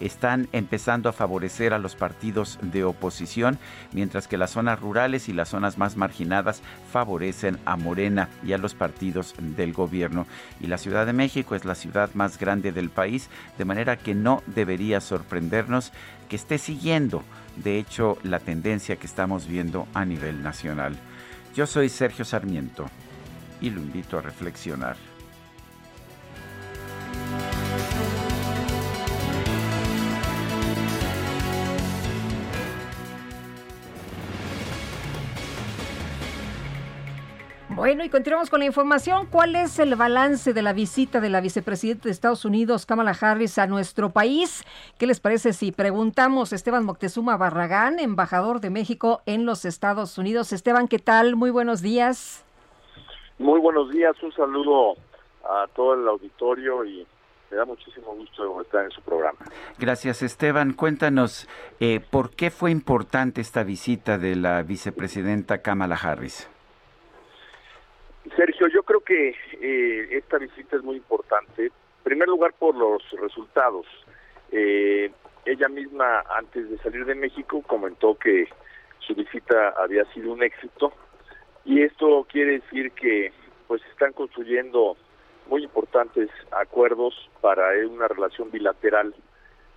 están 0.01 0.47
empezando 0.51 1.09
a 1.09 1.13
favorecer 1.13 1.73
a 1.73 1.79
los 1.79 1.95
partidos 1.95 2.59
de 2.61 2.83
oposición, 2.83 3.57
mientras 3.93 4.27
que 4.27 4.37
las 4.37 4.51
zonas 4.51 4.79
rurales 4.79 5.29
y 5.29 5.33
las 5.33 5.49
zonas 5.49 5.77
más 5.77 5.95
marginadas 5.95 6.61
favorecen 6.91 7.59
a 7.65 7.77
Morena 7.77 8.29
y 8.43 8.53
a 8.53 8.57
los 8.57 8.73
partidos 8.73 9.33
del 9.39 9.73
gobierno. 9.73 10.27
Y 10.59 10.67
la 10.67 10.77
Ciudad 10.77 11.05
de 11.05 11.13
México 11.13 11.55
es 11.55 11.65
la 11.65 11.75
ciudad 11.75 12.09
más 12.13 12.37
grande 12.37 12.71
del 12.71 12.89
país, 12.89 13.29
de 13.57 13.65
manera 13.65 13.97
que 13.97 14.15
no 14.15 14.43
debería 14.47 15.01
sorprendernos 15.01 15.91
que 16.29 16.35
esté 16.35 16.57
siguiendo, 16.57 17.23
de 17.57 17.77
hecho, 17.77 18.17
la 18.23 18.39
tendencia 18.39 18.95
que 18.95 19.07
estamos 19.07 19.47
viendo 19.47 19.87
a 19.93 20.05
nivel 20.05 20.41
nacional. 20.41 20.95
Yo 21.55 21.67
soy 21.67 21.89
Sergio 21.89 22.23
Sarmiento 22.23 22.85
y 23.59 23.69
lo 23.69 23.81
invito 23.81 24.17
a 24.17 24.21
reflexionar. 24.21 24.95
Bueno, 37.73 38.03
y 38.03 38.09
continuamos 38.09 38.49
con 38.49 38.59
la 38.59 38.65
información. 38.65 39.27
¿Cuál 39.31 39.55
es 39.55 39.79
el 39.79 39.95
balance 39.95 40.53
de 40.53 40.61
la 40.61 40.73
visita 40.73 41.21
de 41.21 41.29
la 41.29 41.39
vicepresidenta 41.39 42.03
de 42.03 42.11
Estados 42.11 42.43
Unidos, 42.43 42.85
Kamala 42.85 43.15
Harris, 43.19 43.57
a 43.57 43.65
nuestro 43.65 44.09
país? 44.09 44.65
¿Qué 44.99 45.07
les 45.07 45.21
parece 45.21 45.53
si 45.53 45.71
preguntamos 45.71 46.51
a 46.51 46.55
Esteban 46.55 46.83
Moctezuma 46.83 47.37
Barragán, 47.37 47.99
embajador 47.99 48.59
de 48.59 48.69
México 48.69 49.21
en 49.25 49.45
los 49.45 49.63
Estados 49.63 50.17
Unidos? 50.17 50.51
Esteban, 50.51 50.89
¿qué 50.89 50.99
tal? 50.99 51.37
Muy 51.37 51.49
buenos 51.49 51.81
días. 51.81 52.43
Muy 53.39 53.59
buenos 53.61 53.89
días, 53.89 54.21
un 54.21 54.33
saludo 54.33 54.95
a 55.45 55.65
todo 55.73 55.93
el 55.93 56.05
auditorio 56.09 56.83
y 56.83 57.07
me 57.49 57.57
da 57.57 57.63
muchísimo 57.63 58.13
gusto 58.15 58.61
estar 58.61 58.83
en 58.83 58.91
su 58.91 59.01
programa. 59.01 59.39
Gracias, 59.79 60.21
Esteban. 60.21 60.73
Cuéntanos, 60.73 61.47
eh, 61.79 62.01
¿por 62.11 62.31
qué 62.31 62.51
fue 62.51 62.69
importante 62.69 63.39
esta 63.39 63.63
visita 63.63 64.17
de 64.17 64.35
la 64.35 64.61
vicepresidenta 64.61 65.61
Kamala 65.61 65.95
Harris? 65.95 66.50
Sergio, 68.35 68.67
yo 68.67 68.83
creo 68.83 69.01
que 69.01 69.35
eh, 69.61 70.07
esta 70.11 70.37
visita 70.37 70.75
es 70.75 70.83
muy 70.83 70.97
importante. 70.97 71.65
En 71.65 72.03
primer 72.03 72.27
lugar, 72.27 72.53
por 72.57 72.75
los 72.75 73.03
resultados. 73.19 73.85
Eh, 74.51 75.11
ella 75.45 75.69
misma, 75.69 76.23
antes 76.37 76.69
de 76.69 76.77
salir 76.79 77.05
de 77.05 77.15
México, 77.15 77.63
comentó 77.65 78.15
que 78.15 78.47
su 78.99 79.15
visita 79.15 79.69
había 79.77 80.05
sido 80.13 80.33
un 80.33 80.43
éxito. 80.43 80.93
Y 81.65 81.81
esto 81.81 82.25
quiere 82.29 82.59
decir 82.59 82.91
que 82.91 83.31
pues 83.67 83.81
están 83.91 84.13
construyendo 84.13 84.97
muy 85.47 85.63
importantes 85.63 86.29
acuerdos 86.51 87.29
para 87.41 87.69
una 87.87 88.07
relación 88.07 88.51
bilateral 88.51 89.15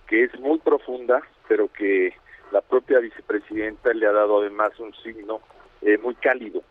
que 0.07 0.23
es 0.23 0.39
muy 0.39 0.59
profunda, 0.59 1.21
pero 1.47 1.67
que 1.67 2.13
la 2.51 2.61
propia 2.61 2.99
vicepresidenta 2.99 3.91
le 3.93 4.05
ha 4.05 4.11
dado 4.11 4.41
además 4.41 4.79
un 4.79 4.93
signo 4.95 5.41
eh, 5.81 5.97
muy 5.97 6.13
cálido 6.15 6.61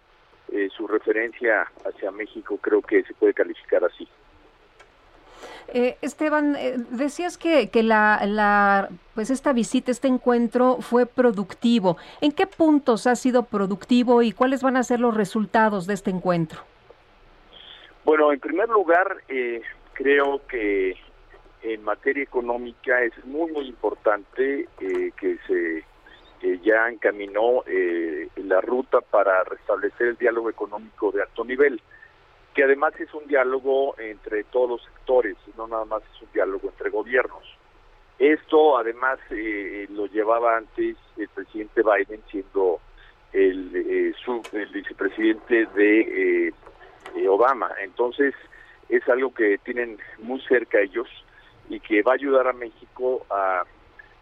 eh, 0.53 0.69
su 0.77 0.87
referencia 0.87 1.67
hacia 1.85 2.11
México 2.11 2.59
creo 2.59 2.83
que 2.83 3.03
se 3.05 3.15
puede 3.15 3.35
calificar 3.35 3.85
así. 3.85 4.07
Eh, 5.69 5.97
Esteban, 6.03 6.55
eh, 6.57 6.75
decías 6.91 7.39
que, 7.39 7.71
que 7.71 7.83
la, 7.83 8.21
la, 8.27 8.91
pues 9.15 9.31
esta 9.31 9.53
visita, 9.53 9.91
este 9.91 10.09
encuentro 10.09 10.77
fue 10.81 11.07
productivo. 11.07 11.97
¿En 12.21 12.33
qué 12.33 12.47
puntos 12.47 13.07
ha 13.07 13.17
sido 13.17 13.45
productivo 13.45 14.23
y 14.23 14.33
cuáles 14.33 14.63
van 14.63 14.77
a 14.77 14.83
ser 14.83 15.01
los 15.01 15.15
resultados 15.15 15.87
de 15.87 15.95
este 15.95 16.11
encuentro? 16.11 16.61
Bueno, 18.05 18.31
en 18.33 18.39
primer 18.39 18.69
lugar, 18.69 19.17
creo 19.95 20.47
que 20.47 20.95
en 21.63 21.83
materia 21.83 22.23
económica 22.23 23.03
es 23.03 23.13
muy, 23.25 23.51
muy 23.51 23.67
importante 23.67 24.69
que 24.79 25.39
se 25.47 25.85
ya 26.63 26.89
encaminó 26.89 27.65
eh, 27.67 28.29
la 28.37 28.61
ruta 28.61 29.01
para 29.01 29.45
restablecer 29.45 30.09
el 30.09 30.17
diálogo 30.17 30.51
económico 30.51 31.11
de 31.11 31.23
alto 31.23 31.45
nivel, 31.45 31.81
que 32.55 32.65
además 32.65 32.95
es 33.01 33.13
un 33.15 33.27
diálogo 33.27 33.99
entre 33.99 34.45
todos 34.45 34.71
los 34.71 34.85
sectores, 34.85 35.37
no 35.57 35.67
nada 35.67 35.85
más 35.85 36.03
es 36.15 36.23
un 36.23 36.29
diálogo 36.33 36.69
entre 36.69 36.91
gobiernos. 36.91 37.45
Esto 38.19 38.79
además 38.79 39.19
eh, 39.31 39.87
lo 39.91 40.07
llevaba 40.07 40.57
antes 40.57 40.97
el 41.17 41.29
presidente 41.29 41.83
Biden 41.83 42.23
siendo 42.31 42.81
el, 43.33 43.75
eh, 43.75 44.15
el 44.53 44.69
vicepresidente 44.69 45.67
de 45.67 46.53
Obama. 47.29 47.71
Entonces 47.83 48.35
es 48.89 49.09
algo 49.09 49.33
que 49.33 49.59
tienen 49.59 49.99
muy 50.19 50.41
cerca 50.43 50.81
ellos 50.81 51.09
y 51.69 51.81
que 51.81 52.03
va 52.03 52.13
a 52.13 52.15
ayudar 52.15 52.47
a 52.47 52.53
México 52.53 53.27
a 53.31 53.65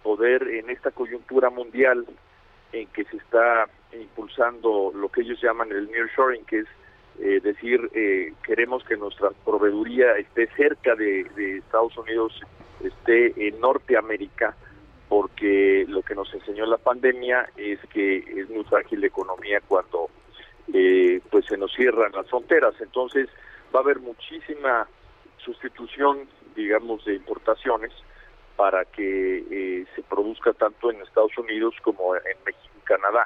poder 0.02 0.42
en 0.48 0.70
esta 0.70 0.90
coyuntura 0.90 1.50
mundial 1.50 2.06
en 2.72 2.86
que 2.88 3.04
se 3.04 3.16
está 3.16 3.68
impulsando 3.92 4.92
lo 4.94 5.08
que 5.10 5.22
ellos 5.22 5.40
llaman 5.42 5.70
el 5.70 5.90
nearshoring, 5.90 6.44
que 6.44 6.60
es 6.60 6.66
eh, 7.20 7.40
decir, 7.42 7.90
eh, 7.94 8.32
queremos 8.42 8.82
que 8.84 8.96
nuestra 8.96 9.30
proveeduría 9.44 10.16
esté 10.16 10.46
cerca 10.56 10.94
de, 10.94 11.58
Estados 11.58 11.96
Unidos, 11.98 12.40
esté 12.82 13.48
en 13.48 13.60
Norteamérica, 13.60 14.56
porque 15.08 15.84
lo 15.88 16.02
que 16.02 16.14
nos 16.14 16.32
enseñó 16.32 16.64
la 16.64 16.78
pandemia 16.78 17.50
es 17.56 17.78
que 17.92 18.18
es 18.18 18.48
muy 18.48 18.64
frágil 18.64 19.00
la 19.00 19.08
economía 19.08 19.60
cuando 19.68 20.08
eh, 20.72 21.20
pues 21.30 21.44
se 21.46 21.58
nos 21.58 21.72
cierran 21.74 22.12
las 22.12 22.28
fronteras. 22.28 22.74
Entonces 22.80 23.28
va 23.74 23.80
a 23.80 23.82
haber 23.82 24.00
muchísima 24.00 24.88
sustitución, 25.36 26.26
digamos, 26.56 27.04
de 27.04 27.14
importaciones 27.14 27.92
para 28.56 28.84
que 28.84 29.44
eh, 29.50 29.86
se 29.94 30.02
produzca 30.02 30.52
tanto 30.52 30.90
en 30.90 31.00
Estados 31.00 31.36
Unidos 31.38 31.74
como 31.82 32.14
en 32.16 32.22
México 32.44 32.74
y 32.76 32.84
Canadá. 32.84 33.24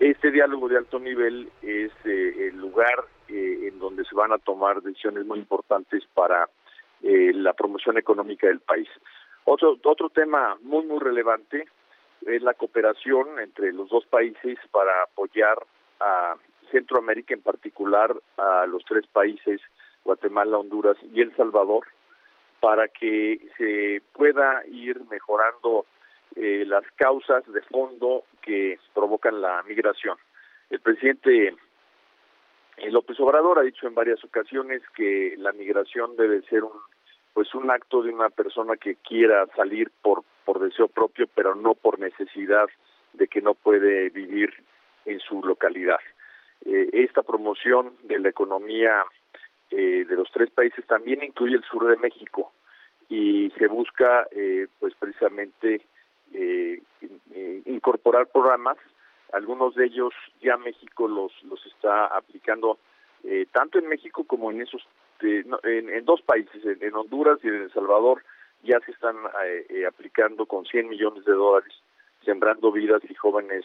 Este 0.00 0.30
diálogo 0.30 0.68
de 0.68 0.78
alto 0.78 0.98
nivel 0.98 1.50
es 1.62 1.92
eh, 2.04 2.48
el 2.48 2.56
lugar 2.56 3.04
eh, 3.28 3.68
en 3.68 3.78
donde 3.78 4.04
se 4.04 4.14
van 4.14 4.32
a 4.32 4.38
tomar 4.38 4.82
decisiones 4.82 5.26
muy 5.26 5.38
importantes 5.38 6.04
para 6.14 6.48
la 7.00 7.52
promoción 7.52 7.96
económica 7.96 8.48
del 8.48 8.58
país. 8.58 8.88
Otro, 9.44 9.78
otro 9.84 10.10
tema 10.10 10.58
muy, 10.62 10.84
muy 10.84 10.98
relevante 10.98 11.68
es 12.26 12.42
la 12.42 12.54
cooperación 12.54 13.38
entre 13.38 13.72
los 13.72 13.88
dos 13.88 14.04
países 14.06 14.58
para 14.72 15.04
apoyar 15.04 15.58
a 16.00 16.34
Centroamérica, 16.72 17.34
en 17.34 17.42
particular 17.42 18.14
a 18.36 18.66
los 18.66 18.84
tres 18.84 19.06
países, 19.06 19.60
Guatemala, 20.04 20.58
Honduras 20.58 20.96
y 21.14 21.20
El 21.20 21.34
Salvador, 21.36 21.86
para 22.60 22.88
que 22.88 23.40
se 23.56 24.02
pueda 24.12 24.62
ir 24.66 25.00
mejorando 25.10 25.86
eh, 26.36 26.64
las 26.66 26.84
causas 26.96 27.44
de 27.52 27.62
fondo 27.62 28.24
que 28.42 28.78
provocan 28.94 29.40
la 29.40 29.62
migración. 29.62 30.16
El 30.70 30.80
presidente 30.80 31.54
eh, 32.76 32.90
López 32.90 33.18
Obrador 33.20 33.58
ha 33.58 33.62
dicho 33.62 33.86
en 33.86 33.94
varias 33.94 34.22
ocasiones 34.24 34.82
que 34.94 35.34
la 35.38 35.52
migración 35.52 36.16
debe 36.16 36.42
ser 36.42 36.64
un 36.64 36.72
pues 37.34 37.54
un 37.54 37.70
acto 37.70 38.02
de 38.02 38.10
una 38.10 38.30
persona 38.30 38.76
que 38.76 38.96
quiera 38.96 39.46
salir 39.54 39.92
por 40.02 40.24
por 40.44 40.60
deseo 40.60 40.88
propio, 40.88 41.28
pero 41.34 41.54
no 41.54 41.74
por 41.74 41.98
necesidad 41.98 42.68
de 43.12 43.28
que 43.28 43.42
no 43.42 43.52
puede 43.54 44.08
vivir 44.08 44.50
en 45.04 45.20
su 45.20 45.42
localidad. 45.42 46.00
Eh, 46.64 46.88
esta 46.92 47.22
promoción 47.22 47.92
de 48.04 48.18
la 48.18 48.30
economía 48.30 49.04
eh, 49.70 50.06
de 50.08 50.16
los 50.16 50.30
tres 50.32 50.50
países 50.50 50.86
también 50.86 51.22
incluye 51.22 51.56
el 51.56 51.64
sur 51.64 51.86
de 51.86 51.96
México 51.96 52.52
y 53.10 53.50
se 53.58 53.66
busca 53.66 54.26
eh, 54.30 54.66
pues 54.78 54.94
precisamente 54.98 55.82
eh, 56.32 56.80
incorporar 57.66 58.28
programas 58.28 58.78
algunos 59.32 59.74
de 59.74 59.84
ellos 59.84 60.14
ya 60.40 60.56
México 60.56 61.06
los 61.06 61.32
los 61.44 61.64
está 61.66 62.06
aplicando 62.06 62.78
tanto 63.52 63.78
en 63.78 63.88
México 63.88 64.24
como 64.24 64.50
en 64.50 64.62
esos 64.62 64.86
en, 65.20 66.04
dos 66.06 66.22
países 66.22 66.64
en, 66.64 66.94
Honduras 66.94 67.38
y 67.42 67.48
en 67.48 67.62
El 67.62 67.72
Salvador 67.72 68.22
ya 68.62 68.80
se 68.80 68.92
están 68.92 69.16
aplicando 69.86 70.46
con 70.46 70.64
100 70.64 70.88
millones 70.88 71.24
de 71.24 71.32
dólares, 71.32 71.74
sembrando 72.24 72.72
vidas 72.72 73.02
y 73.08 73.14
jóvenes 73.14 73.64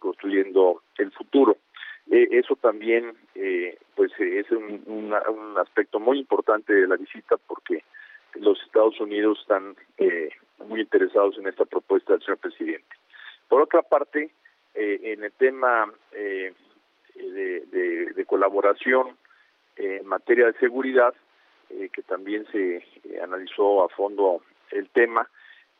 construyendo 0.00 0.82
el 0.98 1.12
futuro. 1.12 1.56
Eso 2.10 2.56
también 2.56 3.12
pues 3.94 4.12
es 4.18 4.50
un, 4.50 4.82
un, 4.86 5.58
aspecto 5.58 5.98
muy 5.98 6.18
importante 6.18 6.72
de 6.72 6.86
la 6.86 6.96
visita 6.96 7.36
porque 7.46 7.82
los 8.34 8.60
Estados 8.62 9.00
Unidos 9.00 9.38
están 9.40 9.76
muy 10.66 10.80
interesados 10.80 11.38
en 11.38 11.48
esta 11.48 11.64
propuesta 11.64 12.12
del 12.12 12.22
señor 12.22 12.38
presidente. 12.38 12.96
Por 13.48 13.62
otra 13.62 13.82
parte, 13.82 14.30
en 14.74 15.24
el 15.24 15.32
tema 15.32 15.92
de, 16.12 16.54
colaboración 18.26 19.16
en 19.76 20.06
materia 20.06 20.46
de 20.46 20.58
seguridad, 20.58 21.14
eh, 21.70 21.88
que 21.92 22.02
también 22.02 22.46
se 22.52 22.76
eh, 22.76 22.82
analizó 23.22 23.84
a 23.84 23.88
fondo 23.88 24.42
el 24.70 24.88
tema, 24.90 25.28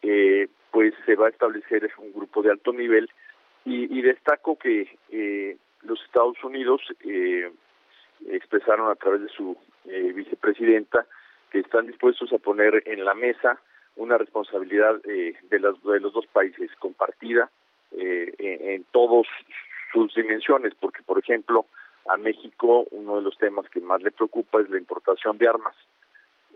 eh, 0.03 0.49
pues 0.71 0.95
se 1.05 1.15
va 1.15 1.27
a 1.27 1.31
establecer 1.31 1.91
un 1.99 2.13
grupo 2.13 2.43
de 2.43 2.51
alto 2.51 2.73
nivel 2.73 3.09
y, 3.65 4.01
destaco 4.03 4.57
que 4.57 5.59
los 5.87 6.03
Estados 6.03 6.43
Unidos 6.45 6.81
expresaron 8.29 8.91
a 8.91 8.95
través 8.95 9.23
de 9.23 9.29
su 9.29 9.57
vicepresidenta 9.85 11.07
que 11.51 11.61
están 11.61 11.87
dispuestos 11.87 12.33
a 12.33 12.39
poner 12.39 12.83
en 12.87 13.05
la 13.05 13.15
mesa 13.15 13.61
una 13.97 14.19
responsabilidad 14.19 15.01
de, 15.03 15.61
las, 15.61 15.81
de 15.83 16.01
los 16.01 16.13
dos 16.13 16.27
países 16.27 16.71
compartida 16.79 17.51
en, 17.93 18.35
en 18.39 18.85
todos 18.91 19.27
sus 19.93 20.15
dimensiones, 20.15 20.75
porque 20.75 21.03
por 21.03 21.19
ejemplo 21.19 21.67
a 22.09 22.17
México 22.17 22.87
uno 22.91 23.17
de 23.17 23.23
los 23.23 23.37
temas 23.39 23.69
que 23.71 23.81
más 23.81 24.03
le 24.03 24.11
preocupa 24.11 24.61
es 24.61 24.71
la 24.71 24.79
importación 24.79 25.39
de 25.39 25.49
armas. 25.49 25.75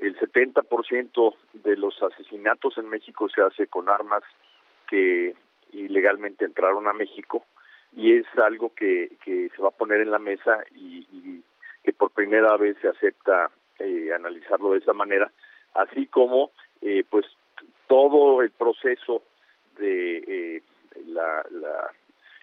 El 0.00 0.18
70% 0.18 1.34
de 1.52 1.76
los 1.76 2.02
asesinatos 2.02 2.78
en 2.78 2.88
México 2.88 3.28
se 3.28 3.42
hace 3.42 3.66
con 3.66 3.88
armas 3.88 4.22
que 4.88 5.34
ilegalmente 5.72 6.44
entraron 6.44 6.88
a 6.88 6.92
México 6.92 7.44
y 7.94 8.16
es 8.16 8.26
algo 8.36 8.72
que, 8.74 9.16
que 9.24 9.50
se 9.54 9.62
va 9.62 9.68
a 9.68 9.76
poner 9.76 10.00
en 10.00 10.10
la 10.10 10.18
mesa 10.18 10.64
y, 10.74 11.42
que 11.82 11.92
por 11.94 12.10
primera 12.10 12.56
vez 12.58 12.76
se 12.82 12.88
acepta 12.88 13.50
eh, 13.78 14.12
analizarlo 14.14 14.72
de 14.72 14.78
esa 14.78 14.92
manera, 14.92 15.30
así 15.74 16.06
como 16.06 16.50
eh, 16.82 17.04
pues 17.08 17.24
todo 17.86 18.42
el 18.42 18.50
proceso 18.50 19.22
de 19.78 20.18
eh, 20.18 20.62
la, 21.06 21.44
la 21.50 21.90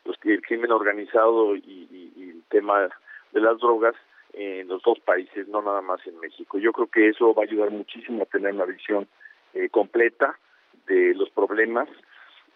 pues, 0.04 0.18
el 0.24 0.42
crimen 0.42 0.72
organizado 0.72 1.56
y, 1.56 1.88
el 2.18 2.44
tema 2.50 2.90
de 3.34 3.42
las 3.42 3.60
drogas 3.60 3.96
en 4.34 4.68
los 4.68 4.82
dos 4.84 5.00
países, 5.00 5.48
no 5.48 5.62
nada 5.62 5.82
más 5.82 6.06
en 6.08 6.20
México. 6.20 6.58
Yo 6.58 6.72
creo 6.72 6.88
que 6.88 7.10
eso 7.10 7.34
va 7.34 7.44
a 7.44 7.46
ayudar 7.46 7.72
muchísimo 7.72 8.24
a 8.24 8.26
tener 8.26 8.54
una 8.54 8.66
visión 8.66 9.08
eh, 9.54 9.70
completa 9.70 10.40
de 10.88 11.14
los 11.14 11.30
problemas 11.32 11.90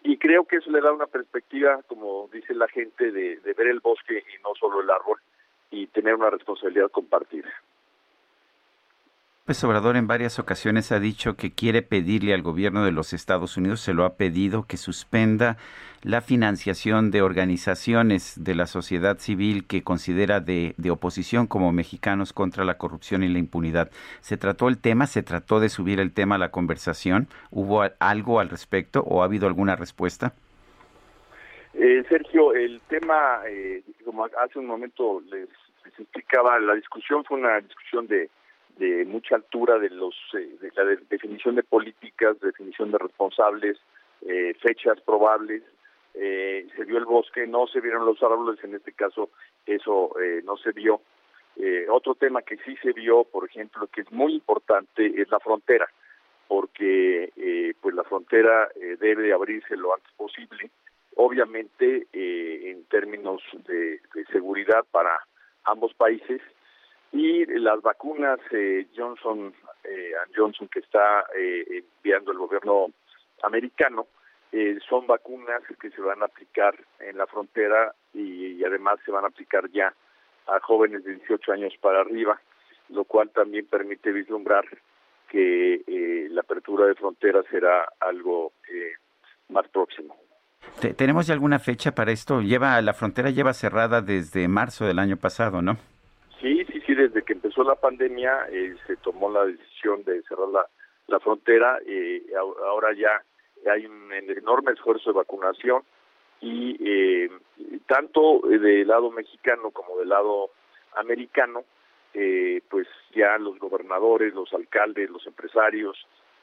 y 0.04 0.16
creo 0.18 0.44
que 0.44 0.56
eso 0.56 0.70
le 0.70 0.80
da 0.80 0.92
una 0.92 1.06
perspectiva, 1.06 1.80
como 1.86 2.28
dice 2.32 2.54
la 2.54 2.68
gente, 2.68 3.10
de 3.12 3.54
ver 3.56 3.66
el 3.68 3.80
bosque 3.80 4.18
y 4.18 4.42
no 4.42 4.54
solo 4.58 4.80
el 4.80 4.90
árbol 4.90 5.18
y 5.70 5.86
tener 5.88 6.14
una 6.14 6.30
responsabilidad 6.30 6.90
compartida. 6.90 7.48
López 9.44 9.64
Obrador 9.64 9.96
en 9.96 10.06
varias 10.06 10.38
ocasiones 10.38 10.92
ha 10.92 11.00
dicho 11.00 11.34
que 11.34 11.50
quiere 11.50 11.82
pedirle 11.82 12.32
al 12.32 12.42
gobierno 12.42 12.84
de 12.84 12.92
los 12.92 13.12
Estados 13.12 13.56
Unidos, 13.56 13.80
se 13.80 13.92
lo 13.92 14.04
ha 14.04 14.14
pedido, 14.14 14.66
que 14.68 14.76
suspenda 14.76 15.56
la 16.04 16.20
financiación 16.20 17.10
de 17.10 17.22
organizaciones 17.22 18.36
de 18.44 18.54
la 18.54 18.66
sociedad 18.66 19.18
civil 19.18 19.66
que 19.66 19.82
considera 19.82 20.38
de, 20.38 20.76
oposición 20.88 21.48
como 21.48 21.72
mexicanos 21.72 22.32
contra 22.32 22.64
la 22.64 22.78
corrupción 22.78 23.24
y 23.24 23.28
la 23.28 23.40
impunidad. 23.40 23.90
¿Se 24.20 24.36
trató 24.36 24.68
el 24.68 24.78
tema? 24.78 25.08
¿Se 25.08 25.24
trató 25.24 25.58
de 25.58 25.70
subir 25.70 25.98
el 25.98 26.14
tema 26.14 26.36
a 26.36 26.38
la 26.38 26.52
conversación? 26.52 27.26
¿Hubo 27.50 27.82
algo 27.98 28.38
al 28.38 28.48
respecto 28.48 29.02
o 29.02 29.22
ha 29.22 29.24
habido 29.24 29.48
alguna 29.48 29.74
respuesta? 29.74 30.34
Eh, 31.74 32.04
Sergio, 32.08 32.54
el 32.54 32.80
tema, 32.82 33.40
eh, 33.48 33.82
como 34.04 34.24
hace 34.24 34.60
un 34.60 34.66
momento 34.66 35.20
les 35.32 35.48
explicaba, 35.98 36.60
la 36.60 36.74
discusión 36.74 37.24
fue 37.24 37.40
una 37.40 37.58
discusión 37.58 38.06
de 38.06 38.30
de 38.78 39.04
mucha 39.04 39.36
altura 39.36 39.78
de 39.78 39.90
los 39.90 40.14
eh, 40.34 40.56
de 40.60 40.70
la 40.74 40.84
definición 41.08 41.54
de 41.56 41.62
políticas, 41.62 42.40
definición 42.40 42.90
de 42.90 42.98
responsables, 42.98 43.78
eh, 44.22 44.54
fechas 44.60 45.00
probables. 45.00 45.62
Eh, 46.14 46.66
se 46.76 46.84
vio 46.84 46.98
el 46.98 47.06
bosque, 47.06 47.46
no 47.46 47.66
se 47.66 47.80
vieron 47.80 48.04
los 48.04 48.22
árboles, 48.22 48.62
en 48.64 48.74
este 48.74 48.92
caso 48.92 49.30
eso 49.64 50.14
no 50.44 50.56
se 50.58 50.72
vio. 50.72 51.00
otro 51.90 52.14
tema 52.14 52.42
que 52.42 52.58
sí 52.58 52.76
se 52.82 52.92
vio, 52.92 53.24
por 53.24 53.46
ejemplo, 53.46 53.86
que 53.86 54.02
es 54.02 54.12
muy 54.12 54.34
importante, 54.34 55.06
es 55.06 55.30
la 55.30 55.40
frontera, 55.40 55.88
porque 56.48 57.74
pues 57.80 57.94
la 57.94 58.04
frontera 58.04 58.68
debe 58.98 59.32
abrirse 59.32 59.74
lo 59.76 59.94
antes 59.94 60.12
posible, 60.12 60.70
obviamente 61.16 62.08
en 62.12 62.84
términos 62.84 63.40
de 63.66 64.00
seguridad 64.30 64.84
para 64.90 65.18
ambos 65.64 65.94
países 65.94 66.42
y 67.12 67.44
las 67.46 67.80
vacunas 67.82 68.40
eh, 68.52 68.86
Johnson 68.96 69.52
eh, 69.84 70.12
Johnson 70.36 70.68
que 70.68 70.78
está 70.78 71.26
eh, 71.36 71.84
enviando 71.98 72.30
el 72.30 72.38
gobierno 72.38 72.86
americano 73.42 74.06
eh, 74.52 74.78
son 74.88 75.06
vacunas 75.08 75.62
que 75.80 75.90
se 75.90 76.00
van 76.00 76.22
a 76.22 76.26
aplicar 76.26 76.74
en 77.00 77.18
la 77.18 77.26
frontera 77.26 77.92
y, 78.14 78.62
además 78.64 79.00
se 79.04 79.10
van 79.10 79.24
a 79.24 79.28
aplicar 79.28 79.68
ya 79.70 79.92
a 80.46 80.60
jóvenes 80.60 81.02
de 81.04 81.16
18 81.16 81.52
años 81.52 81.72
para 81.80 82.00
arriba, 82.00 82.40
lo 82.90 83.04
cual 83.04 83.30
también 83.30 83.66
permite 83.66 84.12
vislumbrar 84.12 84.64
que 85.28 85.82
la 86.30 86.42
apertura 86.42 86.86
de 86.86 86.94
fronteras 86.94 87.44
será 87.50 87.88
algo 87.98 88.52
más 89.48 89.66
próximo. 89.68 90.16
¿Tenemos 90.96 91.26
ya 91.26 91.34
alguna 91.34 91.58
fecha 91.58 91.92
para 91.94 92.12
esto? 92.12 92.40
Lleva 92.42 92.80
la 92.82 92.92
frontera 92.92 93.30
lleva 93.30 93.54
cerrada 93.54 94.02
desde 94.02 94.46
marzo 94.48 94.84
del 94.84 94.98
año 94.98 95.16
pasado, 95.16 95.62
¿no? 95.62 95.76
Sí, 96.40 96.64
sí, 96.70 96.80
empezó 97.52 97.68
la 97.68 97.76
pandemia 97.76 98.46
eh, 98.50 98.74
se 98.86 98.96
tomó 98.96 99.30
la 99.30 99.44
decisión 99.44 100.02
de 100.04 100.22
cerrar 100.22 100.48
la, 101.08 101.20
frontera, 101.20 101.78
eh, 101.86 102.22
ahora 102.66 102.94
ya 102.94 103.22
hay 103.70 103.84
un 103.84 104.10
enorme 104.12 104.72
esfuerzo 104.72 105.10
de 105.12 105.18
vacunación 105.18 105.82
y 106.40 106.76
eh, 106.80 107.30
tanto 107.86 108.40
del 108.48 108.88
lado 108.88 109.10
mexicano 109.10 109.70
como 109.70 109.98
del 109.98 110.08
lado 110.08 110.50
americano, 110.96 111.64
eh, 112.14 112.62
pues 112.70 112.88
ya 113.14 113.36
los 113.36 113.58
gobernadores, 113.58 114.32
los 114.32 114.50
alcaldes, 114.54 115.10
los 115.10 115.26
empresarios, 115.26 115.98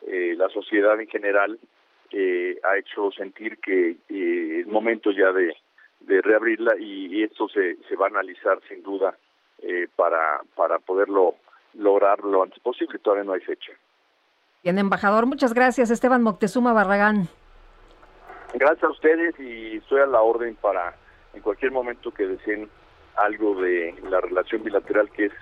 eh, 0.05 0.35
la 0.37 0.49
sociedad 0.49 0.99
en 0.99 1.07
general 1.07 1.59
eh, 2.11 2.59
ha 2.63 2.77
hecho 2.77 3.11
sentir 3.11 3.57
que 3.57 3.97
es 4.07 4.67
momento 4.67 5.09
ya 5.11 5.31
de, 5.31 5.55
de 6.01 6.21
reabrirla 6.21 6.75
y, 6.77 7.07
y 7.17 7.23
esto 7.23 7.49
se, 7.49 7.77
se 7.87 7.95
va 7.95 8.05
a 8.05 8.09
analizar 8.09 8.59
sin 8.67 8.83
duda 8.83 9.17
eh, 9.61 9.87
para, 9.95 10.41
para 10.55 10.79
poderlo 10.79 11.35
lograr 11.73 12.19
lo 12.23 12.43
antes 12.43 12.59
posible. 12.59 12.99
Todavía 12.99 13.25
no 13.25 13.33
hay 13.33 13.41
fecha. 13.41 13.71
Bien, 14.63 14.77
embajador, 14.77 15.25
muchas 15.25 15.53
gracias, 15.53 15.89
Esteban 15.89 16.21
Moctezuma 16.21 16.73
Barragán. 16.73 17.29
Gracias 18.53 18.83
a 18.83 18.89
ustedes 18.89 19.39
y 19.39 19.77
estoy 19.77 20.01
a 20.01 20.05
la 20.05 20.21
orden 20.21 20.55
para 20.55 20.95
en 21.33 21.41
cualquier 21.41 21.71
momento 21.71 22.11
que 22.11 22.25
deseen 22.27 22.69
algo 23.15 23.61
de 23.61 23.95
la 24.09 24.21
relación 24.21 24.63
bilateral 24.63 25.09
que 25.11 25.25
es 25.25 25.33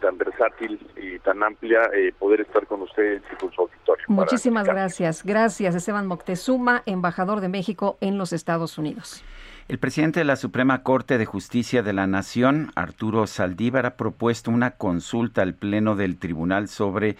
tan 0.00 0.16
versátil 0.18 0.80
y 0.96 1.18
tan 1.20 1.42
amplia, 1.42 1.82
eh, 1.94 2.12
poder 2.18 2.40
estar 2.40 2.66
con 2.66 2.82
ustedes 2.82 3.22
y 3.32 3.36
con 3.36 3.52
su 3.52 3.62
auditorio. 3.62 4.04
Muchísimas 4.08 4.66
gracias. 4.66 5.24
Gracias, 5.24 5.74
Esteban 5.74 6.06
Moctezuma, 6.06 6.82
embajador 6.86 7.40
de 7.40 7.48
México 7.48 7.98
en 8.00 8.18
los 8.18 8.32
Estados 8.32 8.78
Unidos. 8.78 9.22
El 9.70 9.78
presidente 9.78 10.18
de 10.18 10.24
la 10.24 10.34
Suprema 10.34 10.82
Corte 10.82 11.16
de 11.16 11.26
Justicia 11.26 11.84
de 11.84 11.92
la 11.92 12.08
Nación, 12.08 12.72
Arturo 12.74 13.28
Saldívar, 13.28 13.86
ha 13.86 13.96
propuesto 13.96 14.50
una 14.50 14.72
consulta 14.72 15.42
al 15.42 15.54
Pleno 15.54 15.94
del 15.94 16.16
Tribunal 16.16 16.66
sobre 16.66 17.16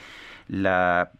la 0.51 1.13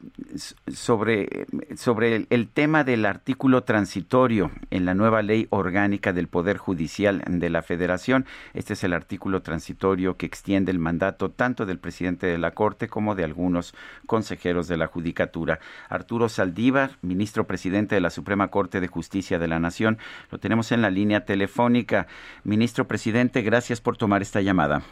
sobre, 0.66 1.47
sobre 1.77 2.27
el, 2.28 2.48
tema 2.48 2.82
del 2.82 3.07
artículo 3.07 3.62
transitorio 3.62 4.51
en 4.70 4.85
la 4.85 4.94
nueva 4.94 5.23
ley 5.23 5.47
orgánica 5.51 6.12
del 6.12 6.27
Poder 6.27 6.57
Judicial 6.57 7.23
de 7.28 7.48
la 7.48 7.62
Federación. 7.62 8.27
Este 8.55 8.73
es 8.73 8.82
el 8.82 8.93
artículo 8.93 9.43
transitorio 9.43 10.16
que 10.16 10.27
extiende 10.27 10.73
el 10.73 10.81
mandato 10.81 11.31
tanto 11.31 11.65
del 11.65 11.78
presidente 11.78 12.27
de 12.27 12.39
la 12.39 12.51
Corte 12.51 12.89
como 12.89 13.15
de 13.15 13.23
algunos 13.23 13.73
consejeros 14.07 14.66
de 14.66 14.77
la 14.77 14.89
Judicatura. 14.89 15.61
Arturo 15.89 16.28
Saldívar, 16.28 16.98
ministro 17.01 17.47
presidente 17.47 17.94
de 17.94 18.01
la 18.01 18.11
Suprema 18.11 18.48
Corte 18.48 18.81
de 18.81 18.89
Justicia 18.89 19.39
de 19.39 19.47
la 19.47 19.61
Nación, 19.61 19.98
lo 20.32 20.39
tenemos 20.39 20.73
en 20.73 20.82
la 20.82 20.90
línea 20.90 21.24
telefónica. 21.24 22.09
Ministro 22.43 22.89
presidente, 22.89 23.43
gracias 23.43 23.81
por 23.81 23.97
tomar 23.97 24.23
esta 24.23 24.40
llamada. 24.40 24.82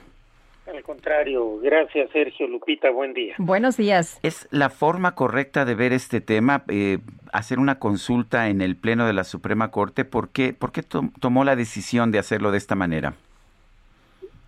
Al 0.69 0.83
contrario, 0.83 1.59
gracias 1.61 2.11
Sergio 2.11 2.47
Lupita, 2.47 2.91
buen 2.91 3.15
día. 3.15 3.35
Buenos 3.39 3.79
días. 3.79 4.21
¿Es 4.23 4.47
la 4.51 4.69
forma 4.69 5.15
correcta 5.15 5.65
de 5.65 5.75
ver 5.75 5.95
este 5.95 6.21
tema, 6.21 6.65
eh, 6.69 6.99
hacer 7.33 7.59
una 7.59 7.79
consulta 7.79 8.49
en 8.51 8.61
el 8.61 8.77
Pleno 8.77 9.07
de 9.07 9.15
la 9.15 9.25
Suprema 9.25 9.71
Corte? 9.71 10.05
¿Por 10.05 10.31
qué, 10.31 10.53
por 10.53 10.73
qué 10.73 10.83
tomó 10.83 11.45
la 11.45 11.57
decisión 11.57 12.11
de 12.11 12.19
hacerlo 12.19 12.51
de 12.51 12.59
esta 12.59 12.75
manera? 12.75 13.15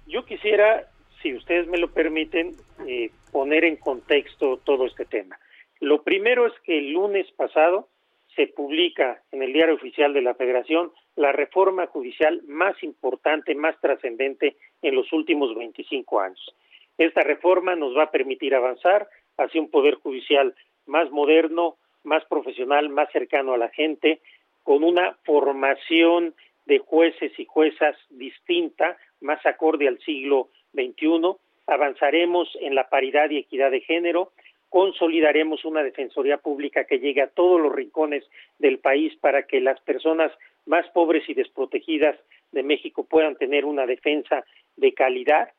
Yo 0.06 0.26
quisiera, 0.26 0.88
si 1.22 1.34
ustedes 1.34 1.68
me 1.68 1.78
lo 1.78 1.90
permiten, 1.90 2.52
eh, 2.86 3.10
poner 3.32 3.64
en 3.64 3.76
contexto 3.76 4.59
todo 4.59 4.86
este 4.86 5.06
tema. 5.06 5.38
Lo 5.80 6.02
primero 6.02 6.47
es 6.47 6.52
que 6.64 6.78
el 6.78 6.92
lunes 6.92 7.26
pasado 7.32 7.88
se 8.36 8.47
publica 8.47 9.22
en 9.32 9.42
el 9.42 9.55
Diario 9.55 9.76
Oficial 9.76 10.12
de 10.12 10.22
la 10.22 10.34
Federación 10.34 10.92
la 11.20 11.32
reforma 11.32 11.86
judicial 11.86 12.40
más 12.48 12.82
importante, 12.82 13.55
más 13.55 13.78
trascendente 13.80 14.56
en 14.80 14.94
los 14.94 15.12
últimos 15.12 15.55
25 15.55 16.18
años. 16.18 16.56
Esta 16.97 17.20
reforma 17.20 17.76
nos 17.76 17.94
va 17.94 18.05
a 18.05 18.10
permitir 18.10 18.55
avanzar 18.55 19.06
hacia 19.36 19.60
un 19.60 19.70
poder 19.70 19.97
judicial 19.97 20.55
más 20.86 21.10
moderno, 21.10 21.76
más 22.05 22.24
profesional, 22.24 22.88
más 22.88 23.12
cercano 23.12 23.52
a 23.52 23.59
la 23.59 23.68
gente, 23.68 24.20
con 24.62 24.82
una 24.82 25.18
formación 25.24 26.34
de 26.64 26.78
jueces 26.78 27.38
y 27.38 27.44
juezas 27.44 27.97
distinta, 28.09 28.97
más 29.20 29.44
acorde 29.44 29.88
al 29.88 29.98
siglo 29.98 30.48
XXI. 30.72 31.36
Avanzaremos 31.66 32.48
en 32.62 32.74
la 32.74 32.88
paridad 32.88 33.28
y 33.28 33.36
equidad 33.36 33.70
de 33.70 33.82
género, 33.82 34.32
consolidaremos 34.70 35.66
una 35.66 35.82
defensoría 35.82 36.38
pública 36.38 36.84
que 36.84 36.98
llegue 36.98 37.20
a 37.20 37.28
todos 37.28 37.60
los 37.60 37.74
rincones 37.74 38.24
del 38.59 38.78
país 38.78 39.14
para 39.20 39.42
que 39.42 39.60
las 39.60 39.78
personas 39.80 40.32
más 40.70 40.88
pobres 40.90 41.28
y 41.28 41.34
desprotegidas 41.34 42.16
de 42.52 42.62
México 42.62 43.05
puedan 43.05 43.36
tener 43.36 43.64
una 43.64 43.86
defensa 43.86 44.44
de 44.76 44.94
calidad 44.94 45.51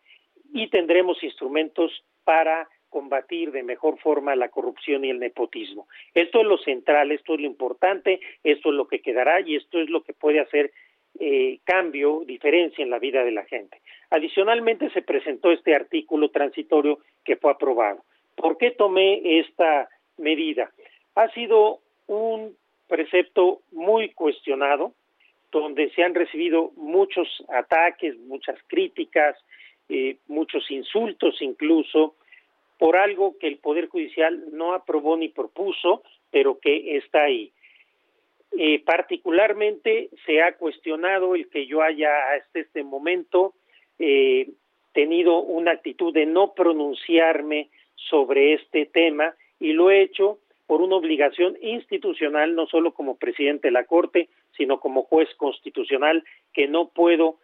y 0.54 0.70
tendremos 0.70 1.22
instrumentos 1.22 1.92
para 2.24 2.68
combatir 2.90 3.52
de 3.52 3.64
mejor 3.64 4.00
forma 4.00 4.36
la 4.36 4.50
corrupción 4.50 5.04
y 5.04 5.10
el 5.10 5.20
nepotismo. 5.20 5.88
Esto 6.14 6.40
es 6.40 6.48
lo 6.48 6.58
central, 6.58 7.12
esto 7.12 7.36
es 7.36 7.42
lo 7.42 7.48
importante, 7.48 8.20
esto 8.44 8.70
es 8.70 8.76
lo 8.76 8.88
que 8.88 9.02
quedará 9.02 9.42
y 9.42 9.56
esto 9.58 9.80
es 9.80 9.90
lo 9.90 10.02
que 10.04 10.14
puede 10.14 10.40
hacer 10.40 10.72
eh, 11.20 11.60
cambio, 11.66 12.24
diferencia 12.26 12.84
en 12.84 12.90
la 12.90 13.00
vida 13.00 13.24
de 13.26 13.32
la 13.32 13.44
gente. 13.46 13.82
Adicionalmente 14.10 14.90
se 14.92 15.02
presentó 15.02 15.52
este 15.52 15.76
artículo 15.76 16.30
transitorio 16.30 17.00
que 17.26 17.36
fue 17.36 17.52
aprobado. 17.52 18.04
¿Por 18.36 18.58
qué 18.58 18.72
tomé 18.72 19.40
esta 19.40 19.90
medida? 20.18 20.72
Ha 21.16 21.30
sido 21.34 21.80
un 22.08 22.56
precepto 22.88 23.62
muy 23.72 24.10
cuestionado, 24.10 24.94
donde 25.52 25.90
se 25.92 26.04
han 26.04 26.16
recibido 26.16 26.72
muchos 26.76 27.28
ataques, 27.50 28.18
muchas 28.20 28.58
críticas, 28.68 29.36
eh, 29.90 30.18
muchos 30.28 30.70
insultos 30.72 31.42
incluso, 31.42 32.16
por 32.78 32.96
algo 32.96 33.38
que 33.38 33.48
el 33.48 33.58
Poder 33.58 33.88
Judicial 33.90 34.46
no 34.54 34.74
aprobó 34.74 35.18
ni 35.18 35.30
propuso, 35.30 36.02
pero 36.32 36.60
que 36.60 36.98
está 36.98 37.24
ahí. 37.24 37.52
Eh, 38.58 38.80
particularmente 38.84 40.10
se 40.26 40.42
ha 40.42 40.54
cuestionado 40.54 41.36
el 41.36 41.48
que 41.50 41.68
yo 41.68 41.82
haya 41.82 42.10
hasta 42.34 42.60
este 42.60 42.84
momento 42.84 43.54
eh, 44.00 44.50
tenido 44.94 45.40
una 45.40 45.72
actitud 45.72 46.14
de 46.14 46.26
no 46.26 46.54
pronunciarme 46.54 47.70
sobre 47.96 48.54
este 48.54 48.86
tema 48.88 49.36
y 49.60 49.74
lo 49.74 49.92
he 49.92 50.02
hecho 50.02 50.40
por 50.68 50.82
una 50.82 50.96
obligación 50.96 51.58
institucional, 51.62 52.56
no 52.56 52.66
solo 52.66 52.94
como 52.94 53.18
presidente 53.18 53.68
de 53.68 53.74
la 53.74 53.86
Corte, 53.86 54.30
sino 54.62 54.80
como 54.80 55.02
juez 55.06 55.28
constitucional, 55.38 56.24
que 56.54 56.68
no 56.68 56.90
puedo 56.90 57.38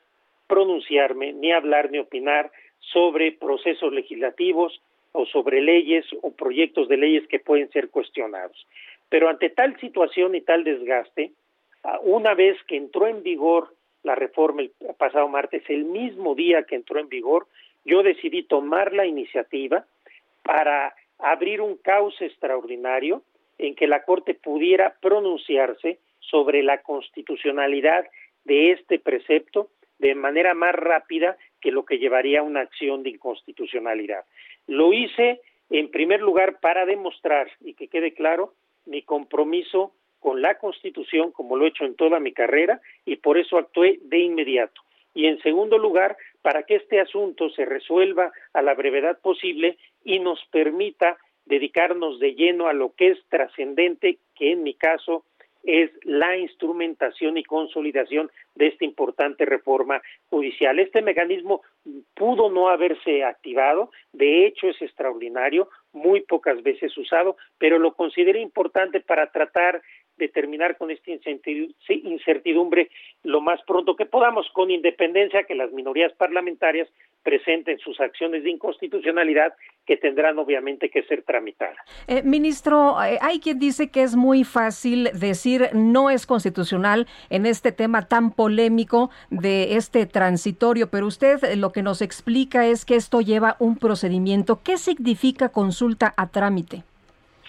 pronunciarme, 0.45 1.33
ni 1.33 1.51
hablar, 1.51 1.89
ni 1.89 1.97
opinar 1.97 2.51
sobre 2.79 3.31
procesos 3.31 3.91
legislativos 3.91 4.79
o 5.13 5.25
sobre 5.25 5.61
leyes 5.61 6.05
o 6.21 6.29
proyectos 6.29 6.87
de 6.87 6.97
leyes 6.97 7.27
que 7.27 7.39
pueden 7.39 7.71
ser 7.71 7.89
cuestionados. 7.89 8.67
Pero 9.09 9.29
ante 9.29 9.49
tal 9.49 9.79
situación 9.79 10.35
y 10.35 10.41
tal 10.41 10.63
desgaste, 10.63 11.31
una 12.03 12.35
vez 12.35 12.55
que 12.67 12.77
entró 12.77 13.07
en 13.07 13.23
vigor 13.23 13.73
la 14.03 14.13
reforma 14.13 14.61
el 14.61 14.71
pasado 14.95 15.27
martes, 15.27 15.63
el 15.69 15.85
mismo 15.85 16.35
día 16.35 16.65
que 16.69 16.75
entró 16.75 16.99
en 16.99 17.09
vigor, 17.09 17.47
yo 17.83 18.03
decidí 18.03 18.43
tomar 18.43 18.93
la 18.93 19.07
iniciativa 19.07 19.87
para 20.43 20.93
abrir 21.17 21.61
un 21.61 21.77
cauce 21.77 22.27
extraordinario 22.27 23.23
en 23.57 23.73
que 23.73 23.87
la 23.87 24.03
Corte 24.03 24.35
pudiera 24.35 24.93
pronunciarse 25.01 25.97
sobre 26.29 26.63
la 26.63 26.81
constitucionalidad 26.81 28.05
de 28.43 28.71
este 28.71 28.99
precepto 28.99 29.69
de 29.99 30.15
manera 30.15 30.53
más 30.53 30.73
rápida 30.73 31.37
que 31.59 31.71
lo 31.71 31.85
que 31.85 31.97
llevaría 31.97 32.39
a 32.39 32.43
una 32.43 32.61
acción 32.61 33.03
de 33.03 33.09
inconstitucionalidad. 33.09 34.25
Lo 34.67 34.93
hice 34.93 35.41
en 35.69 35.89
primer 35.89 36.21
lugar 36.21 36.59
para 36.59 36.85
demostrar 36.85 37.49
y 37.61 37.73
que 37.73 37.87
quede 37.87 38.13
claro 38.13 38.53
mi 38.85 39.01
compromiso 39.01 39.93
con 40.19 40.41
la 40.41 40.57
Constitución, 40.57 41.31
como 41.31 41.57
lo 41.57 41.65
he 41.65 41.69
hecho 41.69 41.85
en 41.85 41.95
toda 41.95 42.19
mi 42.19 42.33
carrera, 42.33 42.81
y 43.05 43.17
por 43.17 43.37
eso 43.37 43.57
actué 43.57 43.99
de 44.03 44.19
inmediato. 44.19 44.81
Y 45.13 45.27
en 45.27 45.39
segundo 45.41 45.77
lugar, 45.77 46.17
para 46.41 46.63
que 46.63 46.75
este 46.75 46.99
asunto 46.99 47.49
se 47.49 47.65
resuelva 47.65 48.31
a 48.53 48.61
la 48.61 48.73
brevedad 48.73 49.19
posible 49.19 49.77
y 50.03 50.19
nos 50.19 50.43
permita 50.51 51.17
dedicarnos 51.45 52.19
de 52.19 52.35
lleno 52.35 52.67
a 52.67 52.73
lo 52.73 52.93
que 52.93 53.09
es 53.09 53.19
trascendente, 53.29 54.19
que 54.35 54.51
en 54.51 54.63
mi 54.63 54.73
caso 54.73 55.23
es 55.63 55.91
la 56.03 56.37
instrumentación 56.37 57.37
y 57.37 57.43
consolidación 57.43 58.31
de 58.55 58.67
esta 58.67 58.85
importante 58.85 59.45
reforma 59.45 60.01
judicial. 60.29 60.79
Este 60.79 61.01
mecanismo 61.01 61.61
pudo 62.13 62.49
no 62.49 62.69
haberse 62.69 63.23
activado, 63.23 63.91
de 64.13 64.45
hecho 64.45 64.67
es 64.67 64.81
extraordinario, 64.81 65.69
muy 65.93 66.21
pocas 66.21 66.61
veces 66.63 66.97
usado, 66.97 67.37
pero 67.57 67.79
lo 67.79 67.93
consideré 67.93 68.39
importante 68.39 68.99
para 68.99 69.31
tratar 69.31 69.81
de 70.17 70.29
terminar 70.29 70.77
con 70.77 70.91
esta 70.91 71.11
incertidumbre 71.89 72.89
lo 73.23 73.41
más 73.41 73.61
pronto 73.63 73.95
que 73.95 74.05
podamos, 74.05 74.49
con 74.51 74.71
independencia 74.71 75.43
que 75.43 75.55
las 75.55 75.71
minorías 75.71 76.11
parlamentarias 76.13 76.89
presenten 77.23 77.77
sus 77.79 77.99
acciones 77.99 78.43
de 78.43 78.51
inconstitucionalidad 78.51 79.53
que 79.85 79.97
tendrán 79.97 80.37
obviamente 80.39 80.89
que 80.89 81.03
ser 81.03 81.23
tramitadas. 81.23 81.77
Eh, 82.07 82.21
ministro, 82.23 82.97
eh, 83.03 83.17
hay 83.21 83.39
quien 83.39 83.59
dice 83.59 83.89
que 83.89 84.03
es 84.03 84.15
muy 84.15 84.43
fácil 84.43 85.09
decir 85.13 85.69
no 85.73 86.09
es 86.09 86.25
constitucional 86.25 87.07
en 87.29 87.45
este 87.45 87.71
tema 87.71 88.07
tan 88.07 88.31
polémico 88.31 89.09
de 89.29 89.75
este 89.75 90.05
transitorio, 90.05 90.89
pero 90.89 91.05
usted 91.05 91.39
lo 91.55 91.71
que 91.71 91.83
nos 91.83 92.01
explica 92.01 92.65
es 92.65 92.85
que 92.85 92.95
esto 92.95 93.21
lleva 93.21 93.55
un 93.59 93.77
procedimiento. 93.77 94.61
¿Qué 94.63 94.77
significa 94.77 95.49
consulta 95.49 96.13
a 96.17 96.27
trámite? 96.29 96.83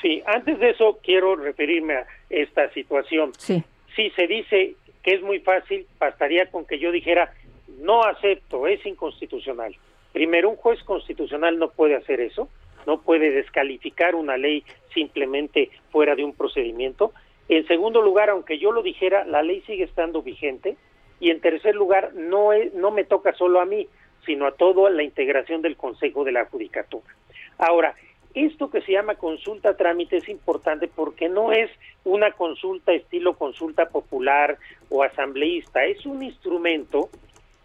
Sí, 0.00 0.22
antes 0.26 0.58
de 0.58 0.70
eso 0.70 0.98
quiero 1.02 1.36
referirme 1.36 1.94
a 1.94 2.06
esta 2.30 2.70
situación. 2.72 3.32
Sí. 3.36 3.64
Si 3.96 4.10
se 4.10 4.26
dice 4.26 4.74
que 5.02 5.14
es 5.14 5.22
muy 5.22 5.40
fácil, 5.40 5.86
bastaría 5.98 6.46
con 6.50 6.66
que 6.66 6.78
yo 6.78 6.92
dijera 6.92 7.32
no 7.78 8.05
acepto, 8.05 8.66
es 8.66 8.84
inconstitucional. 8.84 9.74
Primero, 10.12 10.50
un 10.50 10.56
juez 10.56 10.82
constitucional 10.84 11.59
no 11.59 11.70
puede 11.70 11.94
hacer 11.96 12.20
eso, 12.20 12.48
no 12.86 13.00
puede 13.02 13.30
descalificar 13.30 14.14
una 14.14 14.36
ley 14.36 14.64
simplemente 14.94 15.70
fuera 15.90 16.14
de 16.14 16.24
un 16.24 16.34
procedimiento. 16.34 17.12
En 17.48 17.66
segundo 17.66 18.02
lugar, 18.02 18.30
aunque 18.30 18.59
yo 18.59 18.72
lo 18.72 18.82
dijera, 18.82 19.24
la 19.24 19.42
ley 19.42 19.62
sigue 19.66 19.84
estando 19.84 20.22
vigente. 20.22 20.76
Y 21.20 21.30
en 21.30 21.40
tercer 21.40 21.74
lugar, 21.74 22.12
no, 22.14 22.50
no 22.74 22.90
me 22.90 23.05
toca 23.05 23.32
solo 23.34 23.60
a 23.60 23.66
mí, 23.66 23.88
sino 24.24 24.46
a 24.46 24.52
toda 24.52 24.90
la 24.90 25.02
integración 25.02 25.62
del 25.62 25.76
Consejo 25.76 26.24
de 26.24 26.32
la 26.32 26.44
Judicatura. 26.46 27.14
Ahora, 27.59 27.94
esto 28.34 28.70
que 28.70 28.82
se 28.82 28.92
llama 28.92 29.16
consulta 29.16 29.76
trámite 29.76 30.18
es 30.18 30.28
importante 30.28 30.86
porque 30.86 31.28
no 31.28 31.52
es 31.52 31.70
una 32.05 32.32
consulta 32.32 32.92
estilo 32.92 33.36
consulta 33.36 33.86
popular 33.86 34.59
o 34.90 35.02
asambleísta, 35.02 35.84
es 35.84 36.05
un 36.06 36.22
instrumento 36.22 37.09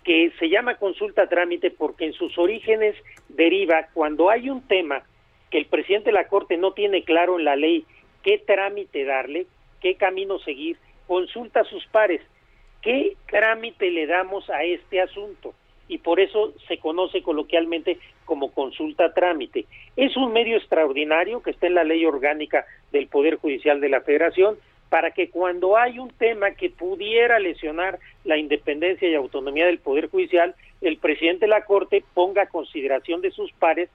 que 0.04 0.32
se 0.40 0.50
llama 0.50 0.76
consulta 0.76 1.28
trámite 1.28 1.72
porque 1.72 2.06
en 2.06 2.14
sus 2.14 2.38
orígenes 2.38 2.96
deriva 3.30 3.88
cuando 3.94 4.30
hay 4.30 4.50
un 4.50 4.68
tema 4.68 5.04
que 5.50 5.60
el 5.60 5.66
presidente 5.66 6.10
de 6.10 6.16
la 6.16 6.28
Corte 6.28 6.58
no 6.58 6.74
tiene 6.74 7.04
claro 7.04 7.38
en 7.38 7.46
la 7.46 7.56
ley 7.56 7.86
qué 8.24 8.38
trámite 8.38 9.06
darle, 9.06 9.48
qué 9.82 9.96
camino 9.96 10.40
seguir, 10.40 10.78
consulta 11.08 11.62
a 11.62 11.66
sus 11.66 11.86
pares, 11.88 12.22
qué 12.82 13.16
trámite 13.30 13.92
le 13.92 14.08
damos 14.08 14.50
a 14.50 14.64
este 14.64 15.02
asunto 15.02 15.54
y 15.88 16.00
por 16.00 16.20
eso 16.20 16.54
se 16.68 16.78
conoce 16.78 17.22
coloquialmente 17.22 18.00
como 18.26 18.52
consulta 18.52 19.14
trámite. 19.14 19.66
Es 19.96 20.16
un 20.18 20.34
medio 20.34 20.58
extraordinario 20.58 21.42
que 21.42 21.52
está 21.52 21.68
en 21.68 21.76
la 21.76 21.84
ley 21.84 22.06
orgánica 22.06 22.66
del 22.92 23.08
Poder 23.08 23.36
Judicial 23.36 23.82
de 23.82 23.90
la 23.90 24.02
Federación 24.02 24.58
para 24.94 25.10
que 25.10 25.32
cuando 25.32 25.76
hay 25.76 25.98
un 25.98 26.12
tema 26.12 26.52
que 26.52 26.70
pudiera 26.70 27.40
lesionar 27.40 27.98
la 28.26 28.38
independencia 28.38 29.10
y 29.10 29.16
autonomía 29.16 29.66
del 29.66 29.80
Poder 29.80 30.08
Judicial, 30.08 30.54
el 30.82 30.98
presidente 30.98 31.46
de 31.46 31.50
la 31.50 31.66
Corte 31.66 32.04
ponga 32.14 32.44
a 32.44 32.50
consideración 32.50 33.20
de 33.22 33.32
sus 33.32 33.52
pares 33.54 33.90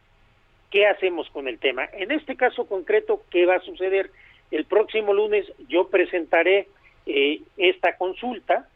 qué 0.73 0.89
hacemos 0.89 1.31
con 1.31 1.47
el 1.47 1.61
tema. 1.61 1.89
En 1.93 2.11
este 2.11 2.35
caso 2.35 2.66
concreto, 2.66 3.23
¿qué 3.31 3.47
va 3.47 3.55
a 3.55 3.61
suceder? 3.61 4.11
El 4.51 4.65
próximo 4.65 5.15
lunes 5.15 5.47
yo 5.69 5.87
presentaré 5.87 6.66
eh, 7.07 7.43
esta 7.57 7.97
consulta, 7.97 8.69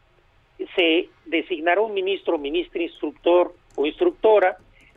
se 0.77 1.09
designará 1.25 1.81
un 1.81 1.93
ministro, 1.93 2.37
ministra, 2.37 2.83
instructor 2.83 3.53
o 3.75 3.85
instructora, 3.85 4.55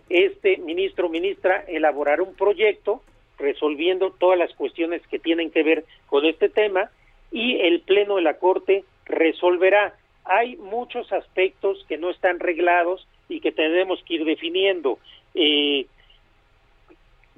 este 0.08 0.58
ministro 0.58 1.08
ministra 1.08 1.64
elaborará 1.66 2.22
un 2.22 2.36
proyecto 2.36 3.02
resolviendo 3.36 4.12
todas 4.12 4.38
las 4.38 4.54
cuestiones 4.54 5.04
que 5.08 5.18
tienen 5.18 5.50
que 5.50 5.64
ver 5.64 5.84
con 6.06 6.24
este 6.24 6.48
tema 6.48 6.88
y 7.30 7.60
el 7.60 7.80
Pleno 7.80 8.16
de 8.16 8.22
la 8.22 8.38
Corte 8.38 8.84
resolverá. 9.04 9.94
Hay 10.24 10.56
muchos 10.56 11.12
aspectos 11.12 11.84
que 11.88 11.98
no 11.98 12.10
están 12.10 12.40
reglados 12.40 13.06
y 13.28 13.40
que 13.40 13.52
tenemos 13.52 14.02
que 14.04 14.14
ir 14.14 14.24
definiendo. 14.24 14.98
Eh, 15.34 15.86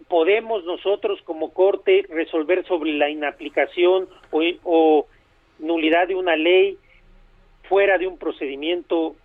podemos 0.08 0.64
nosotros 0.64 1.20
como 1.22 1.52
Corte 1.52 2.06
resolver 2.08 2.66
sobre 2.66 2.92
la 2.94 3.10
inaplicación 3.10 4.08
o, 4.30 4.42
o 4.64 5.06
nulidad 5.58 6.08
de 6.08 6.14
una 6.14 6.36
ley 6.36 6.78
fuera 7.68 7.98
de 7.98 8.06
un 8.06 8.18
procedimiento 8.18 9.16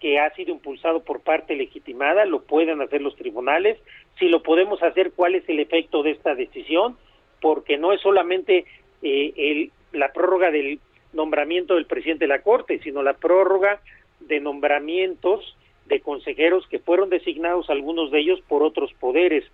que 0.00 0.18
ha 0.18 0.34
sido 0.34 0.50
impulsado 0.50 1.04
por 1.04 1.20
parte 1.20 1.54
legitimada, 1.54 2.24
lo 2.24 2.42
pueden 2.42 2.80
hacer 2.80 3.00
los 3.00 3.14
tribunales. 3.14 3.78
Si 4.18 4.28
lo 4.28 4.42
podemos 4.42 4.82
hacer, 4.82 5.12
¿cuál 5.12 5.36
es 5.36 5.48
el 5.48 5.60
efecto 5.60 6.02
de 6.02 6.10
esta 6.10 6.34
decisión? 6.34 6.96
Porque 7.40 7.78
no 7.78 7.92
es 7.92 8.00
solamente 8.00 8.64
eh, 9.02 9.32
el, 9.36 9.70
la 9.92 10.12
prórroga 10.12 10.50
del 10.50 10.80
nombramiento 11.12 11.74
del 11.74 11.86
presidente 11.86 12.24
de 12.24 12.28
la 12.28 12.42
Corte, 12.42 12.80
sino 12.82 13.02
la 13.02 13.14
prórroga 13.14 13.80
de 14.20 14.40
nombramientos 14.40 15.56
de 15.86 16.00
consejeros 16.00 16.66
que 16.68 16.78
fueron 16.78 17.10
designados 17.10 17.68
algunos 17.68 18.10
de 18.10 18.20
ellos 18.20 18.40
por 18.48 18.62
otros 18.62 18.92
poderes. 18.94 19.44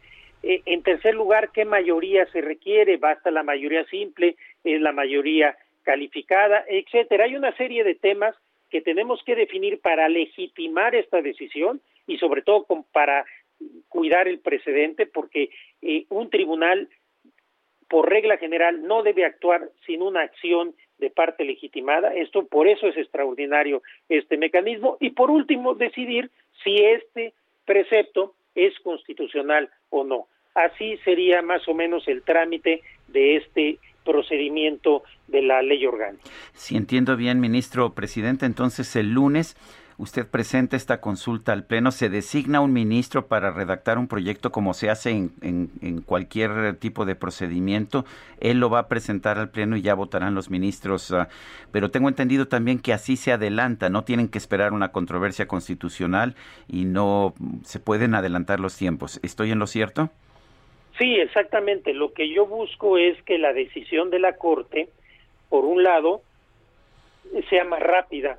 Eh, 0.43 0.62
en 0.66 0.82
tercer 0.82 1.15
lugar, 1.15 1.51
¿qué 1.52 1.65
mayoría 1.65 2.27
se 2.27 2.40
requiere? 2.40 2.97
¿Basta 2.97 3.31
la 3.31 3.43
mayoría 3.43 3.85
simple? 3.86 4.36
¿Es 4.62 4.81
la 4.81 4.93
mayoría 4.93 5.56
calificada? 5.82 6.65
Etcétera. 6.69 7.24
Hay 7.24 7.35
una 7.35 7.56
serie 7.56 7.82
de 7.82 7.94
temas 7.94 8.35
que 8.70 8.81
tenemos 8.81 9.23
que 9.24 9.35
definir 9.35 9.81
para 9.81 10.09
legitimar 10.09 10.94
esta 10.94 11.23
decisión 11.23 11.81
y 12.06 12.19
sobre 12.19 12.43
todo 12.43 12.66
para 12.93 13.24
cuidar 13.89 14.28
el 14.28 14.39
precedente 14.39 15.06
porque 15.06 15.51
eh, 15.82 16.05
un 16.10 16.31
tribunal 16.31 16.89
por 17.89 18.09
regla 18.09 18.36
general 18.36 18.86
no 18.86 19.02
debe 19.02 19.24
actuar 19.24 19.70
sin 19.86 20.02
una 20.02 20.23
acción 20.23 20.74
de 20.98 21.10
parte 21.10 21.44
legitimada. 21.44 22.15
Esto 22.15 22.47
por 22.47 22.69
eso 22.69 22.86
es 22.86 22.97
extraordinario 22.97 23.82
este 24.09 24.36
mecanismo 24.36 24.97
y 25.01 25.10
por 25.10 25.31
último 25.31 25.74
decidir 25.74 26.31
si 26.62 26.77
este 26.77 27.32
precepto 27.65 28.35
es 28.55 28.78
constitucional 28.81 29.70
o 29.90 30.05
no. 30.05 30.27
Así 30.55 30.97
sería 31.05 31.40
más 31.43 31.66
o 31.69 31.74
menos 31.74 32.09
el 32.09 32.23
trámite 32.23 32.82
de 33.06 33.36
este 33.36 33.78
procedimiento 34.05 35.02
de 35.28 35.43
la 35.43 35.62
ley 35.62 35.85
orgánica. 35.86 36.24
Si 36.55 36.77
entiendo 36.77 37.16
bien, 37.16 37.40
ministro 37.40 37.94
presidente, 37.94 38.47
entonces 38.47 38.97
el 38.97 39.12
lunes 39.12 39.56
usted 39.99 40.27
presenta 40.27 40.77
esta 40.77 41.01
consulta 41.01 41.53
al 41.53 41.65
Pleno, 41.65 41.91
se 41.91 42.09
designa 42.09 42.61
un 42.61 42.73
ministro 42.73 43.27
para 43.27 43.51
redactar 43.51 43.99
un 43.99 44.07
proyecto 44.07 44.51
como 44.51 44.73
se 44.73 44.91
hace 44.91 45.11
en, 45.11 46.03
cualquier 46.07 46.77
tipo 46.77 47.05
de 47.05 47.16
procedimiento, 47.16 48.05
él 48.41 48.61
lo 48.61 48.70
va 48.70 48.79
a 48.79 48.89
presentar 48.89 49.39
al 49.39 49.51
Pleno 49.51 49.77
y 49.77 49.83
ya 49.83 49.95
votarán 49.95 50.35
los 50.35 50.51
ministros, 50.51 51.12
ah, 51.12 51.29
pero 51.73 51.91
tengo 51.91 52.09
entendido 52.09 52.47
también 52.47 52.79
que 52.79 52.93
así 52.93 53.16
se 53.16 53.33
adelanta, 53.33 53.91
no 53.91 54.05
tienen 54.05 54.29
que 54.29 54.39
esperar 54.39 54.73
una 54.73 54.93
controversia 54.93 55.49
constitucional 55.49 56.37
y 56.69 56.85
no 56.85 57.35
se 57.65 57.81
pueden 57.81 58.15
adelantar 58.15 58.61
los 58.61 58.77
tiempos. 58.77 59.19
¿Estoy 59.23 59.51
en 59.51 59.59
lo 59.59 59.66
cierto? 59.66 60.11
Sí, 60.97 61.16
exactamente. 61.16 61.93
Lo 61.93 62.12
que 62.12 62.33
yo 62.33 62.47
busco 62.47 62.99
es 62.99 63.20
que 63.23 63.39
la 63.39 63.53
decisión 63.53 64.11
de 64.11 64.19
la 64.19 64.37
Corte, 64.37 64.89
por 65.49 65.65
un 65.65 65.83
lado, 65.83 66.23
sea 67.51 67.65
más 67.65 67.81
rápida, 67.81 68.39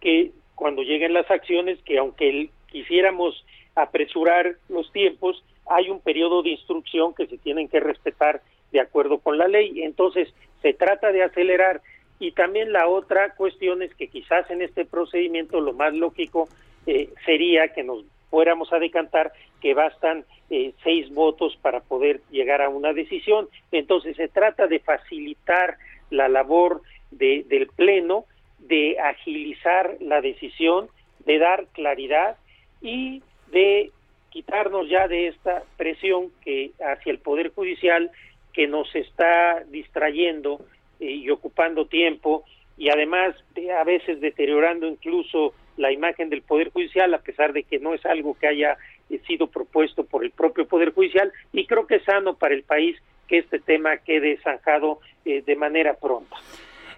que 0.00 0.32
cuando 0.56 0.82
lleguen 0.82 1.14
las 1.14 1.30
acciones, 1.30 1.78
que 1.84 1.98
aunque 1.98 2.48
quisiéramos 2.68 3.44
apresurar 3.76 4.56
los 4.68 4.90
tiempos, 4.90 5.44
hay 5.66 5.90
un 5.90 6.00
periodo 6.00 6.42
de 6.42 6.50
instrucción 6.50 7.14
que 7.14 7.26
se 7.26 7.38
tienen 7.38 7.68
que 7.68 7.78
respetar 7.78 8.40
de 8.72 8.80
acuerdo 8.80 9.18
con 9.18 9.38
la 9.38 9.46
ley. 9.46 9.82
Entonces, 9.82 10.32
se 10.62 10.74
trata 10.74 11.12
de 11.12 11.22
acelerar. 11.22 11.82
Y 12.18 12.32
también 12.32 12.72
la 12.72 12.88
otra 12.88 13.34
cuestión 13.34 13.82
es 13.82 13.94
que 13.94 14.08
quizás 14.08 14.50
en 14.50 14.62
este 14.62 14.86
procedimiento 14.86 15.60
lo 15.60 15.74
más 15.74 15.94
lógico 15.94 16.48
eh, 16.86 17.10
sería 17.26 17.68
que 17.68 17.84
nos 17.84 18.04
fuéramos 18.30 18.72
a 18.72 18.78
decantar 18.78 19.32
que 19.60 19.74
bastan 19.74 20.24
eh, 20.48 20.72
seis 20.82 21.12
votos 21.12 21.58
para 21.60 21.80
poder 21.80 22.20
llegar 22.30 22.62
a 22.62 22.70
una 22.70 22.92
decisión. 22.92 23.48
Entonces 23.70 24.16
se 24.16 24.28
trata 24.28 24.66
de 24.66 24.78
facilitar 24.78 25.76
la 26.10 26.28
labor 26.28 26.80
de, 27.10 27.44
del 27.48 27.66
Pleno, 27.68 28.24
de 28.58 28.98
agilizar 28.98 29.96
la 30.00 30.20
decisión, 30.20 30.88
de 31.24 31.38
dar 31.38 31.66
claridad 31.72 32.36
y 32.80 33.22
de 33.52 33.90
quitarnos 34.30 34.88
ya 34.88 35.08
de 35.08 35.28
esta 35.28 35.62
presión 35.76 36.30
que 36.42 36.72
hacia 36.80 37.12
el 37.12 37.18
Poder 37.18 37.52
Judicial 37.54 38.10
que 38.52 38.66
nos 38.66 38.94
está 38.94 39.64
distrayendo 39.68 40.60
eh, 41.00 41.10
y 41.10 41.30
ocupando 41.30 41.86
tiempo 41.86 42.44
y 42.76 42.90
además 42.90 43.34
de, 43.54 43.72
a 43.72 43.84
veces 43.84 44.20
deteriorando 44.20 44.86
incluso 44.86 45.54
la 45.76 45.92
imagen 45.92 46.30
del 46.30 46.42
Poder 46.42 46.70
Judicial, 46.70 47.12
a 47.14 47.18
pesar 47.18 47.52
de 47.52 47.62
que 47.62 47.78
no 47.78 47.94
es 47.94 48.04
algo 48.06 48.36
que 48.38 48.46
haya 48.46 48.76
eh, 49.10 49.20
sido 49.26 49.46
propuesto 49.46 50.04
por 50.04 50.24
el 50.24 50.30
propio 50.30 50.66
Poder 50.66 50.92
Judicial, 50.92 51.32
y 51.52 51.66
creo 51.66 51.86
que 51.86 51.96
es 51.96 52.04
sano 52.04 52.34
para 52.36 52.54
el 52.54 52.62
país 52.62 52.96
que 53.28 53.38
este 53.38 53.58
tema 53.58 53.98
quede 53.98 54.38
zanjado 54.38 55.00
eh, 55.24 55.42
de 55.42 55.56
manera 55.56 55.94
pronta. 55.94 56.36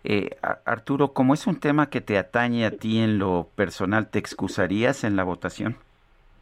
Eh, 0.05 0.31
Arturo, 0.65 1.12
como 1.12 1.35
es 1.35 1.47
un 1.47 1.61
tema 1.61 1.91
que 1.91 2.01
te 2.01 2.19
atañe 2.19 2.65
a 2.65 2.70
ti 2.70 2.99
en 2.99 3.19
lo 3.19 3.49
personal, 3.57 4.11
¿te 4.11 4.19
excusarías 4.19 5.05
en 5.05 5.16
la 5.16 5.25
votación? 5.25 5.77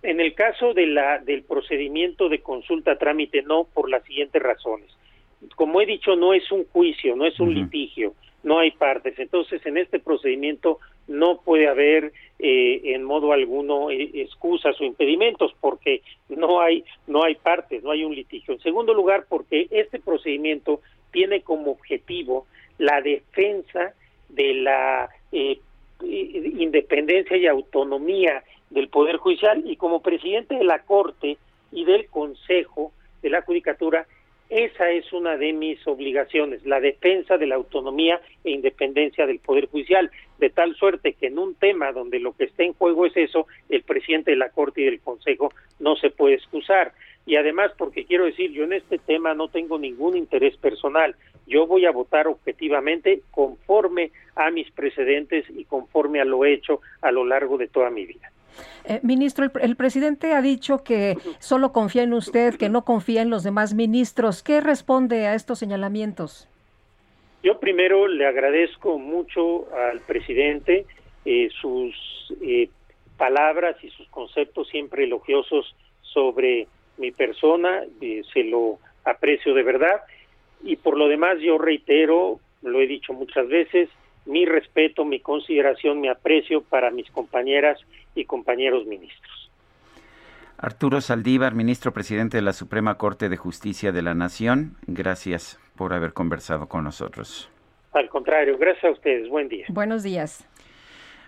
En 0.03 0.20
el 0.20 0.35
caso 0.35 0.74
de 0.74 0.87
la, 0.87 1.19
del 1.19 1.43
procedimiento 1.43 2.28
de 2.28 2.41
consulta 2.41 2.97
trámite, 2.97 3.43
no, 3.43 3.65
por 3.65 3.91
las 3.91 4.05
siguientes 4.05 4.43
razones. 4.43 4.89
Como 5.55 5.81
he 5.81 5.87
dicho, 5.87 6.16
no 6.16 6.33
es 6.33 6.51
un 6.53 6.65
juicio, 6.66 7.16
no 7.16 7.27
es 7.27 7.39
un 7.41 7.55
litigio, 7.55 8.15
no 8.43 8.59
hay 8.59 8.70
partes. 8.70 9.19
Entonces, 9.19 9.65
en 9.66 9.77
este 9.78 9.99
procedimiento 9.99 10.78
no 11.09 11.41
puede 11.41 11.69
haber 11.69 12.12
eh, 12.39 12.81
en 12.95 13.05
modo 13.05 13.33
alguno 13.33 13.91
eh, 13.91 14.11
excusas 14.15 14.81
o 14.81 14.85
impedimentos 14.85 15.55
porque 15.61 16.03
no 16.28 16.61
hay 16.61 16.85
no 17.07 17.23
hay 17.23 17.37
partes, 17.37 17.83
no 17.83 17.91
hay 17.91 18.05
un 18.05 18.15
litigio. 18.15 18.55
En 18.55 18.61
segundo 18.61 18.93
lugar, 18.93 19.27
porque 19.28 19.69
este 19.70 20.01
procedimiento 20.01 20.81
tiene 21.12 21.43
como 21.43 21.70
objetivo 21.70 22.47
la 22.78 23.01
defensa 23.01 23.94
de 24.28 24.55
la 24.55 25.09
eh, 25.32 25.59
independencia 26.03 27.36
y 27.36 27.47
autonomía 27.47 28.43
del 28.70 28.89
Poder 28.89 29.16
Judicial 29.16 29.62
y 29.65 29.77
como 29.77 30.03
presidente 30.03 30.57
de 30.57 30.65
la 30.65 30.81
Corte 30.81 31.39
y 31.73 31.85
del 31.85 32.07
Consejo 32.07 32.93
de 33.23 33.31
la 33.31 33.43
Judicatura 33.43 34.07
esa 34.48 34.90
es 34.90 35.12
una 35.12 35.36
de 35.36 35.53
mis 35.53 35.85
obligaciones, 35.89 36.65
la 36.65 36.78
defensa 36.78 37.36
de 37.36 37.47
la 37.47 37.57
autonomía 37.57 38.20
e 38.44 38.53
independencia 38.53 39.27
del 39.27 39.40
Poder 39.40 39.66
Judicial, 39.66 40.11
de 40.39 40.51
tal 40.51 40.77
suerte 40.77 41.15
que 41.15 41.27
en 41.27 41.39
un 41.39 41.57
tema 41.57 41.90
donde 41.90 42.20
lo 42.20 42.32
que 42.32 42.44
está 42.44 42.62
en 42.62 42.73
juego 42.74 43.07
es 43.07 43.16
eso, 43.16 43.48
el 43.69 43.82
presidente 43.82 44.31
de 44.31 44.36
la 44.36 44.51
Corte 44.51 44.82
y 44.82 44.85
del 44.85 45.01
Consejo 45.01 45.53
no 45.81 45.97
se 45.97 46.11
puede 46.11 46.35
excusar. 46.36 46.93
Y 47.27 47.35
además, 47.36 47.73
porque 47.77 48.05
quiero 48.05 48.24
decir, 48.24 48.53
yo 48.53 48.65
en 48.65 48.73
este 48.73 48.98
tema 48.98 49.35
no 49.35 49.48
tengo 49.48 49.78
ningún 49.78 50.16
interés 50.16 50.57
personal, 50.57 51.16
yo 51.47 51.66
voy 51.66 51.85
a 51.85 51.90
votar 51.90 52.28
objetivamente 52.28 53.23
conforme 53.32 54.12
a 54.36 54.51
mis 54.51 54.70
precedentes 54.70 55.44
y 55.51 55.65
conforme 55.65 56.20
a 56.20 56.24
lo 56.24 56.44
hecho 56.44 56.81
a 57.03 57.11
lo 57.11 57.24
largo 57.24 57.59
de 57.59 57.66
toda 57.66 57.90
mi 57.90 58.07
vida. 58.07 58.31
Eh, 58.85 59.01
ministro, 59.03 59.51
el, 59.61 59.77
presidente 59.77 60.32
ha 60.32 60.40
dicho 60.40 60.82
que 60.82 61.16
solo 61.40 61.73
confía 61.73 62.05
en 62.05 62.15
usted, 62.15 62.55
que 62.55 62.69
no 62.69 62.85
confía 62.85 63.23
en 63.23 63.31
los 63.31 63.43
demás 63.43 63.74
ministros. 63.74 64.43
¿Qué 64.43 64.61
responde 64.61 65.27
a 65.27 65.35
estos 65.35 65.59
señalamientos? 65.59 66.48
Yo 67.43 67.61
primero 67.61 68.09
le 68.09 68.27
agradezco 68.27 68.98
mucho 68.98 69.73
al 69.74 70.01
presidente 70.01 70.86
eh, 71.24 71.48
sus 71.61 71.94
eh, 72.40 72.70
palabras 73.16 73.77
y 73.82 73.90
sus 73.90 74.09
conceptos 74.09 74.69
siempre 74.69 75.05
elogiosos 75.05 75.74
sobre 76.03 76.66
mi 76.98 77.10
persona, 77.10 77.82
se 78.32 78.44
lo 78.44 78.78
aprecio 79.05 79.55
de 79.55 79.62
verdad. 79.62 80.02
Y 80.62 80.77
por 80.77 80.97
lo 80.97 81.09
demás 81.09 81.39
yo 81.40 81.59
reitero, 81.59 82.40
lo 82.62 82.81
he 82.81 82.86
dicho 82.86 83.12
muchas 83.12 83.48
veces, 83.48 83.89
mi 84.24 84.44
respeto, 84.44 85.05
mi 85.05 85.20
consideración, 85.20 86.01
mi 86.01 86.09
aprecio 86.09 86.62
para 86.62 86.90
mis 86.90 87.10
compañeras 87.10 87.78
y 88.14 88.24
compañeros 88.24 88.86
ministros. 88.86 89.51
Arturo 90.59 91.01
Saldívar, 91.01 91.55
ministro 91.55 91.93
presidente 91.93 92.39
de 92.39 92.43
la 92.43 92.55
Suprema 92.55 92.97
Corte 92.97 93.28
de 93.28 93.36
Justicia 93.36 93.93
de 93.93 94.02
la 94.02 94.14
Nación, 94.14 94.77
gracias 94.86 95.60
por 95.77 95.93
haber 95.93 96.14
conversado 96.14 96.66
con 96.66 96.82
nosotros. 96.82 97.51
Al 97.93 98.09
contrario, 98.09 98.56
gracias 98.59 98.85
a 98.85 98.90
ustedes. 98.90 99.28
Buen 99.28 99.48
día. 99.48 99.66
Buenos 99.68 100.02
días. 100.02 100.48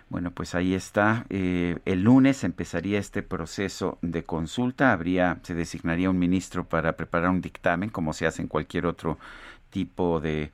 Bueno, 0.09 0.31
pues 0.31 0.55
ahí 0.55 0.73
está. 0.73 1.25
Eh, 1.29 1.77
el 1.85 2.01
lunes 2.03 2.43
empezaría 2.43 2.99
este 2.99 3.21
proceso 3.21 3.99
de 4.01 4.23
consulta. 4.23 4.91
Habría, 4.91 5.39
se 5.43 5.53
designaría 5.53 6.09
un 6.09 6.17
ministro 6.17 6.67
para 6.67 6.97
preparar 6.97 7.29
un 7.29 7.41
dictamen, 7.41 7.89
como 7.89 8.13
se 8.13 8.25
hace 8.25 8.41
en 8.41 8.47
cualquier 8.47 8.85
otro 8.85 9.19
tipo 9.69 10.19
de 10.19 10.51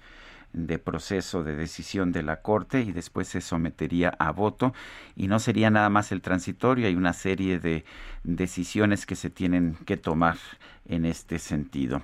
de 0.55 0.79
proceso 0.79 1.43
de 1.43 1.55
decisión 1.55 2.13
de 2.13 2.23
la 2.23 2.41
Corte 2.41 2.79
y 2.79 2.93
después 2.93 3.27
se 3.27 3.41
sometería 3.41 4.15
a 4.17 4.31
voto 4.31 4.73
y 5.15 5.27
no 5.27 5.39
sería 5.39 5.69
nada 5.69 5.89
más 5.89 6.13
el 6.13 6.21
transitorio, 6.21 6.87
hay 6.87 6.95
una 6.95 7.11
serie 7.13 7.59
de 7.59 7.83
decisiones 8.23 9.05
que 9.05 9.15
se 9.15 9.29
tienen 9.29 9.77
que 9.85 9.97
tomar 9.97 10.37
en 10.87 11.05
este 11.05 11.39
sentido. 11.39 12.03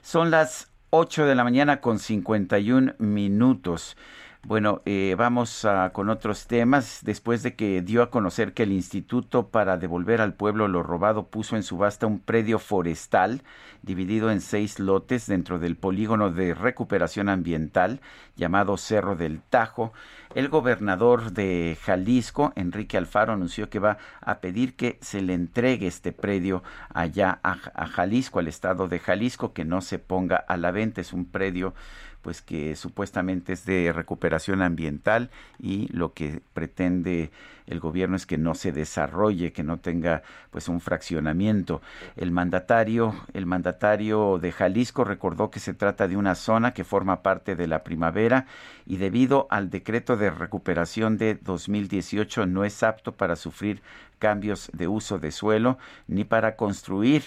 Son 0.00 0.30
las 0.30 0.70
8 0.90 1.26
de 1.26 1.34
la 1.34 1.42
mañana 1.42 1.80
con 1.80 1.98
51 1.98 2.94
minutos. 2.98 3.96
Bueno, 4.44 4.82
eh, 4.86 5.14
vamos 5.16 5.64
con 5.92 6.10
otros 6.10 6.48
temas. 6.48 6.98
Después 7.04 7.44
de 7.44 7.54
que 7.54 7.80
dio 7.80 8.02
a 8.02 8.10
conocer 8.10 8.54
que 8.54 8.64
el 8.64 8.72
Instituto 8.72 9.48
para 9.48 9.76
devolver 9.76 10.20
al 10.20 10.34
pueblo 10.34 10.66
lo 10.66 10.82
robado 10.82 11.28
puso 11.28 11.54
en 11.54 11.62
subasta 11.62 12.08
un 12.08 12.18
predio 12.18 12.58
forestal 12.58 13.42
dividido 13.82 14.32
en 14.32 14.40
seis 14.40 14.80
lotes 14.80 15.28
dentro 15.28 15.60
del 15.60 15.76
polígono 15.76 16.30
de 16.32 16.54
recuperación 16.54 17.28
ambiental 17.28 18.00
llamado 18.36 18.76
Cerro 18.76 19.14
del 19.14 19.40
Tajo, 19.42 19.92
el 20.34 20.48
gobernador 20.48 21.32
de 21.32 21.76
Jalisco, 21.80 22.52
Enrique 22.56 22.96
Alfaro, 22.96 23.34
anunció 23.34 23.68
que 23.70 23.78
va 23.78 23.98
a 24.20 24.40
pedir 24.40 24.74
que 24.74 24.98
se 25.02 25.20
le 25.20 25.34
entregue 25.34 25.86
este 25.86 26.12
predio 26.12 26.62
allá 26.92 27.38
a, 27.42 27.58
a 27.74 27.86
Jalisco, 27.86 28.38
al 28.38 28.48
estado 28.48 28.88
de 28.88 28.98
Jalisco, 28.98 29.52
que 29.52 29.64
no 29.64 29.82
se 29.82 29.98
ponga 29.98 30.36
a 30.36 30.56
la 30.56 30.70
venta. 30.70 31.00
Es 31.00 31.12
un 31.12 31.26
predio 31.26 31.74
pues 32.22 32.40
que 32.40 32.76
supuestamente 32.76 33.52
es 33.52 33.66
de 33.66 33.92
recuperación 33.92 34.62
ambiental 34.62 35.30
y 35.58 35.88
lo 35.88 36.12
que 36.12 36.40
pretende 36.54 37.30
el 37.66 37.80
gobierno 37.80 38.16
es 38.16 38.26
que 38.26 38.38
no 38.38 38.54
se 38.54 38.72
desarrolle, 38.72 39.52
que 39.52 39.62
no 39.62 39.78
tenga 39.78 40.22
pues 40.50 40.68
un 40.68 40.80
fraccionamiento. 40.80 41.80
El 42.16 42.30
mandatario, 42.30 43.14
el 43.34 43.46
mandatario 43.46 44.38
de 44.38 44.52
Jalisco 44.52 45.04
recordó 45.04 45.50
que 45.50 45.60
se 45.60 45.74
trata 45.74 46.08
de 46.08 46.16
una 46.16 46.34
zona 46.34 46.74
que 46.74 46.84
forma 46.84 47.22
parte 47.22 47.56
de 47.56 47.66
la 47.66 47.82
primavera 47.82 48.46
y 48.86 48.96
debido 48.96 49.46
al 49.50 49.70
decreto 49.70 50.16
de 50.16 50.30
recuperación 50.30 51.18
de 51.18 51.34
2018 51.34 52.46
no 52.46 52.64
es 52.64 52.82
apto 52.82 53.12
para 53.12 53.36
sufrir 53.36 53.82
cambios 54.18 54.70
de 54.72 54.86
uso 54.86 55.18
de 55.18 55.32
suelo 55.32 55.78
ni 56.06 56.24
para 56.24 56.56
construir 56.56 57.24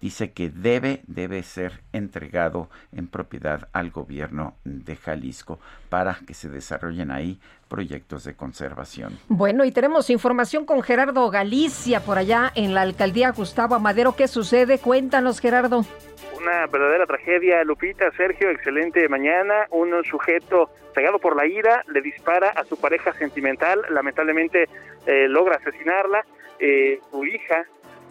dice 0.00 0.32
que 0.32 0.50
debe, 0.50 1.00
debe 1.06 1.42
ser 1.42 1.80
entregado 1.92 2.68
en 2.92 3.08
propiedad 3.08 3.68
al 3.72 3.90
gobierno 3.90 4.54
de 4.64 4.96
Jalisco 4.96 5.58
para 5.88 6.18
que 6.26 6.34
se 6.34 6.48
desarrollen 6.48 7.10
ahí 7.10 7.38
proyectos 7.68 8.24
de 8.24 8.34
conservación. 8.34 9.18
Bueno, 9.28 9.64
y 9.64 9.72
tenemos 9.72 10.10
información 10.10 10.64
con 10.64 10.82
Gerardo 10.82 11.30
Galicia 11.30 12.00
por 12.00 12.18
allá 12.18 12.52
en 12.54 12.74
la 12.74 12.82
alcaldía 12.82 13.30
Gustavo 13.32 13.74
Amadero. 13.74 14.14
¿Qué 14.14 14.28
sucede? 14.28 14.78
Cuéntanos, 14.78 15.40
Gerardo. 15.40 15.84
Una 16.40 16.66
verdadera 16.66 17.06
tragedia, 17.06 17.64
Lupita, 17.64 18.10
Sergio, 18.12 18.50
excelente 18.50 19.08
mañana. 19.08 19.66
Un 19.70 20.04
sujeto 20.04 20.70
cegado 20.94 21.18
por 21.18 21.34
la 21.34 21.46
ira 21.46 21.82
le 21.88 22.00
dispara 22.00 22.50
a 22.50 22.64
su 22.64 22.78
pareja 22.78 23.12
sentimental, 23.14 23.82
lamentablemente 23.90 24.68
eh, 25.06 25.28
logra 25.28 25.56
asesinarla. 25.56 26.24
Eh, 26.58 27.00
su 27.10 27.24
hija 27.24 27.66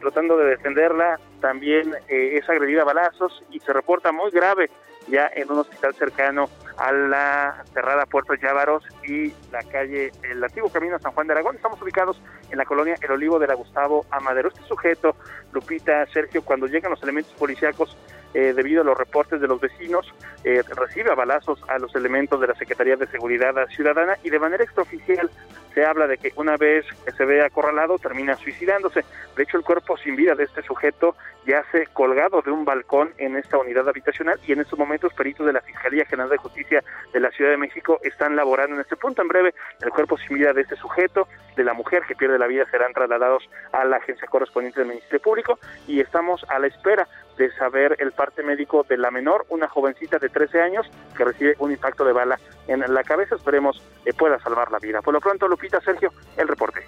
tratando 0.06 0.38
de 0.38 0.46
defenderla, 0.46 1.20
también 1.42 1.96
eh, 2.08 2.38
es 2.38 2.48
agredida 2.48 2.84
a 2.84 2.86
balazos 2.86 3.44
y 3.50 3.60
se 3.60 3.74
reporta 3.74 4.12
muy 4.12 4.30
grave 4.30 4.70
ya 5.08 5.30
en 5.36 5.52
un 5.52 5.60
hospital 5.60 5.96
cercano 5.96 6.48
a 6.78 6.92
la 6.92 7.64
cerrada 7.74 8.06
Puerto 8.06 8.36
Llávaros 8.36 8.84
y 9.08 9.34
la 9.52 9.64
calle, 9.64 10.12
el 10.30 10.44
antiguo 10.44 10.70
camino 10.70 11.00
San 11.00 11.12
Juan 11.14 11.26
de 11.26 11.34
Aragón. 11.34 11.56
Estamos 11.56 11.82
ubicados 11.82 12.22
en 12.52 12.58
la 12.58 12.66
colonia 12.66 12.96
El 13.02 13.12
Olivo 13.12 13.40
de 13.40 13.48
la 13.48 13.56
Gustavo 13.56 14.06
Amadero. 14.12 14.50
Este 14.50 14.62
sujeto, 14.68 15.16
Lupita, 15.52 16.06
Sergio, 16.08 16.44
cuando 16.44 16.68
llegan 16.68 16.92
los 16.92 17.02
elementos 17.02 17.34
policíacos, 17.34 17.98
eh, 18.34 18.54
debido 18.54 18.82
a 18.82 18.86
los 18.86 18.98
reportes 18.98 19.40
de 19.40 19.48
los 19.48 19.62
vecinos, 19.62 20.14
eh, 20.44 20.62
recibe 20.76 21.12
a 21.12 21.16
balazos 21.16 21.60
a 21.70 21.80
los 21.80 21.96
elementos 21.96 22.40
de 22.42 22.48
la 22.48 22.56
Secretaría 22.56 22.96
de 22.96 23.08
Seguridad 23.08 23.54
Ciudadana 23.70 24.18
y 24.24 24.30
de 24.30 24.40
manera 24.40 24.64
extraoficial 24.64 25.32
se 25.76 25.86
habla 25.86 26.08
de 26.08 26.18
que 26.18 26.32
una 26.38 26.56
vez 26.56 26.86
que 27.04 27.12
se 27.12 27.26
ve 27.26 27.44
acorralado 27.44 28.00
termina 28.00 28.36
suicidándose. 28.38 29.04
De 29.36 29.44
hecho, 29.44 29.58
el 29.58 29.64
cuerpo 29.64 29.98
sin 29.98 30.16
vida 30.16 30.34
de 30.34 30.46
este 30.46 30.64
sujeto 30.64 31.16
yace 31.46 31.88
colgado 31.94 32.42
de 32.42 32.50
un 32.50 32.64
balcón 32.64 33.14
en 33.18 33.36
esta 33.36 33.58
unidad 33.58 33.88
habitacional 33.88 34.40
y 34.48 34.54
en 34.54 34.62
estos 34.62 34.80
momentos 34.80 35.14
peritos 35.14 35.46
de 35.46 35.54
la 35.54 35.62
Fiscalía 35.62 36.06
General 36.06 36.30
de 36.30 36.38
Justicia 36.38 36.84
de 37.14 37.20
la 37.20 37.30
Ciudad 37.32 37.52
de 37.52 37.58
México 37.58 38.00
están 38.04 38.38
laborando 38.38 38.76
en 38.76 38.82
este 38.82 38.96
punto. 38.96 39.22
En 39.22 39.28
breve, 39.28 39.54
el 39.82 39.90
cuerpo 39.92 40.18
sin 40.18 40.38
vida 40.38 40.54
de 40.54 40.62
este 40.62 40.78
sujeto, 40.78 41.28
de 41.58 41.64
la 41.66 41.74
mujer 41.74 42.04
que 42.08 42.16
pierde 42.16 42.40
la 42.40 42.48
vida, 42.48 42.66
serán 42.72 42.94
trasladados 42.94 43.48
a 43.74 43.84
la 43.84 43.98
agencia 43.98 44.28
correspondiente 44.28 44.80
del 44.80 44.90
Ministerio 44.90 45.20
Público 45.20 45.60
y 45.88 46.00
estamos 46.00 46.46
a 46.48 46.58
la 46.58 46.68
espera 46.68 47.06
de 47.38 47.52
saber 47.56 47.98
el 48.00 48.12
parte 48.12 48.44
médico 48.44 48.86
de 48.88 48.98
la 48.98 49.12
menor, 49.12 49.46
una 49.50 49.68
jovencita 49.68 50.20
de 50.20 50.30
13 50.30 50.62
años 50.62 50.86
que 51.16 51.26
recibe 51.26 51.56
un 51.60 51.72
impacto 51.72 52.06
de 52.06 52.14
bala 52.14 52.40
en 52.68 52.82
la 52.94 53.04
cabeza. 53.04 53.36
Esperemos 53.36 53.82
que 54.04 54.14
pueda 54.14 54.40
salvar 54.40 54.72
la 54.72 54.80
vida. 54.80 55.02
Por 55.02 55.14
lo 55.14 55.20
pronto, 55.20 55.48
Lupita, 55.48 55.82
Sergio, 55.82 56.12
el 56.38 56.48
reporte. 56.48 56.82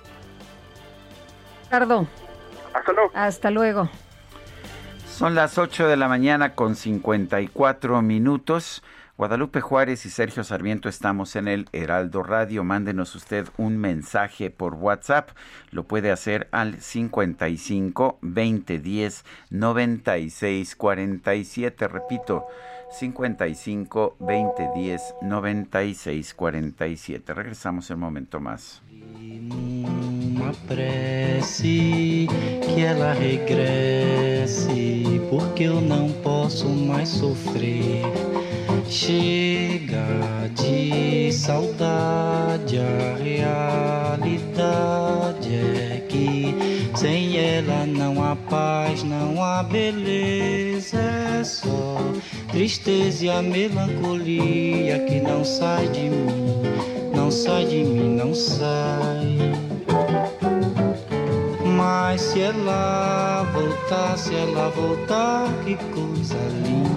Ricardo. 1.63 2.07
Hasta 2.73 2.93
luego. 2.93 3.11
Hasta 3.13 3.51
luego. 3.51 3.89
Son 5.07 5.35
las 5.35 5.57
8 5.57 5.87
de 5.87 5.97
la 5.97 6.07
mañana 6.07 6.53
con 6.53 6.75
54 6.75 8.01
minutos. 8.01 8.83
Guadalupe 9.17 9.61
Juárez 9.61 10.05
y 10.05 10.11
Sergio 10.11 10.43
Sarmiento 10.43 10.87
estamos 10.89 11.35
en 11.35 11.47
el 11.47 11.67
Heraldo 11.71 12.21
Radio. 12.21 12.63
Mándenos 12.63 13.15
usted 13.15 13.47
un 13.57 13.75
mensaje 13.75 14.51
por 14.51 14.75
WhatsApp. 14.75 15.31
Lo 15.71 15.85
puede 15.85 16.11
hacer 16.11 16.47
al 16.51 16.79
55 16.79 18.19
2010 18.21 19.25
96 19.49 20.75
47. 20.75 21.87
Repito, 21.87 22.45
55 22.91 24.17
2010 24.19 25.15
96 25.23 26.33
47. 26.35 27.33
Regresamos 27.33 27.89
en 27.89 27.95
un 27.95 28.01
momento 28.01 28.39
más. 28.39 28.83
Prece 30.67 32.27
que 32.27 32.81
ela 32.81 33.13
regresse, 33.13 34.69
porque 35.29 35.63
eu 35.63 35.81
não 35.81 36.11
posso 36.23 36.69
mais 36.69 37.09
sofrer. 37.09 38.46
Chega 38.89 40.49
de 40.55 41.29
saudade, 41.33 42.79
a 42.79 43.17
realidade 44.17 45.53
é 45.53 46.05
que 46.07 46.55
sem 46.95 47.37
ela 47.37 47.85
não 47.85 48.23
há 48.23 48.33
paz, 48.35 49.03
não 49.03 49.43
há 49.43 49.61
beleza, 49.61 50.97
é 50.97 51.43
só 51.43 51.97
tristeza 52.49 53.25
e 53.25 53.29
a 53.29 53.41
melancolia 53.41 54.99
que 54.99 55.19
não 55.19 55.43
sai 55.43 55.89
de 55.89 56.09
mim, 56.09 56.63
não 57.13 57.29
sai 57.29 57.65
de 57.65 57.83
mim, 57.83 58.15
não 58.15 58.33
sai. 58.33 59.37
Mas 61.77 62.21
se 62.21 62.39
ela 62.39 63.43
voltar, 63.53 64.17
se 64.17 64.33
ela 64.33 64.69
voltar, 64.69 65.47
que 65.65 65.75
coisa 65.93 66.37
linda. 66.63 66.96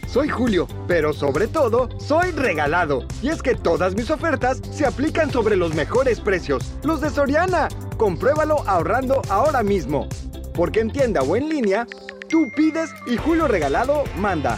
soy 0.11 0.27
Julio, 0.27 0.67
pero 0.87 1.13
sobre 1.13 1.47
todo, 1.47 1.87
soy 1.97 2.31
regalado. 2.31 3.05
Y 3.21 3.29
es 3.29 3.41
que 3.41 3.55
todas 3.55 3.95
mis 3.95 4.11
ofertas 4.11 4.61
se 4.71 4.85
aplican 4.85 5.31
sobre 5.31 5.55
los 5.55 5.73
mejores 5.73 6.19
precios, 6.19 6.73
los 6.83 6.99
de 6.99 7.09
Soriana. 7.09 7.69
Compruébalo 7.97 8.67
ahorrando 8.67 9.21
ahora 9.29 9.63
mismo. 9.63 10.09
Porque 10.53 10.81
en 10.81 10.91
tienda 10.91 11.21
o 11.21 11.37
en 11.37 11.47
línea, 11.47 11.87
tú 12.27 12.47
pides 12.57 12.89
y 13.07 13.15
Julio 13.15 13.47
Regalado 13.47 14.03
manda. 14.17 14.57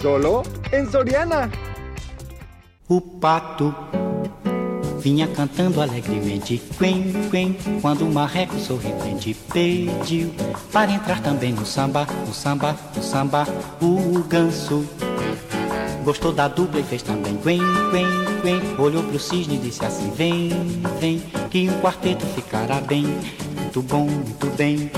Solo 0.00 0.42
en 0.72 0.90
Soriana. 0.90 1.50
O 2.88 3.20
pato 3.20 4.05
vinha 5.06 5.28
cantando 5.28 5.80
alegremente, 5.80 6.60
quen, 6.80 7.12
quen, 7.30 7.56
quando 7.80 8.04
o 8.04 8.12
marreco 8.12 8.58
sorridente 8.58 9.36
pediu 9.52 10.34
para 10.72 10.90
entrar 10.90 11.22
também 11.22 11.52
no 11.52 11.64
samba, 11.64 12.08
no 12.26 12.34
samba, 12.34 12.76
no 12.96 13.00
samba. 13.00 13.46
O 13.80 14.24
ganso 14.24 14.84
gostou 16.04 16.32
da 16.32 16.48
dupla 16.48 16.80
e 16.80 16.82
fez 16.82 17.02
também 17.02 17.36
quen, 17.36 17.60
quen, 17.92 18.06
quen. 18.42 18.60
Olhou 18.80 19.04
pro 19.04 19.20
cisne 19.20 19.54
e 19.54 19.58
disse 19.58 19.84
assim: 19.84 20.10
Vem, 20.10 20.50
vem, 20.98 21.22
que 21.50 21.70
um 21.70 21.80
quarteto 21.80 22.26
ficará 22.26 22.80
bem, 22.80 23.04
muito 23.60 23.82
bom, 23.82 24.06
muito 24.06 24.46
bem. 24.56 24.90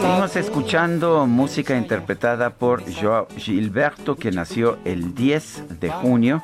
Seguimos 0.00 0.36
escuchando 0.36 1.26
música 1.26 1.76
interpretada 1.76 2.50
por 2.50 2.82
Joao 2.88 3.28
Gilberto, 3.36 4.16
que 4.16 4.30
nació 4.30 4.78
el 4.86 5.14
10 5.14 5.64
de 5.78 5.90
junio 6.02 6.42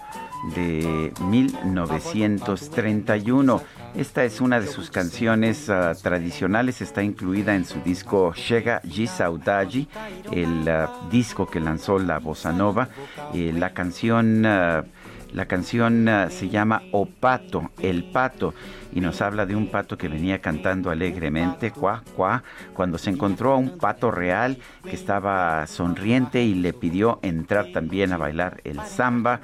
de 0.54 1.12
1931. 1.28 3.62
Esta 3.94 4.24
es 4.24 4.40
una 4.40 4.58
de 4.60 4.66
sus 4.66 4.90
canciones 4.90 5.68
uh, 5.68 5.94
tradicionales, 6.00 6.80
está 6.80 7.02
incluida 7.02 7.54
en 7.54 7.64
su 7.64 7.80
disco 7.80 8.32
Chega 8.34 8.80
Saudade, 9.06 9.86
el 10.30 10.68
uh, 10.68 10.88
disco 11.10 11.46
que 11.46 11.60
lanzó 11.60 11.98
la 11.98 12.18
bossa 12.18 12.52
nova. 12.52 12.88
Eh, 13.34 13.52
la 13.56 13.74
canción, 13.74 14.46
uh, 14.46 14.84
la 15.32 15.46
canción 15.46 16.08
se 16.30 16.48
llama 16.48 16.82
O 16.92 17.06
Pato, 17.06 17.70
El 17.78 18.04
Pato 18.04 18.54
y 18.92 19.00
nos 19.00 19.20
habla 19.20 19.46
de 19.46 19.56
un 19.56 19.68
pato 19.68 19.96
que 19.96 20.08
venía 20.08 20.40
cantando 20.40 20.90
alegremente, 20.90 21.70
cuá, 21.70 22.02
cuá, 22.14 22.42
cuando 22.74 22.98
se 22.98 23.10
encontró 23.10 23.52
a 23.52 23.56
un 23.56 23.78
pato 23.78 24.10
real 24.10 24.58
que 24.84 24.94
estaba 24.94 25.66
sonriente 25.66 26.42
y 26.42 26.54
le 26.54 26.72
pidió 26.72 27.18
entrar 27.22 27.72
también 27.72 28.12
a 28.12 28.16
bailar 28.16 28.60
el 28.64 28.80
samba. 28.82 29.40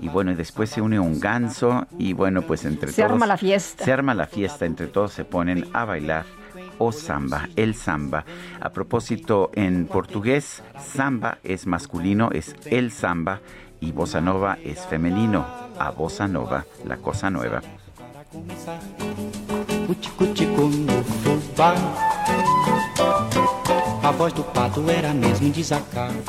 Y 0.00 0.08
bueno, 0.08 0.32
y 0.32 0.34
después 0.34 0.70
se 0.70 0.80
une 0.80 1.00
un 1.00 1.20
ganso 1.20 1.86
y 1.98 2.12
bueno, 2.12 2.42
pues 2.42 2.64
entre 2.64 2.92
se 2.92 3.02
todos... 3.02 3.08
Se 3.08 3.14
arma 3.14 3.26
la 3.26 3.36
fiesta. 3.36 3.84
Se 3.84 3.92
arma 3.92 4.14
la 4.14 4.26
fiesta, 4.26 4.66
entre 4.66 4.86
todos 4.86 5.12
se 5.12 5.24
ponen 5.24 5.66
a 5.72 5.84
bailar 5.84 6.24
o 6.78 6.92
samba, 6.92 7.48
el 7.56 7.74
samba. 7.74 8.24
A 8.60 8.70
propósito, 8.70 9.50
en 9.54 9.86
portugués, 9.86 10.62
samba 10.78 11.38
es 11.44 11.66
masculino, 11.66 12.30
es 12.32 12.56
el 12.66 12.90
samba, 12.90 13.40
y 13.80 13.92
bossa 13.92 14.20
nova 14.20 14.58
es 14.62 14.86
femenino, 14.86 15.46
a 15.78 15.90
bossa 15.90 16.28
nova, 16.28 16.64
la 16.84 16.96
cosa 16.98 17.30
nueva. 17.30 17.62
Começar. 18.32 18.78
Cuticutico 19.86 20.62
no 20.62 21.04
fubá. 21.04 21.74
Voz 24.12 24.34
pato 24.52 24.90
era. 24.90 25.14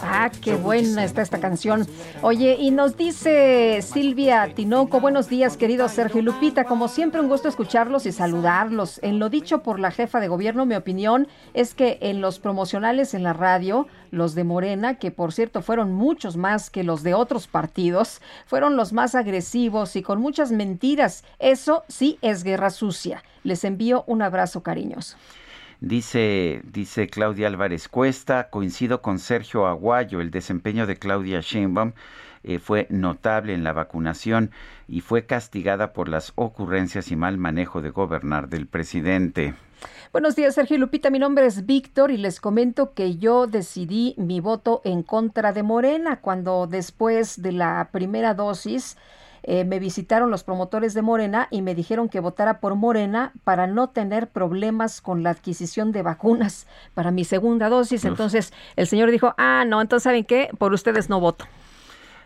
Ah, 0.02 0.30
qué 0.42 0.56
buena 0.56 1.04
está 1.04 1.22
esta 1.22 1.40
canción. 1.40 1.88
Oye, 2.22 2.56
y 2.60 2.70
nos 2.70 2.96
dice 2.96 3.82
Silvia 3.82 4.54
Tinoco, 4.54 5.00
buenos 5.00 5.30
días, 5.30 5.58
querido 5.58 5.90
Sergio 5.90 6.22
Lupita. 6.22 6.66
Como 6.66 6.88
siempre, 6.88 7.22
un 7.22 7.28
gusto 7.28 7.50
escucharlos 7.50 8.06
y 8.06 8.12
saludarlos. 8.12 9.00
En 9.02 9.20
lo 9.20 9.30
dicho 9.30 9.64
por 9.64 9.80
la 9.80 9.92
jefa 9.92 10.20
de 10.20 10.28
gobierno, 10.28 10.66
mi 10.66 10.76
opinión 10.76 11.28
es 11.54 11.74
que 11.74 11.98
en 12.02 12.22
los 12.22 12.40
promocionales 12.40 13.14
en 13.14 13.24
la 13.24 13.34
radio, 13.34 13.88
los 14.12 14.36
de 14.36 14.44
Morena, 14.44 14.96
que 14.96 15.12
por 15.12 15.34
cierto 15.34 15.62
fueron 15.62 15.92
muchos 15.92 16.38
más 16.38 16.70
que 16.70 16.84
los 16.84 17.04
de 17.04 17.14
otros 17.14 17.48
partidos, 17.48 18.22
fueron 18.46 18.76
los 18.76 18.94
más 18.94 19.16
agresivos 19.16 19.96
y 19.96 20.04
con 20.04 20.22
muchas 20.22 20.52
mentiras. 20.52 21.24
Eso 21.40 21.84
sí 21.88 22.20
es 22.22 22.44
guerra 22.44 22.70
sucia. 22.70 23.24
Les 23.44 23.64
envío 23.64 24.04
un 24.08 24.22
abrazo 24.22 24.62
cariñoso. 24.62 25.18
Dice, 25.82 26.62
dice 26.64 27.08
Claudia 27.08 27.48
Álvarez 27.48 27.88
Cuesta, 27.88 28.52
coincido 28.52 29.02
con 29.02 29.18
Sergio 29.18 29.66
Aguayo, 29.66 30.22
el 30.22 30.30
desempeño 30.30 30.86
de 30.86 30.98
Claudia 30.98 31.42
Sheinbaum 31.42 31.94
eh, 32.44 32.60
fue 32.60 32.86
notable 32.92 33.56
en 33.56 33.64
la 33.64 33.74
vacunación 33.74 34.52
y 34.88 35.02
fue 35.02 35.26
castigada 35.26 35.92
por 35.92 36.08
las 36.08 36.34
ocurrencias 36.36 37.10
y 37.10 37.16
mal 37.16 37.40
manejo 37.40 37.82
de 37.82 37.90
gobernar 37.90 38.48
del 38.48 38.68
presidente. 38.68 39.56
Buenos 40.14 40.36
días, 40.36 40.54
Sergio 40.54 40.78
Lupita. 40.78 41.10
Mi 41.10 41.18
nombre 41.18 41.48
es 41.48 41.66
Víctor 41.66 42.12
y 42.12 42.18
les 42.18 42.40
comento 42.40 42.94
que 42.94 43.18
yo 43.18 43.48
decidí 43.48 44.14
mi 44.20 44.40
voto 44.40 44.82
en 44.86 45.02
contra 45.02 45.52
de 45.52 45.64
Morena 45.64 46.22
cuando 46.22 46.68
después 46.68 47.42
de 47.42 47.54
la 47.54 47.90
primera 47.92 48.36
dosis 48.36 48.98
eh, 49.44 49.66
me 49.66 49.80
visitaron 49.80 50.30
los 50.30 50.44
promotores 50.44 50.94
de 50.94 51.02
Morena 51.02 51.48
y 51.50 51.62
me 51.62 51.76
dijeron 51.76 52.10
que 52.10 52.20
votara 52.20 52.60
por 52.60 52.76
Morena 52.76 53.32
para 53.44 53.68
no 53.68 53.90
tener 53.90 54.28
problemas 54.28 55.02
con 55.02 55.24
la 55.24 55.32
adquisición 55.32 55.92
de 55.92 56.04
vacunas 56.04 56.68
para 56.94 57.12
mi 57.12 57.24
segunda 57.24 57.70
dosis. 57.70 58.06
Entonces 58.06 58.54
el 58.76 58.88
señor 58.88 59.12
dijo, 59.12 59.34
ah, 59.38 59.64
no, 59.68 59.82
entonces 59.82 60.04
¿saben 60.04 60.26
qué? 60.26 60.50
Por 60.58 60.74
ustedes 60.74 61.10
no 61.10 61.20
voto. 61.20 61.46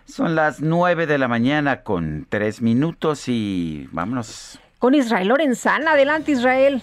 Son 0.06 0.36
las 0.36 0.62
nueve 0.62 1.08
de 1.08 1.18
la 1.18 1.28
mañana 1.28 1.82
con 1.82 2.28
tres 2.30 2.62
minutos 2.62 3.28
y 3.28 3.90
vámonos. 3.92 4.60
Con 4.78 4.94
Israel 4.94 5.30
Lorenzana. 5.30 5.94
Adelante, 5.94 6.34
Israel. 6.34 6.82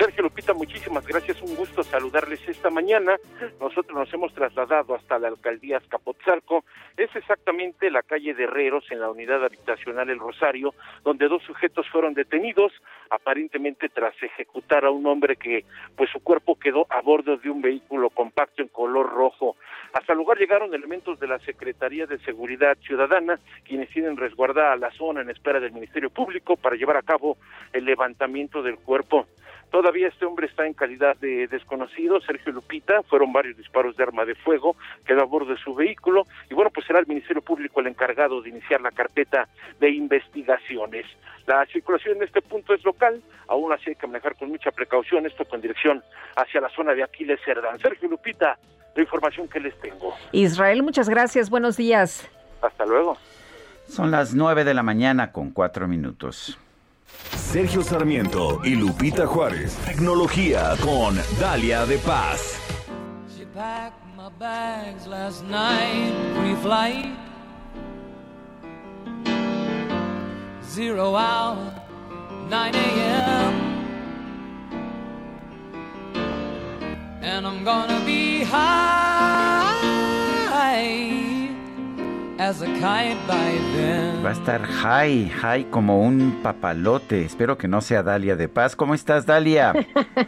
Sergio 0.00 0.22
Lupita, 0.22 0.54
muchísimas 0.54 1.06
gracias, 1.06 1.42
un 1.42 1.54
gusto 1.54 1.82
saludarles 1.82 2.40
esta 2.48 2.70
mañana. 2.70 3.18
Nosotros 3.60 3.98
nos 3.98 4.10
hemos 4.14 4.32
trasladado 4.32 4.94
hasta 4.94 5.18
la 5.18 5.28
alcaldía 5.28 5.76
Azcapotzalco, 5.76 6.64
es 6.96 7.14
exactamente 7.14 7.90
la 7.90 8.02
calle 8.02 8.32
de 8.32 8.44
Herreros 8.44 8.90
en 8.90 9.00
la 9.00 9.10
unidad 9.10 9.44
habitacional 9.44 10.08
El 10.08 10.18
Rosario, 10.18 10.72
donde 11.04 11.28
dos 11.28 11.42
sujetos 11.42 11.86
fueron 11.90 12.14
detenidos, 12.14 12.72
aparentemente 13.10 13.88
tras 13.88 14.14
ejecutar 14.22 14.84
a 14.84 14.90
un 14.90 15.04
hombre 15.06 15.36
que 15.36 15.64
pues 15.96 16.08
su 16.10 16.20
cuerpo 16.20 16.58
quedó 16.58 16.86
a 16.88 17.00
bordo 17.02 17.36
de 17.36 17.50
un 17.50 17.60
vehículo 17.60 18.10
compacto 18.10 18.62
en 18.62 18.68
color 18.68 19.10
rojo. 19.10 19.56
Hasta 19.92 20.12
el 20.12 20.18
lugar 20.18 20.38
llegaron 20.38 20.72
elementos 20.72 21.18
de 21.18 21.26
la 21.26 21.38
Secretaría 21.40 22.06
de 22.06 22.18
Seguridad 22.20 22.78
Ciudadana, 22.78 23.38
quienes 23.64 23.90
tienen 23.90 24.16
resguardada 24.16 24.76
la 24.76 24.90
zona 24.92 25.20
en 25.22 25.30
espera 25.30 25.60
del 25.60 25.72
Ministerio 25.72 26.10
Público 26.10 26.56
para 26.56 26.76
llevar 26.76 26.96
a 26.96 27.02
cabo 27.02 27.36
el 27.72 27.84
levantamiento 27.84 28.62
del 28.62 28.76
cuerpo. 28.76 29.26
Todavía 29.70 30.08
este 30.08 30.26
hombre 30.26 30.48
está 30.48 30.66
en 30.66 30.74
calidad 30.74 31.16
de 31.18 31.46
desconocido, 31.46 32.20
Sergio 32.20 32.52
Lupita, 32.52 33.04
fueron 33.04 33.32
varios 33.32 33.56
disparos 33.56 33.96
de 33.96 34.02
arma 34.02 34.24
de 34.24 34.34
fuego, 34.34 34.74
quedó 35.06 35.20
a 35.22 35.26
bordo 35.26 35.52
de 35.52 35.60
su 35.60 35.76
vehículo 35.76 36.24
y 36.50 36.54
bueno, 36.54 36.70
pues 36.70 36.86
será 36.86 36.98
el 36.98 37.06
Ministerio 37.06 37.40
Público 37.40 37.80
el 37.80 37.86
encargado 37.86 38.42
de 38.42 38.48
iniciar 38.48 38.80
la 38.80 38.90
carpeta 38.90 39.48
de 39.78 39.90
investigaciones. 39.90 41.06
La 41.46 41.64
circulación 41.66 42.16
en 42.16 42.24
este 42.24 42.42
punto 42.42 42.74
es 42.74 42.82
local, 43.00 43.22
aún 43.48 43.72
así 43.72 43.90
hay 43.90 43.96
que 43.96 44.06
manejar 44.06 44.36
con 44.36 44.50
mucha 44.50 44.70
precaución 44.70 45.26
esto 45.26 45.44
con 45.44 45.60
dirección 45.60 46.02
hacia 46.36 46.60
la 46.60 46.68
zona 46.70 46.94
de 46.94 47.02
Aquiles 47.02 47.40
Cerdán. 47.44 47.78
Sergio 47.78 48.08
Lupita, 48.08 48.58
la 48.94 49.02
información 49.02 49.48
que 49.48 49.60
les 49.60 49.78
tengo. 49.80 50.14
Israel, 50.32 50.82
muchas 50.82 51.08
gracias, 51.08 51.50
buenos 51.50 51.76
días. 51.76 52.28
Hasta 52.62 52.84
luego. 52.84 53.16
Son 53.88 54.10
las 54.10 54.34
nueve 54.34 54.64
de 54.64 54.74
la 54.74 54.82
mañana 54.82 55.32
con 55.32 55.50
cuatro 55.50 55.88
minutos. 55.88 56.58
Sergio 57.30 57.82
Sarmiento 57.82 58.60
y 58.62 58.76
Lupita 58.76 59.26
Juárez. 59.26 59.76
Tecnología 59.84 60.74
con 60.80 61.16
Dalia 61.40 61.84
de 61.86 61.98
Paz. 61.98 62.60
She 63.36 63.44
packed 63.46 63.98
my 64.16 64.28
bags 64.38 65.06
last 65.06 65.42
night, 65.44 66.12
pre-flight. 66.38 67.16
Zero 70.62 71.16
hour, 71.16 71.56
9 72.50 72.74
a.m. 72.74 73.54
And 77.22 77.46
I'm 77.46 77.64
gonna 77.64 78.02
be 78.04 78.44
high. 78.44 79.20
Va 82.40 84.30
a 84.30 84.32
estar 84.32 84.62
high, 84.62 85.28
high 85.28 85.64
como 85.70 86.00
un 86.00 86.40
papalote. 86.42 87.24
Espero 87.24 87.56
que 87.56 87.68
no 87.68 87.80
sea 87.82 88.02
Dalia 88.02 88.34
de 88.34 88.48
Paz. 88.48 88.74
¿Cómo 88.74 88.94
estás, 88.94 89.26
Dalia? 89.26 89.72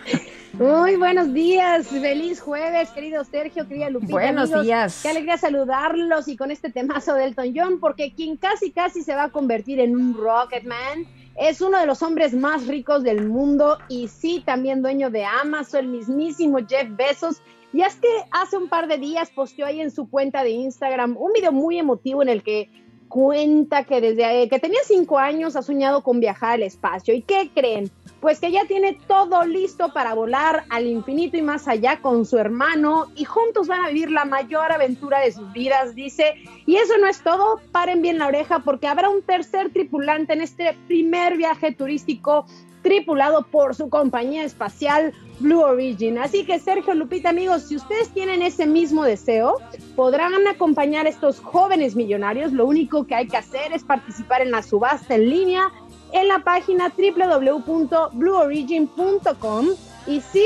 Muy 0.53 0.97
buenos 0.97 1.35
días, 1.35 1.89
feliz 1.89 2.41
jueves, 2.41 2.91
querido 2.91 3.25
Sergio, 3.25 3.67
querida 3.67 3.91
Lupita. 3.91 4.13
Buenos 4.13 4.63
días. 4.63 5.01
Qué 5.03 5.09
alegría 5.09 5.39
saludarlos 5.39 6.29
y 6.29 6.37
con 6.37 6.53
este 6.53 6.71
temazo 6.71 7.15
de 7.15 7.25
Elton 7.25 7.53
John, 7.57 7.81
porque 7.81 8.13
quien 8.15 8.37
casi 8.37 8.71
casi 8.71 9.03
se 9.03 9.17
va 9.17 9.25
a 9.25 9.29
convertir 9.31 9.81
en 9.81 9.97
un 9.97 10.15
Rocketman 10.15 11.07
es 11.37 11.61
uno 11.61 11.79
de 11.79 11.87
los 11.87 12.03
hombres 12.03 12.35
más 12.35 12.67
ricos 12.67 13.03
del 13.03 13.29
mundo 13.29 13.79
y 13.89 14.09
sí, 14.09 14.43
también 14.45 14.83
dueño 14.83 15.11
de 15.11 15.25
Amazon, 15.25 15.81
el 15.81 15.89
mismísimo 15.89 16.59
Jeff 16.69 16.89
Bezos. 16.91 17.41
Y 17.73 17.83
es 17.83 17.97
que 17.97 18.09
hace 18.31 18.57
un 18.57 18.69
par 18.69 18.87
de 18.87 18.99
días 18.99 19.31
posteó 19.31 19.67
ahí 19.67 19.81
en 19.81 19.91
su 19.91 20.09
cuenta 20.09 20.45
de 20.45 20.51
Instagram 20.51 21.17
un 21.17 21.33
video 21.33 21.53
muy 21.53 21.79
emotivo 21.79 22.23
en 22.23 22.29
el 22.29 22.43
que 22.43 22.71
cuenta 23.09 23.85
que 23.85 24.01
desde 24.01 24.49
que 24.49 24.59
tenía 24.59 24.81
cinco 24.85 25.19
años 25.19 25.57
ha 25.57 25.63
soñado 25.63 26.03
con 26.03 26.21
viajar 26.21 26.55
al 26.55 26.63
espacio. 26.63 27.15
¿Y 27.15 27.23
qué 27.23 27.51
creen? 27.55 27.91
Pues 28.23 28.39
que 28.39 28.53
ya 28.53 28.65
tiene 28.67 28.97
todo 29.09 29.45
listo 29.45 29.93
para 29.93 30.15
volar 30.15 30.63
al 30.71 30.87
infinito 30.87 31.37
y 31.37 31.43
más 31.43 31.67
allá 31.67 32.01
con 32.01 32.25
su 32.25 32.39
hermano 32.39 33.09
y 33.17 33.25
juntos 33.25 33.67
van 33.67 33.85
a 33.85 33.89
vivir 33.89 34.13
la 34.13 34.25
mayor 34.25 34.71
aventura 34.71 35.19
de 35.19 35.33
sus 35.33 35.53
vidas, 35.53 35.97
dice. 35.97 36.37
Y 36.65 36.77
eso 36.77 36.97
no 36.99 37.09
es 37.09 37.21
todo, 37.21 37.61
paren 37.73 38.01
bien 38.01 38.19
la 38.19 38.29
oreja 38.29 38.61
porque 38.61 38.87
habrá 38.87 39.11
un 39.11 39.23
tercer 39.23 39.73
tripulante 39.73 40.35
en 40.35 40.41
este 40.41 40.79
primer 40.87 41.37
viaje 41.37 41.73
turístico 41.73 42.47
tripulado 42.83 43.43
por 43.43 43.75
su 43.75 43.89
compañía 43.89 44.45
espacial 44.45 45.13
Blue 45.41 45.61
Origin. 45.61 46.19
Así 46.19 46.45
que 46.45 46.59
Sergio 46.59 46.95
Lupita, 46.95 47.31
amigos, 47.31 47.63
si 47.65 47.77
ustedes 47.77 48.09
tienen 48.11 48.43
ese 48.43 48.67
mismo 48.67 49.05
deseo, 49.05 49.57
podrán 49.97 50.47
acompañar 50.47 51.07
a 51.07 51.09
estos 51.09 51.41
jóvenes 51.41 51.97
millonarios. 51.97 52.53
Lo 52.53 52.67
único 52.67 53.07
que 53.07 53.15
hay 53.15 53.27
que 53.27 53.37
hacer 53.37 53.73
es 53.73 53.83
participar 53.83 54.43
en 54.43 54.51
la 54.51 54.63
subasta 54.63 55.15
en 55.15 55.29
línea 55.29 55.73
en 56.13 56.29
la 56.29 56.41
página 56.41 56.93
www.blueorigin.com 56.97 59.69
y 60.07 60.21
si 60.21 60.45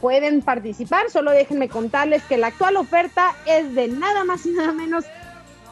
pueden 0.00 0.40
participar, 0.42 1.10
solo 1.10 1.30
déjenme 1.32 1.68
contarles 1.68 2.22
que 2.24 2.36
la 2.36 2.48
actual 2.48 2.76
oferta 2.76 3.36
es 3.46 3.74
de 3.74 3.88
nada 3.88 4.24
más 4.24 4.44
y 4.46 4.50
nada 4.50 4.72
menos 4.72 5.04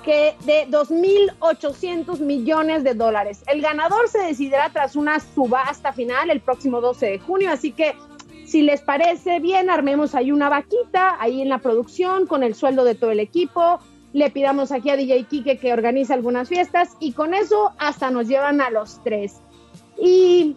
que 0.04 0.36
de 0.44 0.68
2.800 0.68 2.20
millones 2.20 2.84
de 2.84 2.94
dólares. 2.94 3.42
El 3.48 3.60
ganador 3.60 4.08
se 4.08 4.20
decidirá 4.20 4.70
tras 4.70 4.94
una 4.94 5.18
subasta 5.18 5.92
final 5.92 6.30
el 6.30 6.40
próximo 6.40 6.80
12 6.80 7.06
de 7.06 7.18
junio, 7.18 7.50
así 7.50 7.72
que 7.72 7.96
Si 8.46 8.62
les 8.62 8.80
parece 8.80 9.40
bien, 9.40 9.70
armemos 9.70 10.14
ahí 10.14 10.30
una 10.30 10.48
vaquita, 10.48 11.20
ahí 11.20 11.42
en 11.42 11.48
la 11.48 11.58
producción, 11.58 12.28
con 12.28 12.44
el 12.44 12.54
sueldo 12.54 12.84
de 12.84 12.94
todo 12.94 13.10
el 13.10 13.18
equipo. 13.18 13.80
Le 14.16 14.30
pidamos 14.30 14.72
aquí 14.72 14.88
a 14.88 14.96
DJ 14.96 15.24
Kike 15.24 15.58
que 15.58 15.74
organice 15.74 16.14
algunas 16.14 16.48
fiestas 16.48 16.96
y 17.00 17.12
con 17.12 17.34
eso 17.34 17.72
hasta 17.76 18.10
nos 18.10 18.26
llevan 18.26 18.62
a 18.62 18.70
los 18.70 18.98
tres. 19.04 19.42
Y 20.00 20.56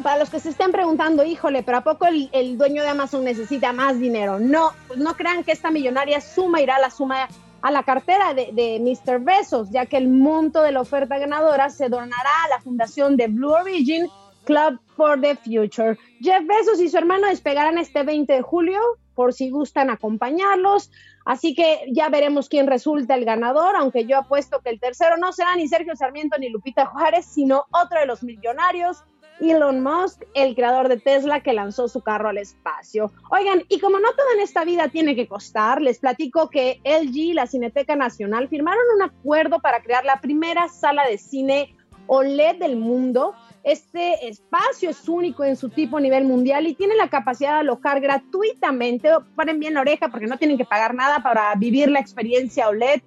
para 0.00 0.20
los 0.20 0.30
que 0.30 0.38
se 0.38 0.50
estén 0.50 0.70
preguntando, 0.70 1.24
híjole, 1.24 1.64
pero 1.64 1.78
¿a 1.78 1.80
poco 1.80 2.06
el, 2.06 2.56
dueño 2.56 2.84
de 2.84 2.90
Amazon 2.90 3.24
necesita 3.24 3.72
más 3.72 3.98
dinero? 3.98 4.38
No, 4.38 4.70
pues 4.86 5.00
no 5.00 5.16
crean 5.16 5.42
que 5.42 5.50
esta 5.50 5.72
millonaria 5.72 6.20
suma 6.20 6.60
irá 6.60 6.76
a 6.76 6.80
la 6.82 6.90
suma 6.90 7.28
a 7.62 7.70
la 7.72 7.82
cartera 7.82 8.32
de, 8.32 8.78
Mr. 8.80 9.18
Besos, 9.18 9.70
ya 9.70 9.86
que 9.86 9.96
el 9.96 10.06
monto 10.06 10.62
de 10.62 10.70
la 10.70 10.80
oferta 10.80 11.18
ganadora 11.18 11.70
se 11.70 11.88
donará 11.88 12.44
a 12.44 12.48
la 12.50 12.60
fundación 12.60 13.16
de 13.16 13.26
Blue 13.26 13.54
Origin 13.54 14.06
Club 14.44 14.78
for 14.96 15.20
the 15.20 15.34
Future. 15.34 15.98
Jeff 16.20 16.46
Bezos 16.46 16.80
y 16.80 16.88
su 16.88 16.96
hermano 16.96 17.26
despegarán 17.26 17.76
este 17.76 18.04
20 18.04 18.34
de 18.34 18.42
julio, 18.42 18.78
por 19.16 19.32
si 19.32 19.50
gustan 19.50 19.90
acompañarlos. 19.90 20.92
Así 21.24 21.54
que 21.54 21.86
ya 21.90 22.08
veremos 22.08 22.48
quién 22.48 22.66
resulta 22.66 23.14
el 23.14 23.24
ganador, 23.24 23.76
aunque 23.76 24.04
yo 24.04 24.18
apuesto 24.18 24.60
que 24.60 24.70
el 24.70 24.80
tercero 24.80 25.16
no 25.16 25.32
será 25.32 25.56
ni 25.56 25.68
Sergio 25.68 25.96
Sarmiento 25.96 26.36
ni 26.38 26.50
Lupita 26.50 26.86
Juárez, 26.86 27.24
sino 27.24 27.64
otro 27.70 27.98
de 27.98 28.06
los 28.06 28.22
millonarios, 28.22 29.04
Elon 29.40 29.82
Musk, 29.82 30.22
el 30.34 30.54
creador 30.54 30.88
de 30.88 30.98
Tesla 30.98 31.40
que 31.40 31.52
lanzó 31.52 31.88
su 31.88 32.02
carro 32.02 32.28
al 32.28 32.38
espacio. 32.38 33.10
Oigan, 33.30 33.62
y 33.68 33.80
como 33.80 33.98
no 33.98 34.10
todo 34.12 34.26
en 34.34 34.40
esta 34.40 34.64
vida 34.64 34.88
tiene 34.88 35.16
que 35.16 35.26
costar, 35.26 35.80
les 35.82 35.98
platico 35.98 36.50
que 36.50 36.80
LG 36.84 37.16
y 37.16 37.32
la 37.32 37.46
Cineteca 37.46 37.96
Nacional 37.96 38.48
firmaron 38.48 38.84
un 38.96 39.02
acuerdo 39.02 39.60
para 39.60 39.82
crear 39.82 40.04
la 40.04 40.20
primera 40.20 40.68
sala 40.68 41.06
de 41.06 41.18
cine 41.18 41.74
OLED 42.06 42.56
del 42.58 42.76
mundo 42.76 43.34
este 43.64 44.28
espacio 44.28 44.90
es 44.90 45.08
único 45.08 45.42
en 45.42 45.56
su 45.56 45.70
tipo 45.70 45.96
a 45.96 46.00
nivel 46.00 46.24
mundial 46.24 46.66
y 46.66 46.74
tiene 46.74 46.94
la 46.96 47.08
capacidad 47.08 47.54
de 47.54 47.60
alojar 47.60 48.00
gratuitamente, 48.00 49.08
paren 49.34 49.58
bien 49.58 49.74
la 49.74 49.80
oreja 49.80 50.10
porque 50.10 50.26
no 50.26 50.36
tienen 50.36 50.58
que 50.58 50.66
pagar 50.66 50.94
nada 50.94 51.22
para 51.22 51.54
vivir 51.54 51.90
la 51.90 51.98
experiencia 51.98 52.68
OLED, 52.68 53.00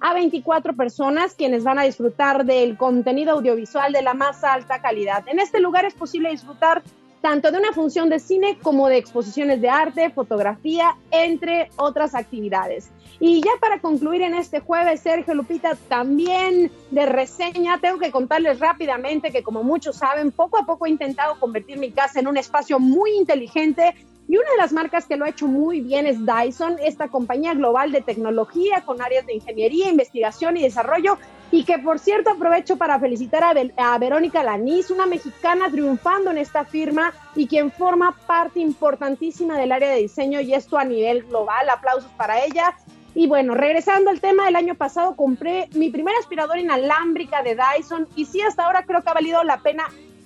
a 0.00 0.14
24 0.14 0.74
personas 0.74 1.34
quienes 1.34 1.64
van 1.64 1.78
a 1.78 1.82
disfrutar 1.82 2.44
del 2.44 2.76
contenido 2.76 3.32
audiovisual 3.32 3.92
de 3.92 4.02
la 4.02 4.14
más 4.14 4.44
alta 4.44 4.80
calidad. 4.80 5.24
En 5.28 5.40
este 5.40 5.60
lugar 5.60 5.84
es 5.84 5.94
posible 5.94 6.30
disfrutar 6.30 6.82
tanto 7.24 7.50
de 7.50 7.56
una 7.56 7.72
función 7.72 8.10
de 8.10 8.20
cine 8.20 8.58
como 8.62 8.86
de 8.86 8.98
exposiciones 8.98 9.58
de 9.62 9.70
arte, 9.70 10.10
fotografía, 10.10 10.94
entre 11.10 11.70
otras 11.76 12.14
actividades. 12.14 12.90
Y 13.18 13.40
ya 13.40 13.52
para 13.62 13.80
concluir 13.80 14.20
en 14.20 14.34
este 14.34 14.60
jueves, 14.60 15.00
Sergio 15.00 15.32
Lupita, 15.32 15.74
también 15.88 16.70
de 16.90 17.06
reseña, 17.06 17.80
tengo 17.80 17.98
que 17.98 18.10
contarles 18.10 18.60
rápidamente 18.60 19.32
que 19.32 19.42
como 19.42 19.62
muchos 19.62 19.96
saben, 19.96 20.32
poco 20.32 20.58
a 20.58 20.66
poco 20.66 20.84
he 20.84 20.90
intentado 20.90 21.40
convertir 21.40 21.78
mi 21.78 21.92
casa 21.92 22.20
en 22.20 22.26
un 22.26 22.36
espacio 22.36 22.78
muy 22.78 23.12
inteligente 23.16 23.94
y 24.28 24.36
una 24.36 24.50
de 24.50 24.56
las 24.58 24.72
marcas 24.72 25.06
que 25.06 25.16
lo 25.16 25.24
ha 25.24 25.30
hecho 25.30 25.46
muy 25.46 25.80
bien 25.80 26.06
es 26.06 26.18
Dyson, 26.26 26.76
esta 26.84 27.08
compañía 27.08 27.54
global 27.54 27.90
de 27.90 28.02
tecnología 28.02 28.82
con 28.84 29.00
áreas 29.00 29.26
de 29.26 29.34
ingeniería, 29.34 29.88
investigación 29.88 30.58
y 30.58 30.62
desarrollo 30.62 31.16
y 31.54 31.62
que 31.62 31.78
por 31.78 32.00
cierto 32.00 32.30
aprovecho 32.30 32.76
para 32.76 32.98
felicitar 32.98 33.44
a, 33.44 33.98
Verónica 33.98 34.42
Lanís, 34.42 34.90
una 34.90 35.06
mexicana 35.06 35.70
triunfando 35.70 36.32
en 36.32 36.38
esta 36.38 36.64
firma 36.64 37.14
y 37.36 37.46
quien 37.46 37.70
forma 37.70 38.10
parte 38.26 38.58
importantísima 38.58 39.56
del 39.56 39.70
área 39.70 39.90
de 39.90 40.00
diseño 40.00 40.40
y 40.40 40.52
esto 40.52 40.76
a 40.78 40.84
nivel 40.84 41.22
global. 41.22 41.70
Aplausos 41.70 42.10
para 42.16 42.44
ella. 42.44 42.74
Y 43.14 43.28
bueno, 43.28 43.54
regresando 43.54 44.10
al 44.10 44.20
tema, 44.20 44.48
el 44.48 44.56
año 44.56 44.74
pasado 44.74 45.14
compré 45.14 45.68
mi 45.74 45.90
primera 45.90 46.18
aspiradora 46.18 46.58
inalámbrica 46.58 47.44
de 47.44 47.56
Dyson 47.56 48.08
y 48.16 48.24
sí, 48.24 48.40
hasta 48.40 48.66
ahora 48.66 48.82
creo 48.84 49.02
que 49.02 49.10
ha 49.10 49.14
valido 49.14 49.44
la 49.44 49.58
pena 49.58 49.84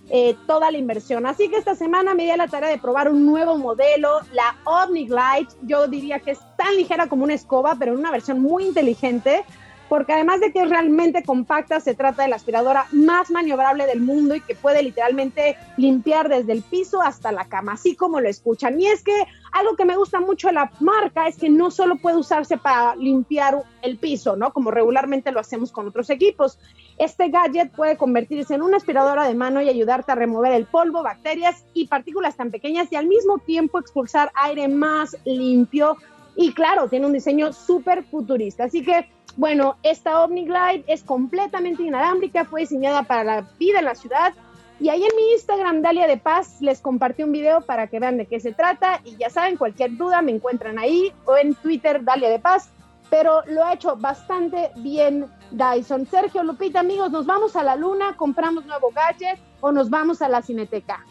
eh, 0.08 0.34
toda 0.46 0.70
la 0.70 0.78
inversión. 0.78 1.26
Así 1.26 1.50
que 1.50 1.58
esta 1.58 1.74
semana 1.74 2.14
me 2.14 2.22
di 2.22 2.30
a 2.30 2.38
la 2.38 2.48
tarea 2.48 2.70
de 2.70 2.78
probar 2.78 3.10
un 3.10 3.26
nuevo 3.26 3.58
modelo, 3.58 4.20
la 4.32 4.56
OmniGlide. 4.64 5.48
Yo 5.60 5.88
diría 5.88 6.20
que 6.20 6.30
es 6.30 6.38
tan 6.56 6.74
ligera 6.74 7.06
como 7.06 7.24
una 7.24 7.34
escoba, 7.34 7.76
pero 7.78 7.92
en 7.92 7.98
una 7.98 8.10
versión 8.10 8.40
muy 8.40 8.64
inteligente 8.64 9.44
porque 9.88 10.12
además 10.12 10.40
de 10.40 10.52
que 10.52 10.60
es 10.60 10.68
realmente 10.68 11.22
compacta, 11.22 11.80
se 11.80 11.94
trata 11.94 12.22
de 12.22 12.28
la 12.28 12.36
aspiradora 12.36 12.86
más 12.92 13.30
maniobrable 13.30 13.86
del 13.86 14.00
mundo 14.00 14.34
y 14.34 14.40
que 14.40 14.54
puede 14.54 14.82
literalmente 14.82 15.56
limpiar 15.76 16.28
desde 16.28 16.52
el 16.52 16.62
piso 16.62 17.00
hasta 17.00 17.32
la 17.32 17.46
cama, 17.46 17.72
así 17.72 17.96
como 17.96 18.20
lo 18.20 18.28
escuchan. 18.28 18.80
Y 18.80 18.86
es 18.86 19.02
que 19.02 19.24
algo 19.52 19.76
que 19.76 19.84
me 19.84 19.96
gusta 19.96 20.20
mucho 20.20 20.48
de 20.48 20.54
la 20.54 20.70
marca 20.80 21.26
es 21.26 21.36
que 21.36 21.48
no 21.48 21.70
solo 21.70 21.96
puede 21.96 22.16
usarse 22.16 22.58
para 22.58 22.94
limpiar 22.96 23.62
el 23.82 23.98
piso, 23.98 24.36
¿no? 24.36 24.52
Como 24.52 24.70
regularmente 24.70 25.32
lo 25.32 25.40
hacemos 25.40 25.72
con 25.72 25.88
otros 25.88 26.10
equipos. 26.10 26.58
Este 26.98 27.28
gadget 27.28 27.72
puede 27.72 27.96
convertirse 27.96 28.54
en 28.54 28.62
una 28.62 28.76
aspiradora 28.76 29.26
de 29.26 29.34
mano 29.34 29.62
y 29.62 29.68
ayudarte 29.68 30.12
a 30.12 30.16
remover 30.16 30.52
el 30.52 30.66
polvo, 30.66 31.02
bacterias 31.02 31.64
y 31.72 31.86
partículas 31.86 32.36
tan 32.36 32.50
pequeñas 32.50 32.92
y 32.92 32.96
al 32.96 33.06
mismo 33.06 33.38
tiempo 33.38 33.78
expulsar 33.78 34.30
aire 34.34 34.68
más 34.68 35.16
limpio. 35.24 35.96
Y 36.36 36.52
claro, 36.52 36.88
tiene 36.88 37.06
un 37.06 37.12
diseño 37.12 37.52
súper 37.52 38.04
futurista. 38.04 38.64
Así 38.64 38.84
que 38.84 39.08
bueno, 39.38 39.76
esta 39.84 40.24
OmniGlide 40.24 40.82
es 40.88 41.04
completamente 41.04 41.84
inalámbrica, 41.84 42.44
fue 42.44 42.62
diseñada 42.62 43.04
para 43.04 43.22
la 43.22 43.48
vida 43.56 43.78
en 43.78 43.84
la 43.84 43.94
ciudad. 43.94 44.34
Y 44.80 44.88
ahí 44.88 45.04
en 45.04 45.16
mi 45.16 45.30
Instagram, 45.30 45.80
Dalia 45.80 46.08
de 46.08 46.16
Paz, 46.16 46.60
les 46.60 46.80
compartí 46.80 47.22
un 47.22 47.30
video 47.30 47.60
para 47.60 47.86
que 47.86 48.00
vean 48.00 48.16
de 48.16 48.26
qué 48.26 48.40
se 48.40 48.52
trata. 48.52 49.00
Y 49.04 49.16
ya 49.16 49.30
saben, 49.30 49.56
cualquier 49.56 49.96
duda 49.96 50.22
me 50.22 50.32
encuentran 50.32 50.76
ahí 50.76 51.12
o 51.24 51.36
en 51.36 51.54
Twitter, 51.54 52.02
Dalia 52.02 52.30
de 52.30 52.40
Paz. 52.40 52.70
Pero 53.10 53.42
lo 53.46 53.64
ha 53.64 53.74
hecho 53.74 53.94
bastante 53.96 54.72
bien 54.74 55.26
Dyson. 55.52 56.06
Sergio 56.06 56.42
Lupita, 56.42 56.80
amigos, 56.80 57.12
nos 57.12 57.24
vamos 57.24 57.54
a 57.54 57.62
la 57.62 57.76
luna, 57.76 58.16
compramos 58.16 58.66
nuevo 58.66 58.90
gadget 58.90 59.38
o 59.60 59.70
nos 59.70 59.88
vamos 59.88 60.20
a 60.20 60.28
la 60.28 60.42
cineteca. 60.42 61.04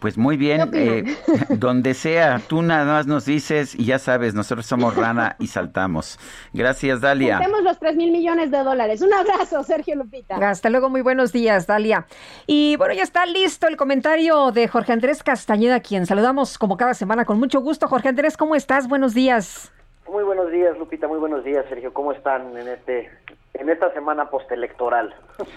Pues 0.00 0.16
muy 0.16 0.36
bien, 0.36 0.70
eh, 0.72 1.04
donde 1.50 1.94
sea, 1.94 2.40
tú 2.48 2.62
nada 2.62 2.86
más 2.86 3.06
nos 3.06 3.26
dices 3.26 3.74
y 3.74 3.84
ya 3.84 3.98
sabes, 3.98 4.34
nosotros 4.34 4.64
somos 4.64 4.96
rana 4.96 5.36
y 5.38 5.48
saltamos. 5.48 6.18
Gracias, 6.54 7.02
Dalia. 7.02 7.38
Tenemos 7.38 7.62
los 7.62 7.78
3 7.78 7.96
mil 7.96 8.10
millones 8.10 8.50
de 8.50 8.58
dólares. 8.58 9.02
Un 9.02 9.12
abrazo, 9.12 9.62
Sergio 9.62 9.96
Lupita. 9.96 10.36
Hasta 10.36 10.70
luego, 10.70 10.88
muy 10.88 11.02
buenos 11.02 11.32
días, 11.32 11.66
Dalia. 11.66 12.06
Y 12.46 12.76
bueno, 12.76 12.94
ya 12.94 13.02
está 13.02 13.26
listo 13.26 13.68
el 13.68 13.76
comentario 13.76 14.52
de 14.52 14.68
Jorge 14.68 14.92
Andrés 14.92 15.22
Castañeda, 15.22 15.80
quien 15.80 16.06
saludamos 16.06 16.56
como 16.56 16.78
cada 16.78 16.94
semana 16.94 17.26
con 17.26 17.38
mucho 17.38 17.60
gusto. 17.60 17.86
Jorge 17.86 18.08
Andrés, 18.08 18.36
¿cómo 18.36 18.54
estás? 18.56 18.88
Buenos 18.88 19.12
días. 19.12 19.70
Muy 20.10 20.24
buenos 20.24 20.50
días, 20.50 20.76
Lupita, 20.76 21.06
muy 21.06 21.18
buenos 21.18 21.44
días, 21.44 21.64
Sergio. 21.68 21.92
¿Cómo 21.92 22.10
están 22.12 22.56
en 22.56 22.66
este 22.66 23.10
en 23.54 23.68
esta 23.68 23.92
semana 23.92 24.30
postelectoral? 24.30 25.14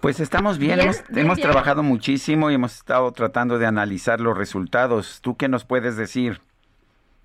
Pues 0.00 0.20
estamos 0.20 0.58
bien, 0.58 0.80
hemos, 1.16 1.40
trabajado 1.40 1.82
muchísimo 1.82 2.50
y 2.50 2.56
hemos 2.56 2.74
estado 2.74 3.10
tratando 3.12 3.58
de 3.58 3.64
analizar 3.64 4.20
los 4.20 4.36
resultados. 4.36 5.22
¿Tú 5.22 5.34
qué 5.38 5.48
nos 5.48 5.64
puedes 5.64 5.96
decir? 5.96 6.40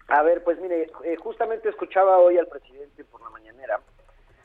A 0.07 0.23
ver, 0.23 0.45
pues 0.45 0.61
mire, 0.61 0.89
eh, 1.03 1.17
justamente 1.17 1.67
escuchaba 1.67 2.19
hoy 2.19 2.37
al 2.37 2.47
presidente 2.47 3.03
por 3.03 3.21
la 3.21 3.31
mañanera 3.31 3.81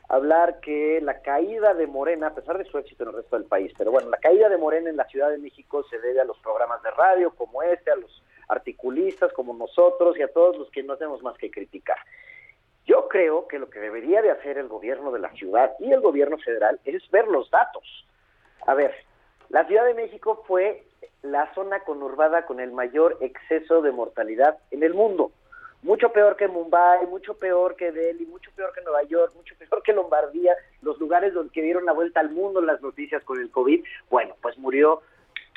hablar 0.09 0.59
que 0.59 0.99
la 1.01 1.21
caída 1.21 1.73
de 1.73 1.87
Morena, 1.87 2.27
a 2.27 2.35
pesar 2.35 2.57
de 2.57 2.65
su 2.65 2.77
éxito 2.77 3.03
en 3.03 3.09
el 3.09 3.15
resto 3.15 3.37
del 3.37 3.45
país, 3.45 3.71
pero 3.77 3.91
bueno, 3.91 4.09
la 4.09 4.17
caída 4.17 4.49
de 4.49 4.57
Morena 4.57 4.89
en 4.89 4.97
la 4.97 5.05
Ciudad 5.05 5.29
de 5.29 5.37
México 5.37 5.83
se 5.89 5.99
debe 5.99 6.21
a 6.21 6.25
los 6.25 6.37
programas 6.39 6.81
de 6.83 6.91
radio 6.91 7.31
como 7.31 7.63
este, 7.63 7.91
a 7.91 7.95
los 7.95 8.23
articulistas 8.47 9.33
como 9.33 9.53
nosotros 9.53 10.17
y 10.17 10.21
a 10.21 10.31
todos 10.31 10.57
los 10.57 10.69
que 10.69 10.83
no 10.83 10.93
hacemos 10.93 11.23
más 11.23 11.37
que 11.37 11.49
criticar. 11.49 11.97
Yo 12.85 13.07
creo 13.07 13.47
que 13.47 13.59
lo 13.59 13.69
que 13.69 13.79
debería 13.79 14.21
de 14.21 14.31
hacer 14.31 14.57
el 14.57 14.67
gobierno 14.67 15.11
de 15.11 15.19
la 15.19 15.31
ciudad 15.31 15.73
y 15.79 15.91
el 15.91 16.01
gobierno 16.01 16.37
federal 16.37 16.79
es 16.85 17.09
ver 17.09 17.27
los 17.27 17.49
datos. 17.49 18.05
A 18.67 18.73
ver, 18.73 18.93
la 19.49 19.65
Ciudad 19.65 19.85
de 19.85 19.93
México 19.93 20.43
fue 20.47 20.83
la 21.21 21.53
zona 21.53 21.79
conurbada 21.81 22.45
con 22.45 22.59
el 22.59 22.71
mayor 22.71 23.17
exceso 23.21 23.81
de 23.81 23.91
mortalidad 23.91 24.57
en 24.71 24.83
el 24.83 24.93
mundo. 24.93 25.31
Mucho 25.81 26.11
peor 26.11 26.35
que 26.35 26.47
Mumbai, 26.47 27.05
mucho 27.07 27.35
peor 27.35 27.75
que 27.75 27.91
Delhi, 27.91 28.25
mucho 28.25 28.49
peor 28.55 28.73
que 28.73 28.81
Nueva 28.81 29.03
York, 29.03 29.33
mucho 29.35 29.55
peor 29.59 29.83
que 29.83 29.93
Lombardía, 29.93 30.55
los 30.81 30.99
lugares 30.99 31.33
donde 31.33 31.61
dieron 31.61 31.85
la 31.85 31.93
vuelta 31.93 32.19
al 32.19 32.31
mundo 32.31 32.61
las 32.61 32.81
noticias 32.81 33.23
con 33.23 33.39
el 33.39 33.51
COVID. 33.51 33.83
Bueno, 34.09 34.35
pues 34.41 34.57
murió 34.57 35.01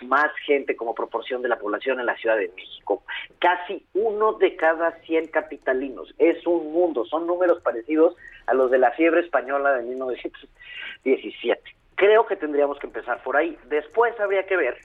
más 0.02 0.30
gente 0.46 0.76
como 0.76 0.94
proporción 0.94 1.42
de 1.42 1.48
la 1.48 1.58
población 1.58 2.00
en 2.00 2.06
la 2.06 2.16
Ciudad 2.16 2.36
de 2.36 2.50
México. 2.54 3.02
Casi 3.38 3.84
uno 3.94 4.34
de 4.34 4.56
cada 4.56 4.92
100 5.02 5.28
capitalinos. 5.28 6.14
Es 6.18 6.46
un 6.46 6.72
mundo. 6.72 7.04
Son 7.04 7.26
números 7.26 7.60
parecidos 7.62 8.16
a 8.46 8.54
los 8.54 8.70
de 8.70 8.78
la 8.78 8.92
fiebre 8.92 9.20
española 9.20 9.74
de 9.74 9.82
1917. 9.82 11.62
Creo 11.94 12.26
que 12.26 12.36
tendríamos 12.36 12.78
que 12.78 12.86
empezar 12.86 13.22
por 13.22 13.36
ahí. 13.36 13.58
Después 13.68 14.18
habría 14.20 14.46
que 14.46 14.56
ver 14.56 14.78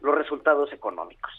los 0.00 0.14
resultados 0.14 0.72
económicos. 0.72 1.32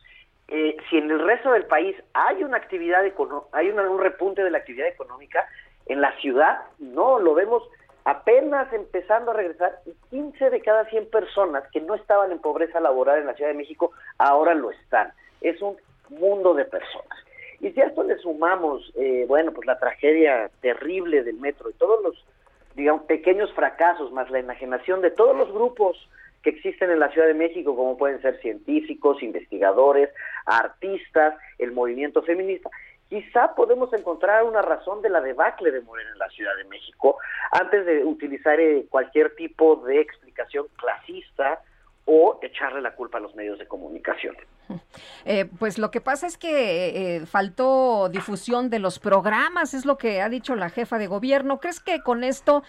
Eh, 0.48 0.78
si 0.90 0.98
en 0.98 1.12
el 1.12 1.20
resto 1.20 1.52
del 1.52 1.66
país 1.66 1.96
hay 2.14 2.44
una 2.44 2.58
actividad 2.58 3.04
hay 3.52 3.70
un 3.70 4.00
repunte 4.00 4.44
de 4.44 4.50
la 4.50 4.58
actividad 4.58 4.88
económica, 4.88 5.48
en 5.86 6.02
la 6.02 6.16
ciudad 6.20 6.62
no, 6.80 7.20
lo 7.20 7.34
vemos 7.34 7.64
apenas 8.10 8.74
empezando 8.74 9.32
a 9.32 9.36
regresar 9.36 9.80
y 9.86 9.94
15 10.10 10.50
de 10.50 10.62
cada 10.62 10.86
100 10.86 11.12
personas 11.12 11.64
que 11.72 11.80
no 11.80 11.94
estaban 11.94 12.32
en 12.32 12.40
pobreza 12.40 12.80
laboral 12.80 13.20
en 13.20 13.28
la 13.28 13.36
Ciudad 13.36 13.52
de 13.52 13.58
México 13.58 13.92
ahora 14.18 14.56
lo 14.56 14.72
están. 14.72 15.14
Es 15.42 15.62
un 15.62 15.78
mundo 16.10 16.56
de 16.56 16.66
personas. 16.66 17.20
Y 17.60 17.70
si 17.72 17.82
a 17.82 17.86
esto 17.86 18.04
le 18.04 18.18
sumamos, 18.18 18.92
eh, 18.96 19.26
bueno, 19.28 19.52
pues 19.52 19.68
la 19.68 19.78
tragedia 19.78 20.50
terrible 20.62 21.24
del 21.24 21.36
metro 21.36 21.70
y 21.70 21.74
todos 21.74 22.02
los 22.04 22.26
digamos, 22.76 23.04
pequeños 23.04 23.54
fracasos, 23.54 24.12
más 24.12 24.30
la 24.32 24.40
enajenación 24.40 25.02
de 25.02 25.12
todos 25.12 25.36
los 25.36 25.52
grupos 25.52 25.98
que 26.42 26.52
existen 26.52 26.90
en 26.90 27.00
la 27.00 27.12
Ciudad 27.12 27.28
de 27.28 27.34
México, 27.34 27.76
como 27.76 27.98
pueden 27.98 28.22
ser 28.22 28.40
científicos, 28.40 29.22
investigadores, 29.22 30.10
artistas, 30.46 31.36
el 31.60 31.74
movimiento 31.74 32.24
feminista, 32.24 32.70
quizá 33.10 33.56
podemos 33.56 33.92
encontrar 33.92 34.44
una 34.44 34.62
razón 34.62 35.02
de 35.02 35.10
la 35.10 35.20
debacle 35.20 35.72
de 35.72 35.82
Morena 35.82 36.12
en 36.12 36.20
la 36.20 36.30
Ciudad 36.30 36.56
de 36.56 36.64
México 36.66 37.18
antes 37.52 37.86
de 37.86 38.06
utilizar 38.06 38.60
eh, 38.60 38.86
cualquier 38.90 39.36
tipo 39.36 39.78
de 39.78 40.00
explicación 40.00 40.68
clasista 40.78 41.62
o 42.06 42.40
echarle 42.42 42.82
la 42.82 42.96
culpa 42.96 43.18
a 43.18 43.22
los 43.22 43.36
medios 43.36 43.60
de 43.60 43.68
comunicación. 43.68 44.36
Eh, 45.26 45.46
pues 45.60 45.78
lo 45.78 45.92
que 45.92 46.02
pasa 46.02 46.28
es 46.28 46.38
que 46.38 47.18
eh, 47.18 47.26
faltó 47.26 48.10
difusión 48.10 48.70
de 48.70 48.80
los 48.80 49.00
programas, 49.00 49.74
es 49.74 49.86
lo 49.86 49.98
que 49.98 50.22
ha 50.22 50.30
dicho 50.30 50.56
la 50.56 50.70
jefa 50.70 50.98
de 50.98 51.08
gobierno. 51.08 51.60
¿Crees 51.60 51.80
que 51.80 52.02
con 52.02 52.24
esto 52.24 52.64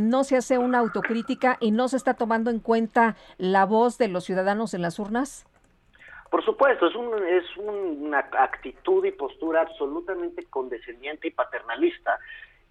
no 0.00 0.24
se 0.24 0.36
hace 0.36 0.58
una 0.58 0.78
autocrítica 0.78 1.58
y 1.60 1.70
no 1.70 1.88
se 1.88 1.96
está 1.96 2.14
tomando 2.14 2.50
en 2.50 2.60
cuenta 2.60 3.16
la 3.38 3.66
voz 3.66 3.98
de 3.98 4.08
los 4.08 4.24
ciudadanos 4.24 4.74
en 4.74 4.82
las 4.82 4.98
urnas? 4.98 5.46
Por 6.30 6.44
supuesto, 6.44 6.86
es, 6.88 6.94
un, 6.94 7.26
es 7.26 7.44
una 7.56 8.18
actitud 8.18 9.04
y 9.04 9.12
postura 9.12 9.62
absolutamente 9.62 10.44
condescendiente 10.46 11.28
y 11.28 11.30
paternalista 11.30 12.18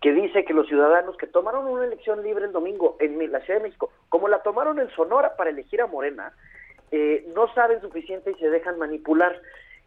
que 0.02 0.11
dice 0.11 0.45
que 0.45 0.53
los 0.53 0.68
ciudadanos 0.68 1.18
que 1.18 1.27
tomaron 1.27 1.68
una 1.68 1.86
elección 1.86 2.22
libre 2.22 2.45
el 2.45 2.52
domingo 2.52 2.98
en 2.99 3.32
la 3.32 3.40
Ciudad 3.41 3.60
de 3.60 3.68
México, 3.68 3.91
como 4.10 4.27
la 4.27 4.44
tomaron 4.44 4.80
en 4.80 4.90
Sonora 4.91 5.36
para 5.36 5.49
elegir 5.49 5.82
a 5.82 5.88
Morena, 5.88 6.34
eh, 6.91 7.26
no 7.34 7.52
saben 7.53 7.82
suficiente 7.82 8.32
y 8.32 8.36
se 8.36 8.49
dejan 8.49 8.77
manipular. 8.77 9.41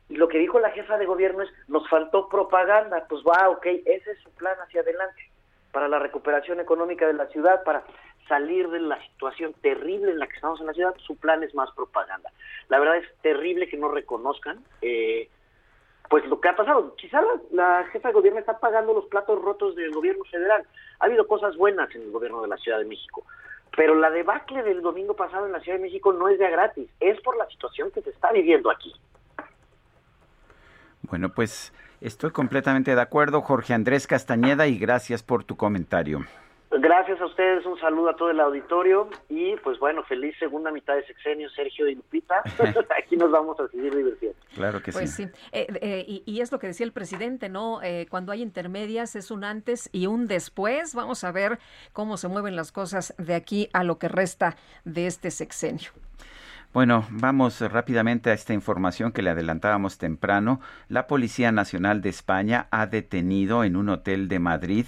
Y 0.08 0.16
lo 0.16 0.28
que 0.28 0.38
dijo 0.38 0.58
la 0.58 0.70
jefa 0.70 0.98
de 0.98 1.06
gobierno 1.06 1.42
es, 1.42 1.50
nos 1.68 1.88
faltó 1.88 2.28
propaganda, 2.28 3.06
pues 3.08 3.22
va, 3.22 3.48
ok, 3.50 3.66
ese 3.66 4.10
es 4.10 4.18
su 4.20 4.30
plan 4.32 4.56
hacia 4.58 4.80
adelante, 4.80 5.30
para 5.72 5.88
la 5.88 5.98
recuperación 5.98 6.60
económica 6.60 7.06
de 7.06 7.12
la 7.12 7.26
ciudad, 7.26 7.62
para 7.64 7.84
salir 8.28 8.68
de 8.68 8.80
la 8.80 9.02
situación 9.08 9.54
terrible 9.62 10.12
en 10.12 10.18
la 10.18 10.26
que 10.26 10.34
estamos 10.34 10.60
en 10.60 10.66
la 10.66 10.74
ciudad, 10.74 10.94
su 10.98 11.16
plan 11.16 11.42
es 11.42 11.54
más 11.54 11.70
propaganda. 11.72 12.30
La 12.68 12.78
verdad 12.78 12.98
es 12.98 13.06
terrible 13.22 13.68
que 13.68 13.76
no 13.76 13.88
reconozcan 13.88 14.62
eh, 14.82 15.28
pues 16.08 16.24
lo 16.26 16.40
que 16.40 16.48
ha 16.48 16.56
pasado. 16.56 16.94
Quizá 16.96 17.22
la, 17.52 17.84
jefa 17.92 18.08
de 18.08 18.14
gobierno 18.14 18.40
está 18.40 18.58
pagando 18.58 18.94
los 18.94 19.06
platos 19.06 19.40
rotos 19.40 19.74
del 19.76 19.92
gobierno 19.92 20.24
federal. 20.24 20.64
Ha 21.00 21.06
habido 21.06 21.26
cosas 21.26 21.56
buenas 21.56 21.94
en 21.94 22.02
el 22.02 22.10
gobierno 22.10 22.42
de 22.42 22.48
la 22.48 22.56
Ciudad 22.56 22.78
de 22.78 22.84
México, 22.84 23.24
pero 23.76 23.94
la 23.94 24.10
debacle 24.10 24.62
del 24.62 24.82
domingo 24.82 25.14
pasado 25.14 25.46
en 25.46 25.52
la 25.52 25.60
Ciudad 25.60 25.78
de 25.78 25.84
México 25.84 26.12
no 26.12 26.28
es 26.28 26.38
de 26.38 26.50
gratis, 26.50 26.88
es 27.00 27.20
por 27.20 27.36
la 27.36 27.46
situación 27.48 27.90
que 27.90 28.02
se 28.02 28.10
está 28.10 28.32
viviendo 28.32 28.70
aquí. 28.70 28.92
Bueno, 31.02 31.30
pues 31.30 31.72
estoy 32.00 32.30
completamente 32.30 32.94
de 32.94 33.00
acuerdo, 33.00 33.42
Jorge 33.42 33.74
Andrés 33.74 34.06
Castañeda, 34.06 34.66
y 34.66 34.78
gracias 34.78 35.22
por 35.22 35.44
tu 35.44 35.56
comentario. 35.56 36.24
Gracias 36.70 37.18
a 37.22 37.24
ustedes, 37.24 37.64
un 37.64 37.78
saludo 37.80 38.10
a 38.10 38.16
todo 38.16 38.30
el 38.30 38.38
auditorio 38.40 39.08
y 39.30 39.56
pues 39.56 39.78
bueno, 39.78 40.02
feliz 40.02 40.36
segunda 40.38 40.70
mitad 40.70 40.96
de 40.96 41.06
sexenio, 41.06 41.48
Sergio 41.48 41.88
y 41.88 41.94
Lupita. 41.94 42.42
Aquí 43.02 43.16
nos 43.16 43.30
vamos 43.30 43.58
a 43.58 43.68
seguir 43.68 43.94
divirtiendo. 43.94 44.36
Claro 44.54 44.82
que 44.82 44.92
pues 44.92 45.14
sí. 45.14 45.26
Eh, 45.52 45.66
eh, 45.80 46.22
y, 46.26 46.40
es 46.40 46.52
lo 46.52 46.58
que 46.58 46.66
decía 46.66 46.84
el 46.84 46.92
presidente, 46.92 47.48
¿no? 47.48 47.82
Eh, 47.82 48.06
cuando 48.10 48.32
hay 48.32 48.42
intermedias 48.42 49.16
es 49.16 49.30
un 49.30 49.44
antes 49.44 49.88
y 49.92 50.08
un 50.08 50.26
después. 50.26 50.94
Vamos 50.94 51.24
a 51.24 51.32
ver 51.32 51.58
cómo 51.94 52.18
se 52.18 52.28
mueven 52.28 52.54
las 52.54 52.70
cosas 52.70 53.14
de 53.16 53.34
aquí 53.34 53.70
a 53.72 53.82
lo 53.82 53.98
que 53.98 54.08
resta 54.08 54.56
de 54.84 55.06
este 55.06 55.30
sexenio. 55.30 55.90
Bueno, 56.78 57.04
vamos 57.10 57.60
rápidamente 57.60 58.30
a 58.30 58.34
esta 58.34 58.54
información 58.54 59.10
que 59.10 59.20
le 59.20 59.30
adelantábamos 59.30 59.98
temprano. 59.98 60.60
La 60.88 61.08
Policía 61.08 61.50
Nacional 61.50 62.02
de 62.02 62.10
España 62.10 62.68
ha 62.70 62.86
detenido 62.86 63.64
en 63.64 63.74
un 63.74 63.88
hotel 63.88 64.28
de 64.28 64.38
Madrid 64.38 64.86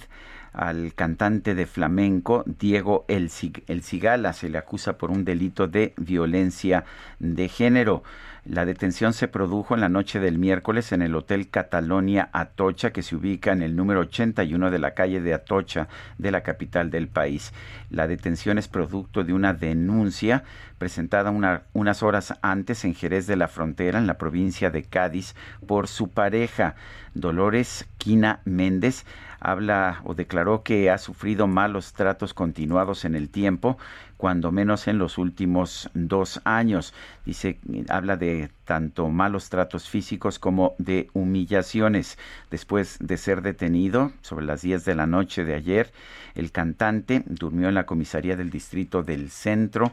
al 0.53 0.93
cantante 0.93 1.53
de 1.53 1.65
flamenco 1.65 2.45
Diego 2.45 3.03
El, 3.09 3.29
Cigala. 3.29 4.31
Se 4.31 4.47
le 4.47 4.57
acusa 4.57 4.97
por 4.97 5.11
un 5.11 5.25
delito 5.25 5.67
de 5.67 5.93
violencia 5.97 6.85
de 7.19 7.49
género. 7.49 8.03
La 8.43 8.65
detención 8.65 9.13
se 9.13 9.27
produjo 9.27 9.75
en 9.75 9.81
la 9.81 9.89
noche 9.89 10.19
del 10.19 10.39
miércoles 10.39 10.91
en 10.93 11.03
el 11.03 11.13
Hotel 11.13 11.49
Catalonia 11.49 12.29
Atocha, 12.33 12.91
que 12.91 13.03
se 13.03 13.15
ubica 13.15 13.51
en 13.51 13.61
el 13.61 13.75
número 13.75 13.99
81 13.99 14.71
de 14.71 14.79
la 14.79 14.95
calle 14.95 15.21
de 15.21 15.35
Atocha 15.35 15.87
de 16.17 16.31
la 16.31 16.41
capital 16.41 16.89
del 16.89 17.07
país. 17.07 17.53
La 17.91 18.07
detención 18.07 18.57
es 18.57 18.67
producto 18.67 19.23
de 19.23 19.33
una 19.33 19.53
denuncia 19.53 20.43
presentada 20.79 21.31
unas 21.73 22.01
horas 22.01 22.33
antes 22.41 22.83
en 22.83 22.95
Jerez 22.95 23.27
de 23.27 23.35
la 23.35 23.47
Frontera, 23.47 23.99
en 23.99 24.07
la 24.07 24.17
provincia 24.17 24.71
de 24.71 24.85
Cádiz, 24.85 25.35
por 25.67 25.87
su 25.87 26.09
pareja, 26.09 26.73
Dolores 27.13 27.87
Quina 27.99 28.39
Méndez 28.45 29.05
habla 29.41 30.01
o 30.05 30.13
declaró 30.13 30.63
que 30.63 30.89
ha 30.91 30.97
sufrido 30.97 31.47
malos 31.47 31.93
tratos 31.93 32.33
continuados 32.33 33.05
en 33.05 33.15
el 33.15 33.29
tiempo, 33.29 33.77
cuando 34.21 34.51
menos 34.51 34.87
en 34.87 34.99
los 34.99 35.17
últimos 35.17 35.89
dos 35.95 36.41
años. 36.43 36.93
Dice, 37.25 37.57
habla 37.89 38.17
de 38.17 38.51
tanto 38.65 39.09
malos 39.09 39.49
tratos 39.49 39.89
físicos 39.89 40.37
como 40.37 40.75
de 40.77 41.09
humillaciones. 41.13 42.19
Después 42.51 42.99
de 42.99 43.17
ser 43.17 43.41
detenido 43.41 44.11
sobre 44.21 44.45
las 44.45 44.61
10 44.61 44.85
de 44.85 44.93
la 44.93 45.07
noche 45.07 45.43
de 45.43 45.55
ayer, 45.55 45.91
el 46.35 46.51
cantante 46.51 47.23
durmió 47.25 47.67
en 47.69 47.73
la 47.73 47.87
comisaría 47.87 48.35
del 48.35 48.51
distrito 48.51 49.01
del 49.01 49.31
centro 49.31 49.91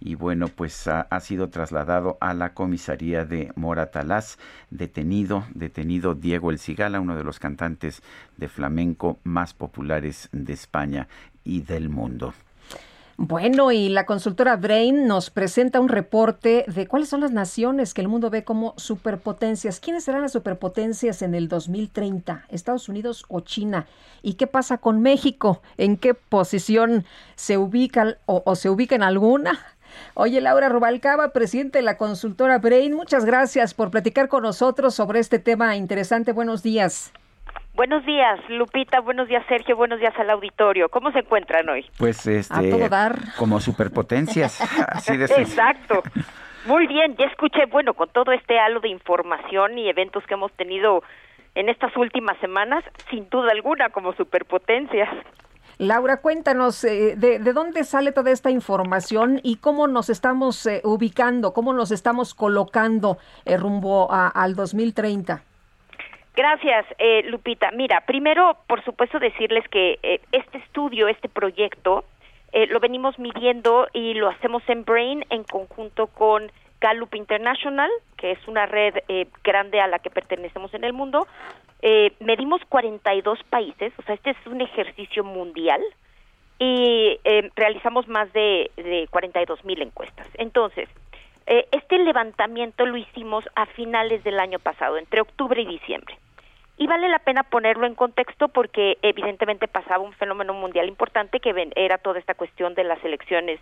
y 0.00 0.14
bueno, 0.14 0.48
pues 0.48 0.88
ha, 0.88 1.20
sido 1.20 1.50
trasladado 1.50 2.16
a 2.22 2.32
la 2.32 2.54
comisaría 2.54 3.26
de 3.26 3.52
Moratalaz, 3.56 4.38
detenido, 4.70 5.44
detenido 5.52 6.14
Diego 6.14 6.50
El 6.50 6.58
Cigala, 6.58 6.98
uno 6.98 7.14
de 7.14 7.24
los 7.24 7.38
cantantes 7.38 8.02
de 8.38 8.48
flamenco 8.48 9.18
más 9.22 9.52
populares 9.52 10.30
de 10.32 10.54
España 10.54 11.08
y 11.44 11.60
del 11.60 11.90
mundo. 11.90 12.32
Bueno, 13.18 13.72
y 13.72 13.88
la 13.88 14.04
consultora 14.04 14.56
Brain 14.56 15.06
nos 15.06 15.30
presenta 15.30 15.80
un 15.80 15.88
reporte 15.88 16.66
de 16.68 16.86
cuáles 16.86 17.08
son 17.08 17.22
las 17.22 17.30
naciones 17.32 17.94
que 17.94 18.02
el 18.02 18.08
mundo 18.08 18.28
ve 18.28 18.44
como 18.44 18.74
superpotencias. 18.76 19.80
¿Quiénes 19.80 20.04
serán 20.04 20.20
las 20.20 20.32
superpotencias 20.32 21.22
en 21.22 21.34
el 21.34 21.48
2030? 21.48 22.44
¿Estados 22.50 22.90
Unidos 22.90 23.24
o 23.28 23.40
China? 23.40 23.86
¿Y 24.20 24.34
qué 24.34 24.46
pasa 24.46 24.76
con 24.76 25.00
México? 25.00 25.62
¿En 25.78 25.96
qué 25.96 26.12
posición 26.12 27.06
se 27.36 27.56
ubica 27.56 28.18
o, 28.26 28.54
se 28.54 28.68
ubica 28.68 28.94
en 28.94 29.02
alguna? 29.02 29.64
Oye, 30.12 30.42
Laura 30.42 30.68
Rubalcaba, 30.68 31.32
presidente 31.32 31.78
de 31.78 31.84
la 31.84 31.96
consultora 31.96 32.58
Brain, 32.58 32.92
muchas 32.92 33.24
gracias 33.24 33.72
por 33.72 33.90
platicar 33.90 34.28
con 34.28 34.42
nosotros 34.42 34.94
sobre 34.94 35.20
este 35.20 35.38
tema 35.38 35.74
interesante. 35.76 36.32
Buenos 36.32 36.62
días. 36.62 37.12
Buenos 37.76 38.06
días, 38.06 38.40
Lupita. 38.48 39.00
Buenos 39.00 39.28
días, 39.28 39.44
Sergio. 39.48 39.76
Buenos 39.76 40.00
días 40.00 40.14
al 40.18 40.30
auditorio. 40.30 40.88
¿Cómo 40.88 41.12
se 41.12 41.18
encuentran 41.18 41.68
hoy? 41.68 41.84
Pues 41.98 42.26
este, 42.26 42.72
como 43.36 43.60
superpotencias. 43.60 44.58
Así 44.88 45.14
de 45.18 45.26
Exacto. 45.26 46.02
Muy 46.64 46.86
bien, 46.86 47.14
ya 47.18 47.26
escuché, 47.26 47.66
bueno, 47.66 47.92
con 47.92 48.08
todo 48.08 48.32
este 48.32 48.58
halo 48.58 48.80
de 48.80 48.88
información 48.88 49.76
y 49.76 49.90
eventos 49.90 50.24
que 50.26 50.32
hemos 50.32 50.52
tenido 50.52 51.02
en 51.54 51.68
estas 51.68 51.94
últimas 51.98 52.38
semanas, 52.38 52.82
sin 53.10 53.28
duda 53.28 53.52
alguna, 53.52 53.90
como 53.90 54.14
superpotencias. 54.14 55.10
Laura, 55.76 56.22
cuéntanos 56.22 56.82
eh, 56.84 57.14
de, 57.16 57.38
dónde 57.52 57.84
sale 57.84 58.10
toda 58.12 58.30
esta 58.30 58.50
información 58.50 59.38
y 59.42 59.56
cómo 59.56 59.86
nos 59.86 60.08
estamos 60.08 60.64
eh, 60.64 60.80
ubicando, 60.82 61.52
cómo 61.52 61.74
nos 61.74 61.90
estamos 61.90 62.34
colocando 62.34 63.18
eh, 63.44 63.58
rumbo 63.58 64.10
al 64.10 64.54
2030. 64.54 65.44
Gracias, 66.36 66.84
Lupita. 67.24 67.70
Mira, 67.70 68.02
primero, 68.02 68.58
por 68.66 68.84
supuesto, 68.84 69.18
decirles 69.18 69.66
que 69.68 70.20
este 70.32 70.58
estudio, 70.58 71.08
este 71.08 71.30
proyecto, 71.30 72.04
lo 72.68 72.78
venimos 72.78 73.18
midiendo 73.18 73.88
y 73.94 74.12
lo 74.14 74.28
hacemos 74.28 74.62
en 74.68 74.84
Brain 74.84 75.24
en 75.30 75.44
conjunto 75.44 76.08
con 76.08 76.52
Gallup 76.78 77.14
International, 77.14 77.90
que 78.18 78.32
es 78.32 78.48
una 78.48 78.66
red 78.66 78.94
grande 79.42 79.80
a 79.80 79.86
la 79.86 79.98
que 79.98 80.10
pertenecemos 80.10 80.74
en 80.74 80.84
el 80.84 80.92
mundo, 80.92 81.26
eh, 81.82 82.12
medimos 82.20 82.60
42 82.68 83.38
países, 83.44 83.92
o 83.98 84.02
sea, 84.02 84.14
este 84.14 84.30
es 84.30 84.46
un 84.46 84.60
ejercicio 84.60 85.24
mundial 85.24 85.80
y 86.58 87.18
eh, 87.24 87.50
realizamos 87.54 88.08
más 88.08 88.32
de, 88.32 88.70
de 88.76 89.06
42 89.10 89.64
mil 89.64 89.82
encuestas. 89.82 90.26
Entonces, 90.34 90.88
eh, 91.46 91.68
este 91.72 91.98
levantamiento 91.98 92.86
lo 92.86 92.96
hicimos 92.96 93.44
a 93.54 93.66
finales 93.66 94.24
del 94.24 94.40
año 94.40 94.58
pasado, 94.58 94.96
entre 94.96 95.20
octubre 95.20 95.60
y 95.60 95.66
diciembre. 95.66 96.18
Y 96.78 96.86
vale 96.86 97.08
la 97.08 97.18
pena 97.20 97.42
ponerlo 97.42 97.86
en 97.86 97.94
contexto 97.94 98.48
porque 98.48 98.98
evidentemente 99.00 99.66
pasaba 99.66 100.04
un 100.04 100.12
fenómeno 100.12 100.52
mundial 100.52 100.88
importante 100.88 101.40
que 101.40 101.70
era 101.74 101.98
toda 101.98 102.18
esta 102.18 102.34
cuestión 102.34 102.74
de 102.74 102.84
las 102.84 103.02
elecciones 103.02 103.58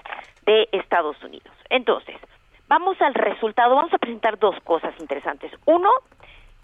de 0.46 0.68
Estados 0.72 1.22
Unidos. 1.22 1.52
Entonces, 1.70 2.16
vamos 2.66 3.00
al 3.00 3.14
resultado, 3.14 3.76
vamos 3.76 3.94
a 3.94 3.98
presentar 3.98 4.38
dos 4.38 4.56
cosas 4.64 4.94
interesantes. 4.98 5.52
Uno, 5.64 5.88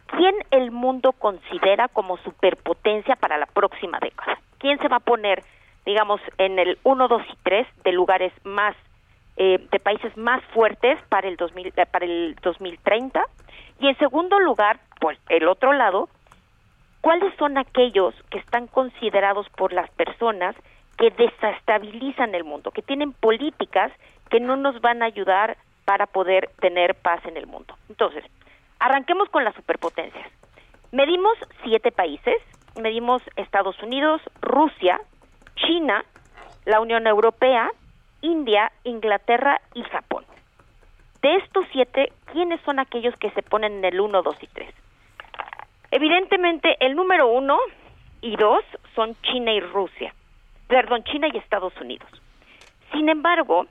¿quién 0.06 0.34
el 0.50 0.72
mundo 0.72 1.12
considera 1.12 1.86
como 1.86 2.16
superpotencia 2.18 3.14
para 3.14 3.38
la 3.38 3.46
próxima 3.46 4.00
década? 4.00 4.40
¿Quién 4.58 4.78
se 4.80 4.88
va 4.88 4.96
a 4.96 5.00
poner, 5.00 5.44
digamos, 5.86 6.20
en 6.38 6.58
el 6.58 6.78
1, 6.82 7.06
2 7.06 7.22
y 7.32 7.36
3 7.44 7.66
de 7.84 7.92
lugares 7.92 8.32
más, 8.42 8.74
eh, 9.36 9.64
de 9.70 9.78
países 9.78 10.16
más 10.16 10.42
fuertes 10.46 10.98
para 11.08 11.28
el, 11.28 11.36
2000, 11.36 11.68
eh, 11.68 11.86
para 11.86 12.04
el 12.06 12.34
2030? 12.42 13.24
Y 13.78 13.86
en 13.86 13.96
segundo 13.98 14.38
lugar, 14.40 14.80
pues 15.00 15.18
el 15.28 15.48
otro 15.48 15.72
lado, 15.72 16.08
¿cuáles 17.00 17.34
son 17.36 17.58
aquellos 17.58 18.14
que 18.30 18.38
están 18.38 18.66
considerados 18.66 19.48
por 19.50 19.72
las 19.72 19.90
personas 19.90 20.56
que 20.98 21.10
desestabilizan 21.10 22.34
el 22.34 22.44
mundo, 22.44 22.70
que 22.70 22.82
tienen 22.82 23.12
políticas 23.12 23.90
que 24.28 24.38
no 24.38 24.56
nos 24.56 24.80
van 24.80 25.02
a 25.02 25.06
ayudar 25.06 25.56
para 25.84 26.06
poder 26.06 26.50
tener 26.60 26.94
paz 26.94 27.24
en 27.24 27.36
el 27.36 27.46
mundo. 27.46 27.74
Entonces, 27.88 28.24
arranquemos 28.78 29.28
con 29.30 29.42
las 29.42 29.54
superpotencias. 29.54 30.30
Medimos 30.92 31.36
siete 31.64 31.90
países, 31.90 32.36
medimos 32.80 33.22
Estados 33.36 33.80
Unidos, 33.82 34.20
Rusia, 34.40 35.00
China, 35.56 36.04
la 36.64 36.80
Unión 36.80 37.06
Europea, 37.06 37.70
India, 38.20 38.70
Inglaterra 38.84 39.60
y 39.74 39.82
Japón. 39.84 40.24
De 41.22 41.36
estos 41.36 41.64
siete, 41.72 42.12
¿quiénes 42.32 42.60
son 42.62 42.78
aquellos 42.78 43.14
que 43.16 43.30
se 43.30 43.42
ponen 43.42 43.78
en 43.78 43.84
el 43.84 44.00
1, 44.00 44.22
2 44.22 44.36
y 44.42 44.46
3? 44.46 44.74
Evidentemente, 45.90 46.76
el 46.80 46.94
número 46.94 47.28
1 47.28 47.58
y 48.22 48.36
2 48.36 48.64
son 48.94 49.16
China 49.22 49.52
y 49.52 49.60
Rusia. 49.60 50.14
Perdón, 50.68 51.02
China 51.04 51.28
y 51.32 51.36
Estados 51.36 51.72
Unidos. 51.80 52.08
Sin 52.92 53.08
embargo, 53.08 53.66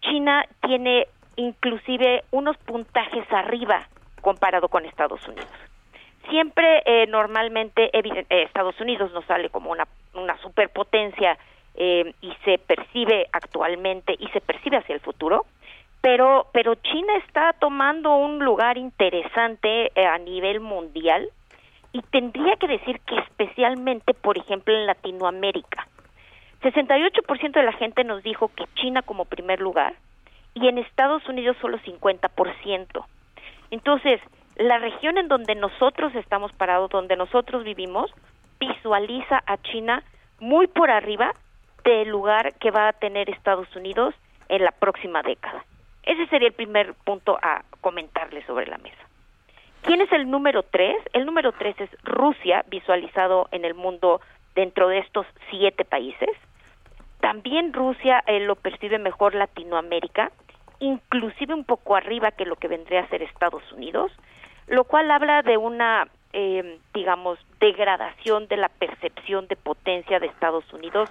China 0.00 0.44
tiene 0.62 1.08
inclusive 1.36 2.22
unos 2.30 2.56
puntajes 2.58 3.24
arriba 3.32 3.88
comparado 4.20 4.68
con 4.68 4.84
Estados 4.84 5.26
Unidos. 5.26 5.50
Siempre, 6.30 6.82
eh, 6.86 7.06
normalmente, 7.08 7.90
eh, 7.92 8.24
Estados 8.30 8.80
Unidos 8.80 9.12
nos 9.12 9.24
sale 9.26 9.50
como 9.50 9.70
una, 9.70 9.86
una 10.14 10.38
superpotencia 10.38 11.36
eh, 11.74 12.14
y 12.20 12.32
se 12.44 12.58
percibe 12.58 13.26
actualmente 13.32 14.14
y 14.18 14.28
se 14.28 14.40
percibe 14.40 14.78
hacia 14.78 14.94
el 14.94 15.00
futuro, 15.00 15.44
pero, 16.00 16.46
pero 16.52 16.76
China 16.76 17.16
está 17.26 17.52
tomando 17.54 18.14
un 18.14 18.38
lugar 18.44 18.78
interesante 18.78 19.90
a 19.96 20.18
nivel 20.18 20.60
mundial 20.60 21.28
y 21.94 22.02
tendría 22.02 22.56
que 22.56 22.66
decir 22.66 23.00
que 23.06 23.16
especialmente, 23.20 24.14
por 24.14 24.36
ejemplo, 24.36 24.74
en 24.74 24.84
Latinoamérica. 24.84 25.86
68% 26.60 27.52
de 27.52 27.62
la 27.62 27.72
gente 27.72 28.02
nos 28.02 28.22
dijo 28.24 28.48
que 28.48 28.64
China 28.74 29.02
como 29.02 29.26
primer 29.26 29.60
lugar 29.60 29.94
y 30.54 30.66
en 30.66 30.78
Estados 30.78 31.26
Unidos 31.28 31.56
solo 31.60 31.78
50%. 31.78 33.06
Entonces, 33.70 34.20
la 34.56 34.78
región 34.78 35.18
en 35.18 35.28
donde 35.28 35.54
nosotros 35.54 36.12
estamos 36.16 36.52
parados, 36.54 36.90
donde 36.90 37.14
nosotros 37.16 37.62
vivimos, 37.62 38.12
visualiza 38.58 39.40
a 39.46 39.56
China 39.58 40.02
muy 40.40 40.66
por 40.66 40.90
arriba 40.90 41.32
del 41.84 42.08
lugar 42.08 42.54
que 42.54 42.72
va 42.72 42.88
a 42.88 42.92
tener 42.94 43.30
Estados 43.30 43.68
Unidos 43.76 44.16
en 44.48 44.64
la 44.64 44.72
próxima 44.72 45.22
década. 45.22 45.64
Ese 46.02 46.26
sería 46.26 46.48
el 46.48 46.54
primer 46.54 46.94
punto 47.04 47.38
a 47.40 47.62
comentarle 47.80 48.44
sobre 48.46 48.66
la 48.66 48.78
mesa. 48.78 49.13
¿Quién 49.84 50.00
es 50.00 50.10
el 50.12 50.30
número 50.30 50.62
tres? 50.62 50.96
El 51.12 51.26
número 51.26 51.52
tres 51.52 51.78
es 51.80 51.90
Rusia, 52.02 52.64
visualizado 52.68 53.48
en 53.52 53.64
el 53.64 53.74
mundo 53.74 54.20
dentro 54.54 54.88
de 54.88 54.98
estos 54.98 55.26
siete 55.50 55.84
países. 55.84 56.30
También 57.20 57.72
Rusia 57.72 58.22
eh, 58.26 58.40
lo 58.40 58.56
percibe 58.56 58.98
mejor 58.98 59.34
Latinoamérica, 59.34 60.32
inclusive 60.80 61.54
un 61.54 61.64
poco 61.64 61.96
arriba 61.96 62.32
que 62.32 62.44
lo 62.44 62.56
que 62.56 62.68
vendría 62.68 63.00
a 63.00 63.08
ser 63.08 63.22
Estados 63.22 63.62
Unidos 63.72 64.12
lo 64.66 64.84
cual 64.84 65.10
habla 65.10 65.42
de 65.42 65.56
una, 65.56 66.08
eh, 66.32 66.78
digamos, 66.92 67.38
degradación 67.60 68.48
de 68.48 68.56
la 68.56 68.68
percepción 68.68 69.46
de 69.48 69.56
potencia 69.56 70.18
de 70.20 70.26
Estados 70.26 70.70
Unidos 70.72 71.10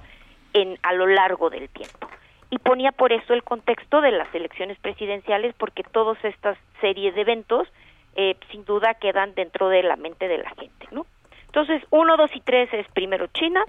en, 0.54 0.78
a 0.82 0.94
lo 0.94 1.08
largo 1.08 1.50
del 1.50 1.70
tiempo. 1.70 2.10
Y 2.50 2.60
ponía 2.60 2.91
por 2.91 3.12
eso 3.12 3.34
el 3.34 3.44
contexto 3.44 4.02
de 4.02 4.12
las 4.12 4.34
elecciones 4.34 4.78
presidenciales, 4.80 5.56
porque 5.56 5.84
todas 5.84 6.24
estas 6.24 6.58
series 6.82 7.16
de 7.16 7.22
eventos, 7.22 7.68
eh, 8.15 8.35
sin 8.52 8.65
duda, 8.65 8.94
quedan 8.95 9.34
dentro 9.35 9.69
de 9.69 9.84
la 9.84 9.95
mente 9.95 10.27
de 10.27 10.38
la 10.38 10.49
gente, 10.52 10.88
¿no? 10.91 11.06
Entonces, 11.45 11.84
uno, 11.91 12.18
dos 12.18 12.31
y 12.34 12.40
tres 12.41 12.68
es 12.73 12.88
primero 12.94 13.27
China, 13.27 13.64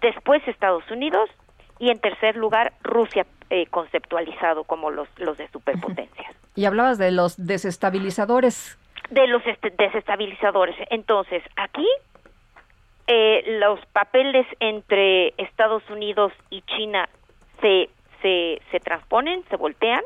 después 0.00 0.46
Estados 0.48 0.90
Unidos 0.90 1.28
y 1.78 1.90
en 1.90 1.98
tercer 1.98 2.34
lugar 2.36 2.72
Rusia 2.82 3.26
eh, 3.50 3.66
conceptualizado 3.66 4.64
como 4.64 4.90
los, 4.90 5.08
los 5.18 5.36
de 5.36 5.46
superpotencias. 5.48 6.34
Y 6.54 6.64
hablabas 6.64 6.96
de 6.96 7.10
los 7.10 7.36
desestabilizadores 7.36 8.78
de 9.10 9.26
los 9.26 9.42
desestabilizadores. 9.76 10.74
Entonces, 10.90 11.42
aquí 11.56 11.86
eh, 13.06 13.58
los 13.60 13.84
papeles 13.86 14.46
entre 14.60 15.34
Estados 15.38 15.88
Unidos 15.90 16.32
y 16.50 16.62
China 16.62 17.08
se, 17.60 17.88
se, 18.22 18.60
se 18.70 18.80
transponen, 18.80 19.44
se 19.48 19.56
voltean, 19.56 20.02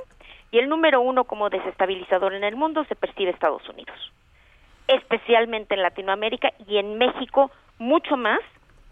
y 0.50 0.58
el 0.58 0.68
número 0.68 1.00
uno 1.00 1.24
como 1.24 1.50
desestabilizador 1.50 2.34
en 2.34 2.44
el 2.44 2.56
mundo 2.56 2.84
se 2.84 2.96
percibe 2.96 3.30
Estados 3.30 3.68
Unidos, 3.68 3.96
especialmente 4.88 5.74
en 5.74 5.82
Latinoamérica 5.82 6.52
y 6.66 6.78
en 6.78 6.98
México 6.98 7.50
mucho 7.78 8.16
más 8.16 8.40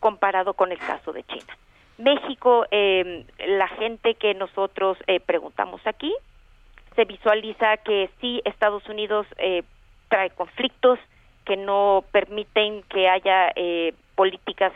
comparado 0.00 0.54
con 0.54 0.72
el 0.72 0.78
caso 0.78 1.12
de 1.12 1.24
China. 1.24 1.56
México, 1.98 2.64
eh, 2.70 3.24
la 3.48 3.68
gente 3.68 4.14
que 4.14 4.34
nosotros 4.34 4.96
eh, 5.08 5.18
preguntamos 5.18 5.80
aquí, 5.84 6.14
se 6.94 7.04
visualiza 7.04 7.76
que 7.78 8.10
sí 8.20 8.40
Estados 8.44 8.88
Unidos 8.88 9.26
eh, 9.38 9.62
trae 10.08 10.30
conflictos 10.30 10.98
que 11.44 11.56
no 11.56 12.04
permiten 12.12 12.82
que 12.84 13.08
haya 13.08 13.52
eh, 13.56 13.94
políticas 14.14 14.72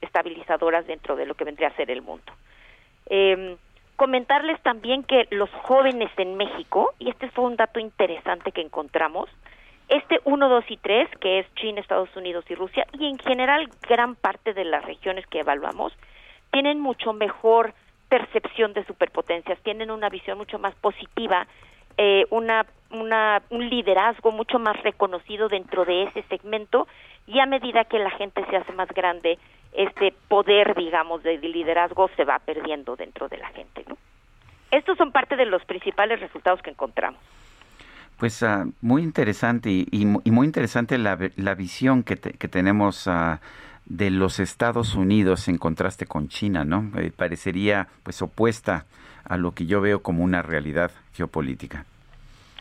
estabilizadoras 0.00 0.86
dentro 0.86 1.16
de 1.16 1.26
lo 1.26 1.34
que 1.34 1.44
vendría 1.44 1.68
a 1.68 1.76
ser 1.76 1.90
el 1.90 2.02
mundo. 2.02 2.32
Eh, 3.06 3.56
comentarles 3.96 4.60
también 4.62 5.02
que 5.02 5.26
los 5.30 5.50
jóvenes 5.62 6.10
en 6.16 6.36
México, 6.36 6.94
y 6.98 7.10
este 7.10 7.30
fue 7.30 7.44
un 7.44 7.56
dato 7.56 7.80
interesante 7.80 8.52
que 8.52 8.60
encontramos, 8.60 9.28
este 9.88 10.20
1, 10.24 10.48
2 10.48 10.64
y 10.68 10.76
3, 10.78 11.08
que 11.20 11.40
es 11.40 11.54
China, 11.54 11.80
Estados 11.80 12.14
Unidos 12.16 12.44
y 12.48 12.54
Rusia, 12.54 12.86
y 12.92 13.06
en 13.06 13.18
general 13.18 13.68
gran 13.88 14.14
parte 14.14 14.54
de 14.54 14.64
las 14.64 14.84
regiones 14.84 15.26
que 15.26 15.40
evaluamos, 15.40 15.92
tienen 16.50 16.80
mucho 16.80 17.12
mejor 17.12 17.74
percepción 18.08 18.72
de 18.72 18.84
superpotencias, 18.84 19.58
tienen 19.60 19.90
una 19.90 20.08
visión 20.08 20.38
mucho 20.38 20.58
más 20.58 20.74
positiva 20.76 21.46
eh, 21.96 22.26
una, 22.30 22.66
una, 22.90 23.42
un 23.50 23.68
liderazgo 23.68 24.32
mucho 24.32 24.58
más 24.58 24.82
reconocido 24.82 25.48
dentro 25.48 25.84
de 25.84 26.04
ese 26.04 26.22
segmento 26.24 26.88
y 27.26 27.40
a 27.40 27.46
medida 27.46 27.84
que 27.84 27.98
la 27.98 28.10
gente 28.10 28.44
se 28.50 28.56
hace 28.56 28.72
más 28.72 28.88
grande, 28.88 29.38
este 29.72 30.14
poder, 30.28 30.74
digamos, 30.74 31.22
de 31.22 31.38
liderazgo 31.38 32.08
se 32.16 32.24
va 32.24 32.38
perdiendo 32.38 32.96
dentro 32.96 33.28
de 33.28 33.38
la 33.38 33.48
gente. 33.48 33.84
¿no? 33.88 33.96
Estos 34.70 34.96
son 34.98 35.12
parte 35.12 35.36
de 35.36 35.46
los 35.46 35.64
principales 35.64 36.20
resultados 36.20 36.62
que 36.62 36.70
encontramos. 36.70 37.20
Pues 38.18 38.42
uh, 38.42 38.72
muy 38.80 39.02
interesante 39.02 39.70
y, 39.70 39.86
y, 39.90 40.30
muy 40.30 40.46
interesante 40.46 40.98
la, 40.98 41.18
la 41.36 41.54
visión 41.54 42.04
que, 42.04 42.14
te, 42.14 42.32
que 42.34 42.46
tenemos 42.46 43.08
uh, 43.08 43.38
de 43.86 44.10
los 44.10 44.38
Estados 44.38 44.94
Unidos 44.94 45.48
en 45.48 45.58
contraste 45.58 46.06
con 46.06 46.28
China, 46.28 46.64
¿no? 46.64 46.90
Eh, 46.98 47.10
parecería 47.14 47.88
pues 48.02 48.22
opuesta 48.22 48.86
a 49.24 49.36
lo 49.36 49.52
que 49.52 49.66
yo 49.66 49.80
veo 49.80 50.02
como 50.02 50.22
una 50.22 50.42
realidad 50.42 50.92
geopolítica. 51.12 51.84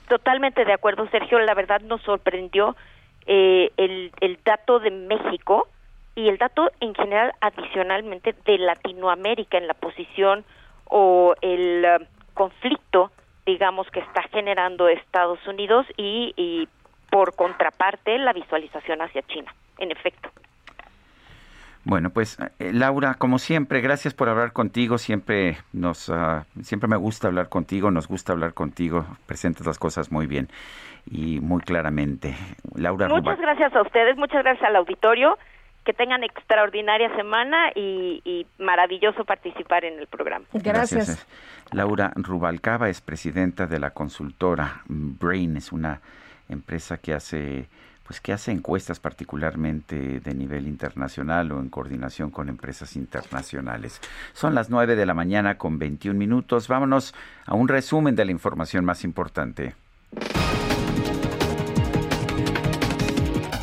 Totalmente 0.07 0.65
de 0.65 0.73
acuerdo, 0.73 1.07
Sergio. 1.09 1.39
La 1.39 1.53
verdad 1.53 1.81
nos 1.81 2.01
sorprendió 2.01 2.75
eh, 3.25 3.71
el, 3.77 4.11
el 4.21 4.39
dato 4.43 4.79
de 4.79 4.91
México 4.91 5.67
y 6.15 6.29
el 6.29 6.37
dato 6.37 6.69
en 6.79 6.93
general 6.93 7.33
adicionalmente 7.41 8.35
de 8.45 8.57
Latinoamérica 8.57 9.57
en 9.57 9.67
la 9.67 9.73
posición 9.73 10.45
o 10.85 11.33
el 11.41 11.85
uh, 11.85 12.05
conflicto, 12.33 13.11
digamos, 13.45 13.89
que 13.89 13.99
está 13.99 14.23
generando 14.31 14.87
Estados 14.87 15.39
Unidos 15.47 15.85
y, 15.97 16.33
y 16.37 16.67
por 17.09 17.35
contraparte 17.35 18.17
la 18.19 18.33
visualización 18.33 19.01
hacia 19.01 19.21
China, 19.23 19.53
en 19.79 19.91
efecto. 19.91 20.29
Bueno, 21.85 22.11
pues 22.11 22.37
eh, 22.59 22.71
Laura, 22.71 23.15
como 23.15 23.39
siempre, 23.39 23.81
gracias 23.81 24.13
por 24.13 24.29
hablar 24.29 24.53
contigo. 24.53 24.97
Siempre 24.97 25.57
nos, 25.73 26.07
uh, 26.07 26.43
siempre 26.61 26.87
me 26.87 26.95
gusta 26.95 27.27
hablar 27.27 27.49
contigo, 27.49 27.91
nos 27.91 28.07
gusta 28.07 28.31
hablar 28.31 28.53
contigo. 28.53 29.05
Presentas 29.25 29.67
las 29.67 29.79
cosas 29.79 30.11
muy 30.11 30.25
bien 30.25 30.47
y 31.09 31.39
muy 31.39 31.61
claramente. 31.61 32.35
Laura. 32.75 33.07
Muchas 33.07 33.39
gracias 33.39 33.75
a 33.75 33.81
ustedes, 33.81 34.17
muchas 34.17 34.43
gracias 34.43 34.67
al 34.67 34.75
auditorio. 34.75 35.37
Que 35.85 35.91
tengan 35.91 36.23
extraordinaria 36.23 37.13
semana 37.13 37.69
y, 37.75 38.21
y 38.23 38.47
maravilloso 38.57 39.25
participar 39.25 39.83
en 39.83 39.99
el 39.99 40.07
programa. 40.07 40.45
Gracias. 40.53 41.07
gracias. 41.07 41.27
Laura 41.73 42.13
Rubalcaba 42.15 42.87
es 42.87 43.01
presidenta 43.01 43.67
de 43.67 43.79
la 43.79 43.89
consultora 43.89 44.81
Brain, 44.87 45.57
es 45.57 45.73
una 45.73 45.99
empresa 46.47 46.99
que 46.99 47.13
hace 47.13 47.67
pues 48.05 48.19
que 48.19 48.33
hace 48.33 48.51
encuestas 48.51 48.99
particularmente 48.99 50.19
de 50.19 50.33
nivel 50.33 50.67
internacional 50.67 51.51
o 51.51 51.59
en 51.59 51.69
coordinación 51.69 52.31
con 52.31 52.49
empresas 52.49 52.95
internacionales. 52.95 54.01
Son 54.33 54.53
las 54.53 54.69
9 54.69 54.95
de 54.95 55.05
la 55.05 55.13
mañana 55.13 55.57
con 55.57 55.79
21 55.79 56.17
minutos. 56.17 56.67
Vámonos 56.67 57.15
a 57.45 57.55
un 57.55 57.67
resumen 57.67 58.15
de 58.15 58.25
la 58.25 58.31
información 58.31 58.83
más 58.83 59.03
importante. 59.03 59.75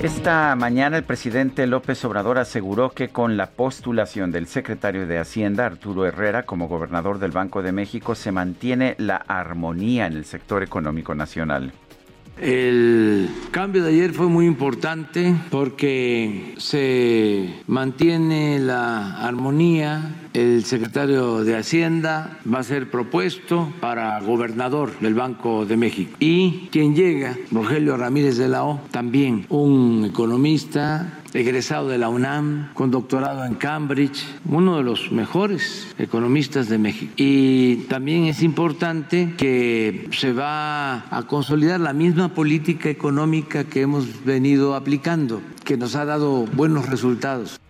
Esta 0.02 0.56
mañana 0.56 0.96
el 0.96 1.04
presidente 1.04 1.66
López 1.66 2.02
Obrador 2.06 2.38
aseguró 2.38 2.88
que 2.88 3.10
con 3.10 3.36
la 3.36 3.50
postulación 3.50 4.32
del 4.32 4.46
secretario 4.46 5.06
de 5.06 5.18
Hacienda, 5.18 5.66
Arturo 5.66 6.06
Herrera, 6.06 6.44
como 6.44 6.68
gobernador 6.68 7.18
del 7.18 7.32
Banco 7.32 7.60
de 7.60 7.72
México, 7.72 8.14
se 8.14 8.32
mantiene 8.32 8.94
la 8.96 9.16
armonía 9.16 10.06
en 10.06 10.14
el 10.14 10.24
sector 10.24 10.62
económico 10.62 11.14
nacional 11.14 11.74
El 12.40 13.28
cambio 13.50 13.84
de 13.84 13.90
ayer 13.90 14.14
fue 14.14 14.28
muy 14.28 14.46
importante 14.46 15.34
porque 15.50 16.54
se 16.56 17.60
mantiene 17.66 18.58
la 18.58 19.18
armonía. 19.18 20.16
El 20.32 20.64
secretario 20.64 21.44
de 21.44 21.56
Hacienda 21.56 22.38
va 22.50 22.60
a 22.60 22.62
ser 22.62 22.90
propuesto 22.90 23.70
para 23.80 24.18
gobernador 24.20 24.98
del 25.00 25.12
Banco 25.12 25.66
de 25.66 25.76
México. 25.76 26.16
Y 26.18 26.68
quien 26.70 26.94
llega, 26.94 27.36
Rogelio 27.50 27.98
Ramírez 27.98 28.38
de 28.38 28.48
la 28.48 28.64
O, 28.64 28.80
también 28.90 29.44
un 29.50 30.06
economista 30.08 31.19
egresado 31.34 31.88
de 31.88 31.98
la 31.98 32.08
UNAM, 32.08 32.72
con 32.74 32.90
doctorado 32.90 33.44
en 33.44 33.54
Cambridge, 33.54 34.24
uno 34.46 34.76
de 34.76 34.82
los 34.82 35.12
mejores 35.12 35.94
economistas 35.98 36.68
de 36.68 36.78
México. 36.78 37.12
Y 37.16 37.76
también 37.88 38.24
es 38.24 38.42
importante 38.42 39.34
que 39.36 40.08
se 40.12 40.32
va 40.32 41.04
a 41.16 41.26
consolidar 41.26 41.80
la 41.80 41.92
misma 41.92 42.34
política 42.34 42.88
económica 42.88 43.64
que 43.64 43.82
hemos 43.82 44.24
venido 44.24 44.74
aplicando, 44.74 45.40
que 45.64 45.76
nos 45.76 45.94
ha 45.96 46.04
dado 46.04 46.46
buenos 46.46 46.88
resultados. 46.88 47.60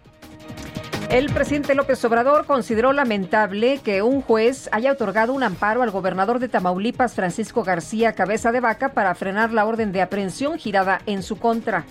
El 1.10 1.28
presidente 1.32 1.74
López 1.74 2.04
Obrador 2.04 2.46
consideró 2.46 2.92
lamentable 2.92 3.80
que 3.82 4.00
un 4.00 4.22
juez 4.22 4.68
haya 4.70 4.92
otorgado 4.92 5.32
un 5.32 5.42
amparo 5.42 5.82
al 5.82 5.90
gobernador 5.90 6.38
de 6.38 6.48
Tamaulipas, 6.48 7.14
Francisco 7.14 7.64
García 7.64 8.12
Cabeza 8.12 8.52
de 8.52 8.60
Vaca, 8.60 8.90
para 8.90 9.16
frenar 9.16 9.52
la 9.52 9.66
orden 9.66 9.90
de 9.90 10.02
aprehensión 10.02 10.56
girada 10.56 11.00
en 11.06 11.24
su 11.24 11.36
contra 11.36 11.84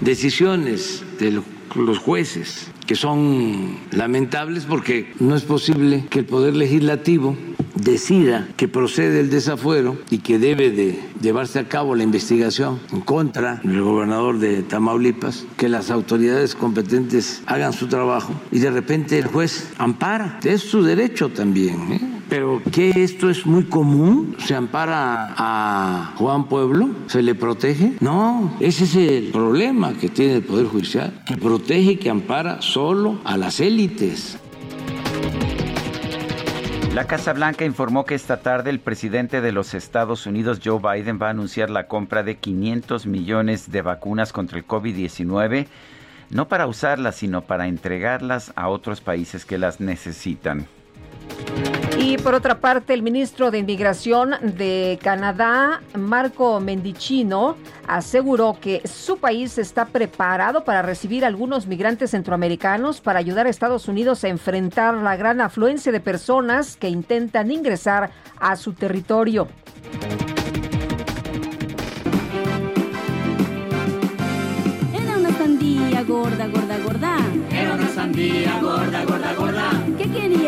decisiones 0.00 1.02
de 1.18 1.42
los 1.74 1.98
jueces 1.98 2.70
que 2.90 2.96
son 2.96 3.76
lamentables 3.92 4.64
porque 4.64 5.12
no 5.20 5.36
es 5.36 5.44
posible 5.44 6.06
que 6.10 6.18
el 6.18 6.24
Poder 6.24 6.56
Legislativo 6.56 7.36
decida 7.76 8.48
que 8.56 8.66
procede 8.66 9.20
el 9.20 9.30
desafuero 9.30 9.96
y 10.10 10.18
que 10.18 10.40
debe 10.40 10.70
de 10.70 10.98
llevarse 11.22 11.60
a 11.60 11.68
cabo 11.68 11.94
la 11.94 12.02
investigación 12.02 12.80
en 12.92 13.00
contra 13.00 13.60
del 13.62 13.82
gobernador 13.82 14.40
de 14.40 14.62
Tamaulipas, 14.62 15.46
que 15.56 15.68
las 15.68 15.92
autoridades 15.92 16.56
competentes 16.56 17.42
hagan 17.46 17.72
su 17.72 17.86
trabajo 17.86 18.32
y 18.50 18.58
de 18.58 18.70
repente 18.70 19.18
el 19.18 19.26
juez 19.26 19.70
ampara. 19.78 20.40
Es 20.42 20.62
su 20.62 20.82
derecho 20.82 21.28
también. 21.28 21.92
¿eh? 21.92 22.19
Pero 22.30 22.62
que 22.72 22.90
esto 23.02 23.28
es 23.28 23.44
muy 23.44 23.64
común, 23.64 24.36
se 24.38 24.54
ampara 24.54 25.34
a 25.36 26.14
Juan 26.16 26.44
Pueblo, 26.44 26.90
se 27.08 27.22
le 27.22 27.34
protege. 27.34 27.94
No, 27.98 28.56
ese 28.60 28.84
es 28.84 28.94
el 28.94 29.32
problema 29.32 29.94
que 29.94 30.08
tiene 30.08 30.36
el 30.36 30.42
Poder 30.44 30.66
Judicial, 30.66 31.24
que 31.26 31.36
protege 31.36 31.92
y 31.92 31.96
que 31.96 32.08
ampara 32.08 32.62
solo 32.62 33.18
a 33.24 33.36
las 33.36 33.58
élites. 33.58 34.38
La 36.94 37.08
Casa 37.08 37.32
Blanca 37.32 37.64
informó 37.64 38.04
que 38.04 38.14
esta 38.14 38.42
tarde 38.42 38.70
el 38.70 38.78
presidente 38.78 39.40
de 39.40 39.50
los 39.50 39.74
Estados 39.74 40.24
Unidos, 40.26 40.60
Joe 40.64 40.78
Biden, 40.80 41.18
va 41.20 41.26
a 41.26 41.30
anunciar 41.30 41.68
la 41.68 41.88
compra 41.88 42.22
de 42.22 42.36
500 42.36 43.06
millones 43.06 43.72
de 43.72 43.82
vacunas 43.82 44.32
contra 44.32 44.56
el 44.56 44.66
COVID-19, 44.66 45.66
no 46.30 46.46
para 46.46 46.68
usarlas, 46.68 47.16
sino 47.16 47.42
para 47.42 47.66
entregarlas 47.66 48.52
a 48.54 48.68
otros 48.68 49.00
países 49.00 49.44
que 49.44 49.58
las 49.58 49.80
necesitan. 49.80 50.68
Y 52.02 52.16
por 52.16 52.34
otra 52.34 52.60
parte, 52.60 52.94
el 52.94 53.02
ministro 53.02 53.50
de 53.50 53.58
Inmigración 53.58 54.34
de 54.56 54.98
Canadá, 55.02 55.82
Marco 55.94 56.58
Mendicino, 56.58 57.58
aseguró 57.86 58.56
que 58.58 58.80
su 58.88 59.18
país 59.18 59.58
está 59.58 59.84
preparado 59.84 60.64
para 60.64 60.80
recibir 60.80 61.26
algunos 61.26 61.66
migrantes 61.66 62.12
centroamericanos 62.12 63.02
para 63.02 63.18
ayudar 63.18 63.46
a 63.46 63.50
Estados 63.50 63.86
Unidos 63.86 64.24
a 64.24 64.28
enfrentar 64.28 64.94
la 64.94 65.14
gran 65.16 65.42
afluencia 65.42 65.92
de 65.92 66.00
personas 66.00 66.78
que 66.78 66.88
intentan 66.88 67.50
ingresar 67.50 68.10
a 68.38 68.56
su 68.56 68.72
territorio. 68.72 69.46
Era 74.94 75.18
una 75.18 75.32
sandía 75.32 76.02
gorda, 76.04 76.46
gorda, 76.46 76.78
gorda. 76.78 77.16
Era 77.52 77.74
una 77.74 77.88
sandía 77.88 78.58
gorda, 78.58 79.04
gorda, 79.04 79.34
gorda. 79.34 79.89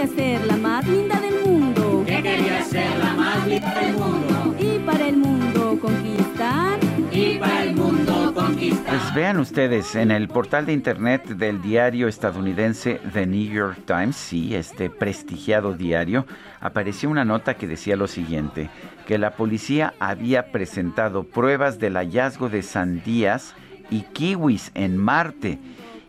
¿Qué 0.03 0.09
quería 0.09 0.41
ser 0.41 0.47
la 0.47 0.57
más 0.57 0.89
linda 0.89 1.21
del 1.21 2.23
quería 2.23 2.65
ser 2.65 2.99
la 2.99 3.15
más 3.15 3.47
linda 3.47 3.73
del 3.73 3.93
mundo. 3.93 4.57
Y 4.59 4.79
para 4.81 5.07
el 5.07 5.17
mundo 5.17 5.79
conquistar. 5.81 6.81
Y 7.13 7.39
para 7.39 7.63
el 7.63 7.77
mundo 7.77 8.35
conquistar. 8.35 8.99
Pues 8.99 9.15
vean 9.15 9.39
ustedes, 9.39 9.95
en 9.95 10.11
el 10.11 10.27
portal 10.27 10.67
de 10.67 10.73
internet 10.73 11.29
del 11.29 11.63
diario 11.63 12.09
estadounidense 12.09 13.01
The 13.13 13.27
New 13.27 13.49
York 13.49 13.79
Times, 13.87 14.17
sí, 14.17 14.57
este 14.57 14.91
prestigiado 14.91 15.73
diario, 15.73 16.27
apareció 16.61 17.09
una 17.09 17.25
nota 17.25 17.55
que 17.55 17.69
decía 17.69 17.95
lo 17.95 18.09
siguiente, 18.09 18.71
que 19.07 19.19
la 19.19 19.37
policía 19.37 19.95
había 20.01 20.51
presentado 20.51 21.23
pruebas 21.23 21.79
del 21.79 21.95
hallazgo 21.95 22.49
de 22.49 22.63
sandías 22.63 23.55
y 23.89 24.01
kiwis 24.03 24.73
en 24.75 24.97
Marte 24.97 25.61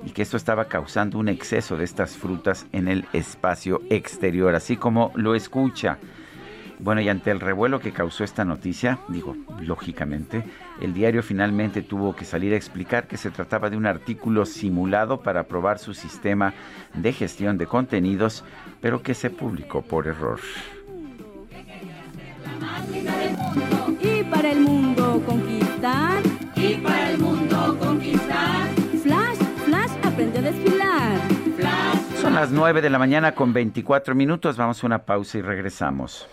y 0.05 0.11
que 0.11 0.21
esto 0.21 0.37
estaba 0.37 0.65
causando 0.65 1.17
un 1.17 1.29
exceso 1.29 1.77
de 1.77 1.85
estas 1.85 2.17
frutas 2.17 2.65
en 2.71 2.87
el 2.87 3.05
espacio 3.13 3.81
exterior, 3.89 4.55
así 4.55 4.77
como 4.77 5.11
lo 5.15 5.35
escucha. 5.35 5.97
Bueno, 6.79 6.99
y 6.99 7.07
ante 7.07 7.31
el 7.31 7.39
revuelo 7.39 7.79
que 7.79 7.93
causó 7.93 8.23
esta 8.23 8.43
noticia, 8.43 8.99
digo, 9.07 9.37
lógicamente, 9.61 10.43
el 10.81 10.93
diario 10.93 11.23
finalmente 11.23 11.81
tuvo 11.81 12.15
que 12.15 12.25
salir 12.25 12.53
a 12.53 12.57
explicar 12.57 13.07
que 13.07 13.15
se 13.15 13.31
trataba 13.31 13.69
de 13.69 13.77
un 13.77 13.85
artículo 13.85 14.45
simulado 14.45 15.21
para 15.21 15.43
probar 15.43 15.79
su 15.79 15.93
sistema 15.93 16.53
de 16.93 17.13
gestión 17.13 17.57
de 17.57 17.67
contenidos, 17.67 18.43
pero 18.81 19.01
que 19.01 19.13
se 19.13 19.29
publicó 19.29 19.81
por 19.81 20.07
error. 20.07 20.41
Y 24.01 24.23
para 24.23 24.51
el 24.51 24.59
mundo 24.61 25.23
conquistar. 25.25 26.21
Y 26.55 26.75
para 26.75 27.11
el 27.11 27.17
mundo 27.17 27.31
conquistar 27.31 27.32
desfilar. 30.31 31.19
Son 32.21 32.33
las 32.33 32.51
9 32.51 32.81
de 32.81 32.89
la 32.89 32.99
mañana 32.99 33.33
con 33.33 33.53
24 33.53 34.15
minutos. 34.15 34.57
Vamos 34.57 34.83
a 34.83 34.87
una 34.87 34.99
pausa 34.99 35.37
y 35.37 35.41
regresamos. 35.41 36.27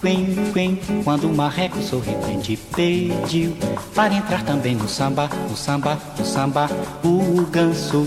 Quen, 0.00 0.52
quen, 0.52 0.78
quando 1.04 1.26
o 1.26 1.34
marreco 1.34 1.82
sorridente 1.82 2.56
pediu 2.74 3.56
para 3.94 4.14
entrar 4.14 4.44
também 4.44 4.76
no 4.76 4.88
samba, 4.88 5.28
no 5.48 5.56
samba, 5.56 5.98
no 6.16 6.24
samba, 6.24 6.68
o 7.02 7.44
ganso 7.50 8.06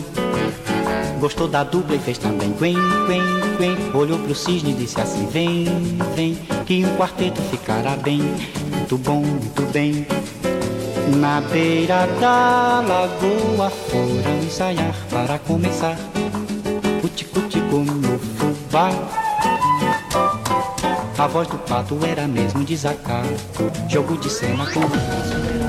gostou 1.19 1.49
da 1.49 1.63
dupla 1.63 1.95
e 1.95 1.99
fez 1.99 2.17
também 2.17 2.53
quen, 2.53 2.75
quen, 3.07 3.21
quen, 3.57 3.75
olhou 3.93 4.17
pro 4.19 4.33
cisne 4.33 4.71
e 4.71 4.73
disse 4.73 4.99
assim: 5.01 5.27
vem, 5.27 5.65
vem, 6.15 6.35
que 6.65 6.85
um 6.85 6.95
quarteto 6.95 7.41
ficará 7.41 7.95
bem, 7.97 8.21
muito 8.71 8.97
bom, 8.97 9.21
muito 9.21 9.61
bem. 9.73 10.07
Na 11.17 11.41
beira 11.41 12.05
da 12.19 12.81
lagoa 12.81 13.69
foram 13.69 14.39
ensaiar 14.43 14.95
para 15.09 15.39
começar 15.39 15.97
Cuti-cuti 17.01 17.59
no 17.59 18.19
fubá. 18.19 18.89
A 21.17 21.27
voz 21.27 21.47
do 21.47 21.57
pato 21.57 21.97
era 22.05 22.27
mesmo 22.27 22.63
desacato 22.63 23.27
Jogo 23.89 24.17
de 24.17 24.29
cena 24.29 24.65
com 24.67 25.68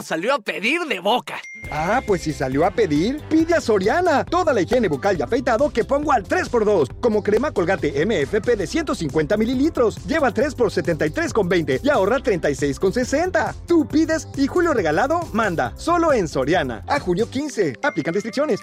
Salió 0.00 0.34
a 0.34 0.38
pedir 0.38 0.82
de 0.88 1.00
boca. 1.00 1.34
Ah, 1.70 2.00
pues 2.06 2.22
si 2.22 2.32
salió 2.32 2.64
a 2.64 2.70
pedir, 2.70 3.20
pide 3.28 3.54
a 3.54 3.60
Soriana. 3.60 4.24
Toda 4.24 4.52
la 4.52 4.62
higiene 4.62 4.88
bucal 4.88 5.18
y 5.18 5.22
afeitado 5.22 5.70
que 5.70 5.84
pongo 5.84 6.12
al 6.12 6.24
3x2. 6.24 7.00
Como 7.00 7.22
crema 7.22 7.50
colgate 7.50 8.06
MFP 8.06 8.56
de 8.56 8.66
150 8.66 9.36
mililitros. 9.36 9.96
Lleva 10.06 10.32
3 10.32 10.54
por 10.54 10.70
73,20 10.70 11.80
y 11.82 11.88
ahorra 11.90 12.18
36,60. 12.18 13.54
Tú 13.66 13.86
pides 13.86 14.28
y 14.36 14.46
Julio 14.46 14.72
Regalado 14.72 15.20
manda. 15.32 15.72
Solo 15.76 16.12
en 16.12 16.28
Soriana. 16.28 16.84
A 16.86 17.00
junio 17.00 17.28
15. 17.28 17.74
Aplican 17.82 18.14
restricciones. 18.14 18.60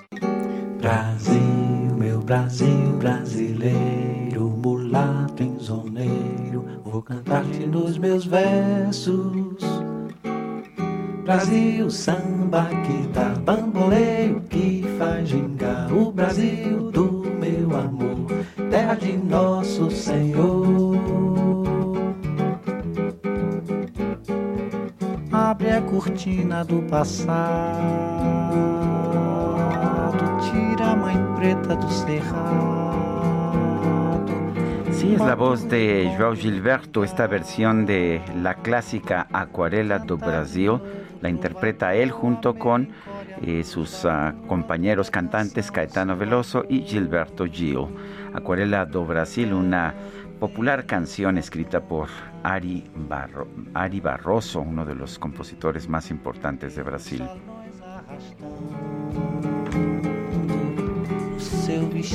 Brasil, 0.80 1.94
meu 1.98 2.22
Brasil 2.22 2.90
brasileiro, 3.00 4.50
mulato 4.50 5.42
enzoneiro, 5.42 6.66
vou 6.84 7.02
cantar-te 7.02 7.66
nos 7.66 7.98
meus 7.98 8.26
versos. 8.26 9.64
Brasil, 11.30 11.92
samba 11.92 12.66
que 12.66 13.08
dá 13.10 13.36
bamboleio 13.46 14.42
que 14.50 14.84
faz 14.98 15.30
gingar. 15.30 15.94
O 15.94 16.12
Brasil 16.12 16.90
do 16.90 17.24
meu 17.40 17.78
amor, 17.78 18.26
terra 18.72 18.96
de 18.96 19.16
nosso 19.16 19.92
Senhor. 19.92 20.98
Abre 25.32 25.70
a 25.70 25.82
cortina 25.84 26.66
do 26.66 26.82
passado, 26.90 27.78
tira 30.50 30.94
a 30.94 30.96
mãe 30.96 31.16
preta 31.36 31.76
do 31.76 31.92
cerrado. 31.92 32.70
Sim, 34.92 35.16
é 35.16 35.32
a 35.32 35.36
voz 35.36 35.64
de 35.64 36.10
João 36.18 36.36
Gilberto, 36.36 37.04
esta 37.04 37.28
versão 37.28 37.86
de 37.86 38.20
la 38.42 38.56
clássica 38.56 39.28
Aquarela 39.32 40.00
do 40.00 40.18
Brasil. 40.18 40.82
La 41.22 41.30
interpreta 41.30 41.94
él 41.96 42.12
junto 42.12 42.56
con 42.56 42.90
eh, 43.42 43.64
sus 43.64 44.06
uh, 44.06 44.34
compañeros 44.48 45.12
cantantes 45.12 45.72
Caetano 45.72 46.16
Veloso 46.16 46.66
y 46.70 46.82
Gilberto 46.82 47.46
Gil. 47.46 47.88
Acuarela 48.34 48.86
do 48.86 49.06
Brasil, 49.06 49.54
una 49.54 49.94
popular 50.40 50.86
canción 50.86 51.38
escrita 51.38 51.82
por 51.82 52.08
Ari, 52.44 52.90
Barro, 52.96 53.48
Ari 53.74 54.00
Barroso, 54.00 54.62
uno 54.62 54.86
de 54.86 54.96
los 54.96 55.20
compositores 55.20 55.90
más 55.90 56.10
importantes 56.12 56.76
de 56.76 56.84
Brasil. 56.84 57.24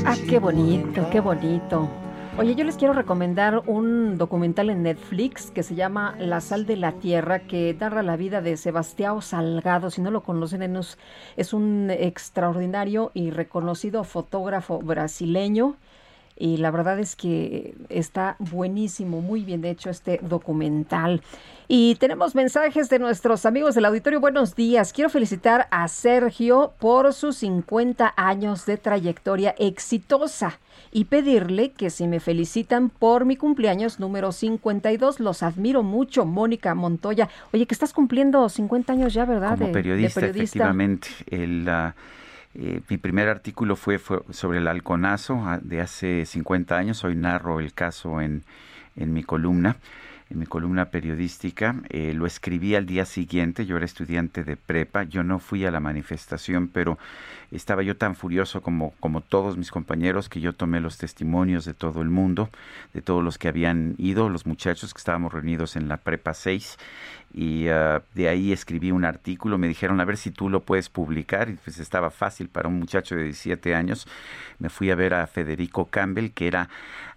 Ah, 0.05 0.17
qué 0.29 0.39
bonito, 0.39 1.09
qué 1.11 1.21
bonito. 1.21 2.04
Oye, 2.37 2.57
yo 2.57 2.65
les 2.65 2.77
quiero 2.77 2.95
recomendar 2.95 3.63
un 3.67 4.19
documental 4.19 4.69
en 4.69 4.83
Netflix 4.83 5.53
que 5.53 5.63
se 5.63 5.77
llama 5.77 6.17
La 6.19 6.41
sal 6.41 6.67
de 6.67 6.77
la 6.77 6.91
tierra, 6.91 7.47
que 7.47 7.77
narra 7.79 8.03
la 8.03 8.17
vida 8.17 8.41
de 8.41 8.57
Sebastián 8.57 9.23
Salgado. 9.23 9.89
Si 9.89 10.01
no 10.01 10.11
lo 10.11 10.25
conocen, 10.25 10.77
es 11.37 11.53
un 11.53 11.91
extraordinario 11.91 13.13
y 13.15 13.31
reconocido 13.31 14.03
fotógrafo 14.03 14.81
brasileño. 14.81 15.77
Y 16.37 16.57
la 16.57 16.73
verdad 16.73 16.99
es 16.99 17.15
que 17.15 17.77
está 17.89 18.35
buenísimo, 18.41 19.21
muy 19.21 19.45
bien 19.45 19.65
hecho 19.65 19.89
este 19.89 20.19
documental. 20.21 21.23
Y 21.69 21.95
tenemos 21.95 22.35
mensajes 22.35 22.91
de 22.91 22.99
nuestros 22.99 23.47
amigos 23.47 23.77
del 23.77 23.85
auditorio. 23.85 24.19
Buenos 24.19 24.57
días. 24.57 24.93
Quiero 24.93 25.09
felicitar 25.09 25.69
a 25.71 25.87
Sergio 25.87 26.73
por 26.81 27.13
sus 27.13 27.37
50 27.37 28.13
años 28.17 28.67
de 28.67 28.77
trayectoria 28.77 29.55
exitosa 29.57 30.59
y 30.95 31.07
pedirle 31.07 31.73
que 31.73 31.91
si 31.91 32.07
me 32.07 32.21
felicitan 32.21 32.89
por 32.89 33.25
mi 33.25 33.35
cumpleaños 33.35 33.99
número 33.99 34.31
52, 34.31 35.19
los 35.19 35.43
admiro 35.43 35.83
mucho, 35.83 36.25
Mónica 36.25 36.73
Montoya. 36.77 37.29
Oye, 37.53 37.67
que 37.67 37.75
estás 37.75 37.93
cumpliendo 37.93 38.49
50 38.49 38.93
años 38.93 39.13
ya, 39.13 39.25
¿verdad? 39.25 39.59
Como 39.59 39.73
periodista, 39.73 40.25
efectivamente. 40.25 41.09
El, 41.29 41.69
eh, 42.55 42.81
mi 42.89 42.97
primer 42.97 43.29
artículo 43.29 43.75
fue, 43.75 44.01
sobre 44.31 44.59
el 44.59 44.69
halconazo 44.69 45.35
ah, 45.45 45.59
de 45.61 45.81
hace 45.81 46.25
50 46.27 46.77
años. 46.77 47.03
Hoy 47.03 47.17
narro 47.17 47.59
el 47.59 47.75
caso 47.75 48.21
en, 48.21 48.45
en 48.95 49.13
mi 49.13 49.25
columna 49.25 49.77
mi 50.35 50.47
columna 50.47 50.87
periodística. 50.87 51.77
Eh, 51.89 52.13
lo 52.15 52.27
escribí 52.27 52.75
al 52.75 52.87
día 52.87 53.05
siguiente, 53.05 53.67
yo 53.67 53.77
era 53.77 53.85
estudiante 53.85 54.45
de 54.45 54.57
prepa, 54.57 55.05
yo 55.05 55.23
no 55.23 55.39
fui 55.39 55.65
a 55.65 55.71
la 55.71 55.81
manifestación, 55.81 56.69
pero 56.69 56.99
estaba 57.51 57.83
yo 57.83 57.97
tan 57.97 58.15
furioso 58.15 58.63
como, 58.63 58.93
como 59.01 59.21
todos 59.21 59.57
mis 59.57 59.71
compañeros 59.71 60.29
que 60.29 60.41
yo 60.41 60.53
tomé 60.53 60.81
los 60.81 60.99
testimonios 60.99 61.65
de 61.65 61.75
todo 61.75 62.03
el 62.03 62.09
mundo, 62.09 62.51
de 62.93 63.03
todos 63.03 63.23
los 63.23 63.39
que 63.39 63.49
habían 63.49 63.95
ido, 63.99 64.29
los 64.29 64.47
muchachos 64.47 64.93
que 64.93 64.99
estábamos 64.99 65.33
reunidos 65.33 65.77
en 65.77 65.89
la 65.89 65.99
prepa 65.99 66.35
6 66.35 66.79
y 67.35 67.67
ah, 67.67 68.03
de 68.15 68.29
ahí 68.29 68.53
escribí 68.53 68.93
un 68.93 69.05
artículo, 69.05 69.59
me 69.59 69.67
dijeron 69.67 70.01
a 70.01 70.05
ver 70.05 70.17
si 70.17 70.31
tú 70.31 70.49
lo 70.49 70.61
puedes 70.61 70.89
publicar 70.89 71.49
y 71.49 71.55
pues 71.55 71.79
estaba 71.79 72.11
fácil 72.11 72.49
para 72.49 72.69
un 72.69 72.79
muchacho 72.79 73.17
de 73.17 73.25
17 73.25 73.75
años. 73.75 74.07
Me 74.61 74.71
fui 74.71 74.91
a 74.91 74.95
ver 74.95 75.15
a 75.15 75.27
Federico 75.27 75.87
Campbell, 75.87 76.31
que 76.31 76.47
era 76.47 76.69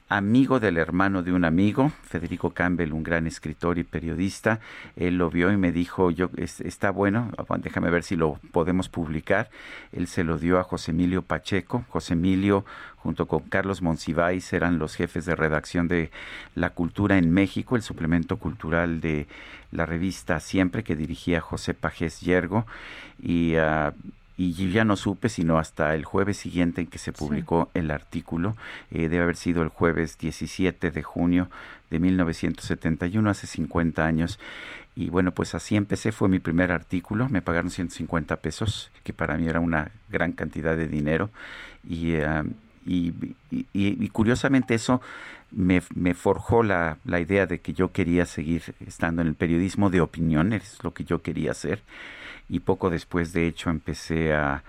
amigo 0.10 0.60
del 0.60 0.78
hermano 0.78 1.22
de 1.22 1.34
un 1.34 1.44
amigo, 1.44 1.92
Federico 2.04 2.52
Campbell, 2.52 2.94
un 2.94 3.04
gran 3.04 3.28
escritor 3.28 3.78
y 3.78 3.84
periodista. 3.84 4.60
Él 4.96 5.18
lo 5.18 5.30
vio 5.30 5.52
y 5.52 5.58
me 5.58 5.72
dijo, 5.72 6.12
yo 6.12 6.30
está 6.38 6.92
bueno, 6.92 7.32
déjame 7.60 7.90
ver 7.90 8.04
si 8.04 8.16
lo 8.16 8.40
podemos 8.52 8.90
publicar. 8.90 9.50
Él 9.92 10.08
se 10.08 10.24
lo 10.24 10.38
dio 10.38 10.60
a 10.60 10.64
José 10.64 10.92
Emilio 10.92 11.22
Pacheco. 11.22 11.84
José 11.90 12.14
Emilio, 12.14 12.66
junto 12.98 13.28
con 13.28 13.42
Carlos 13.42 13.82
Monsiváis, 13.82 14.52
eran 14.54 14.80
los 14.80 14.96
jefes 14.96 15.26
de 15.26 15.36
redacción 15.36 15.88
de 15.88 16.12
La 16.56 16.70
Cultura 16.70 17.18
en 17.18 17.32
México, 17.32 17.76
el 17.76 17.82
suplemento 17.82 18.38
cultural 18.38 19.02
de 19.02 19.28
la 19.72 19.86
revista 19.86 20.40
Siempre, 20.40 20.84
que 20.84 20.96
dirigía 20.96 21.42
José 21.42 21.74
Pajés 21.74 22.22
Yergo. 22.22 22.66
Y 23.20 23.56
uh, 23.58 23.92
y 24.38 24.54
yo 24.54 24.68
ya 24.70 24.86
no 24.86 24.96
supe 24.96 25.30
sino 25.30 25.58
hasta 25.58 25.96
el 25.96 26.06
jueves 26.06 26.38
siguiente 26.38 26.82
en 26.82 26.88
que 26.88 27.00
se 27.00 27.12
publicó 27.12 27.72
el 27.74 27.90
artículo, 27.90 28.56
eh, 28.92 29.10
debe 29.10 29.24
haber 29.24 29.36
sido 29.36 29.64
el 29.64 29.70
jueves 29.70 30.18
17 30.20 30.92
de 30.92 31.04
junio 31.04 31.50
de 31.90 32.00
1971, 32.00 33.30
hace 33.30 33.48
50 33.48 34.06
años. 34.06 34.40
Y 34.96 35.10
bueno, 35.10 35.32
pues 35.32 35.56
así 35.56 35.76
empecé, 35.76 36.12
fue 36.12 36.30
mi 36.30 36.40
primer 36.40 36.72
artículo, 36.72 37.30
me 37.30 37.42
pagaron 37.42 37.72
150 37.72 38.36
pesos, 38.38 38.92
que 39.04 39.14
para 39.14 39.38
mí 39.38 39.48
era 39.48 39.60
una 39.60 39.92
gran 40.10 40.34
cantidad 40.34 40.78
de 40.78 40.88
dinero. 40.88 41.30
Y, 41.88 42.14
y, 42.86 43.14
y, 43.74 44.10
curiosamente 44.10 44.76
eso 44.76 45.02
me, 45.52 45.82
me 45.96 46.14
forjó 46.14 46.64
la, 46.64 46.98
la, 47.06 47.20
idea 47.20 47.46
de 47.46 47.60
que 47.60 47.74
yo 47.74 47.92
quería 47.92 48.26
seguir 48.26 48.76
estando 48.86 49.22
en 49.22 49.30
el 49.30 49.36
periodismo 49.36 49.90
de 49.90 50.02
opinión, 50.02 50.54
es 50.54 50.78
lo 50.84 50.94
que 50.94 51.04
yo 51.04 51.22
quería 51.22 51.52
hacer 51.52 51.82
y 52.50 52.60
poco 52.60 52.90
después 52.90 53.34
de 53.34 53.48
hecho 53.48 53.70
empecé 53.70 54.34
a, 54.34 54.64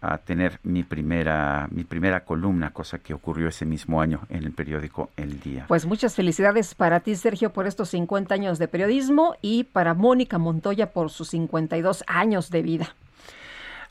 a 0.00 0.18
tener 0.18 0.60
mi 0.62 0.82
primera 0.82 1.68
mi 1.70 1.84
primera 1.84 2.24
columna, 2.24 2.70
cosa 2.70 2.98
que 2.98 3.14
ocurrió 3.14 3.48
ese 3.48 3.64
mismo 3.64 4.00
año 4.00 4.20
en 4.28 4.44
el 4.44 4.52
periódico 4.52 5.10
El 5.16 5.40
Día. 5.40 5.64
Pues 5.68 5.86
muchas 5.86 6.14
felicidades 6.14 6.74
para 6.74 7.00
ti, 7.00 7.16
Sergio, 7.16 7.50
por 7.50 7.66
estos 7.66 7.90
50 7.90 8.34
años 8.34 8.58
de 8.58 8.68
periodismo 8.68 9.36
y 9.40 9.64
para 9.64 9.94
Mónica 9.94 10.38
Montoya 10.38 10.92
por 10.92 11.10
sus 11.10 11.28
52 11.30 12.04
años 12.06 12.50
de 12.50 12.62
vida. 12.62 12.94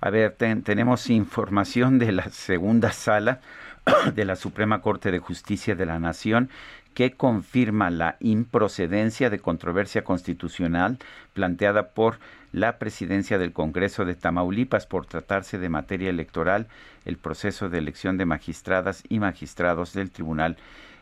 A 0.02 0.10
ver, 0.10 0.36
tenemos 0.36 1.10
información 1.10 1.98
de 1.98 2.12
la 2.12 2.30
segunda 2.30 2.92
sala 2.92 3.40
de 4.14 4.26
la 4.26 4.36
Suprema 4.36 4.82
Corte 4.82 5.12
de 5.12 5.20
Justicia 5.20 5.76
de 5.76 5.86
la 5.86 5.98
Nación 5.98 6.50
que 6.94 7.14
confirma 7.14 7.90
la 7.90 8.18
improcedencia 8.20 9.30
de 9.30 9.40
controversia 9.40 10.04
constitucional 10.04 10.98
planteada 11.34 11.90
por 11.90 12.20
la 12.52 12.78
presidencia 12.78 13.38
del 13.38 13.52
Congreso 13.52 14.06
de 14.06 14.16
Tamaulipas 14.16 14.86
por 14.86 15.06
tratarse 15.06 15.58
de 15.58 15.70
materia 15.70 16.10
electoral, 16.10 16.68
el 17.06 17.18
proceso 17.18 17.70
de 17.70 17.80
elección 17.80 18.18
de 18.18 18.26
magistradas 18.26 19.04
y 19.10 19.20
magistrados 19.20 19.94
del 19.94 20.12
Tribunal 20.12 20.58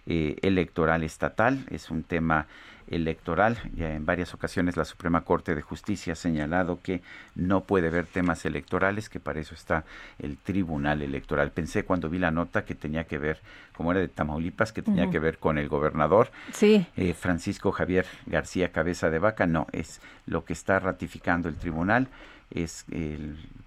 eh, 0.07 0.37
Electoral 0.41 1.03
Estatal. 1.03 1.65
Es 1.69 1.91
un 1.91 2.03
tema 2.03 2.47
electoral. 2.91 3.57
Ya 3.73 3.93
en 3.93 4.05
varias 4.05 4.33
ocasiones 4.33 4.77
la 4.77 4.85
Suprema 4.85 5.21
Corte 5.21 5.55
de 5.55 5.61
Justicia 5.61 6.13
ha 6.13 6.15
señalado 6.15 6.79
que 6.83 7.01
no 7.33 7.61
puede 7.61 7.87
haber 7.87 8.05
temas 8.05 8.45
electorales, 8.45 9.09
que 9.09 9.19
para 9.19 9.39
eso 9.39 9.55
está 9.55 9.85
el 10.19 10.37
Tribunal 10.37 11.01
Electoral. 11.01 11.51
Pensé 11.51 11.83
cuando 11.83 12.09
vi 12.09 12.19
la 12.19 12.31
nota 12.31 12.63
que 12.65 12.75
tenía 12.75 13.05
que 13.05 13.17
ver, 13.17 13.39
como 13.75 13.91
era 13.91 14.01
de 14.01 14.07
Tamaulipas, 14.09 14.73
que 14.73 14.81
tenía 14.83 15.09
que 15.09 15.19
ver 15.19 15.39
con 15.39 15.57
el 15.57 15.67
gobernador 15.69 16.31
sí. 16.53 16.85
Eh, 16.97 17.13
Francisco 17.13 17.71
Javier 17.71 18.05
García 18.27 18.71
Cabeza 18.71 19.09
de 19.09 19.19
Vaca. 19.19 19.47
No, 19.47 19.67
es 19.71 20.01
lo 20.27 20.45
que 20.45 20.53
está 20.53 20.79
ratificando 20.79 21.49
el 21.49 21.55
tribunal 21.55 22.09
es 22.51 22.85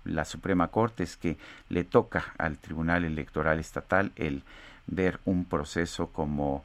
la 0.04 0.24
Suprema 0.24 0.68
Corte 0.68 1.02
es 1.02 1.16
que 1.16 1.38
le 1.70 1.84
toca 1.84 2.34
al 2.38 2.58
Tribunal 2.58 3.04
Electoral 3.04 3.58
Estatal 3.58 4.12
el 4.16 4.42
ver 4.86 5.20
un 5.24 5.46
proceso 5.46 6.08
como 6.08 6.64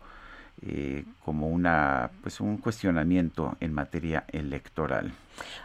eh, 0.62 1.06
como 1.24 1.48
una 1.48 2.12
pues 2.22 2.42
un 2.42 2.58
cuestionamiento 2.58 3.56
en 3.62 3.74
materia 3.74 4.26
electoral. 4.28 5.14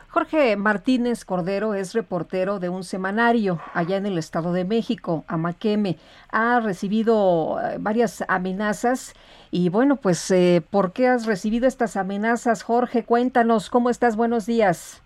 Jorge 0.08 0.54
Martínez 0.54 1.24
Cordero 1.24 1.74
es 1.74 1.94
reportero 1.94 2.60
de 2.60 2.68
un 2.68 2.84
semanario 2.84 3.58
allá 3.72 3.96
en 3.96 4.06
el 4.06 4.18
Estado 4.18 4.52
de 4.52 4.64
México, 4.64 5.24
Amaqueme. 5.26 5.96
Ha 6.30 6.60
recibido 6.60 7.58
eh, 7.60 7.78
varias 7.80 8.24
amenazas 8.28 9.14
y 9.50 9.68
bueno, 9.68 9.96
pues 9.96 10.30
eh, 10.30 10.62
¿por 10.70 10.92
qué 10.92 11.08
has 11.08 11.26
recibido 11.26 11.66
estas 11.66 11.96
amenazas, 11.96 12.62
Jorge? 12.62 13.04
Cuéntanos, 13.04 13.70
¿cómo 13.70 13.90
estás? 13.90 14.14
Buenos 14.16 14.46
días. 14.46 15.02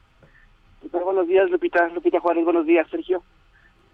buenos 0.93 1.27
días, 1.29 1.49
Lupita, 1.49 1.89
Lupita 1.89 2.21
Juárez, 2.21 2.45
buenos 2.45 2.67
días, 2.67 2.87
Sergio. 2.91 3.23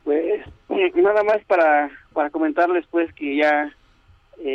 Pues 0.03 0.43
nada 0.97 1.23
más 1.23 1.45
para, 1.47 1.89
para 2.13 2.31
comentarles 2.31 2.85
pues 2.91 3.15
que 3.15 3.37
ya 3.37 3.73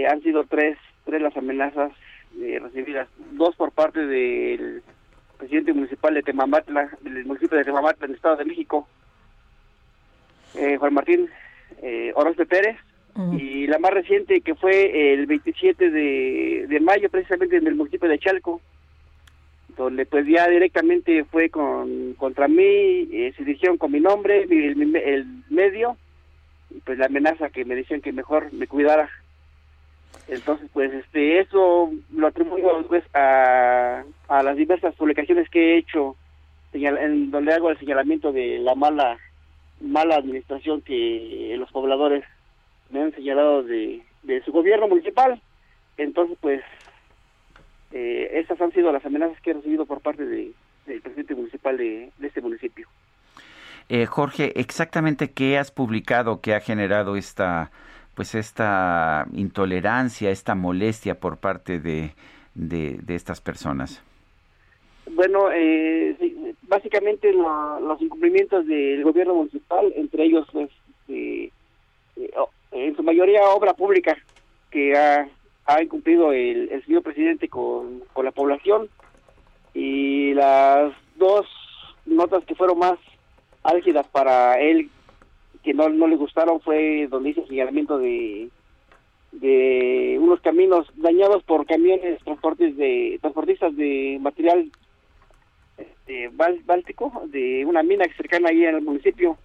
han 0.09 0.21
sido 0.21 0.43
tres 0.43 0.77
tres 1.09 1.21
las 1.21 1.35
amenazas 1.35 1.91
eh, 2.39 2.59
recibidas, 2.61 3.07
dos 3.31 3.55
por 3.55 3.71
parte 3.71 4.05
del 4.05 4.83
presidente 5.37 5.73
municipal 5.73 6.13
de 6.13 6.21
Temamatla, 6.21 6.91
del 7.01 7.25
municipio 7.25 7.57
de 7.57 7.63
Temamatla, 7.63 8.05
en 8.05 8.11
el 8.11 8.15
Estado 8.15 8.37
de 8.37 8.45
México, 8.45 8.87
eh, 10.55 10.77
Juan 10.77 10.93
Martín 10.93 11.29
eh, 11.81 12.11
Orozco 12.15 12.45
Pérez, 12.45 12.77
y 13.37 13.67
la 13.67 13.79
más 13.79 13.91
reciente 13.91 14.39
que 14.39 14.55
fue 14.55 15.13
el 15.13 15.25
27 15.25 15.89
de, 15.89 16.67
de 16.69 16.79
mayo, 16.79 17.09
precisamente 17.09 17.57
en 17.57 17.67
el 17.67 17.75
municipio 17.75 18.07
de 18.07 18.17
Chalco, 18.17 18.61
donde 19.75 20.05
pues 20.05 20.25
ya 20.25 20.47
directamente 20.47 21.25
fue 21.25 21.49
con 21.49 22.13
contra 22.13 22.47
mí, 22.47 23.09
eh, 23.11 23.33
se 23.35 23.43
dirigieron 23.43 23.77
con 23.77 23.91
mi 23.91 23.99
nombre, 23.99 24.43
el, 24.43 24.95
el 24.95 25.25
medio, 25.49 25.97
y 26.69 26.79
pues 26.79 26.97
la 26.97 27.07
amenaza 27.07 27.49
que 27.49 27.65
me 27.65 27.75
decían 27.75 27.99
que 27.99 28.13
mejor 28.13 28.53
me 28.53 28.67
cuidara 28.67 29.09
entonces, 30.29 30.69
pues 30.73 30.93
este 30.93 31.39
eso 31.39 31.91
lo 32.13 32.27
atribuyo 32.27 32.85
pues 32.87 33.03
a, 33.15 34.03
a 34.27 34.43
las 34.43 34.55
diversas 34.55 34.95
publicaciones 34.95 35.49
que 35.49 35.73
he 35.73 35.77
hecho 35.77 36.15
en 36.73 37.31
donde 37.31 37.53
hago 37.53 37.69
el 37.69 37.79
señalamiento 37.79 38.31
de 38.31 38.59
la 38.59 38.75
mala 38.75 39.17
mala 39.81 40.15
administración 40.15 40.81
que 40.81 41.55
los 41.57 41.71
pobladores 41.71 42.23
me 42.89 43.01
han 43.01 43.13
señalado 43.13 43.63
de, 43.63 44.01
de 44.23 44.41
su 44.43 44.51
gobierno 44.51 44.87
municipal. 44.87 45.41
Entonces, 45.97 46.37
pues, 46.41 46.61
eh, 47.91 48.45
han 48.59 48.71
sido 48.71 48.91
las 48.91 49.05
amenazas 49.05 49.39
que 49.41 49.51
he 49.51 49.53
recibido 49.53 49.85
por 49.85 50.01
parte 50.01 50.25
de, 50.25 50.51
del 50.85 51.01
presidente 51.01 51.35
municipal 51.35 51.77
de, 51.77 52.11
de 52.17 52.27
este 52.27 52.41
municipio. 52.41 52.87
Eh, 53.87 54.05
Jorge, 54.05 54.59
exactamente 54.59 55.31
qué 55.31 55.57
has 55.57 55.71
publicado 55.71 56.41
que 56.41 56.53
ha 56.53 56.59
generado 56.59 57.15
esta, 57.15 57.71
pues 58.19 58.35
esta 58.35 59.25
intolerancia, 59.31 60.29
esta 60.29 60.53
molestia 60.53 61.17
por 61.21 61.37
parte 61.37 61.79
de, 61.79 62.11
de, 62.53 63.15
estas 63.15 63.39
personas. 63.39 64.03
Bueno, 65.09 65.49
eh, 65.53 66.53
básicamente 66.63 67.31
los 67.31 68.01
incumplimientos 68.01 68.67
del 68.67 69.05
gobierno 69.05 69.35
municipal, 69.35 69.93
entre 69.95 70.25
ellos, 70.25 70.45
pues, 70.51 70.69
eh, 71.07 71.49
en 72.73 72.93
su 72.97 73.03
mayoría 73.03 73.51
obra 73.51 73.73
pública 73.73 74.17
que 74.69 74.97
ha, 74.97 75.25
ha 75.65 75.81
incumplido 75.81 76.33
el, 76.33 76.67
el 76.73 76.85
señor 76.85 77.03
presidente 77.03 77.47
con, 77.47 78.03
con 78.11 78.25
la 78.25 78.31
población 78.31 78.89
y 79.73 80.33
las 80.33 80.91
dos 81.15 81.45
notas 82.05 82.43
que 82.43 82.55
fueron 82.55 82.79
más 82.79 82.99
álgidas 83.63 84.05
para 84.07 84.59
él 84.59 84.89
que 85.63 85.73
no, 85.73 85.89
no 85.89 86.07
le 86.07 86.15
gustaron 86.15 86.61
fue 86.61 87.07
donde 87.07 87.31
hice 87.31 87.45
señalamiento 87.47 87.97
de 87.97 88.49
de 89.31 90.17
unos 90.19 90.41
caminos 90.41 90.87
dañados 90.95 91.43
por 91.43 91.65
camiones 91.65 92.19
transportes 92.23 92.75
de 92.77 93.19
transportistas 93.21 93.75
de 93.75 94.17
material 94.19 94.71
este, 95.77 96.29
báltico 96.29 97.23
de 97.27 97.63
una 97.65 97.83
mina 97.83 98.05
cercana 98.17 98.49
ahí 98.49 98.65
en 98.65 98.75
el 98.75 98.81
municipio. 98.81 99.37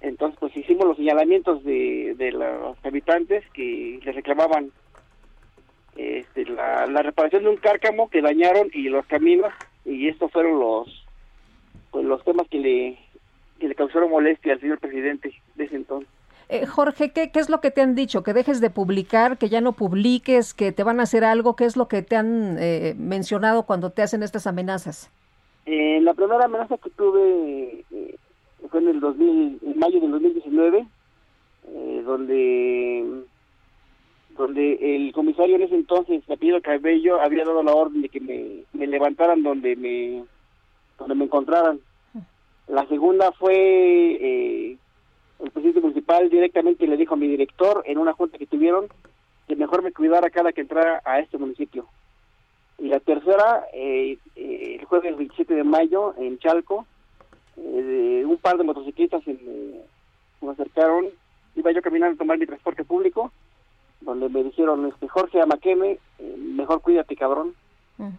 Entonces 0.00 0.38
pues 0.40 0.56
hicimos 0.56 0.86
los 0.86 0.96
señalamientos 0.96 1.62
de, 1.64 2.14
de 2.16 2.32
los 2.32 2.76
habitantes 2.84 3.44
que 3.52 4.00
les 4.04 4.14
reclamaban 4.14 4.72
este, 5.96 6.44
la, 6.46 6.86
la 6.86 7.02
reparación 7.02 7.44
de 7.44 7.50
un 7.50 7.56
cárcamo 7.56 8.08
que 8.08 8.22
dañaron 8.22 8.68
y 8.72 8.88
los 8.88 9.06
caminos 9.06 9.52
y 9.84 10.08
estos 10.08 10.30
fueron 10.32 10.58
los 10.58 11.04
pues 11.90 12.04
los 12.04 12.22
temas 12.24 12.46
que 12.48 12.58
le 12.58 12.98
que 13.58 13.68
le 13.68 13.74
causaron 13.74 14.10
molestia 14.10 14.52
al 14.52 14.60
señor 14.60 14.78
presidente 14.78 15.32
de 15.54 15.64
ese 15.64 15.76
entonces. 15.76 16.08
Eh, 16.48 16.64
Jorge, 16.64 17.10
¿qué, 17.10 17.30
¿qué 17.30 17.40
es 17.40 17.50
lo 17.50 17.60
que 17.60 17.70
te 17.70 17.82
han 17.82 17.94
dicho? 17.94 18.22
¿Que 18.22 18.32
dejes 18.32 18.60
de 18.60 18.70
publicar, 18.70 19.36
que 19.36 19.50
ya 19.50 19.60
no 19.60 19.72
publiques, 19.72 20.54
que 20.54 20.72
te 20.72 20.82
van 20.82 20.98
a 20.98 21.02
hacer 21.02 21.22
algo? 21.22 21.56
¿Qué 21.56 21.66
es 21.66 21.76
lo 21.76 21.88
que 21.88 22.00
te 22.00 22.16
han 22.16 22.56
eh, 22.58 22.94
mencionado 22.96 23.64
cuando 23.64 23.90
te 23.90 24.00
hacen 24.00 24.22
estas 24.22 24.46
amenazas? 24.46 25.10
Eh, 25.66 26.00
la 26.00 26.14
primera 26.14 26.46
amenaza 26.46 26.78
que 26.78 26.88
tuve 26.90 27.84
eh, 27.90 28.16
fue 28.70 28.80
en 28.80 28.88
el 28.88 29.00
2000, 29.00 29.58
en 29.62 29.78
mayo 29.78 30.00
del 30.00 30.10
2019, 30.10 30.86
donde 32.04 33.24
donde 34.38 34.96
el 34.96 35.12
comisario 35.12 35.56
en 35.56 35.62
ese 35.62 35.74
entonces, 35.74 36.22
Apellido 36.30 36.62
Cabello, 36.62 37.20
había 37.20 37.44
dado 37.44 37.62
la 37.62 37.74
orden 37.74 38.02
de 38.02 38.08
que 38.08 38.20
me, 38.20 38.62
me 38.72 38.86
levantaran 38.86 39.42
donde 39.42 39.76
me 39.76 40.24
donde 40.98 41.14
me 41.14 41.24
encontraran 41.24 41.80
la 42.68 42.86
segunda 42.86 43.32
fue 43.32 43.54
eh, 43.54 44.76
el 45.40 45.50
presidente 45.50 45.80
municipal 45.80 46.28
directamente 46.28 46.86
le 46.86 46.96
dijo 46.96 47.14
a 47.14 47.16
mi 47.16 47.26
director 47.26 47.82
en 47.86 47.98
una 47.98 48.12
junta 48.12 48.38
que 48.38 48.46
tuvieron 48.46 48.88
que 49.46 49.56
mejor 49.56 49.82
me 49.82 49.92
cuidara 49.92 50.28
cada 50.28 50.52
que 50.52 50.60
entrara 50.60 51.00
a 51.04 51.20
este 51.20 51.38
municipio. 51.38 51.86
Y 52.78 52.88
la 52.88 53.00
tercera, 53.00 53.64
eh, 53.72 54.18
eh, 54.36 54.76
el 54.78 54.84
jueves 54.84 55.16
27 55.16 55.54
de 55.54 55.64
mayo 55.64 56.14
en 56.18 56.38
Chalco, 56.38 56.86
un 57.56 58.38
par 58.40 58.58
de 58.58 58.64
motociclistas 58.64 59.24
se 59.24 59.32
me, 59.32 60.50
acercaron, 60.50 61.06
iba 61.56 61.72
yo 61.72 61.82
caminando 61.82 62.14
a 62.14 62.18
tomar 62.18 62.38
mi 62.38 62.46
transporte 62.46 62.84
público, 62.84 63.32
donde 64.02 64.28
me 64.28 64.44
dijeron, 64.44 64.86
este 64.86 65.08
Jorge 65.08 65.40
Amaqueme, 65.40 65.98
mejor 66.36 66.82
cuídate 66.82 67.16
cabrón 67.16 67.54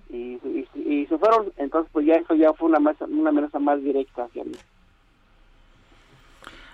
y, 0.10 0.40
y, 0.76 1.06
se 1.08 1.18
fueron, 1.18 1.52
entonces 1.58 1.90
pues 1.94 2.06
ya 2.06 2.16
eso 2.16 2.36
ya 2.36 2.54
fue 2.54 2.70
una, 2.70 2.80
una 3.08 3.30
amenaza 3.30 3.60
más 3.60 3.82
directa 3.82 4.24
hacia 4.24 4.44
mí. 4.44 4.52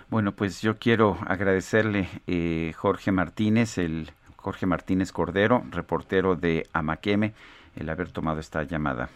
Bueno, 0.08 0.32
pues 0.32 0.62
yo 0.62 0.76
quiero 0.78 1.18
agradecerle 1.26 2.08
eh, 2.26 2.72
Jorge 2.76 3.10
Martínez, 3.12 3.78
el 3.78 4.10
Jorge 4.36 4.66
Martínez 4.66 5.12
Cordero, 5.12 5.64
reportero 5.70 6.36
de 6.36 6.66
Amaqueme, 6.72 7.32
el 7.74 7.88
haber 7.88 8.10
tomado 8.10 8.38
esta 8.38 8.62
llamada. 8.62 9.08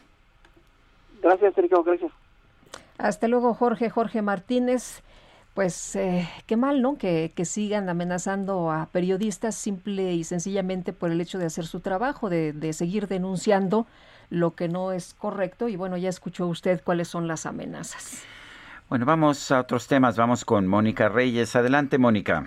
Gracias, 1.22 1.54
Sergio, 1.54 1.82
gracias. 1.84 2.12
Hasta 2.98 3.28
luego, 3.28 3.54
Jorge, 3.54 3.88
Jorge 3.90 4.22
Martínez 4.22 5.02
pues 5.54 5.96
eh, 5.96 6.28
qué 6.46 6.56
mal, 6.56 6.80
¿no? 6.82 6.96
Que, 6.96 7.32
que, 7.34 7.44
sigan 7.44 7.88
amenazando 7.88 8.70
a 8.70 8.86
periodistas 8.86 9.54
simple 9.54 10.14
y 10.14 10.24
sencillamente 10.24 10.92
por 10.92 11.10
el 11.10 11.20
hecho 11.20 11.38
de 11.38 11.46
hacer 11.46 11.66
su 11.66 11.80
trabajo, 11.80 12.30
de, 12.30 12.52
de 12.52 12.72
seguir 12.72 13.08
denunciando 13.08 13.86
lo 14.30 14.54
que 14.54 14.68
no 14.68 14.92
es 14.92 15.14
correcto. 15.14 15.68
Y 15.68 15.76
bueno, 15.76 15.96
ya 15.96 16.08
escuchó 16.08 16.46
usted 16.46 16.80
cuáles 16.84 17.08
son 17.08 17.26
las 17.26 17.46
amenazas. 17.46 18.22
Bueno, 18.88 19.06
vamos 19.06 19.50
a 19.50 19.60
otros 19.60 19.86
temas. 19.86 20.16
Vamos 20.16 20.44
con 20.44 20.66
Mónica 20.66 21.08
Reyes. 21.08 21.54
Adelante, 21.56 21.98
Mónica. 21.98 22.46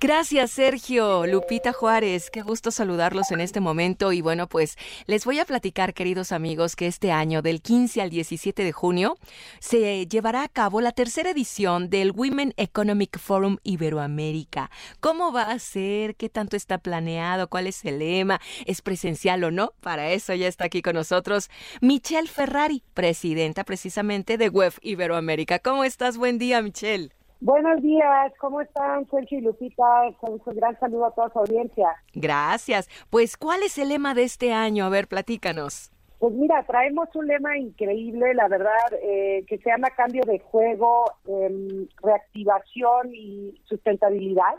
Gracias, 0.00 0.50
Sergio. 0.50 1.26
Lupita 1.26 1.72
Juárez, 1.72 2.28
qué 2.30 2.42
gusto 2.42 2.70
saludarlos 2.70 3.30
en 3.30 3.40
este 3.40 3.60
momento. 3.60 4.12
Y 4.12 4.20
bueno, 4.20 4.48
pues 4.48 4.76
les 5.06 5.24
voy 5.24 5.38
a 5.38 5.46
platicar, 5.46 5.94
queridos 5.94 6.30
amigos, 6.30 6.76
que 6.76 6.86
este 6.86 7.10
año, 7.10 7.40
del 7.40 7.62
15 7.62 8.02
al 8.02 8.10
17 8.10 8.64
de 8.64 8.72
junio, 8.72 9.16
se 9.60 10.06
llevará 10.06 10.42
a 10.42 10.48
cabo 10.48 10.82
la 10.82 10.92
tercera 10.92 11.30
edición 11.30 11.88
del 11.88 12.10
Women 12.10 12.52
Economic 12.58 13.18
Forum 13.18 13.56
Iberoamérica. 13.62 14.70
¿Cómo 15.00 15.32
va 15.32 15.44
a 15.44 15.58
ser? 15.58 16.16
¿Qué 16.16 16.28
tanto 16.28 16.56
está 16.56 16.78
planeado? 16.78 17.48
¿Cuál 17.48 17.66
es 17.66 17.82
el 17.84 18.00
lema? 18.00 18.40
¿Es 18.66 18.82
presencial 18.82 19.42
o 19.44 19.50
no? 19.50 19.72
Para 19.80 20.10
eso 20.10 20.34
ya 20.34 20.48
está 20.48 20.66
aquí 20.66 20.82
con 20.82 20.96
nosotros 20.96 21.48
Michelle 21.80 22.28
Ferrari, 22.28 22.82
presidenta 22.92 23.64
precisamente 23.64 24.36
de 24.36 24.50
WEF 24.50 24.78
Iberoamérica. 24.82 25.60
¿Cómo 25.60 25.84
estás? 25.84 26.18
Buen 26.18 26.38
día, 26.38 26.60
Michelle. 26.60 27.10
Buenos 27.44 27.82
días, 27.82 28.32
¿cómo 28.40 28.62
están 28.62 29.06
Sergio 29.10 29.38
y 29.38 29.42
Lupita? 29.42 29.84
Un 30.22 30.40
gran 30.56 30.80
saludo 30.80 31.04
a 31.04 31.10
toda 31.10 31.28
su 31.28 31.40
audiencia. 31.40 31.88
Gracias. 32.14 32.88
Pues, 33.10 33.36
¿cuál 33.36 33.62
es 33.62 33.76
el 33.76 33.90
lema 33.90 34.14
de 34.14 34.22
este 34.22 34.54
año? 34.54 34.86
A 34.86 34.88
ver, 34.88 35.08
platícanos. 35.08 35.92
Pues 36.18 36.32
mira, 36.32 36.64
traemos 36.66 37.10
un 37.14 37.26
lema 37.26 37.58
increíble, 37.58 38.32
la 38.32 38.48
verdad, 38.48 38.72
eh, 38.94 39.44
que 39.46 39.58
se 39.58 39.68
llama 39.68 39.90
cambio 39.90 40.22
de 40.24 40.38
juego, 40.38 41.04
em, 41.28 41.86
reactivación 42.02 43.14
y 43.14 43.60
sustentabilidad. 43.64 44.54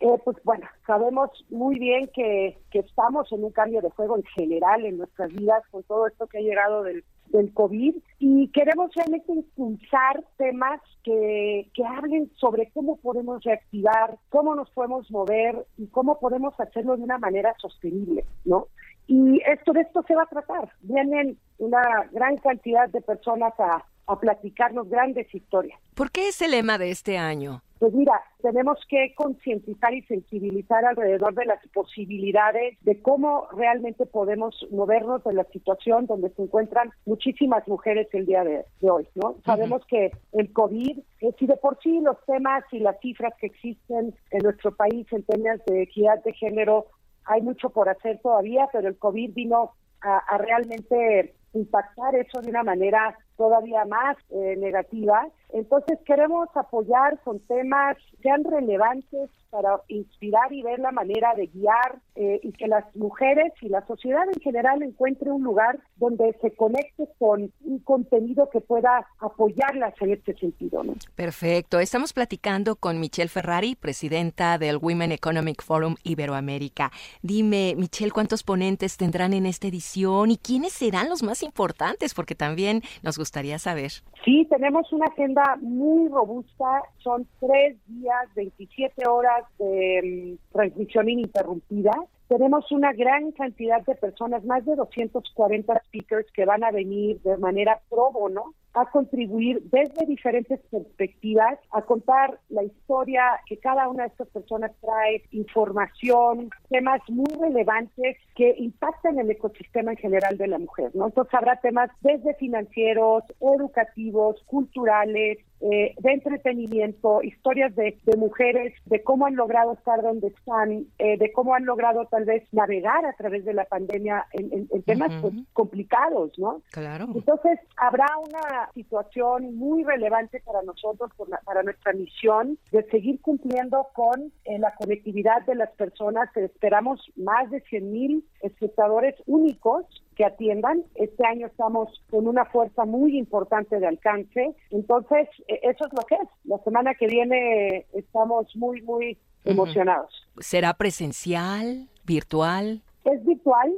Eh, 0.00 0.18
pues 0.22 0.36
bueno, 0.44 0.68
sabemos 0.86 1.30
muy 1.48 1.78
bien 1.78 2.10
que, 2.14 2.58
que 2.70 2.80
estamos 2.80 3.32
en 3.32 3.42
un 3.42 3.52
cambio 3.52 3.80
de 3.80 3.88
juego 3.88 4.18
en 4.18 4.24
general 4.24 4.84
en 4.84 4.98
nuestras 4.98 5.32
vidas 5.32 5.62
con 5.70 5.82
todo 5.84 6.06
esto 6.06 6.26
que 6.26 6.38
ha 6.38 6.42
llegado 6.42 6.82
del 6.82 7.04
del 7.32 7.52
COVID 7.52 7.96
y 8.18 8.48
queremos 8.48 8.94
realmente 8.94 9.32
impulsar 9.32 10.22
temas 10.36 10.80
que, 11.02 11.68
que 11.74 11.84
hablen 11.84 12.30
sobre 12.36 12.70
cómo 12.72 12.96
podemos 12.98 13.42
reactivar, 13.42 14.18
cómo 14.28 14.54
nos 14.54 14.70
podemos 14.70 15.10
mover 15.10 15.66
y 15.78 15.88
cómo 15.88 16.20
podemos 16.20 16.58
hacerlo 16.60 16.96
de 16.96 17.02
una 17.02 17.18
manera 17.18 17.54
sostenible, 17.58 18.24
¿no? 18.44 18.68
Y 19.06 19.40
esto 19.46 19.72
de 19.72 19.80
esto 19.80 20.04
se 20.06 20.14
va 20.14 20.22
a 20.22 20.26
tratar. 20.26 20.70
Vienen 20.82 21.36
una 21.58 22.08
gran 22.12 22.36
cantidad 22.36 22.88
de 22.88 23.00
personas 23.00 23.52
a, 23.58 23.84
a 24.06 24.18
platicarnos 24.18 24.88
grandes 24.88 25.32
historias. 25.34 25.78
¿Por 25.94 26.10
qué 26.10 26.28
es 26.28 26.40
el 26.42 26.52
lema 26.52 26.78
de 26.78 26.90
este 26.90 27.18
año? 27.18 27.62
Pues 27.82 27.94
mira, 27.94 28.22
tenemos 28.40 28.78
que 28.88 29.12
concientizar 29.16 29.92
y 29.92 30.02
sensibilizar 30.02 30.84
alrededor 30.84 31.34
de 31.34 31.46
las 31.46 31.58
posibilidades 31.74 32.78
de 32.82 33.02
cómo 33.02 33.48
realmente 33.56 34.06
podemos 34.06 34.54
movernos 34.70 35.24
de 35.24 35.32
la 35.32 35.42
situación 35.46 36.06
donde 36.06 36.30
se 36.30 36.42
encuentran 36.42 36.92
muchísimas 37.06 37.66
mujeres 37.66 38.06
el 38.12 38.26
día 38.26 38.44
de, 38.44 38.64
hoy, 38.82 39.08
¿no? 39.16 39.34
Sabemos 39.44 39.84
que 39.88 40.12
el 40.32 40.52
COVID, 40.52 40.98
eh, 41.22 41.34
si 41.36 41.46
de 41.46 41.56
por 41.56 41.76
sí 41.82 42.00
los 42.00 42.24
temas 42.24 42.62
y 42.70 42.78
las 42.78 43.00
cifras 43.00 43.34
que 43.40 43.46
existen 43.46 44.14
en 44.30 44.42
nuestro 44.44 44.76
país 44.76 45.04
en 45.10 45.24
temas 45.24 45.58
de 45.66 45.82
equidad 45.82 46.22
de 46.22 46.34
género, 46.34 46.86
hay 47.24 47.42
mucho 47.42 47.70
por 47.70 47.88
hacer 47.88 48.20
todavía, 48.22 48.68
pero 48.72 48.86
el 48.86 48.96
COVID 48.96 49.34
vino 49.34 49.72
a 50.02 50.36
realmente 50.36 51.34
impactar 51.54 52.14
eso 52.16 52.40
de 52.40 52.50
una 52.50 52.62
manera 52.62 53.16
todavía 53.42 53.84
más 53.86 54.16
eh, 54.30 54.54
negativa. 54.56 55.26
Entonces 55.52 55.98
queremos 56.06 56.48
apoyar 56.54 57.18
con 57.24 57.40
temas 57.40 57.96
sean 58.22 58.44
relevantes 58.44 59.30
para 59.52 59.82
inspirar 59.88 60.50
y 60.50 60.62
ver 60.62 60.78
la 60.78 60.92
manera 60.92 61.34
de 61.34 61.46
guiar 61.46 62.00
eh, 62.14 62.40
y 62.42 62.52
que 62.52 62.66
las 62.66 62.84
mujeres 62.96 63.52
y 63.60 63.68
la 63.68 63.86
sociedad 63.86 64.22
en 64.34 64.40
general 64.40 64.82
encuentre 64.82 65.30
un 65.30 65.42
lugar 65.42 65.78
donde 65.96 66.34
se 66.40 66.54
conecte 66.56 67.06
con 67.18 67.52
un 67.60 67.78
contenido 67.80 68.48
que 68.48 68.62
pueda 68.62 69.06
apoyarlas 69.20 69.92
en 70.00 70.12
este 70.12 70.34
sentido. 70.38 70.82
¿no? 70.82 70.94
Perfecto. 71.14 71.80
Estamos 71.80 72.14
platicando 72.14 72.76
con 72.76 72.98
Michelle 72.98 73.28
Ferrari, 73.28 73.74
presidenta 73.74 74.56
del 74.56 74.78
Women 74.78 75.12
Economic 75.12 75.62
Forum 75.62 75.96
Iberoamérica. 76.02 76.90
Dime, 77.20 77.74
Michelle, 77.76 78.10
¿cuántos 78.10 78.44
ponentes 78.44 78.96
tendrán 78.96 79.34
en 79.34 79.44
esta 79.44 79.68
edición 79.68 80.30
y 80.30 80.38
quiénes 80.38 80.72
serán 80.72 81.10
los 81.10 81.22
más 81.22 81.42
importantes? 81.42 82.14
Porque 82.14 82.34
también 82.34 82.80
nos 83.02 83.18
gustaría 83.18 83.58
saber. 83.58 83.90
Sí, 84.24 84.46
tenemos 84.48 84.90
una 84.94 85.06
agenda 85.06 85.58
muy 85.60 86.08
robusta. 86.08 86.82
Son 87.02 87.26
tres 87.38 87.76
días, 87.86 88.34
27 88.34 89.06
horas 89.06 89.41
mm, 89.58 90.34
transmisión 90.52 91.08
ininterrumpida. 91.08 91.92
Tenemos 92.28 92.70
una 92.72 92.92
gran 92.92 93.32
cantidad 93.32 93.84
de 93.84 93.94
personas, 93.94 94.44
más 94.44 94.64
de 94.64 94.76
240 94.76 95.82
speakers 95.86 96.26
que 96.32 96.44
van 96.44 96.64
a 96.64 96.70
venir 96.70 97.20
de 97.22 97.36
manera 97.36 97.80
pro 97.90 98.10
bono 98.10 98.54
a 98.74 98.86
contribuir 98.86 99.62
desde 99.70 100.06
diferentes 100.06 100.60
perspectivas, 100.70 101.58
a 101.70 101.82
contar 101.82 102.38
la 102.48 102.62
historia 102.62 103.22
que 103.46 103.58
cada 103.58 103.88
una 103.88 104.04
de 104.04 104.08
estas 104.08 104.28
personas 104.28 104.72
trae, 104.80 105.22
información, 105.30 106.50
temas 106.70 107.00
muy 107.08 107.32
relevantes 107.40 108.16
que 108.34 108.54
impactan 108.58 109.18
el 109.18 109.30
ecosistema 109.30 109.92
en 109.92 109.98
general 109.98 110.38
de 110.38 110.46
la 110.46 110.58
mujer. 110.58 110.90
¿no? 110.94 111.06
Entonces 111.06 111.34
habrá 111.34 111.56
temas 111.60 111.90
desde 112.00 112.34
financieros, 112.34 113.24
educativos, 113.40 114.42
culturales, 114.46 115.38
eh, 115.64 115.94
de 115.96 116.12
entretenimiento, 116.12 117.22
historias 117.22 117.72
de, 117.76 117.96
mujeres, 118.16 118.74
de 118.86 119.00
cómo 119.04 119.26
han 119.26 119.36
logrado 119.36 119.74
estar 119.74 120.02
donde 120.02 120.26
están, 120.26 120.86
eh, 120.98 121.16
de 121.18 121.30
cómo 121.30 121.54
han 121.54 121.64
logrado 121.66 122.04
tal 122.06 122.24
vez 122.24 122.42
navegar 122.50 123.06
a 123.06 123.12
través 123.12 123.44
de 123.44 123.54
la 123.54 123.64
pandemia 123.66 124.26
en, 124.32 124.66
temas 124.82 125.12
pues, 125.20 125.34
complicados, 125.52 126.36
¿no? 126.36 126.62
Claro. 126.72 127.06
Entonces 127.14 127.60
habrá 127.76 128.08
una 128.18 128.61
situación 128.74 129.56
muy 129.56 129.84
relevante 129.84 130.40
para 130.44 130.62
nosotros, 130.62 131.10
para 131.44 131.62
nuestra 131.62 131.92
misión 131.92 132.58
de 132.70 132.82
seguir 132.90 133.20
cumpliendo 133.20 133.88
con 133.92 134.32
eh, 134.44 134.58
la 134.58 134.74
conectividad 134.74 135.44
de 135.46 135.54
las 135.54 135.70
personas. 135.72 136.28
Esperamos 136.36 137.00
más 137.16 137.50
de 137.50 137.60
100 137.62 137.92
mil 137.92 138.24
espectadores 138.40 139.14
únicos 139.26 139.84
que 140.16 140.24
atiendan. 140.24 140.84
Este 140.94 141.26
año 141.26 141.46
estamos 141.46 141.88
con 142.10 142.26
una 142.26 142.44
fuerza 142.46 142.84
muy 142.84 143.18
importante 143.18 143.78
de 143.78 143.86
alcance. 143.86 144.54
Entonces, 144.70 145.28
e, 145.48 145.60
eso 145.62 145.86
es 145.86 145.92
lo 145.92 146.04
que 146.06 146.16
es. 146.16 146.28
La 146.44 146.58
semana 146.58 146.94
que 146.94 147.06
viene 147.06 147.86
estamos 147.92 148.54
muy, 148.56 148.82
muy 148.82 149.18
emocionados. 149.44 150.28
¿Será 150.38 150.74
presencial, 150.74 151.88
virtual? 152.04 152.82
Es 153.04 153.24
virtual, 153.24 153.72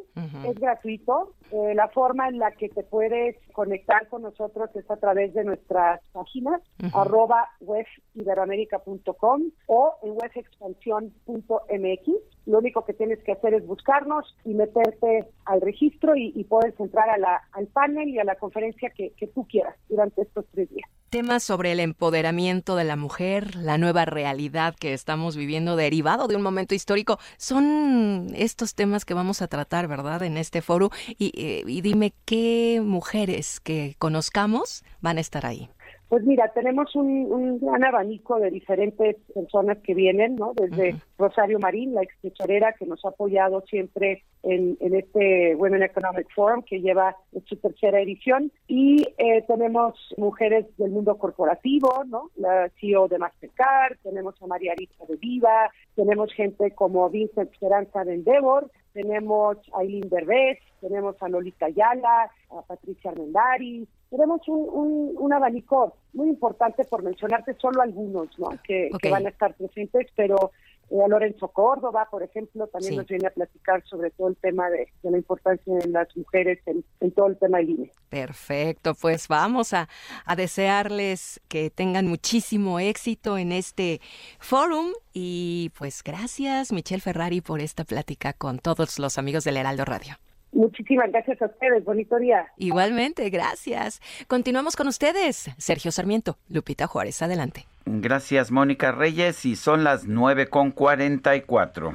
es 0.47 0.55
gratuito. 0.59 1.33
Eh, 1.51 1.75
la 1.75 1.89
forma 1.89 2.29
en 2.29 2.39
la 2.39 2.51
que 2.53 2.69
te 2.69 2.83
puedes 2.83 3.37
conectar 3.53 4.09
con 4.09 4.23
nosotros 4.23 4.69
es 4.75 4.91
a 4.91 4.97
través 4.97 5.33
de 5.35 5.45
nuestras 5.45 6.01
páginas, 6.13 6.61
arroba 6.93 7.49
webiberoamerica.com 7.61 9.43
o 9.67 9.95
en 10.03 10.11
webexpansión.mx. 10.11 12.09
Lo 12.47 12.59
único 12.59 12.85
que 12.85 12.93
tienes 12.93 13.23
que 13.23 13.33
hacer 13.33 13.55
es 13.55 13.67
buscarnos 13.67 14.37
y 14.45 14.53
meterte 14.55 15.29
al 15.47 15.61
registro 15.61 16.17
y, 16.17 16.45
puedes 16.45 16.79
entrar 16.79 17.09
a 17.09 17.17
la, 17.17 17.41
al 17.53 17.67
panel 17.69 18.09
y 18.11 18.19
a 18.19 18.25
la 18.25 18.35
conferencia 18.37 18.91
que, 18.91 19.13
que 19.17 19.29
tú 19.29 19.47
quieras 19.47 19.75
durante 19.89 20.23
estos 20.23 20.45
tres 20.53 20.69
días 20.71 20.91
temas 21.15 21.45
sobre 21.45 21.71
el 21.71 21.79
empoderamiento 21.79 22.75
de 22.75 22.83
la 22.83 22.97
mujer, 22.97 23.55
la 23.55 23.79
nueva 23.79 24.05
realidad 24.05 24.75
que 24.75 24.95
estamos 24.95 25.37
viviendo 25.37 25.77
derivado 25.77 26.27
de 26.27 26.35
un 26.35 26.43
momento 26.43 26.75
histórico, 26.75 27.21
son 27.37 28.33
estos 28.35 28.75
temas 28.75 29.05
que 29.05 29.15
vamos 29.15 29.41
a 29.41 29.47
tratar, 29.47 29.87
¿verdad?, 29.87 30.25
en 30.25 30.37
este 30.37 30.61
foro. 30.61 30.91
Y, 31.17 31.31
eh, 31.37 31.63
y 31.69 31.83
dime 31.83 32.15
qué 32.25 32.83
mujeres 32.85 33.61
que 33.61 33.95
conozcamos 34.01 34.83
van 35.01 35.19
a 35.19 35.21
estar 35.21 35.47
ahí. 35.47 35.71
Pues 36.15 36.27
mira, 36.27 36.47
tenemos 36.55 36.95
un, 36.95 37.59
gran 37.59 37.83
abanico 37.83 38.39
de 38.39 38.49
diferentes 38.49 39.17
personas 39.35 39.79
que 39.79 39.95
vienen, 39.95 40.37
¿no? 40.37 40.53
Desde 40.55 40.95
Rosario 41.19 41.59
Marín, 41.59 41.93
la 41.93 42.03
ex 42.03 42.15
que 42.23 42.87
nos 42.87 43.05
ha 43.05 43.09
apoyado 43.09 43.63
siempre 43.63 44.23
en, 44.45 44.77
este 44.81 45.57
Women 45.57 45.83
Economic 45.83 46.33
Forum, 46.33 46.63
que 46.63 46.81
lleva 46.81 47.17
su 47.47 47.57
tercera 47.57 48.01
edición, 48.01 48.53
y 48.69 49.03
eh, 49.19 49.43
tenemos 49.49 49.99
mujeres 50.17 50.67
del 50.77 50.93
mundo 50.93 51.19
corporativo, 51.19 52.05
¿no? 52.07 52.31
La 52.37 52.71
CEO 52.81 53.09
de 53.09 53.19
Mastercard, 53.19 53.97
tenemos 54.05 54.41
a 54.41 54.47
María 54.47 54.71
Arista 54.71 55.05
de 55.09 55.17
Viva, 55.17 55.69
tenemos 55.97 56.33
gente 56.33 56.71
como 56.77 57.11
Vincent 57.11 57.51
Esperanza 57.51 58.05
de 58.05 58.15
Endeavor, 58.15 58.71
tenemos 58.93 59.59
a 59.77 59.83
Eileen 59.83 60.09
Derbez, 60.09 60.61
tenemos 60.81 61.21
a 61.21 61.29
Lolita 61.29 61.67
Ayala, 61.67 62.31
a 62.51 62.63
Patricia 62.63 63.11
Armendari, 63.11 63.89
tenemos 64.15 64.47
un, 64.47 65.13
un, 65.19 65.33
abanico 65.33 65.97
muy 66.13 66.29
importante 66.29 66.85
por 66.85 67.03
mencionarte 67.03 67.55
solo 67.55 67.83
algunos, 67.83 68.39
¿no? 68.39 68.49
Que, 68.63 68.89
van 69.11 69.27
a 69.27 69.31
estar 69.31 69.55
presentes, 69.55 70.07
pero 70.15 70.53
eh, 70.89 71.03
a 71.05 71.09
Lorenzo 71.09 71.49
Córdoba, 71.49 72.07
por 72.09 72.23
ejemplo, 72.23 72.69
también 72.69 72.95
nos 72.95 73.09
viene 73.09 73.27
a 73.27 73.31
platicar 73.31 73.83
sobre 73.85 74.13
todo 74.13 74.29
el 74.29 74.37
tema 74.37 74.71
de, 74.71 74.87
la 75.03 75.17
importancia 75.17 75.75
de 75.75 75.89
las 75.89 76.17
mujeres 76.17 76.61
en, 76.67 77.11
todo 77.11 77.27
el 77.27 77.37
tema 77.39 77.59
del 77.59 77.71
INE. 77.71 77.91
Perfecto, 78.09 78.95
pues 78.95 79.27
vamos 79.27 79.73
a, 79.73 79.89
a 80.25 80.37
desearles 80.37 81.41
que 81.49 81.71
tengan 81.71 82.07
muchísimo 82.07 82.79
éxito 82.79 83.37
en 83.37 83.51
este 83.51 84.01
fórum 84.39 84.93
y 85.13 85.73
pues 85.77 86.05
gracias 86.05 86.73
Michelle 86.73 87.01
Ferrari 87.01 87.41
por 87.41 87.61
esta 87.61 87.83
plática 87.83 88.33
con 88.33 88.61
todos 88.61 89.01
los 89.01 89.19
amigos 89.19 89.43
del 89.43 89.57
Heraldo 89.57 89.85
Radio. 89.85 90.19
Muchísimas 90.55 91.11
gracias 91.11 91.43
a 91.43 91.47
ustedes. 91.47 91.85
Bonito 91.85 92.17
día. 92.17 92.47
Igualmente, 92.57 93.29
gracias. 93.29 94.01
Continuamos 94.29 94.77
con 94.77 94.89
ustedes. 94.89 95.51
Sergio 95.59 95.93
Sarmiento, 95.93 96.39
Lupita 96.49 96.87
Juárez, 96.87 97.21
adelante. 97.23 97.67
Gracias, 97.85 98.51
Mónica 98.51 98.93
Reyes, 98.93 99.45
y 99.45 99.57
son 99.57 99.85
las 99.85 100.07
9 100.07 100.49
con 100.49 100.71
44. 100.71 101.93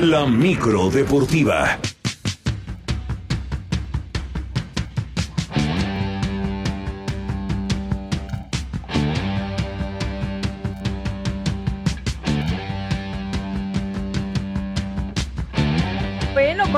La 0.00 0.24
micro 0.26 0.88
deportiva. 0.88 1.78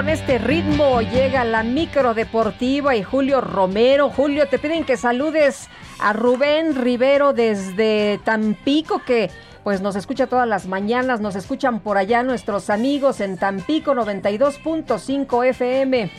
Con 0.03 0.09
este 0.09 0.39
ritmo 0.39 1.01
llega 1.01 1.45
la 1.45 1.63
micro 1.63 2.13
deportiva 2.13 2.97
y 2.97 3.05
Julio 3.05 3.41
Romero. 3.41 4.11
Julio, 4.11 4.49
te 4.49 4.59
piden 4.59 4.85
que 4.85 4.97
saludes 4.97 5.71
a 6.01 6.13
Rubén 6.13 6.75
Rivero 6.75 7.33
desde 7.33 8.19
Tampico, 8.25 9.05
que 9.05 9.31
pues 9.63 9.81
nos 9.81 9.95
escucha 9.95 10.27
todas 10.27 10.49
las 10.49 10.67
mañanas, 10.67 11.21
nos 11.21 11.37
escuchan 11.37 11.79
por 11.79 11.99
allá 11.99 12.25
nuestros 12.25 12.69
amigos 12.69 13.21
en 13.21 13.39
Tampico 13.39 13.95
92.5 13.95 15.47
FM. 15.51 16.11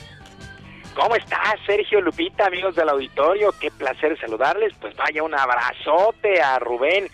¿Cómo 0.95 1.17
estás, 1.17 1.55
Sergio 1.65 1.99
Lupita, 1.99 2.45
amigos 2.45 2.75
del 2.75 2.87
auditorio? 2.87 3.53
Qué 3.59 3.69
placer 3.69 4.17
saludarles. 4.17 4.73
Pues 4.79 4.95
vaya 4.95 5.23
un 5.23 5.37
abrazote 5.37 6.41
a 6.41 6.57
Rubén 6.57 7.09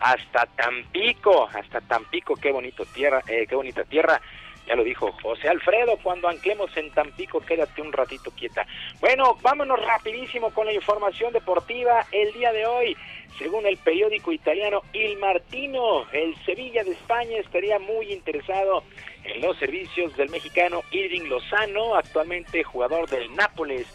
hasta 0.00 0.46
Tampico, 0.56 1.50
hasta 1.52 1.82
Tampico, 1.82 2.34
qué 2.34 2.50
bonito 2.50 2.86
tierra, 2.86 3.20
eh, 3.28 3.44
qué 3.46 3.54
bonita 3.54 3.84
tierra. 3.84 4.22
Ya 4.66 4.74
lo 4.76 4.84
dijo 4.84 5.12
José 5.22 5.48
Alfredo, 5.48 5.98
cuando 6.02 6.28
anclemos 6.28 6.74
en 6.76 6.90
Tampico, 6.90 7.40
quédate 7.40 7.82
un 7.82 7.92
ratito 7.92 8.30
quieta. 8.30 8.66
Bueno, 9.00 9.36
vámonos 9.42 9.78
rapidísimo 9.84 10.50
con 10.50 10.66
la 10.66 10.72
información 10.72 11.32
deportiva. 11.32 12.06
El 12.10 12.32
día 12.32 12.50
de 12.52 12.64
hoy, 12.66 12.96
según 13.38 13.66
el 13.66 13.76
periódico 13.76 14.32
italiano 14.32 14.82
Il 14.94 15.18
Martino, 15.18 16.10
el 16.12 16.34
Sevilla 16.46 16.82
de 16.82 16.92
España 16.92 17.36
estaría 17.38 17.78
muy 17.78 18.10
interesado 18.10 18.84
en 19.24 19.42
los 19.42 19.58
servicios 19.58 20.16
del 20.16 20.30
mexicano 20.30 20.82
Irving 20.90 21.28
Lozano, 21.28 21.94
actualmente 21.96 22.64
jugador 22.64 23.08
del 23.08 23.34
Nápoles. 23.34 23.86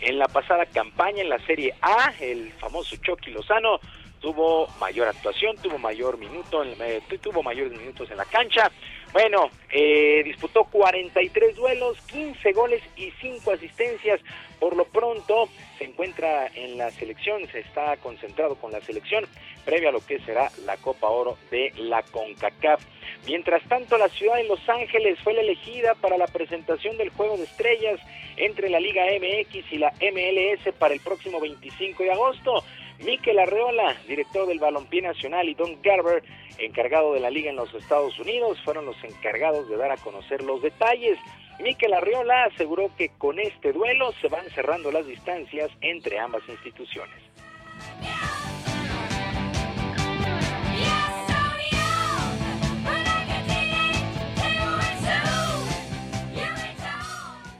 En 0.00 0.18
la 0.18 0.28
pasada 0.28 0.66
campaña 0.66 1.22
en 1.22 1.30
la 1.30 1.38
Serie 1.40 1.74
A, 1.80 2.12
el 2.20 2.52
famoso 2.52 2.96
Chucky 2.96 3.30
Lozano 3.30 3.80
tuvo 4.20 4.68
mayor 4.80 5.08
actuación, 5.08 5.56
tuvo 5.56 5.78
mayor 5.78 6.18
minuto, 6.18 6.64
eh, 6.64 7.00
tuvo 7.20 7.42
mayores 7.42 7.72
minutos 7.72 8.10
en 8.10 8.16
la 8.16 8.24
cancha. 8.24 8.70
Bueno, 9.12 9.50
eh, 9.72 10.22
disputó 10.24 10.64
43 10.64 11.56
duelos, 11.56 11.98
15 12.06 12.52
goles 12.52 12.82
y 12.96 13.10
5 13.20 13.52
asistencias. 13.52 14.20
Por 14.60 14.76
lo 14.76 14.84
pronto 14.86 15.48
se 15.78 15.84
encuentra 15.84 16.48
en 16.54 16.78
la 16.78 16.90
selección, 16.90 17.46
se 17.48 17.60
está 17.60 17.96
concentrado 17.98 18.56
con 18.56 18.72
la 18.72 18.80
selección 18.80 19.24
previa 19.68 19.90
a 19.90 19.92
lo 19.92 20.00
que 20.00 20.18
será 20.20 20.50
la 20.64 20.78
Copa 20.78 21.08
Oro 21.08 21.36
de 21.50 21.74
la 21.76 22.02
CONCACAF. 22.02 22.82
Mientras 23.26 23.62
tanto, 23.68 23.98
la 23.98 24.08
ciudad 24.08 24.36
de 24.36 24.44
Los 24.44 24.66
Ángeles 24.66 25.18
fue 25.22 25.34
la 25.34 25.42
elegida 25.42 25.94
para 25.94 26.16
la 26.16 26.26
presentación 26.26 26.96
del 26.96 27.10
Juego 27.10 27.36
de 27.36 27.44
Estrellas 27.44 28.00
entre 28.38 28.70
la 28.70 28.80
Liga 28.80 29.04
MX 29.04 29.70
y 29.70 29.76
la 29.76 29.92
MLS 30.00 30.74
para 30.78 30.94
el 30.94 31.00
próximo 31.00 31.38
25 31.38 32.02
de 32.02 32.12
agosto. 32.12 32.64
Miquel 32.98 33.38
Arreola, 33.38 33.96
director 34.08 34.46
del 34.46 34.58
Balompié 34.58 35.02
Nacional, 35.02 35.48
y 35.48 35.54
Don 35.54 35.80
Garber, 35.82 36.22
encargado 36.58 37.14
de 37.14 37.20
la 37.20 37.30
liga 37.30 37.50
en 37.50 37.56
los 37.56 37.72
Estados 37.74 38.18
Unidos, 38.18 38.58
fueron 38.64 38.86
los 38.86 38.96
encargados 39.04 39.68
de 39.68 39.76
dar 39.76 39.92
a 39.92 39.96
conocer 39.96 40.42
los 40.42 40.60
detalles. 40.62 41.18
Miquel 41.60 41.92
Arriola 41.92 42.44
aseguró 42.44 42.90
que 42.96 43.10
con 43.18 43.38
este 43.38 43.72
duelo 43.72 44.12
se 44.20 44.28
van 44.28 44.44
cerrando 44.50 44.92
las 44.92 45.06
distancias 45.06 45.70
entre 45.80 46.18
ambas 46.18 46.42
instituciones. 46.48 47.16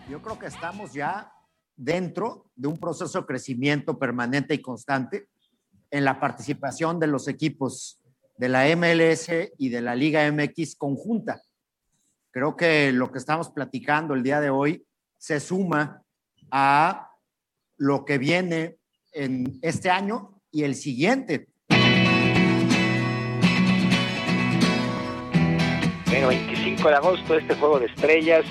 Yo 0.08 0.22
creo 0.22 0.38
que 0.38 0.46
estamos 0.46 0.92
ya 0.94 1.32
dentro 1.78 2.50
de 2.56 2.68
un 2.68 2.76
proceso 2.76 3.20
de 3.20 3.26
crecimiento 3.26 3.98
permanente 3.98 4.52
y 4.52 4.60
constante 4.60 5.28
en 5.90 6.04
la 6.04 6.20
participación 6.20 6.98
de 6.98 7.06
los 7.06 7.28
equipos 7.28 8.02
de 8.36 8.48
la 8.48 8.64
MLS 8.76 9.30
y 9.56 9.68
de 9.68 9.80
la 9.80 9.94
Liga 9.94 10.30
MX 10.30 10.76
conjunta. 10.76 11.40
Creo 12.30 12.56
que 12.56 12.92
lo 12.92 13.10
que 13.10 13.18
estamos 13.18 13.48
platicando 13.50 14.14
el 14.14 14.22
día 14.22 14.40
de 14.40 14.50
hoy 14.50 14.84
se 15.16 15.40
suma 15.40 16.02
a 16.50 17.10
lo 17.76 18.04
que 18.04 18.18
viene 18.18 18.78
en 19.12 19.58
este 19.62 19.88
año 19.88 20.40
y 20.50 20.64
el 20.64 20.74
siguiente. 20.74 21.48
Bueno, 26.06 26.28
25 26.28 26.88
de 26.88 26.94
agosto 26.94 27.38
este 27.38 27.54
juego 27.54 27.78
de 27.78 27.86
estrellas 27.86 28.44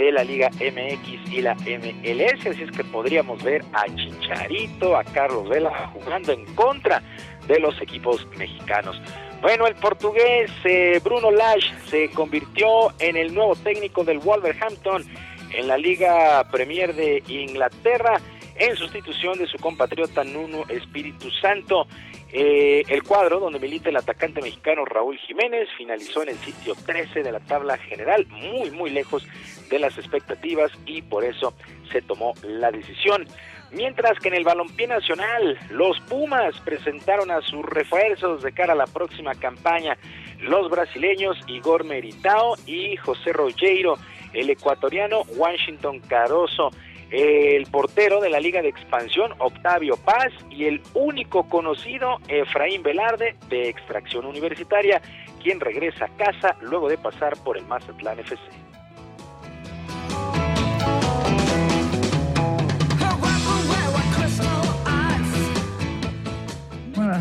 de 0.00 0.12
la 0.12 0.24
Liga 0.24 0.48
MX 0.54 1.30
y 1.30 1.42
la 1.42 1.54
MLS, 1.56 2.46
así 2.46 2.62
es 2.62 2.70
que 2.72 2.84
podríamos 2.84 3.42
ver 3.42 3.62
a 3.74 3.84
Chicharito, 3.94 4.96
a 4.96 5.04
Carlos 5.04 5.46
Vela 5.46 5.90
jugando 5.92 6.32
en 6.32 6.46
contra 6.54 7.02
de 7.46 7.60
los 7.60 7.80
equipos 7.82 8.26
mexicanos. 8.38 8.98
Bueno, 9.42 9.66
el 9.66 9.74
portugués 9.74 10.50
eh, 10.64 11.00
Bruno 11.04 11.30
Lage 11.30 11.70
se 11.86 12.10
convirtió 12.12 12.94
en 12.98 13.18
el 13.18 13.34
nuevo 13.34 13.54
técnico 13.56 14.02
del 14.02 14.20
Wolverhampton 14.20 15.04
en 15.52 15.68
la 15.68 15.76
Liga 15.76 16.48
Premier 16.50 16.94
de 16.94 17.22
Inglaterra 17.28 18.18
en 18.56 18.76
sustitución 18.76 19.38
de 19.38 19.46
su 19.48 19.58
compatriota 19.58 20.24
Nuno 20.24 20.64
Espíritu 20.68 21.30
Santo. 21.42 21.86
Eh, 22.32 22.84
el 22.88 23.02
cuadro 23.02 23.40
donde 23.40 23.58
milita 23.58 23.88
el 23.88 23.96
atacante 23.96 24.40
mexicano 24.40 24.84
Raúl 24.84 25.18
Jiménez 25.18 25.68
finalizó 25.76 26.22
en 26.22 26.28
el 26.28 26.36
sitio 26.36 26.74
13 26.74 27.24
de 27.24 27.32
la 27.32 27.40
tabla 27.40 27.76
general, 27.76 28.24
muy 28.28 28.70
muy 28.70 28.90
lejos 28.90 29.26
de 29.68 29.80
las 29.80 29.98
expectativas 29.98 30.70
y 30.86 31.02
por 31.02 31.24
eso 31.24 31.54
se 31.90 32.02
tomó 32.02 32.34
la 32.44 32.70
decisión. 32.70 33.26
Mientras 33.72 34.18
que 34.18 34.28
en 34.28 34.34
el 34.34 34.44
balompié 34.44 34.86
nacional, 34.88 35.58
los 35.70 35.98
Pumas 36.00 36.58
presentaron 36.60 37.30
a 37.30 37.40
sus 37.40 37.64
refuerzos 37.64 38.42
de 38.42 38.52
cara 38.52 38.72
a 38.72 38.76
la 38.76 38.86
próxima 38.86 39.34
campaña. 39.34 39.96
Los 40.40 40.70
brasileños 40.70 41.38
Igor 41.46 41.84
Meritao 41.84 42.56
y 42.66 42.96
José 42.96 43.32
Rogueiro, 43.32 43.96
el 44.32 44.50
ecuatoriano 44.50 45.22
Washington 45.36 46.00
Caroso, 46.00 46.70
el 47.10 47.66
portero 47.66 48.20
de 48.20 48.30
la 48.30 48.40
Liga 48.40 48.62
de 48.62 48.68
Expansión 48.68 49.32
Octavio 49.38 49.96
Paz 49.96 50.32
y 50.50 50.64
el 50.64 50.80
único 50.94 51.48
conocido 51.48 52.18
Efraín 52.28 52.82
Velarde 52.82 53.36
de 53.48 53.68
extracción 53.68 54.26
universitaria, 54.26 55.02
quien 55.42 55.60
regresa 55.60 56.06
a 56.06 56.16
casa 56.16 56.56
luego 56.60 56.88
de 56.88 56.98
pasar 56.98 57.36
por 57.38 57.56
el 57.56 57.66
Mazatlán 57.66 58.18
FC. 58.20 58.42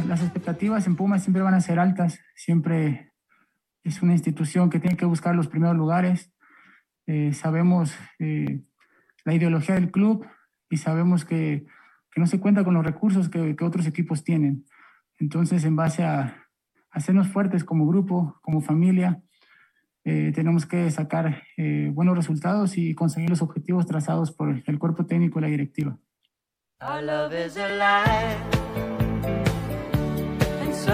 las 0.08 0.22
expectativas 0.22 0.86
en 0.88 0.96
Pumas 0.96 1.24
siempre 1.24 1.42
van 1.42 1.54
a 1.54 1.62
ser 1.62 1.80
altas, 1.80 2.20
siempre 2.36 3.12
es 3.84 4.02
una 4.02 4.14
institución 4.14 4.70
que 4.70 4.80
tiene 4.80 4.98
que 4.98 5.06
buscar 5.06 5.36
los 5.36 5.48
primeros 5.48 5.76
lugares. 5.76 6.32
Eh, 7.08 7.34
sabemos 7.34 7.96
eh, 8.20 8.62
la 9.30 9.36
ideología 9.36 9.76
del 9.76 9.92
club 9.92 10.26
y 10.72 10.78
sabemos 10.78 11.24
que, 11.24 11.68
que, 12.12 12.20
no 12.20 12.26
se 12.26 12.40
cuenta 12.40 12.64
con 12.64 12.74
los 12.74 12.84
recursos 12.84 13.30
que, 13.30 13.56
que 13.56 13.64
otros 13.64 13.86
equipos 13.86 14.24
tienen. 14.24 14.66
Entonces, 15.20 15.66
en 15.66 15.76
base 15.76 16.04
a, 16.04 16.48
hacernos 16.90 17.28
fuertes 17.28 17.64
como 17.64 17.86
grupo, 17.86 18.40
como 18.42 18.62
familia, 18.62 19.22
eh, 20.04 20.32
tenemos 20.34 20.66
que 20.66 20.90
sacar 20.90 21.44
eh, 21.58 21.92
buenos 21.94 22.16
resultados 22.16 22.76
y 22.76 22.96
conseguir 22.96 23.30
los 23.30 23.44
objetivos 23.44 23.86
trazados 23.86 24.32
por 24.32 24.64
el 24.66 24.80
cuerpo 24.80 25.06
técnico 25.06 25.38
y 25.38 25.42
la 25.44 25.48
directiva. 25.48 26.00
Is 30.72 30.88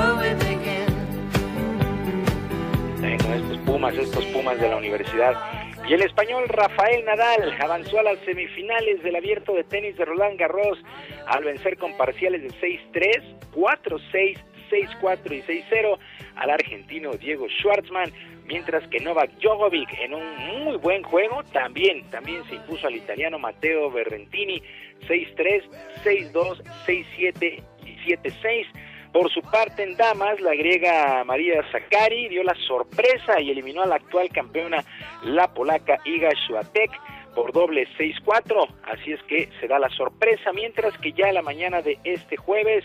estos 3.24 3.58
Pumas, 3.60 3.96
estos 3.96 4.26
Pumas 4.26 4.60
de 4.60 4.68
la 4.68 4.76
universidad. 4.76 5.65
Y 5.88 5.94
el 5.94 6.02
español 6.02 6.50
Rafael 6.50 7.06
Nadal 7.06 7.56
avanzó 7.60 8.00
a 8.00 8.04
las 8.04 8.18
semifinales 8.26 9.04
del 9.04 9.16
abierto 9.16 9.54
de 9.54 9.64
tenis 9.64 9.96
de 9.98 10.06
Roland 10.06 10.40
Garros 10.40 10.80
al 11.28 11.44
vencer 11.44 11.78
con 11.78 11.96
parciales 11.96 12.42
de 12.42 12.50
6-3, 12.50 13.52
4-6, 13.54 14.40
6-4 14.72 15.32
y 15.32 15.42
6-0 15.44 15.98
al 16.38 16.50
argentino 16.50 17.12
Diego 17.12 17.48
Schwartzman, 17.48 18.12
mientras 18.46 18.88
que 18.90 19.00
Novak 19.00 19.30
Djokovic 19.40 19.94
en 20.00 20.16
un 20.16 20.36
muy 20.38 20.78
buen 20.78 21.04
juego 21.04 21.44
también, 21.54 22.10
también 22.10 22.44
se 22.50 22.56
impuso 22.56 22.88
al 22.88 22.96
italiano 22.96 23.38
Matteo 23.38 23.92
Berrentini 23.92 24.64
6-3, 25.08 25.70
6-2, 26.04 26.64
6-7 26.88 27.64
y 27.86 27.96
7-6. 28.12 28.66
Por 29.16 29.32
su 29.32 29.42
parte, 29.44 29.82
en 29.82 29.96
damas, 29.96 30.42
la 30.42 30.54
griega 30.56 31.24
María 31.24 31.64
Zakari 31.72 32.28
dio 32.28 32.44
la 32.44 32.54
sorpresa 32.68 33.40
y 33.40 33.50
eliminó 33.50 33.84
a 33.84 33.86
la 33.86 33.96
actual 33.96 34.28
campeona, 34.28 34.84
la 35.24 35.54
polaca 35.54 36.00
Iga 36.04 36.32
Swiatek, 36.46 36.92
por 37.34 37.54
doble 37.54 37.88
6-4. 37.98 38.68
Así 38.84 39.14
es 39.14 39.24
que 39.24 39.48
se 39.62 39.70
da 39.70 39.80
la 39.80 39.88
sorpresa, 39.92 40.52
mientras 40.52 40.98
que 40.98 41.14
ya 41.14 41.30
a 41.30 41.32
la 41.32 41.42
mañana 41.42 41.82
de 41.82 41.98
este 42.04 42.36
jueves, 42.36 42.84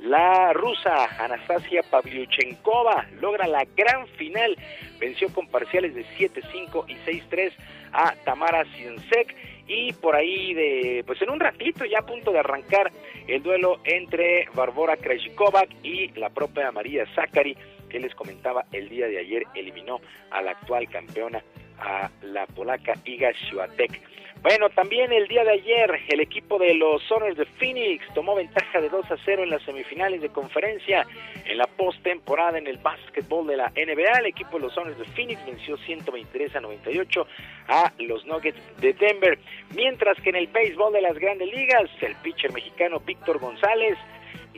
la 0.00 0.52
rusa 0.52 1.04
Anastasia 1.24 1.84
Pavlyuchenkova 1.88 3.06
logra 3.20 3.46
la 3.46 3.64
gran 3.76 4.08
final. 4.16 4.56
Venció 4.98 5.32
con 5.32 5.46
parciales 5.46 5.94
de 5.94 6.04
7-5 6.18 6.86
y 6.88 6.94
6-3 7.08 7.52
a 7.92 8.16
Tamara 8.24 8.64
Siensek 8.74 9.36
y 9.68 9.92
por 9.92 10.16
ahí 10.16 10.54
de 10.54 11.04
pues 11.06 11.20
en 11.22 11.30
un 11.30 11.38
ratito 11.38 11.84
ya 11.84 11.98
a 12.00 12.06
punto 12.06 12.32
de 12.32 12.40
arrancar 12.40 12.90
el 13.26 13.42
duelo 13.42 13.80
entre 13.84 14.48
Barbora 14.54 14.96
Krejcikovac 14.96 15.68
y 15.84 16.08
la 16.18 16.30
propia 16.30 16.72
María 16.72 17.04
Zachary 17.14 17.56
que 17.88 18.00
les 18.00 18.14
comentaba 18.14 18.64
el 18.72 18.88
día 18.88 19.06
de 19.06 19.18
ayer 19.18 19.44
eliminó 19.54 20.00
a 20.30 20.42
la 20.42 20.52
actual 20.52 20.88
campeona 20.88 21.42
a 21.78 22.10
la 22.22 22.46
polaca 22.46 22.94
Iga 23.04 23.30
Swiatek. 23.48 24.00
Bueno, 24.40 24.70
también 24.70 25.12
el 25.12 25.26
día 25.26 25.42
de 25.42 25.50
ayer 25.50 25.90
el 26.08 26.20
equipo 26.20 26.58
de 26.58 26.72
los 26.74 27.02
Soners 27.02 27.36
de 27.36 27.44
Phoenix 27.44 28.04
tomó 28.14 28.36
ventaja 28.36 28.80
de 28.80 28.88
2 28.88 29.10
a 29.10 29.16
0 29.24 29.42
en 29.42 29.50
las 29.50 29.62
semifinales 29.62 30.22
de 30.22 30.28
conferencia. 30.28 31.04
En 31.44 31.58
la 31.58 31.66
postemporada 31.66 32.56
en 32.56 32.68
el 32.68 32.78
básquetbol 32.78 33.48
de 33.48 33.56
la 33.56 33.70
NBA, 33.70 34.20
el 34.20 34.26
equipo 34.26 34.58
de 34.58 34.66
los 34.66 34.74
Soners 34.74 34.96
de 34.96 35.04
Phoenix 35.06 35.44
venció 35.44 35.76
123 35.78 36.54
a 36.54 36.60
98 36.60 37.26
a 37.66 37.92
los 37.98 38.24
Nuggets 38.26 38.80
de 38.80 38.92
Denver. 38.92 39.40
Mientras 39.74 40.20
que 40.20 40.30
en 40.30 40.36
el 40.36 40.46
béisbol 40.46 40.92
de 40.92 41.02
las 41.02 41.18
grandes 41.18 41.52
ligas, 41.52 41.90
el 42.00 42.14
pitcher 42.16 42.52
mexicano 42.52 43.00
Víctor 43.00 43.40
González 43.40 43.98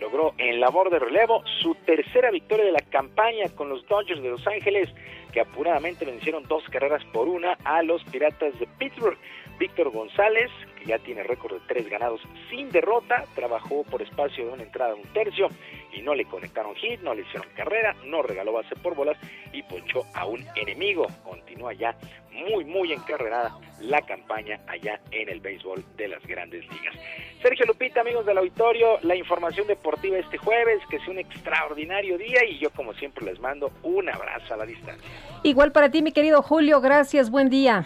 logró 0.00 0.34
en 0.38 0.60
labor 0.60 0.90
de 0.90 0.98
relevo 0.98 1.42
su 1.62 1.74
tercera 1.86 2.30
victoria 2.30 2.64
de 2.64 2.72
la 2.72 2.80
campaña 2.90 3.48
con 3.54 3.68
los 3.68 3.86
Dodgers 3.86 4.22
de 4.22 4.30
Los 4.30 4.46
Ángeles, 4.46 4.88
que 5.32 5.40
apuradamente 5.40 6.04
vencieron 6.04 6.42
dos 6.44 6.64
carreras 6.70 7.04
por 7.12 7.28
una 7.28 7.56
a 7.64 7.82
los 7.82 8.02
Piratas 8.04 8.58
de 8.58 8.66
Pittsburgh. 8.78 9.18
Víctor 9.60 9.90
González, 9.90 10.50
que 10.78 10.86
ya 10.86 10.98
tiene 10.98 11.22
récord 11.22 11.52
de 11.52 11.60
tres 11.68 11.86
ganados 11.90 12.22
sin 12.48 12.70
derrota, 12.70 13.26
trabajó 13.34 13.84
por 13.84 14.00
espacio 14.00 14.46
de 14.46 14.52
una 14.52 14.62
entrada 14.62 14.94
un 14.94 15.02
tercio 15.12 15.48
y 15.92 16.00
no 16.00 16.14
le 16.14 16.24
conectaron 16.24 16.74
hit, 16.76 16.98
no 17.02 17.12
le 17.12 17.22
hicieron 17.22 17.46
carrera, 17.54 17.94
no 18.06 18.22
regaló 18.22 18.54
base 18.54 18.74
por 18.76 18.94
bolas 18.94 19.18
y 19.52 19.62
ponchó 19.62 20.06
a 20.14 20.24
un 20.24 20.42
enemigo. 20.56 21.06
Continúa 21.22 21.74
ya 21.74 21.94
muy, 22.32 22.64
muy 22.64 22.94
encarrerada 22.94 23.54
la 23.80 24.00
campaña 24.00 24.60
allá 24.66 24.98
en 25.10 25.28
el 25.28 25.40
béisbol 25.40 25.84
de 25.98 26.08
las 26.08 26.26
grandes 26.26 26.62
ligas. 26.70 26.94
Sergio 27.42 27.66
Lupita, 27.66 28.00
amigos 28.00 28.24
del 28.24 28.38
auditorio, 28.38 28.98
la 29.02 29.14
información 29.14 29.66
deportiva 29.66 30.16
este 30.16 30.38
jueves, 30.38 30.80
que 30.88 30.98
sea 31.00 31.10
un 31.10 31.18
extraordinario 31.18 32.16
día 32.16 32.46
y 32.48 32.58
yo 32.58 32.70
como 32.70 32.94
siempre 32.94 33.26
les 33.26 33.38
mando 33.38 33.70
un 33.82 34.08
abrazo 34.08 34.54
a 34.54 34.56
la 34.56 34.64
distancia. 34.64 35.06
Igual 35.42 35.70
para 35.72 35.90
ti, 35.90 36.00
mi 36.00 36.12
querido 36.12 36.40
Julio, 36.40 36.80
gracias, 36.80 37.30
buen 37.30 37.50
día. 37.50 37.84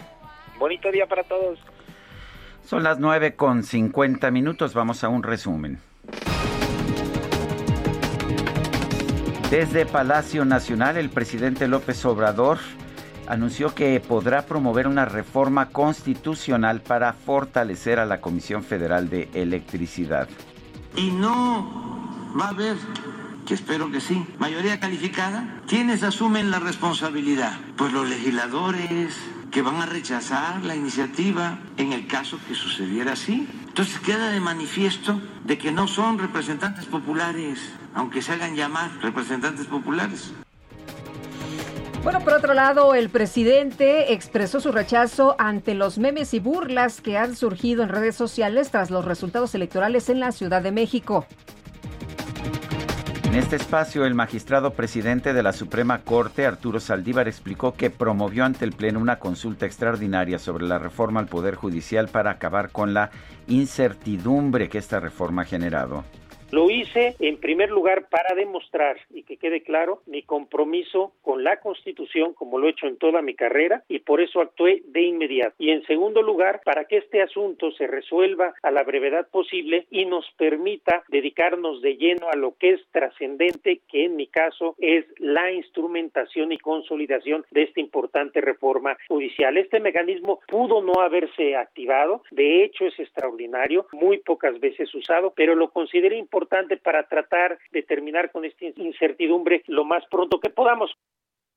Bonito 0.59 0.91
día 0.91 1.07
para 1.07 1.23
todos. 1.23 1.59
Son 2.65 2.83
las 2.83 2.99
9 2.99 3.35
con 3.35 3.63
50 3.63 4.31
minutos, 4.31 4.73
vamos 4.73 5.03
a 5.03 5.09
un 5.09 5.21
resumen. 5.21 5.79
Desde 9.51 9.85
Palacio 9.85 10.43
Nacional, 10.45 10.97
el 10.97 11.09
presidente 11.09 11.67
López 11.67 12.03
Obrador 12.05 12.57
anunció 13.27 13.75
que 13.75 13.99
podrá 13.99 14.45
promover 14.45 14.87
una 14.87 15.05
reforma 15.05 15.69
constitucional 15.69 16.81
para 16.81 17.13
fortalecer 17.13 17.99
a 17.99 18.05
la 18.05 18.21
Comisión 18.21 18.63
Federal 18.63 19.09
de 19.09 19.29
Electricidad. 19.33 20.27
Y 20.95 21.11
no 21.11 22.33
va 22.39 22.45
a 22.45 22.49
haber, 22.49 22.75
que 23.45 23.53
espero 23.53 23.91
que 23.91 24.01
sí, 24.01 24.25
mayoría 24.39 24.79
calificada. 24.79 25.61
¿Quiénes 25.67 26.03
asumen 26.03 26.49
la 26.49 26.59
responsabilidad? 26.59 27.53
Pues 27.77 27.93
los 27.93 28.09
legisladores 28.09 29.15
que 29.55 29.61
van 29.61 29.81
a 29.81 29.85
rechazar 29.85 30.65
la 30.65 30.75
iniciativa 30.75 31.57
en 31.77 31.93
el 31.93 32.07
caso 32.07 32.37
que 32.45 32.53
sucediera 32.53 33.13
así. 33.13 33.47
Entonces 33.65 34.01
queda 34.01 34.29
de 34.29 34.41
manifiesto 34.41 35.21
de 35.45 35.57
que 35.57 35.71
no 35.71 35.87
son 35.87 36.19
representantes 36.19 36.83
populares, 36.87 37.61
aunque 37.93 38.21
se 38.21 38.33
hagan 38.33 38.57
llamar 38.57 38.91
representantes 39.01 39.65
populares. 39.67 40.33
Bueno, 42.03 42.19
por 42.19 42.33
otro 42.33 42.53
lado, 42.53 42.95
el 42.95 43.07
presidente 43.07 44.11
expresó 44.11 44.59
su 44.59 44.73
rechazo 44.73 45.37
ante 45.39 45.73
los 45.73 45.99
memes 45.99 46.33
y 46.33 46.41
burlas 46.41 46.99
que 46.99 47.17
han 47.17 47.37
surgido 47.37 47.81
en 47.81 47.87
redes 47.87 48.17
sociales 48.17 48.71
tras 48.71 48.91
los 48.91 49.05
resultados 49.05 49.55
electorales 49.55 50.09
en 50.09 50.19
la 50.19 50.33
Ciudad 50.33 50.61
de 50.63 50.73
México. 50.73 51.27
En 53.35 53.39
este 53.39 53.57
espacio, 53.57 54.05
el 54.05 54.15
magistrado 54.15 54.71
presidente 54.71 55.33
de 55.33 55.43
la 55.43 55.51
Suprema 55.51 55.99
Corte, 55.99 56.45
Arturo 56.45 56.79
Saldívar, 56.79 57.27
explicó 57.27 57.73
que 57.73 57.89
promovió 57.89 58.45
ante 58.45 58.63
el 58.63 58.71
Pleno 58.71 58.97
una 59.01 59.19
consulta 59.19 59.65
extraordinaria 59.65 60.39
sobre 60.39 60.65
la 60.65 60.79
reforma 60.79 61.19
al 61.19 61.25
Poder 61.25 61.55
Judicial 61.55 62.07
para 62.07 62.31
acabar 62.31 62.71
con 62.71 62.93
la 62.93 63.11
incertidumbre 63.47 64.69
que 64.69 64.77
esta 64.77 65.01
reforma 65.01 65.41
ha 65.41 65.45
generado. 65.45 66.05
Lo 66.55 66.69
hice 66.69 67.17
en 67.19 67.37
primer 67.41 67.69
lugar 67.69 68.07
para 68.07 68.33
demostrar 68.33 68.95
y 69.09 69.23
que 69.23 69.35
quede 69.35 69.61
claro 69.61 70.01
mi 70.05 70.23
compromiso 70.23 71.11
con 71.21 71.43
la 71.43 71.59
Constitución 71.59 72.33
como 72.33 72.59
lo 72.59 72.67
he 72.67 72.71
hecho 72.71 72.87
en 72.87 72.95
toda 72.95 73.21
mi 73.21 73.35
carrera 73.35 73.83
y 73.89 73.99
por 73.99 74.21
eso 74.21 74.39
actué 74.39 74.81
de 74.85 75.01
inmediato. 75.01 75.53
Y 75.59 75.71
en 75.71 75.85
segundo 75.85 76.21
lugar, 76.21 76.61
para 76.63 76.85
que 76.85 76.95
este 76.95 77.21
asunto 77.21 77.73
se 77.73 77.87
resuelva 77.87 78.53
a 78.63 78.71
la 78.71 78.83
brevedad 78.83 79.27
posible 79.27 79.85
y 79.91 80.05
nos 80.05 80.25
permita 80.37 81.03
dedicarnos 81.09 81.81
de 81.81 81.97
lleno 81.97 82.29
a 82.29 82.37
lo 82.37 82.55
que 82.57 82.69
es 82.69 82.81
trascendente, 82.93 83.81
que 83.89 84.05
en 84.05 84.15
mi 84.15 84.27
caso 84.27 84.75
es 84.77 85.03
la 85.17 85.51
instrumentación 85.51 86.53
y 86.53 86.57
consolidación 86.57 87.43
de 87.51 87.63
esta 87.63 87.81
importante 87.81 88.39
reforma 88.39 88.95
judicial. 89.09 89.57
Este 89.57 89.81
mecanismo 89.81 90.39
pudo 90.47 90.81
no 90.81 91.01
haberse 91.01 91.57
activado, 91.57 92.23
de 92.31 92.63
hecho 92.63 92.85
es 92.85 92.97
extraordinario, 92.97 93.87
muy 93.91 94.19
pocas 94.19 94.57
veces 94.61 94.95
usado, 94.95 95.33
pero 95.35 95.53
lo 95.53 95.69
consideré 95.71 96.15
importante 96.15 96.44
para 96.77 97.07
tratar 97.07 97.57
de 97.71 97.83
terminar 97.83 98.31
con 98.31 98.45
esta 98.45 98.65
incertidumbre 98.65 99.63
lo 99.67 99.83
más 99.83 100.03
pronto 100.09 100.39
que 100.39 100.49
podamos. 100.49 100.91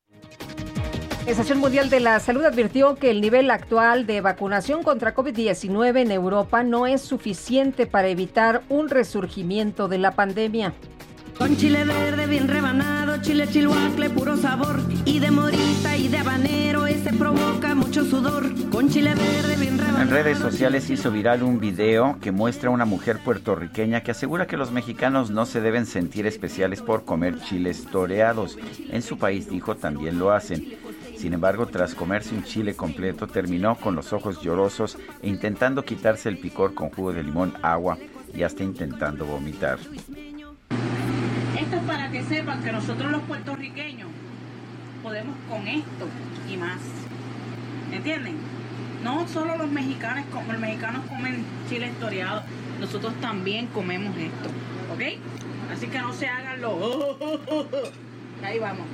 La 0.08 1.32
Organización 1.32 1.58
Mundial 1.58 1.90
de 1.90 2.00
la 2.00 2.20
Salud 2.20 2.42
advirtió 2.44 2.94
que 2.94 3.10
el 3.10 3.20
nivel 3.20 3.50
actual 3.50 4.06
de 4.06 4.22
vacunación 4.22 4.82
contra 4.82 5.14
COVID-19 5.14 6.00
en 6.00 6.10
Europa 6.10 6.62
no 6.62 6.86
es 6.86 7.02
suficiente 7.02 7.86
para 7.86 8.08
evitar 8.08 8.62
un 8.70 8.88
resurgimiento 8.88 9.88
de 9.88 9.98
la 9.98 10.12
pandemia. 10.12 10.72
Con 11.38 11.56
chile 11.56 11.84
verde 11.84 12.26
bien 12.26 12.48
rebanado, 12.48 13.22
chile 13.22 13.46
chilhuacle, 13.48 14.10
puro 14.10 14.36
sabor. 14.36 14.80
Y 15.04 15.20
de 15.20 15.30
morita 15.30 15.96
y 15.96 16.08
de 16.08 16.18
habanero, 16.18 16.84
ese 16.86 17.12
provoca 17.12 17.76
mucho 17.76 18.04
sudor. 18.04 18.52
Con 18.70 18.88
chile 18.88 19.14
verde 19.14 19.54
bien 19.56 19.78
rebanado. 19.78 20.02
En 20.02 20.10
redes 20.10 20.38
sociales 20.38 20.90
hizo 20.90 21.12
viral 21.12 21.44
un 21.44 21.60
video 21.60 22.18
que 22.20 22.32
muestra 22.32 22.70
a 22.70 22.72
una 22.72 22.84
mujer 22.84 23.20
puertorriqueña 23.24 24.02
que 24.02 24.10
asegura 24.10 24.48
que 24.48 24.56
los 24.56 24.72
mexicanos 24.72 25.30
no 25.30 25.46
se 25.46 25.60
deben 25.60 25.86
sentir 25.86 26.26
especiales 26.26 26.82
por 26.82 27.04
comer 27.04 27.38
chiles 27.40 27.84
toreados. 27.84 28.58
En 28.90 29.02
su 29.02 29.16
país, 29.16 29.48
dijo, 29.48 29.76
también 29.76 30.18
lo 30.18 30.32
hacen. 30.32 30.74
Sin 31.16 31.34
embargo, 31.34 31.66
tras 31.66 31.94
comerse 31.94 32.34
un 32.34 32.42
chile 32.42 32.74
completo, 32.74 33.28
terminó 33.28 33.76
con 33.76 33.94
los 33.94 34.12
ojos 34.12 34.42
llorosos 34.42 34.98
e 35.22 35.28
intentando 35.28 35.84
quitarse 35.84 36.28
el 36.28 36.38
picor 36.38 36.74
con 36.74 36.90
jugo 36.90 37.12
de 37.12 37.22
limón, 37.22 37.54
agua 37.62 37.96
y 38.34 38.42
hasta 38.42 38.64
intentando 38.64 39.24
vomitar. 39.24 39.78
Esto 41.68 41.80
es 41.80 41.86
para 41.86 42.10
que 42.10 42.22
sepan 42.22 42.62
que 42.62 42.72
nosotros 42.72 43.12
los 43.12 43.20
puertorriqueños 43.24 44.08
podemos 45.02 45.36
con 45.50 45.68
esto 45.68 46.08
y 46.50 46.56
más. 46.56 46.78
¿Entienden? 47.92 48.36
No 49.04 49.28
solo 49.28 49.58
los 49.58 49.70
mexicanos, 49.70 50.24
como 50.32 50.50
los 50.50 50.62
mexicanos 50.62 51.04
comen 51.06 51.44
chile 51.68 51.92
toreado, 52.00 52.42
nosotros 52.80 53.12
también 53.20 53.66
comemos 53.66 54.16
esto. 54.16 54.48
¿Ok? 54.94 55.20
Así 55.70 55.88
que 55.88 55.98
no 55.98 56.14
se 56.14 56.26
hagan 56.26 56.62
los... 56.62 56.72
Ahí 58.42 58.58
vamos. 58.58 58.86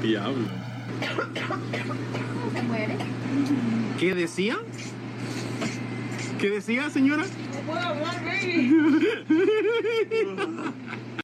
Diablo. 0.00 0.46
¿Se 2.54 2.62
muere? 2.62 2.96
¿Qué 3.98 4.14
decía? 4.14 4.58
¿Qué 6.38 6.50
decía, 6.50 6.88
señora? 6.88 7.24
No 7.24 7.60
puedo 7.66 7.80
hablar, 7.80 8.24
baby. 8.24 8.72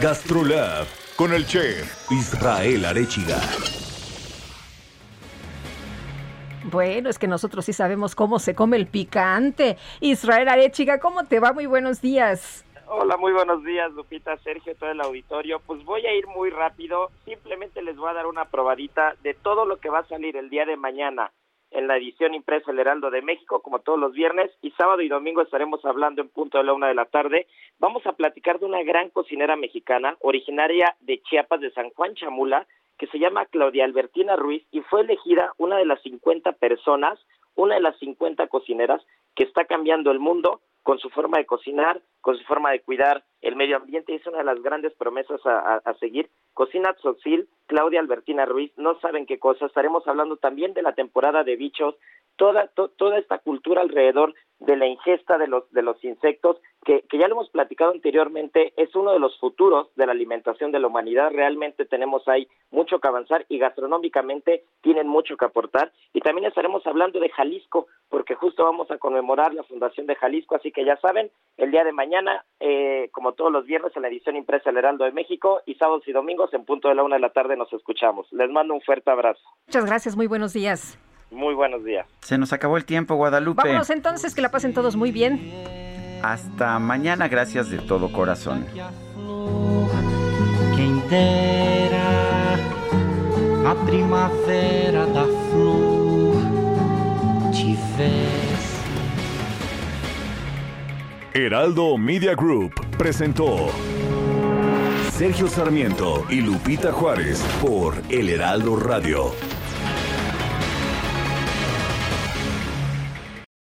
Gastrolab 0.00 0.86
con 1.16 1.34
el 1.34 1.46
chef 1.46 2.10
Israel 2.10 2.86
Arechiga. 2.86 3.36
Bueno, 6.64 7.10
es 7.10 7.18
que 7.18 7.26
nosotros 7.26 7.66
sí 7.66 7.74
sabemos 7.74 8.14
cómo 8.14 8.38
se 8.38 8.54
come 8.54 8.78
el 8.78 8.86
picante. 8.86 9.76
Israel 10.00 10.48
Arechiga, 10.48 10.98
¿cómo 10.98 11.24
te 11.24 11.40
va? 11.40 11.52
Muy 11.52 11.66
buenos 11.66 12.00
días. 12.00 12.64
Hola, 12.86 13.18
muy 13.18 13.32
buenos 13.32 13.62
días, 13.64 13.92
Lupita, 13.92 14.38
Sergio, 14.38 14.74
todo 14.76 14.90
el 14.90 15.00
auditorio. 15.00 15.60
Pues 15.60 15.84
voy 15.84 16.06
a 16.06 16.14
ir 16.14 16.26
muy 16.26 16.48
rápido. 16.48 17.10
Simplemente 17.26 17.82
les 17.82 17.96
voy 17.96 18.08
a 18.10 18.14
dar 18.14 18.26
una 18.26 18.46
probadita 18.46 19.14
de 19.22 19.34
todo 19.34 19.66
lo 19.66 19.76
que 19.76 19.90
va 19.90 19.98
a 19.98 20.08
salir 20.08 20.36
el 20.36 20.48
día 20.48 20.64
de 20.64 20.78
mañana 20.78 21.30
en 21.72 21.86
la 21.88 21.96
edición 21.96 22.34
impresa 22.34 22.70
El 22.70 22.78
Heraldo 22.78 23.10
de 23.10 23.22
México, 23.22 23.60
como 23.62 23.80
todos 23.80 23.98
los 23.98 24.12
viernes, 24.12 24.50
y 24.62 24.70
sábado 24.72 25.02
y 25.02 25.08
domingo 25.08 25.42
estaremos 25.42 25.84
hablando 25.84 26.22
en 26.22 26.28
punto 26.28 26.58
de 26.58 26.64
la 26.64 26.72
una 26.72 26.88
de 26.88 26.94
la 26.94 27.06
tarde. 27.06 27.46
Vamos 27.78 28.06
a 28.06 28.12
platicar 28.12 28.60
de 28.60 28.66
una 28.66 28.82
gran 28.82 29.10
cocinera 29.10 29.56
mexicana, 29.56 30.16
originaria 30.20 30.96
de 31.00 31.20
Chiapas, 31.22 31.60
de 31.60 31.72
San 31.72 31.90
Juan 31.90 32.14
Chamula, 32.14 32.66
que 32.98 33.06
se 33.08 33.18
llama 33.18 33.46
Claudia 33.46 33.84
Albertina 33.84 34.36
Ruiz 34.36 34.64
y 34.70 34.80
fue 34.82 35.00
elegida 35.00 35.52
una 35.58 35.76
de 35.76 35.86
las 35.86 36.00
50 36.02 36.52
personas, 36.52 37.18
una 37.54 37.74
de 37.74 37.80
las 37.80 37.98
50 37.98 38.46
cocineras 38.46 39.02
que 39.34 39.44
está 39.44 39.64
cambiando 39.64 40.10
el 40.10 40.20
mundo 40.20 40.60
con 40.82 40.98
su 40.98 41.10
forma 41.10 41.38
de 41.38 41.46
cocinar, 41.46 42.00
con 42.20 42.36
su 42.36 42.44
forma 42.44 42.70
de 42.70 42.80
cuidar 42.80 43.24
el 43.40 43.56
medio 43.56 43.76
ambiente. 43.76 44.14
Es 44.14 44.26
una 44.26 44.38
de 44.38 44.44
las 44.44 44.62
grandes 44.62 44.92
promesas 44.94 45.40
a, 45.44 45.94
seguir. 46.00 46.30
Cocina 46.54 46.94
Tzotzil, 46.94 47.48
Claudia 47.66 48.00
Albertina 48.00 48.44
Ruiz, 48.44 48.72
no 48.76 48.98
saben 49.00 49.26
qué 49.26 49.38
cosa. 49.38 49.66
Estaremos 49.66 50.06
hablando 50.06 50.36
también 50.36 50.74
de 50.74 50.82
la 50.82 50.94
temporada 50.94 51.44
de 51.44 51.56
bichos, 51.56 51.94
toda, 52.36 52.68
to, 52.68 52.88
toda 52.88 53.18
esta 53.18 53.38
cultura 53.38 53.82
alrededor 53.82 54.34
de 54.66 54.76
la 54.76 54.86
ingesta 54.86 55.38
de 55.38 55.48
los, 55.48 55.70
de 55.72 55.82
los 55.82 56.02
insectos, 56.04 56.56
que, 56.84 57.02
que 57.02 57.18
ya 57.18 57.28
lo 57.28 57.34
hemos 57.34 57.50
platicado 57.50 57.92
anteriormente, 57.92 58.72
es 58.76 58.94
uno 58.94 59.12
de 59.12 59.18
los 59.18 59.38
futuros 59.38 59.88
de 59.96 60.06
la 60.06 60.12
alimentación 60.12 60.72
de 60.72 60.80
la 60.80 60.86
humanidad. 60.86 61.30
Realmente 61.32 61.84
tenemos 61.84 62.26
ahí 62.28 62.48
mucho 62.70 62.98
que 63.00 63.08
avanzar 63.08 63.44
y 63.48 63.58
gastronómicamente 63.58 64.64
tienen 64.80 65.08
mucho 65.08 65.36
que 65.36 65.44
aportar. 65.44 65.92
Y 66.12 66.20
también 66.20 66.46
estaremos 66.46 66.86
hablando 66.86 67.18
de 67.20 67.28
Jalisco, 67.30 67.86
porque 68.08 68.34
justo 68.34 68.64
vamos 68.64 68.90
a 68.90 68.98
conmemorar 68.98 69.52
la 69.52 69.64
fundación 69.64 70.06
de 70.06 70.16
Jalisco, 70.16 70.54
así 70.54 70.70
que 70.70 70.84
ya 70.84 70.96
saben, 70.96 71.30
el 71.56 71.70
día 71.70 71.84
de 71.84 71.92
mañana, 71.92 72.44
eh, 72.60 73.08
como 73.12 73.32
todos 73.32 73.52
los 73.52 73.66
viernes, 73.66 73.92
en 73.96 74.02
la 74.02 74.08
edición 74.08 74.36
impresa 74.36 74.70
El 74.70 74.76
Heraldo 74.76 75.04
de 75.04 75.12
México 75.12 75.60
y 75.66 75.74
sábados 75.74 76.06
y 76.06 76.12
domingos 76.12 76.52
en 76.54 76.64
punto 76.64 76.88
de 76.88 76.94
la 76.94 77.02
una 77.02 77.16
de 77.16 77.22
la 77.22 77.32
tarde 77.32 77.56
nos 77.56 77.72
escuchamos. 77.72 78.26
Les 78.32 78.50
mando 78.50 78.74
un 78.74 78.80
fuerte 78.80 79.10
abrazo. 79.10 79.42
Muchas 79.66 79.86
gracias, 79.86 80.16
muy 80.16 80.26
buenos 80.26 80.52
días. 80.52 80.98
Muy 81.32 81.54
buenos 81.54 81.84
días. 81.84 82.06
Se 82.20 82.38
nos 82.38 82.52
acabó 82.52 82.76
el 82.76 82.84
tiempo, 82.84 83.16
Guadalupe. 83.16 83.62
Vámonos 83.64 83.90
entonces, 83.90 84.34
que 84.34 84.42
la 84.42 84.50
pasen 84.50 84.74
todos 84.74 84.96
muy 84.96 85.10
bien. 85.10 85.52
Hasta 86.22 86.78
mañana, 86.78 87.26
gracias 87.28 87.70
de 87.70 87.78
todo 87.78 88.12
corazón. 88.12 88.66
A 93.64 93.74
primavera 93.86 95.06
da 95.06 95.24
flor. 95.24 95.92
Heraldo 101.34 101.96
Media 101.96 102.34
Group 102.34 102.74
presentó 102.98 103.70
Sergio 105.10 105.48
Sarmiento 105.48 106.26
y 106.28 106.42
Lupita 106.42 106.92
Juárez 106.92 107.42
por 107.62 107.94
El 108.10 108.28
Heraldo 108.28 108.76
Radio. 108.76 109.32